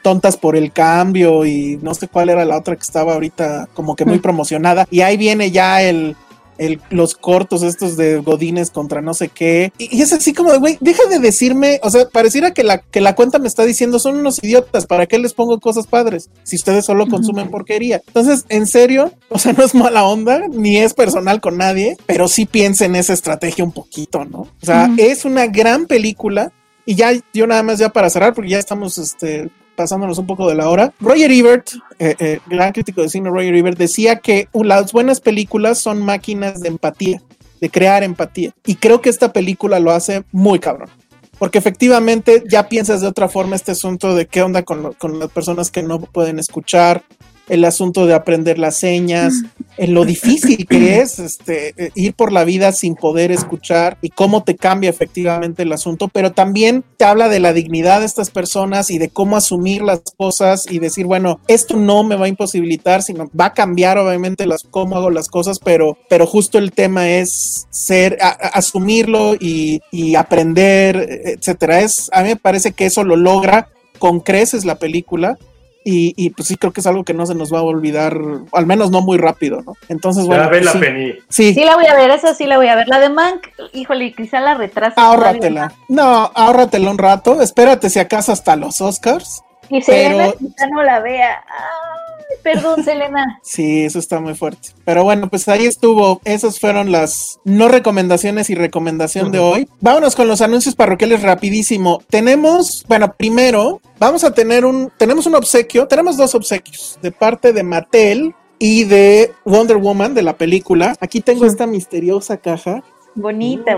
tontas 0.02 0.38
por 0.38 0.56
el 0.56 0.72
cambio 0.72 1.46
y 1.46 1.78
no 1.82 1.94
sé 1.94 2.08
cuál 2.08 2.30
era 2.30 2.46
la 2.46 2.58
otra 2.58 2.76
que 2.76 2.84
estaba 2.84 3.14
ahorita 3.14 3.70
como 3.74 3.96
que 3.96 4.06
muy 4.06 4.20
promocionada 4.20 4.88
y 4.90 5.02
ahí 5.02 5.18
viene 5.18 5.52
ya 5.52 5.82
el 5.82 6.16
el, 6.60 6.80
los 6.90 7.16
cortos 7.16 7.64
estos 7.64 7.98
de 7.98 8.18
Godines 8.18 8.70
contra 8.70 9.02
no 9.02 9.14
sé 9.14 9.30
qué. 9.30 9.72
Y, 9.78 9.98
y 9.98 10.02
es 10.02 10.14
así 10.14 10.34
como 10.34 10.52
de, 10.52 10.60
güey, 10.60 10.78
deja 10.82 11.08
de 11.10 11.20
decirme, 11.20 11.80
o 11.82 11.90
sea, 11.90 12.08
pareciera 12.10 12.52
que 12.52 12.64
la, 12.64 12.78
que 12.80 13.02
la 13.02 13.16
cuenta 13.16 13.40
me 13.40 13.48
está 13.48 13.66
diciendo, 13.66 13.98
son 13.98 14.18
unos 14.18 14.44
idiotas, 14.44 14.86
¿para 14.86 15.08
qué 15.08 15.18
les 15.18 15.34
pongo 15.34 15.60
cosas 15.60 15.88
padres? 15.88 16.30
Si 16.44 16.56
ustedes 16.56 16.86
solo 16.86 17.08
consumen 17.08 17.46
uh 17.46 17.48
-huh. 17.48 17.52
porquería. 17.52 18.02
Entonces, 18.06 18.46
en 18.50 18.68
serio, 18.68 19.12
o 19.30 19.40
sea, 19.40 19.54
no 19.54 19.64
es 19.64 19.74
mala 19.74 20.04
onda, 20.04 20.48
ni 20.50 20.78
es 20.78 20.94
personal 20.94 21.42
con 21.42 21.58
nadie, 21.58 21.98
pero 22.06 22.28
sí 22.28 22.46
piensa 22.46 22.86
en 22.86 22.96
esa 22.96 23.14
estrategia 23.14 23.64
un 23.64 23.72
poquito, 23.72 24.26
¿no? 24.26 24.42
O 24.42 24.66
sea, 24.66 24.88
uh 24.90 24.94
-huh. 24.94 25.00
es 25.00 25.26
una 25.26 25.48
gran 25.48 25.86
película. 25.88 26.52
Y 26.86 26.96
ya, 26.96 27.12
yo 27.34 27.46
nada 27.46 27.62
más 27.62 27.78
ya 27.78 27.90
para 27.90 28.10
cerrar, 28.10 28.34
porque 28.34 28.50
ya 28.50 28.60
estamos 28.60 28.98
este, 28.98 29.52
pasándonos 29.80 30.18
un 30.18 30.28
poco 30.28 30.50
de 30.50 30.56
la 30.56 30.68
hora. 30.68 30.92
Roger 31.00 31.32
Ebert, 31.32 31.70
eh, 32.00 32.14
eh, 32.20 32.40
gran 32.48 32.74
crítico 32.74 33.02
de 33.02 33.08
cine 33.08 33.30
Roger 33.30 33.56
Ebert, 33.56 33.78
decía 33.78 34.18
que 34.18 34.50
las 34.52 34.92
buenas 34.92 35.22
películas 35.22 35.80
son 35.80 36.04
máquinas 36.04 36.60
de 36.60 36.68
empatía, 36.68 37.22
de 37.62 37.70
crear 37.70 38.04
empatía. 38.04 38.52
Y 38.66 38.76
creo 38.76 39.00
que 39.00 39.10
esta 39.10 39.32
película 39.32 39.80
lo 39.80 39.92
hace 39.92 40.24
muy 40.34 40.60
cabrón. 40.60 40.90
Porque 41.38 41.60
efectivamente 41.60 42.44
ya 42.52 42.68
piensas 42.68 43.00
de 43.00 43.08
otra 43.08 43.30
forma 43.30 43.56
este 43.56 43.72
asunto 43.72 44.16
de 44.16 44.26
qué 44.26 44.42
onda 44.42 44.64
con, 44.64 44.84
lo, 44.84 44.92
con 44.92 45.18
las 45.18 45.30
personas 45.30 45.72
que 45.72 45.82
no 45.82 46.02
pueden 46.02 46.40
escuchar, 46.40 47.06
el 47.48 47.64
asunto 47.64 48.06
de 48.06 48.16
aprender 48.16 48.60
las 48.60 48.76
señas, 48.76 49.44
en 49.80 49.94
lo 49.94 50.06
difícil 50.06 50.68
que 50.68 51.00
es 51.02 51.20
este, 51.20 51.74
ir 51.96 52.14
por 52.14 52.32
la 52.32 52.44
vida 52.44 52.72
sin 52.72 52.96
poder 52.96 53.32
escuchar 53.32 53.98
y 54.02 54.10
cómo 54.10 54.44
te 54.44 54.56
cambia 54.56 54.90
efectivamente 54.90 55.64
el 55.64 55.72
asunto, 55.72 56.10
pero 56.10 56.34
también 56.34 56.84
te 56.98 57.06
habla 57.06 57.30
de 57.30 57.40
la 57.40 57.54
dignidad 57.54 58.02
de 58.02 58.06
estas 58.06 58.30
personas 58.30 58.92
y 58.92 58.98
de 58.98 59.10
cómo 59.10 59.38
asumir 59.38 59.82
las 59.82 60.02
cosas 60.18 60.70
y 60.70 60.80
decir, 60.80 61.06
bueno, 61.06 61.40
esto 61.48 61.78
no 61.78 62.04
me 62.04 62.16
va 62.16 62.26
a 62.26 62.30
imposibilitar, 62.30 63.02
sino 63.02 63.30
va 63.40 63.46
a 63.46 63.54
cambiar 63.54 63.98
obviamente 63.98 64.46
las, 64.46 64.64
cómo 64.64 64.98
hago 64.98 65.10
las 65.10 65.30
cosas, 65.30 65.60
pero, 65.60 65.98
pero 66.10 66.28
justo 66.28 66.58
el 66.58 66.72
tema 66.72 67.10
es 67.10 67.68
ser, 67.70 68.18
a, 68.22 68.30
asumirlo 68.30 69.36
y, 69.36 69.82
y 69.92 70.16
aprender, 70.16 71.22
etcétera. 71.26 71.80
Es, 71.82 72.10
a 72.12 72.22
mí 72.22 72.30
me 72.30 72.36
parece 72.36 72.74
que 72.74 72.86
eso 72.86 73.04
lo 73.04 73.16
logra 73.16 73.70
con 73.98 74.20
creces 74.20 74.66
la 74.66 74.76
película 74.76 75.38
y, 75.84 76.14
y, 76.18 76.32
pues 76.32 76.48
sí 76.48 76.58
creo 76.58 76.74
que 76.74 76.82
es 76.82 76.88
algo 76.88 77.06
que 77.06 77.14
no 77.14 77.26
se 77.26 77.36
nos 77.36 77.54
va 77.54 77.60
a 77.60 77.64
olvidar, 77.64 78.20
al 78.52 78.66
menos 78.66 78.92
no 78.92 79.02
muy 79.02 79.18
rápido, 79.18 79.62
¿no? 79.66 79.76
Entonces, 79.88 80.26
bueno. 80.26 80.44
Ya 80.44 80.50
ve 80.50 80.58
pues, 80.58 80.66
la 80.66 80.72
sí. 80.74 80.80
Penny. 80.80 81.14
Sí. 81.30 81.54
Sí 81.54 81.64
la 81.64 81.76
voy 81.76 81.86
a 81.86 81.96
ver, 81.96 82.12
esa 82.12 82.36
sí 82.36 82.46
la 82.46 82.58
voy 82.58 82.68
a 82.68 82.76
ver. 82.76 82.88
La 82.90 83.00
de 83.00 83.10
Mank, 83.10 83.48
híjole, 83.74 84.14
quizá 84.14 84.42
la 84.42 84.56
retrasa. 84.56 85.02
Ahórratela. 85.02 85.74
No, 85.88 86.32
ahórratela 86.36 86.92
un 86.92 86.98
rato. 86.98 87.42
Espérate 87.42 87.90
si 87.90 88.00
acaso 88.00 88.32
hasta 88.32 88.56
los 88.56 88.82
Oscars. 88.82 89.42
Y 89.70 89.82
Selena 89.82 90.32
quizá 90.38 90.68
no 90.68 90.84
la 90.84 91.00
vea. 91.00 91.44
Ay, 91.48 92.09
perdón, 92.44 92.84
Selena. 92.84 93.40
sí, 93.44 93.84
eso 93.84 94.00
está 94.00 94.20
muy 94.20 94.36
fuerte. 94.36 94.70
Pero 94.86 95.04
bueno, 95.04 95.30
pues 95.30 95.48
ahí 95.48 95.66
estuvo. 95.66 96.22
Esas 96.26 96.60
fueron 96.60 96.92
las 96.92 97.40
no 97.44 97.68
recomendaciones 97.68 98.50
y 98.50 98.56
recomendación 98.56 99.28
uh 99.28 99.30
-huh. 99.30 99.32
de 99.32 99.40
hoy. 99.40 99.70
Vámonos 99.82 100.16
con 100.16 100.28
los 100.28 100.42
anuncios 100.42 100.76
parroquiales 100.76 101.22
rapidísimo. 101.22 102.02
Tenemos, 102.10 102.86
bueno, 102.88 103.14
primero 103.18 103.82
vamos 104.00 104.24
a 104.24 104.34
tener 104.34 104.66
un, 104.66 104.92
tenemos 104.98 105.26
un 105.26 105.36
obsequio, 105.36 105.88
tenemos 105.88 106.18
dos 106.18 106.36
obsequios 106.36 106.98
de 107.02 107.12
parte 107.12 107.54
de 107.54 107.64
Mattel 107.64 108.34
y 108.60 108.84
de 108.84 109.34
Wonder 109.46 109.78
Woman 109.78 110.14
de 110.14 110.22
la 110.22 110.38
película. 110.38 110.96
Aquí 111.00 111.22
tengo 111.22 111.46
esta 111.46 111.66
misteriosa 111.66 112.38
caja. 112.38 112.84
Bonita. 113.16 113.76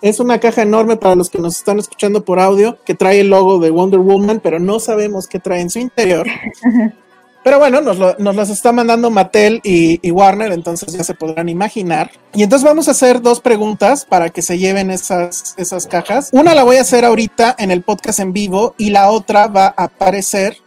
Es 0.00 0.20
una 0.20 0.38
caja 0.40 0.62
enorme 0.62 0.96
para 0.96 1.14
los 1.14 1.30
que 1.30 1.38
nos 1.38 1.56
están 1.56 1.78
escuchando 1.78 2.24
por 2.24 2.40
audio 2.40 2.78
que 2.84 2.94
trae 2.94 3.20
el 3.20 3.30
logo 3.30 3.58
de 3.58 3.70
Wonder 3.70 4.00
Woman, 4.00 4.40
pero 4.42 4.58
no 4.58 4.80
sabemos 4.80 5.28
qué 5.28 5.38
trae 5.38 5.60
en 5.60 5.70
su 5.70 5.78
interior. 5.78 6.26
Pero 7.44 7.58
bueno, 7.58 7.80
nos, 7.80 7.98
lo, 7.98 8.14
nos 8.18 8.36
los 8.36 8.50
está 8.50 8.72
mandando 8.72 9.10
Mattel 9.10 9.60
y, 9.64 9.98
y, 10.06 10.10
Warner, 10.12 10.52
entonces 10.52 10.92
ya 10.92 11.02
se 11.02 11.14
podrán 11.14 11.48
imaginar. 11.48 12.10
Y 12.34 12.44
entonces 12.44 12.64
vamos 12.64 12.86
a 12.88 12.92
hacer 12.92 13.20
dos 13.20 13.40
preguntas 13.40 14.04
para 14.04 14.30
que 14.30 14.42
se 14.42 14.58
lleven 14.58 14.90
esas, 14.90 15.54
esas 15.56 15.86
cajas. 15.86 16.30
Una 16.32 16.54
la 16.54 16.62
voy 16.62 16.76
a 16.76 16.82
hacer 16.82 17.04
ahorita 17.04 17.56
en 17.58 17.70
el 17.70 17.82
podcast 17.82 18.20
en 18.20 18.32
vivo 18.32 18.74
y 18.78 18.90
la 18.90 19.10
otra 19.10 19.48
va 19.48 19.74
a 19.76 19.84
aparecer 19.84 20.58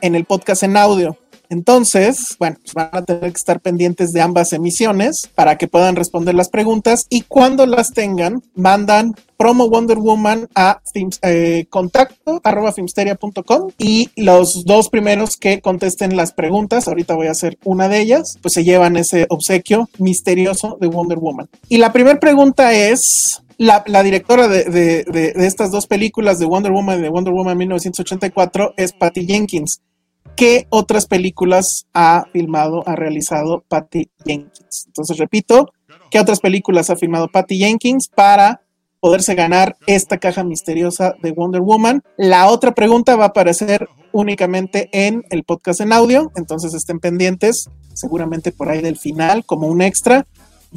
en 0.00 0.14
el 0.16 0.24
podcast 0.24 0.64
en 0.64 0.76
audio. 0.76 1.16
Entonces, 1.54 2.34
bueno, 2.40 2.56
pues 2.60 2.74
van 2.74 2.90
a 2.90 3.04
tener 3.04 3.30
que 3.30 3.38
estar 3.38 3.60
pendientes 3.60 4.12
de 4.12 4.20
ambas 4.20 4.52
emisiones 4.52 5.30
para 5.36 5.56
que 5.56 5.68
puedan 5.68 5.94
responder 5.94 6.34
las 6.34 6.48
preguntas 6.48 7.06
y 7.08 7.20
cuando 7.20 7.64
las 7.64 7.92
tengan, 7.92 8.42
mandan 8.56 9.14
promo 9.36 9.68
Wonder 9.68 9.98
Woman 9.98 10.48
a 10.56 10.80
eh, 11.22 11.66
contacto 11.70 12.40
arroba 12.42 12.72
filmsteria.com 12.72 13.70
y 13.78 14.10
los 14.16 14.64
dos 14.64 14.88
primeros 14.88 15.36
que 15.36 15.60
contesten 15.60 16.16
las 16.16 16.32
preguntas, 16.32 16.88
ahorita 16.88 17.14
voy 17.14 17.28
a 17.28 17.32
hacer 17.32 17.56
una 17.62 17.88
de 17.88 18.00
ellas, 18.00 18.36
pues 18.42 18.54
se 18.54 18.64
llevan 18.64 18.96
ese 18.96 19.26
obsequio 19.28 19.88
misterioso 19.98 20.76
de 20.80 20.88
Wonder 20.88 21.18
Woman. 21.18 21.48
Y 21.68 21.78
la 21.78 21.92
primera 21.92 22.18
pregunta 22.18 22.72
es, 22.72 23.42
la, 23.58 23.84
directora 24.02 24.48
de, 24.48 24.64
de, 24.64 25.32
estas 25.36 25.70
dos 25.70 25.86
películas 25.86 26.40
de 26.40 26.46
Wonder 26.46 26.72
Woman 26.72 27.00
de 27.00 27.08
Wonder 27.10 27.32
Woman 27.32 27.56
1984 27.58 28.74
es 28.76 28.92
Patty 28.92 29.24
Jenkins. 29.24 29.80
¿Qué 30.36 30.66
otras 30.70 31.06
películas 31.06 31.86
ha 31.94 32.24
filmado, 32.32 32.82
ha 32.86 32.96
realizado 32.96 33.64
Patty 33.68 34.10
Jenkins? 34.24 34.84
Entonces, 34.86 35.18
repito, 35.18 35.70
¿qué 36.10 36.18
otras 36.18 36.40
películas 36.40 36.90
ha 36.90 36.96
filmado 36.96 37.28
Patty 37.28 37.58
Jenkins 37.58 38.08
para 38.08 38.60
poderse 39.04 39.34
ganar 39.34 39.76
esta 39.86 40.16
caja 40.16 40.44
misteriosa 40.44 41.14
de 41.20 41.32
Wonder 41.32 41.60
Woman. 41.60 42.02
La 42.16 42.46
otra 42.46 42.72
pregunta 42.72 43.16
va 43.16 43.24
a 43.24 43.28
aparecer 43.28 43.86
únicamente 44.12 44.88
en 44.92 45.26
el 45.28 45.44
podcast 45.44 45.82
en 45.82 45.92
audio, 45.92 46.32
entonces 46.36 46.72
estén 46.72 47.00
pendientes, 47.00 47.68
seguramente 47.92 48.50
por 48.50 48.70
ahí 48.70 48.80
del 48.80 48.96
final, 48.96 49.44
como 49.44 49.66
un 49.66 49.82
extra, 49.82 50.26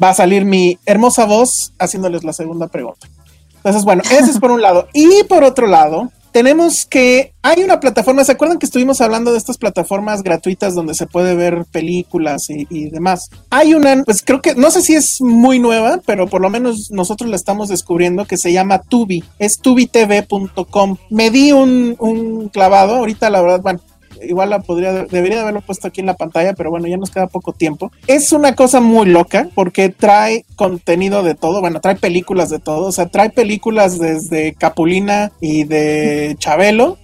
va 0.00 0.10
a 0.10 0.14
salir 0.14 0.44
mi 0.44 0.78
hermosa 0.84 1.24
voz 1.24 1.72
haciéndoles 1.78 2.22
la 2.22 2.34
segunda 2.34 2.68
pregunta. 2.68 3.08
Entonces, 3.56 3.82
bueno, 3.84 4.02
ese 4.02 4.30
es 4.30 4.38
por 4.38 4.50
un 4.50 4.60
lado. 4.60 4.88
Y 4.92 5.22
por 5.22 5.42
otro 5.42 5.66
lado, 5.66 6.12
tenemos 6.32 6.86
que 6.86 7.32
hay 7.42 7.62
una 7.62 7.80
plataforma, 7.80 8.24
¿se 8.24 8.32
acuerdan 8.32 8.58
que 8.58 8.66
estuvimos 8.66 9.00
hablando 9.00 9.32
de 9.32 9.38
estas 9.38 9.58
plataformas 9.58 10.22
gratuitas 10.22 10.74
donde 10.74 10.94
se 10.94 11.06
puede 11.06 11.34
ver 11.34 11.64
películas 11.70 12.46
y, 12.50 12.90
demás? 12.90 13.30
Hay 13.50 13.74
una, 13.74 14.02
pues 14.04 14.22
creo 14.22 14.42
que, 14.42 14.54
no 14.54 14.70
sé 14.70 14.82
si 14.82 14.94
es 14.94 15.20
muy 15.20 15.58
nueva, 15.58 16.00
pero 16.04 16.26
por 16.26 16.40
lo 16.40 16.50
menos 16.50 16.90
nosotros 16.90 17.30
la 17.30 17.36
estamos 17.36 17.68
descubriendo 17.68 18.26
que 18.26 18.36
se 18.36 18.52
llama 18.52 18.80
Tubi, 18.80 19.24
es 19.38 19.58
tubitv.com. 19.58 20.96
Me 21.10 21.30
di 21.30 21.52
un, 21.52 21.96
un 21.98 22.48
clavado, 22.48 22.96
ahorita 22.96 23.30
la 23.30 23.40
verdad, 23.40 23.60
bueno, 23.62 23.80
igual 24.22 24.50
la 24.50 24.60
podría, 24.60 24.92
debería 25.04 25.42
haberlo 25.42 25.60
puesto 25.60 25.88
aquí 25.88 26.00
en 26.00 26.06
la 26.06 26.16
pantalla, 26.16 26.54
pero 26.54 26.70
bueno, 26.70 26.86
ya 26.86 26.96
nos 26.96 27.10
queda 27.10 27.26
poco 27.26 27.52
tiempo. 27.52 27.90
Es 28.06 28.32
una 28.32 28.54
cosa 28.54 28.80
muy 28.80 29.06
loca 29.06 29.48
porque 29.54 29.88
trae 29.88 30.44
contenido 30.56 31.22
de 31.22 31.34
todo, 31.34 31.60
bueno, 31.60 31.80
trae 31.80 31.96
películas 31.96 32.50
de 32.50 32.58
todo, 32.58 32.86
o 32.86 32.92
sea, 32.92 33.06
trae 33.06 33.30
películas 33.30 33.98
desde 33.98 34.54
Capulina 34.54 35.32
y 35.40 35.64
de 35.64 36.36
Chabelo 36.38 36.98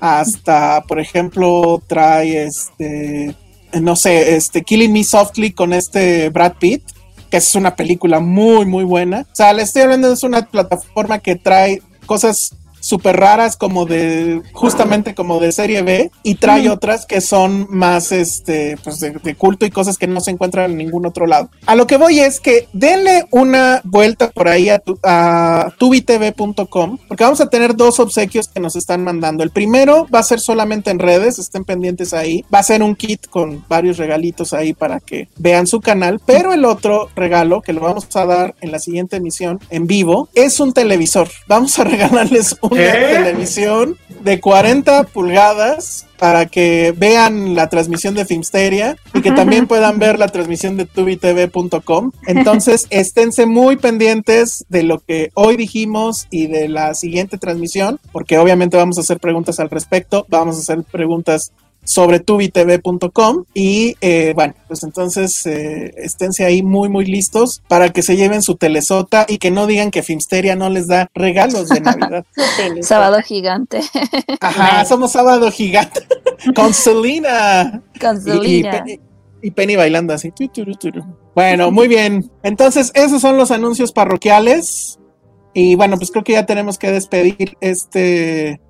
hasta, 0.00 0.82
por 0.82 1.00
ejemplo, 1.00 1.82
trae 1.86 2.44
este, 2.44 3.34
no 3.80 3.96
sé, 3.96 4.36
este 4.36 4.62
Killing 4.62 4.92
Me 4.92 5.04
Softly 5.04 5.52
con 5.52 5.72
este 5.72 6.28
Brad 6.30 6.54
Pitt 6.58 6.82
que 7.30 7.36
es 7.36 7.54
una 7.54 7.76
película 7.76 8.20
muy, 8.20 8.64
muy 8.64 8.84
buena. 8.84 9.26
O 9.30 9.34
sea, 9.34 9.52
le 9.52 9.62
estoy 9.62 9.82
hablando, 9.82 10.12
es 10.12 10.22
una 10.22 10.46
plataforma 10.46 11.18
que 11.18 11.36
trae 11.36 11.82
cosas 12.06 12.54
súper 12.88 13.18
raras 13.18 13.58
como 13.58 13.84
de 13.84 14.40
justamente 14.52 15.14
como 15.14 15.40
de 15.40 15.52
serie 15.52 15.82
B 15.82 16.10
y 16.22 16.36
trae 16.36 16.70
otras 16.70 17.04
que 17.04 17.20
son 17.20 17.66
más 17.68 18.12
este 18.12 18.78
pues 18.82 18.98
de, 18.98 19.34
culto 19.34 19.66
y 19.66 19.70
cosas 19.70 19.98
que 19.98 20.06
no 20.06 20.22
se 20.22 20.30
encuentran 20.30 20.70
en 20.70 20.78
ningún 20.78 21.04
otro 21.04 21.26
lado. 21.26 21.50
A 21.66 21.74
lo 21.74 21.86
que 21.86 21.98
voy 21.98 22.20
es 22.20 22.40
que 22.40 22.66
denle 22.72 23.26
una 23.30 23.82
vuelta 23.84 24.30
por 24.30 24.48
ahí 24.48 24.70
a, 24.70 24.78
tu, 24.78 24.98
a 25.02 25.70
tubitv.com 25.76 26.98
porque 27.06 27.24
vamos 27.24 27.42
a 27.42 27.50
tener 27.50 27.76
dos 27.76 28.00
obsequios 28.00 28.48
que 28.48 28.58
nos 28.58 28.74
están 28.74 29.04
mandando. 29.04 29.44
El 29.44 29.50
primero 29.50 30.06
va 30.12 30.20
a 30.20 30.22
ser 30.22 30.40
solamente 30.40 30.90
en 30.90 30.98
redes, 30.98 31.38
estén 31.38 31.64
pendientes 31.64 32.14
ahí. 32.14 32.42
Va 32.52 32.60
a 32.60 32.62
ser 32.62 32.82
un 32.82 32.96
kit 32.96 33.26
con 33.28 33.64
varios 33.68 33.98
regalitos 33.98 34.54
ahí 34.54 34.72
para 34.72 35.00
que 35.00 35.28
vean 35.36 35.66
su 35.66 35.82
canal, 35.82 36.22
pero 36.24 36.54
el 36.54 36.64
otro 36.64 37.10
regalo 37.14 37.60
que 37.60 37.74
lo 37.74 37.82
vamos 37.82 38.08
a 38.16 38.24
dar 38.24 38.54
en 38.62 38.72
la 38.72 38.78
siguiente 38.78 39.16
emisión 39.16 39.60
en 39.68 39.86
vivo 39.86 40.30
es 40.34 40.58
un 40.58 40.72
televisor. 40.72 41.28
Vamos 41.48 41.78
a 41.78 41.84
regalarles 41.84 42.56
un 42.62 42.77
una 42.80 43.24
televisión 43.24 43.96
de 44.20 44.40
40 44.40 45.04
pulgadas 45.04 46.06
para 46.18 46.46
que 46.46 46.92
vean 46.96 47.54
la 47.54 47.68
transmisión 47.68 48.14
de 48.14 48.24
Filmsteria 48.24 48.96
y 49.14 49.22
que 49.22 49.30
también 49.30 49.66
puedan 49.68 49.98
ver 49.98 50.18
la 50.18 50.28
transmisión 50.28 50.76
de 50.76 50.84
tubitv.com. 50.84 52.12
Entonces, 52.26 52.86
esténse 52.90 53.46
muy 53.46 53.76
pendientes 53.76 54.64
de 54.68 54.82
lo 54.82 54.98
que 54.98 55.30
hoy 55.34 55.56
dijimos 55.56 56.26
y 56.30 56.48
de 56.48 56.68
la 56.68 56.94
siguiente 56.94 57.38
transmisión, 57.38 58.00
porque 58.12 58.38
obviamente 58.38 58.76
vamos 58.76 58.98
a 58.98 59.02
hacer 59.02 59.20
preguntas 59.20 59.60
al 59.60 59.70
respecto, 59.70 60.26
vamos 60.28 60.56
a 60.56 60.60
hacer 60.60 60.82
preguntas 60.82 61.52
sobre 61.88 62.20
tubitv.com 62.20 63.44
y 63.54 63.96
eh, 64.02 64.32
bueno, 64.34 64.54
pues 64.68 64.82
entonces 64.82 65.46
eh, 65.46 65.94
esténse 65.96 66.44
ahí 66.44 66.62
muy 66.62 66.90
muy 66.90 67.06
listos 67.06 67.62
para 67.66 67.88
que 67.88 68.02
se 68.02 68.14
lleven 68.14 68.42
su 68.42 68.56
telesota 68.56 69.24
y 69.26 69.38
que 69.38 69.50
no 69.50 69.66
digan 69.66 69.90
que 69.90 70.02
Filmsteria 70.02 70.54
no 70.54 70.68
les 70.68 70.86
da 70.86 71.08
regalos 71.14 71.70
de 71.70 71.80
Navidad. 71.80 72.26
sábado 72.82 73.18
gigante. 73.22 73.80
Ajá, 74.40 74.84
somos 74.84 75.12
sábado 75.12 75.50
gigante 75.50 76.02
con 76.54 76.74
Selena. 76.74 77.82
Con 77.98 78.20
Selena. 78.20 78.84
Y, 79.40 79.50
Penny, 79.52 79.76
bailando 79.76 80.12
así. 80.12 80.32
Bueno, 81.34 81.70
muy 81.70 81.88
bien. 81.88 82.30
Entonces, 82.42 82.90
esos 82.94 83.22
son 83.22 83.36
los 83.36 83.50
anuncios 83.50 83.92
parroquiales. 83.92 84.98
Y 85.54 85.74
bueno, 85.76 85.96
pues 85.96 86.10
creo 86.10 86.24
que 86.24 86.32
ya 86.32 86.44
tenemos 86.44 86.76
que 86.76 86.90
despedir 86.90 87.56
este 87.60 88.60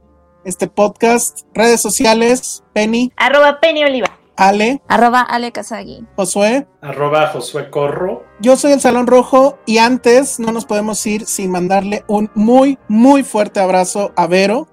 este 0.48 0.66
podcast. 0.66 1.42
Redes 1.54 1.80
sociales, 1.80 2.64
Penny. 2.72 3.12
Arroba 3.16 3.60
Penny 3.60 3.84
Oliva. 3.84 4.18
Ale. 4.36 4.80
Arroba 4.88 5.20
Ale 5.20 5.52
Kazagi. 5.52 6.06
Josué. 6.16 6.66
Arroba 6.80 7.26
Josué 7.26 7.70
Corro. 7.70 8.24
Yo 8.40 8.56
soy 8.56 8.72
el 8.72 8.80
Salón 8.80 9.06
Rojo 9.06 9.58
y 9.66 9.78
antes 9.78 10.38
no 10.38 10.52
nos 10.52 10.64
podemos 10.64 11.04
ir 11.06 11.26
sin 11.26 11.50
mandarle 11.50 12.04
un 12.06 12.30
muy, 12.34 12.78
muy 12.88 13.24
fuerte 13.24 13.60
abrazo 13.60 14.12
a 14.16 14.26
Vero, 14.26 14.68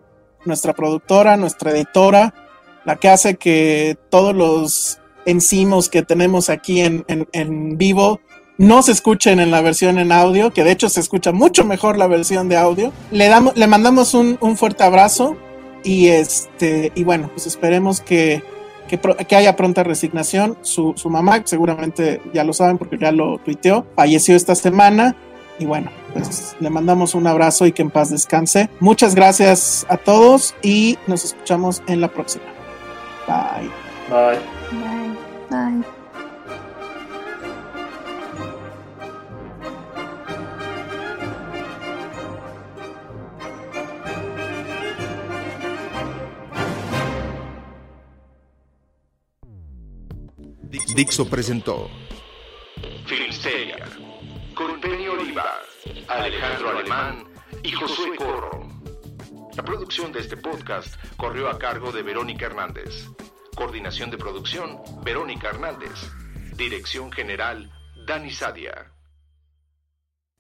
nuestra 0.46 0.74
productora, 0.74 1.36
nuestra 1.36 1.72
editora, 1.72 2.34
la 2.86 2.98
que 2.98 3.10
hace 3.10 3.38
que 3.38 3.98
todos 4.10 4.36
los 4.36 5.00
encimos 5.26 5.90
que 5.90 6.04
tenemos 6.04 6.52
aquí 6.52 6.82
en, 6.82 7.04
en, 7.08 7.78
vivo 7.80 8.20
no 8.60 8.84
se 8.84 8.92
escuchen 8.92 9.40
en 9.40 9.50
la 9.50 9.62
versión 9.62 9.98
en 9.98 10.12
audio, 10.12 10.54
que 10.54 10.64
de 10.64 10.72
hecho 10.72 10.90
se 10.90 11.00
escucha 11.00 11.32
mucho 11.32 11.66
mejor 11.66 11.98
la 11.98 12.06
versión 12.06 12.48
de 12.48 12.58
audio. 12.58 12.94
Le, 13.10 13.28
damos, 13.28 13.58
le 13.58 13.66
mandamos 13.66 14.14
un, 14.14 14.38
un 14.42 14.56
fuerte 14.56 14.84
abrazo 14.84 15.36
y 15.86 16.08
este, 16.08 16.92
y 16.96 17.04
bueno, 17.04 17.30
pues 17.30 17.46
esperemos 17.46 18.02
que, 18.02 18.44
que, 18.88 19.36
haya 19.36 19.56
pronta 19.56 19.84
resignación. 19.84 20.58
Su, 20.62 20.94
su, 20.96 21.10
mamá, 21.10 21.44
seguramente 21.46 22.22
ya 22.34 22.44
lo 22.44 22.54
saben 22.54 22.78
porque 22.78 22.98
ya 22.98 23.12
lo 23.12 23.38
tuiteó, 23.38 23.86
falleció 23.96 24.36
esta 24.36 24.56
semana. 24.56 25.16
Y 25.58 25.66
bueno, 25.66 25.90
pues 26.12 26.56
le 26.60 26.70
mandamos 26.70 27.16
un 27.16 27.28
abrazo 27.28 27.66
y 27.66 27.72
que 27.72 27.84
en 27.84 27.92
paz 27.92 28.10
descanse. 28.10 28.70
Muchas 28.80 29.16
gracias 29.16 29.86
a 29.88 29.98
todos 29.98 30.56
y 30.62 30.98
nos 31.08 31.24
escuchamos 31.24 31.82
en 31.88 32.02
la 32.02 32.10
próxima. 32.10 32.46
Bye. 33.28 33.70
Bye. 34.10 34.40
Bye. 34.72 35.80
Bye. 35.80 35.95
Dixo 50.96 51.30
presentó 51.30 51.90
Filmsteria 53.06 53.86
con 54.54 54.80
Penny 54.80 55.10
Oliva, 55.10 55.60
Alejandro 56.08 56.70
Alemán 56.70 57.26
y 57.64 57.74
Josué 57.74 58.16
Corro. 58.16 58.70
La 59.58 59.64
producción 59.64 60.14
de 60.14 60.22
este 60.22 60.38
podcast 60.38 60.96
corrió 61.18 61.50
a 61.50 61.60
cargo 61.60 61.92
de 61.92 62.02
Verónica 62.02 62.46
Hernández. 62.46 63.10
Coordinación 63.56 64.10
de 64.10 64.18
producción, 64.18 64.80
Verónica 65.04 65.50
Hernández. 65.50 66.10
Dirección 66.56 67.12
general, 67.12 67.70
Dani 68.08 68.32
Sadia. 68.32 68.95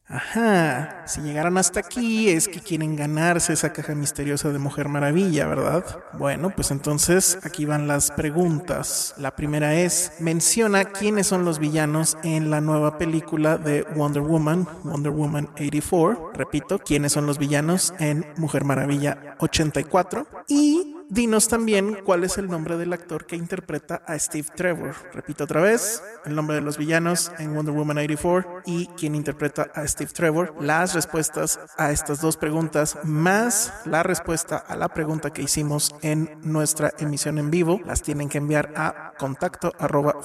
Ajá, 0.07 1.03
si 1.07 1.21
llegaron 1.21 1.57
hasta 1.57 1.79
aquí 1.79 2.29
es 2.29 2.47
que 2.47 2.59
quieren 2.59 2.95
ganarse 2.95 3.53
esa 3.53 3.73
caja 3.73 3.95
misteriosa 3.95 4.51
de 4.51 4.59
Mujer 4.59 4.87
Maravilla, 4.87 5.47
¿verdad? 5.47 5.83
Bueno, 6.13 6.51
pues 6.55 6.69
entonces 6.69 7.39
aquí 7.41 7.65
van 7.65 7.87
las 7.87 8.11
preguntas. 8.11 9.15
La 9.17 9.35
primera 9.35 9.73
es, 9.73 10.11
menciona 10.19 10.85
quiénes 10.85 11.25
son 11.25 11.43
los 11.43 11.57
villanos 11.57 12.19
en 12.23 12.51
la 12.51 12.61
nueva 12.61 12.99
película 12.99 13.57
de 13.57 13.81
Wonder 13.95 14.21
Woman, 14.21 14.67
Wonder 14.83 15.11
Woman 15.11 15.49
84. 15.55 16.33
Repito, 16.35 16.77
quiénes 16.77 17.11
son 17.11 17.25
los 17.25 17.39
villanos 17.39 17.91
en 17.97 18.27
Mujer 18.37 18.63
Maravilla 18.63 19.35
84. 19.39 20.27
Y 20.47 20.94
dinos 21.09 21.47
también 21.47 21.99
cuál 22.03 22.23
es 22.23 22.37
el 22.37 22.47
nombre 22.47 22.77
del 22.77 22.93
actor 22.93 23.25
que 23.25 23.35
interpreta 23.35 24.01
a 24.07 24.17
Steve 24.17 24.47
Trevor. 24.55 24.95
Repito 25.13 25.43
otra 25.43 25.61
vez, 25.61 26.03
el 26.25 26.35
nombre 26.35 26.55
de 26.55 26.61
los 26.61 26.77
villanos 26.77 27.31
en 27.39 27.53
Wonder 27.53 27.73
Woman 27.73 27.97
84 27.97 28.63
y 28.65 28.87
quién 28.97 29.15
interpreta 29.15 29.69
a 29.73 29.87
Steve 29.87 30.11
Trevor. 30.13 30.55
Las 30.59 30.93
respuestas 30.93 31.59
a 31.77 31.91
estas 31.91 32.21
dos 32.21 32.37
preguntas 32.37 32.97
más 33.03 33.73
la 33.85 34.03
respuesta 34.03 34.57
a 34.57 34.75
la 34.75 34.89
pregunta 34.89 35.31
que 35.31 35.41
hicimos 35.41 35.95
en 36.01 36.37
nuestra 36.41 36.91
emisión 36.99 37.37
en 37.37 37.51
vivo 37.51 37.79
las 37.85 38.01
tienen 38.01 38.29
que 38.29 38.37
enviar 38.37 38.73
a 38.75 39.13
contacto 39.17 39.73
arroba 39.79 40.15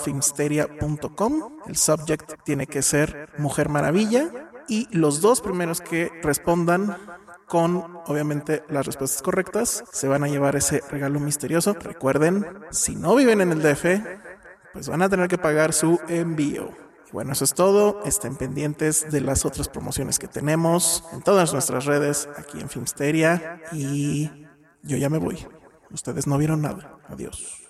El 1.66 1.76
subject 1.76 2.42
tiene 2.44 2.66
que 2.66 2.82
ser 2.82 3.28
Mujer 3.38 3.68
Maravilla 3.68 4.30
y 4.68 4.88
los 4.96 5.20
dos 5.20 5.40
primeros 5.40 5.80
que 5.80 6.10
respondan 6.22 6.96
con 7.50 7.98
obviamente 8.06 8.62
las 8.68 8.86
respuestas 8.86 9.22
correctas, 9.22 9.82
se 9.90 10.06
van 10.06 10.22
a 10.22 10.28
llevar 10.28 10.54
ese 10.54 10.82
regalo 10.88 11.18
misterioso. 11.18 11.74
Recuerden, 11.74 12.46
si 12.70 12.94
no 12.94 13.16
viven 13.16 13.40
en 13.40 13.50
el 13.50 13.60
DF, 13.60 13.86
pues 14.72 14.88
van 14.88 15.02
a 15.02 15.08
tener 15.08 15.26
que 15.26 15.36
pagar 15.36 15.72
su 15.72 15.98
envío. 16.08 16.70
Y 17.08 17.10
bueno, 17.10 17.32
eso 17.32 17.42
es 17.42 17.54
todo. 17.54 18.04
Estén 18.04 18.36
pendientes 18.36 19.10
de 19.10 19.20
las 19.20 19.44
otras 19.44 19.68
promociones 19.68 20.20
que 20.20 20.28
tenemos 20.28 21.02
en 21.12 21.22
todas 21.22 21.52
nuestras 21.52 21.86
redes 21.86 22.28
aquí 22.38 22.60
en 22.60 22.68
Filmsteria. 22.68 23.60
Y 23.72 24.46
yo 24.82 24.96
ya 24.96 25.10
me 25.10 25.18
voy. 25.18 25.44
Ustedes 25.90 26.28
no 26.28 26.38
vieron 26.38 26.62
nada. 26.62 27.00
Adiós. 27.08 27.69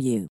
you. 0.01 0.27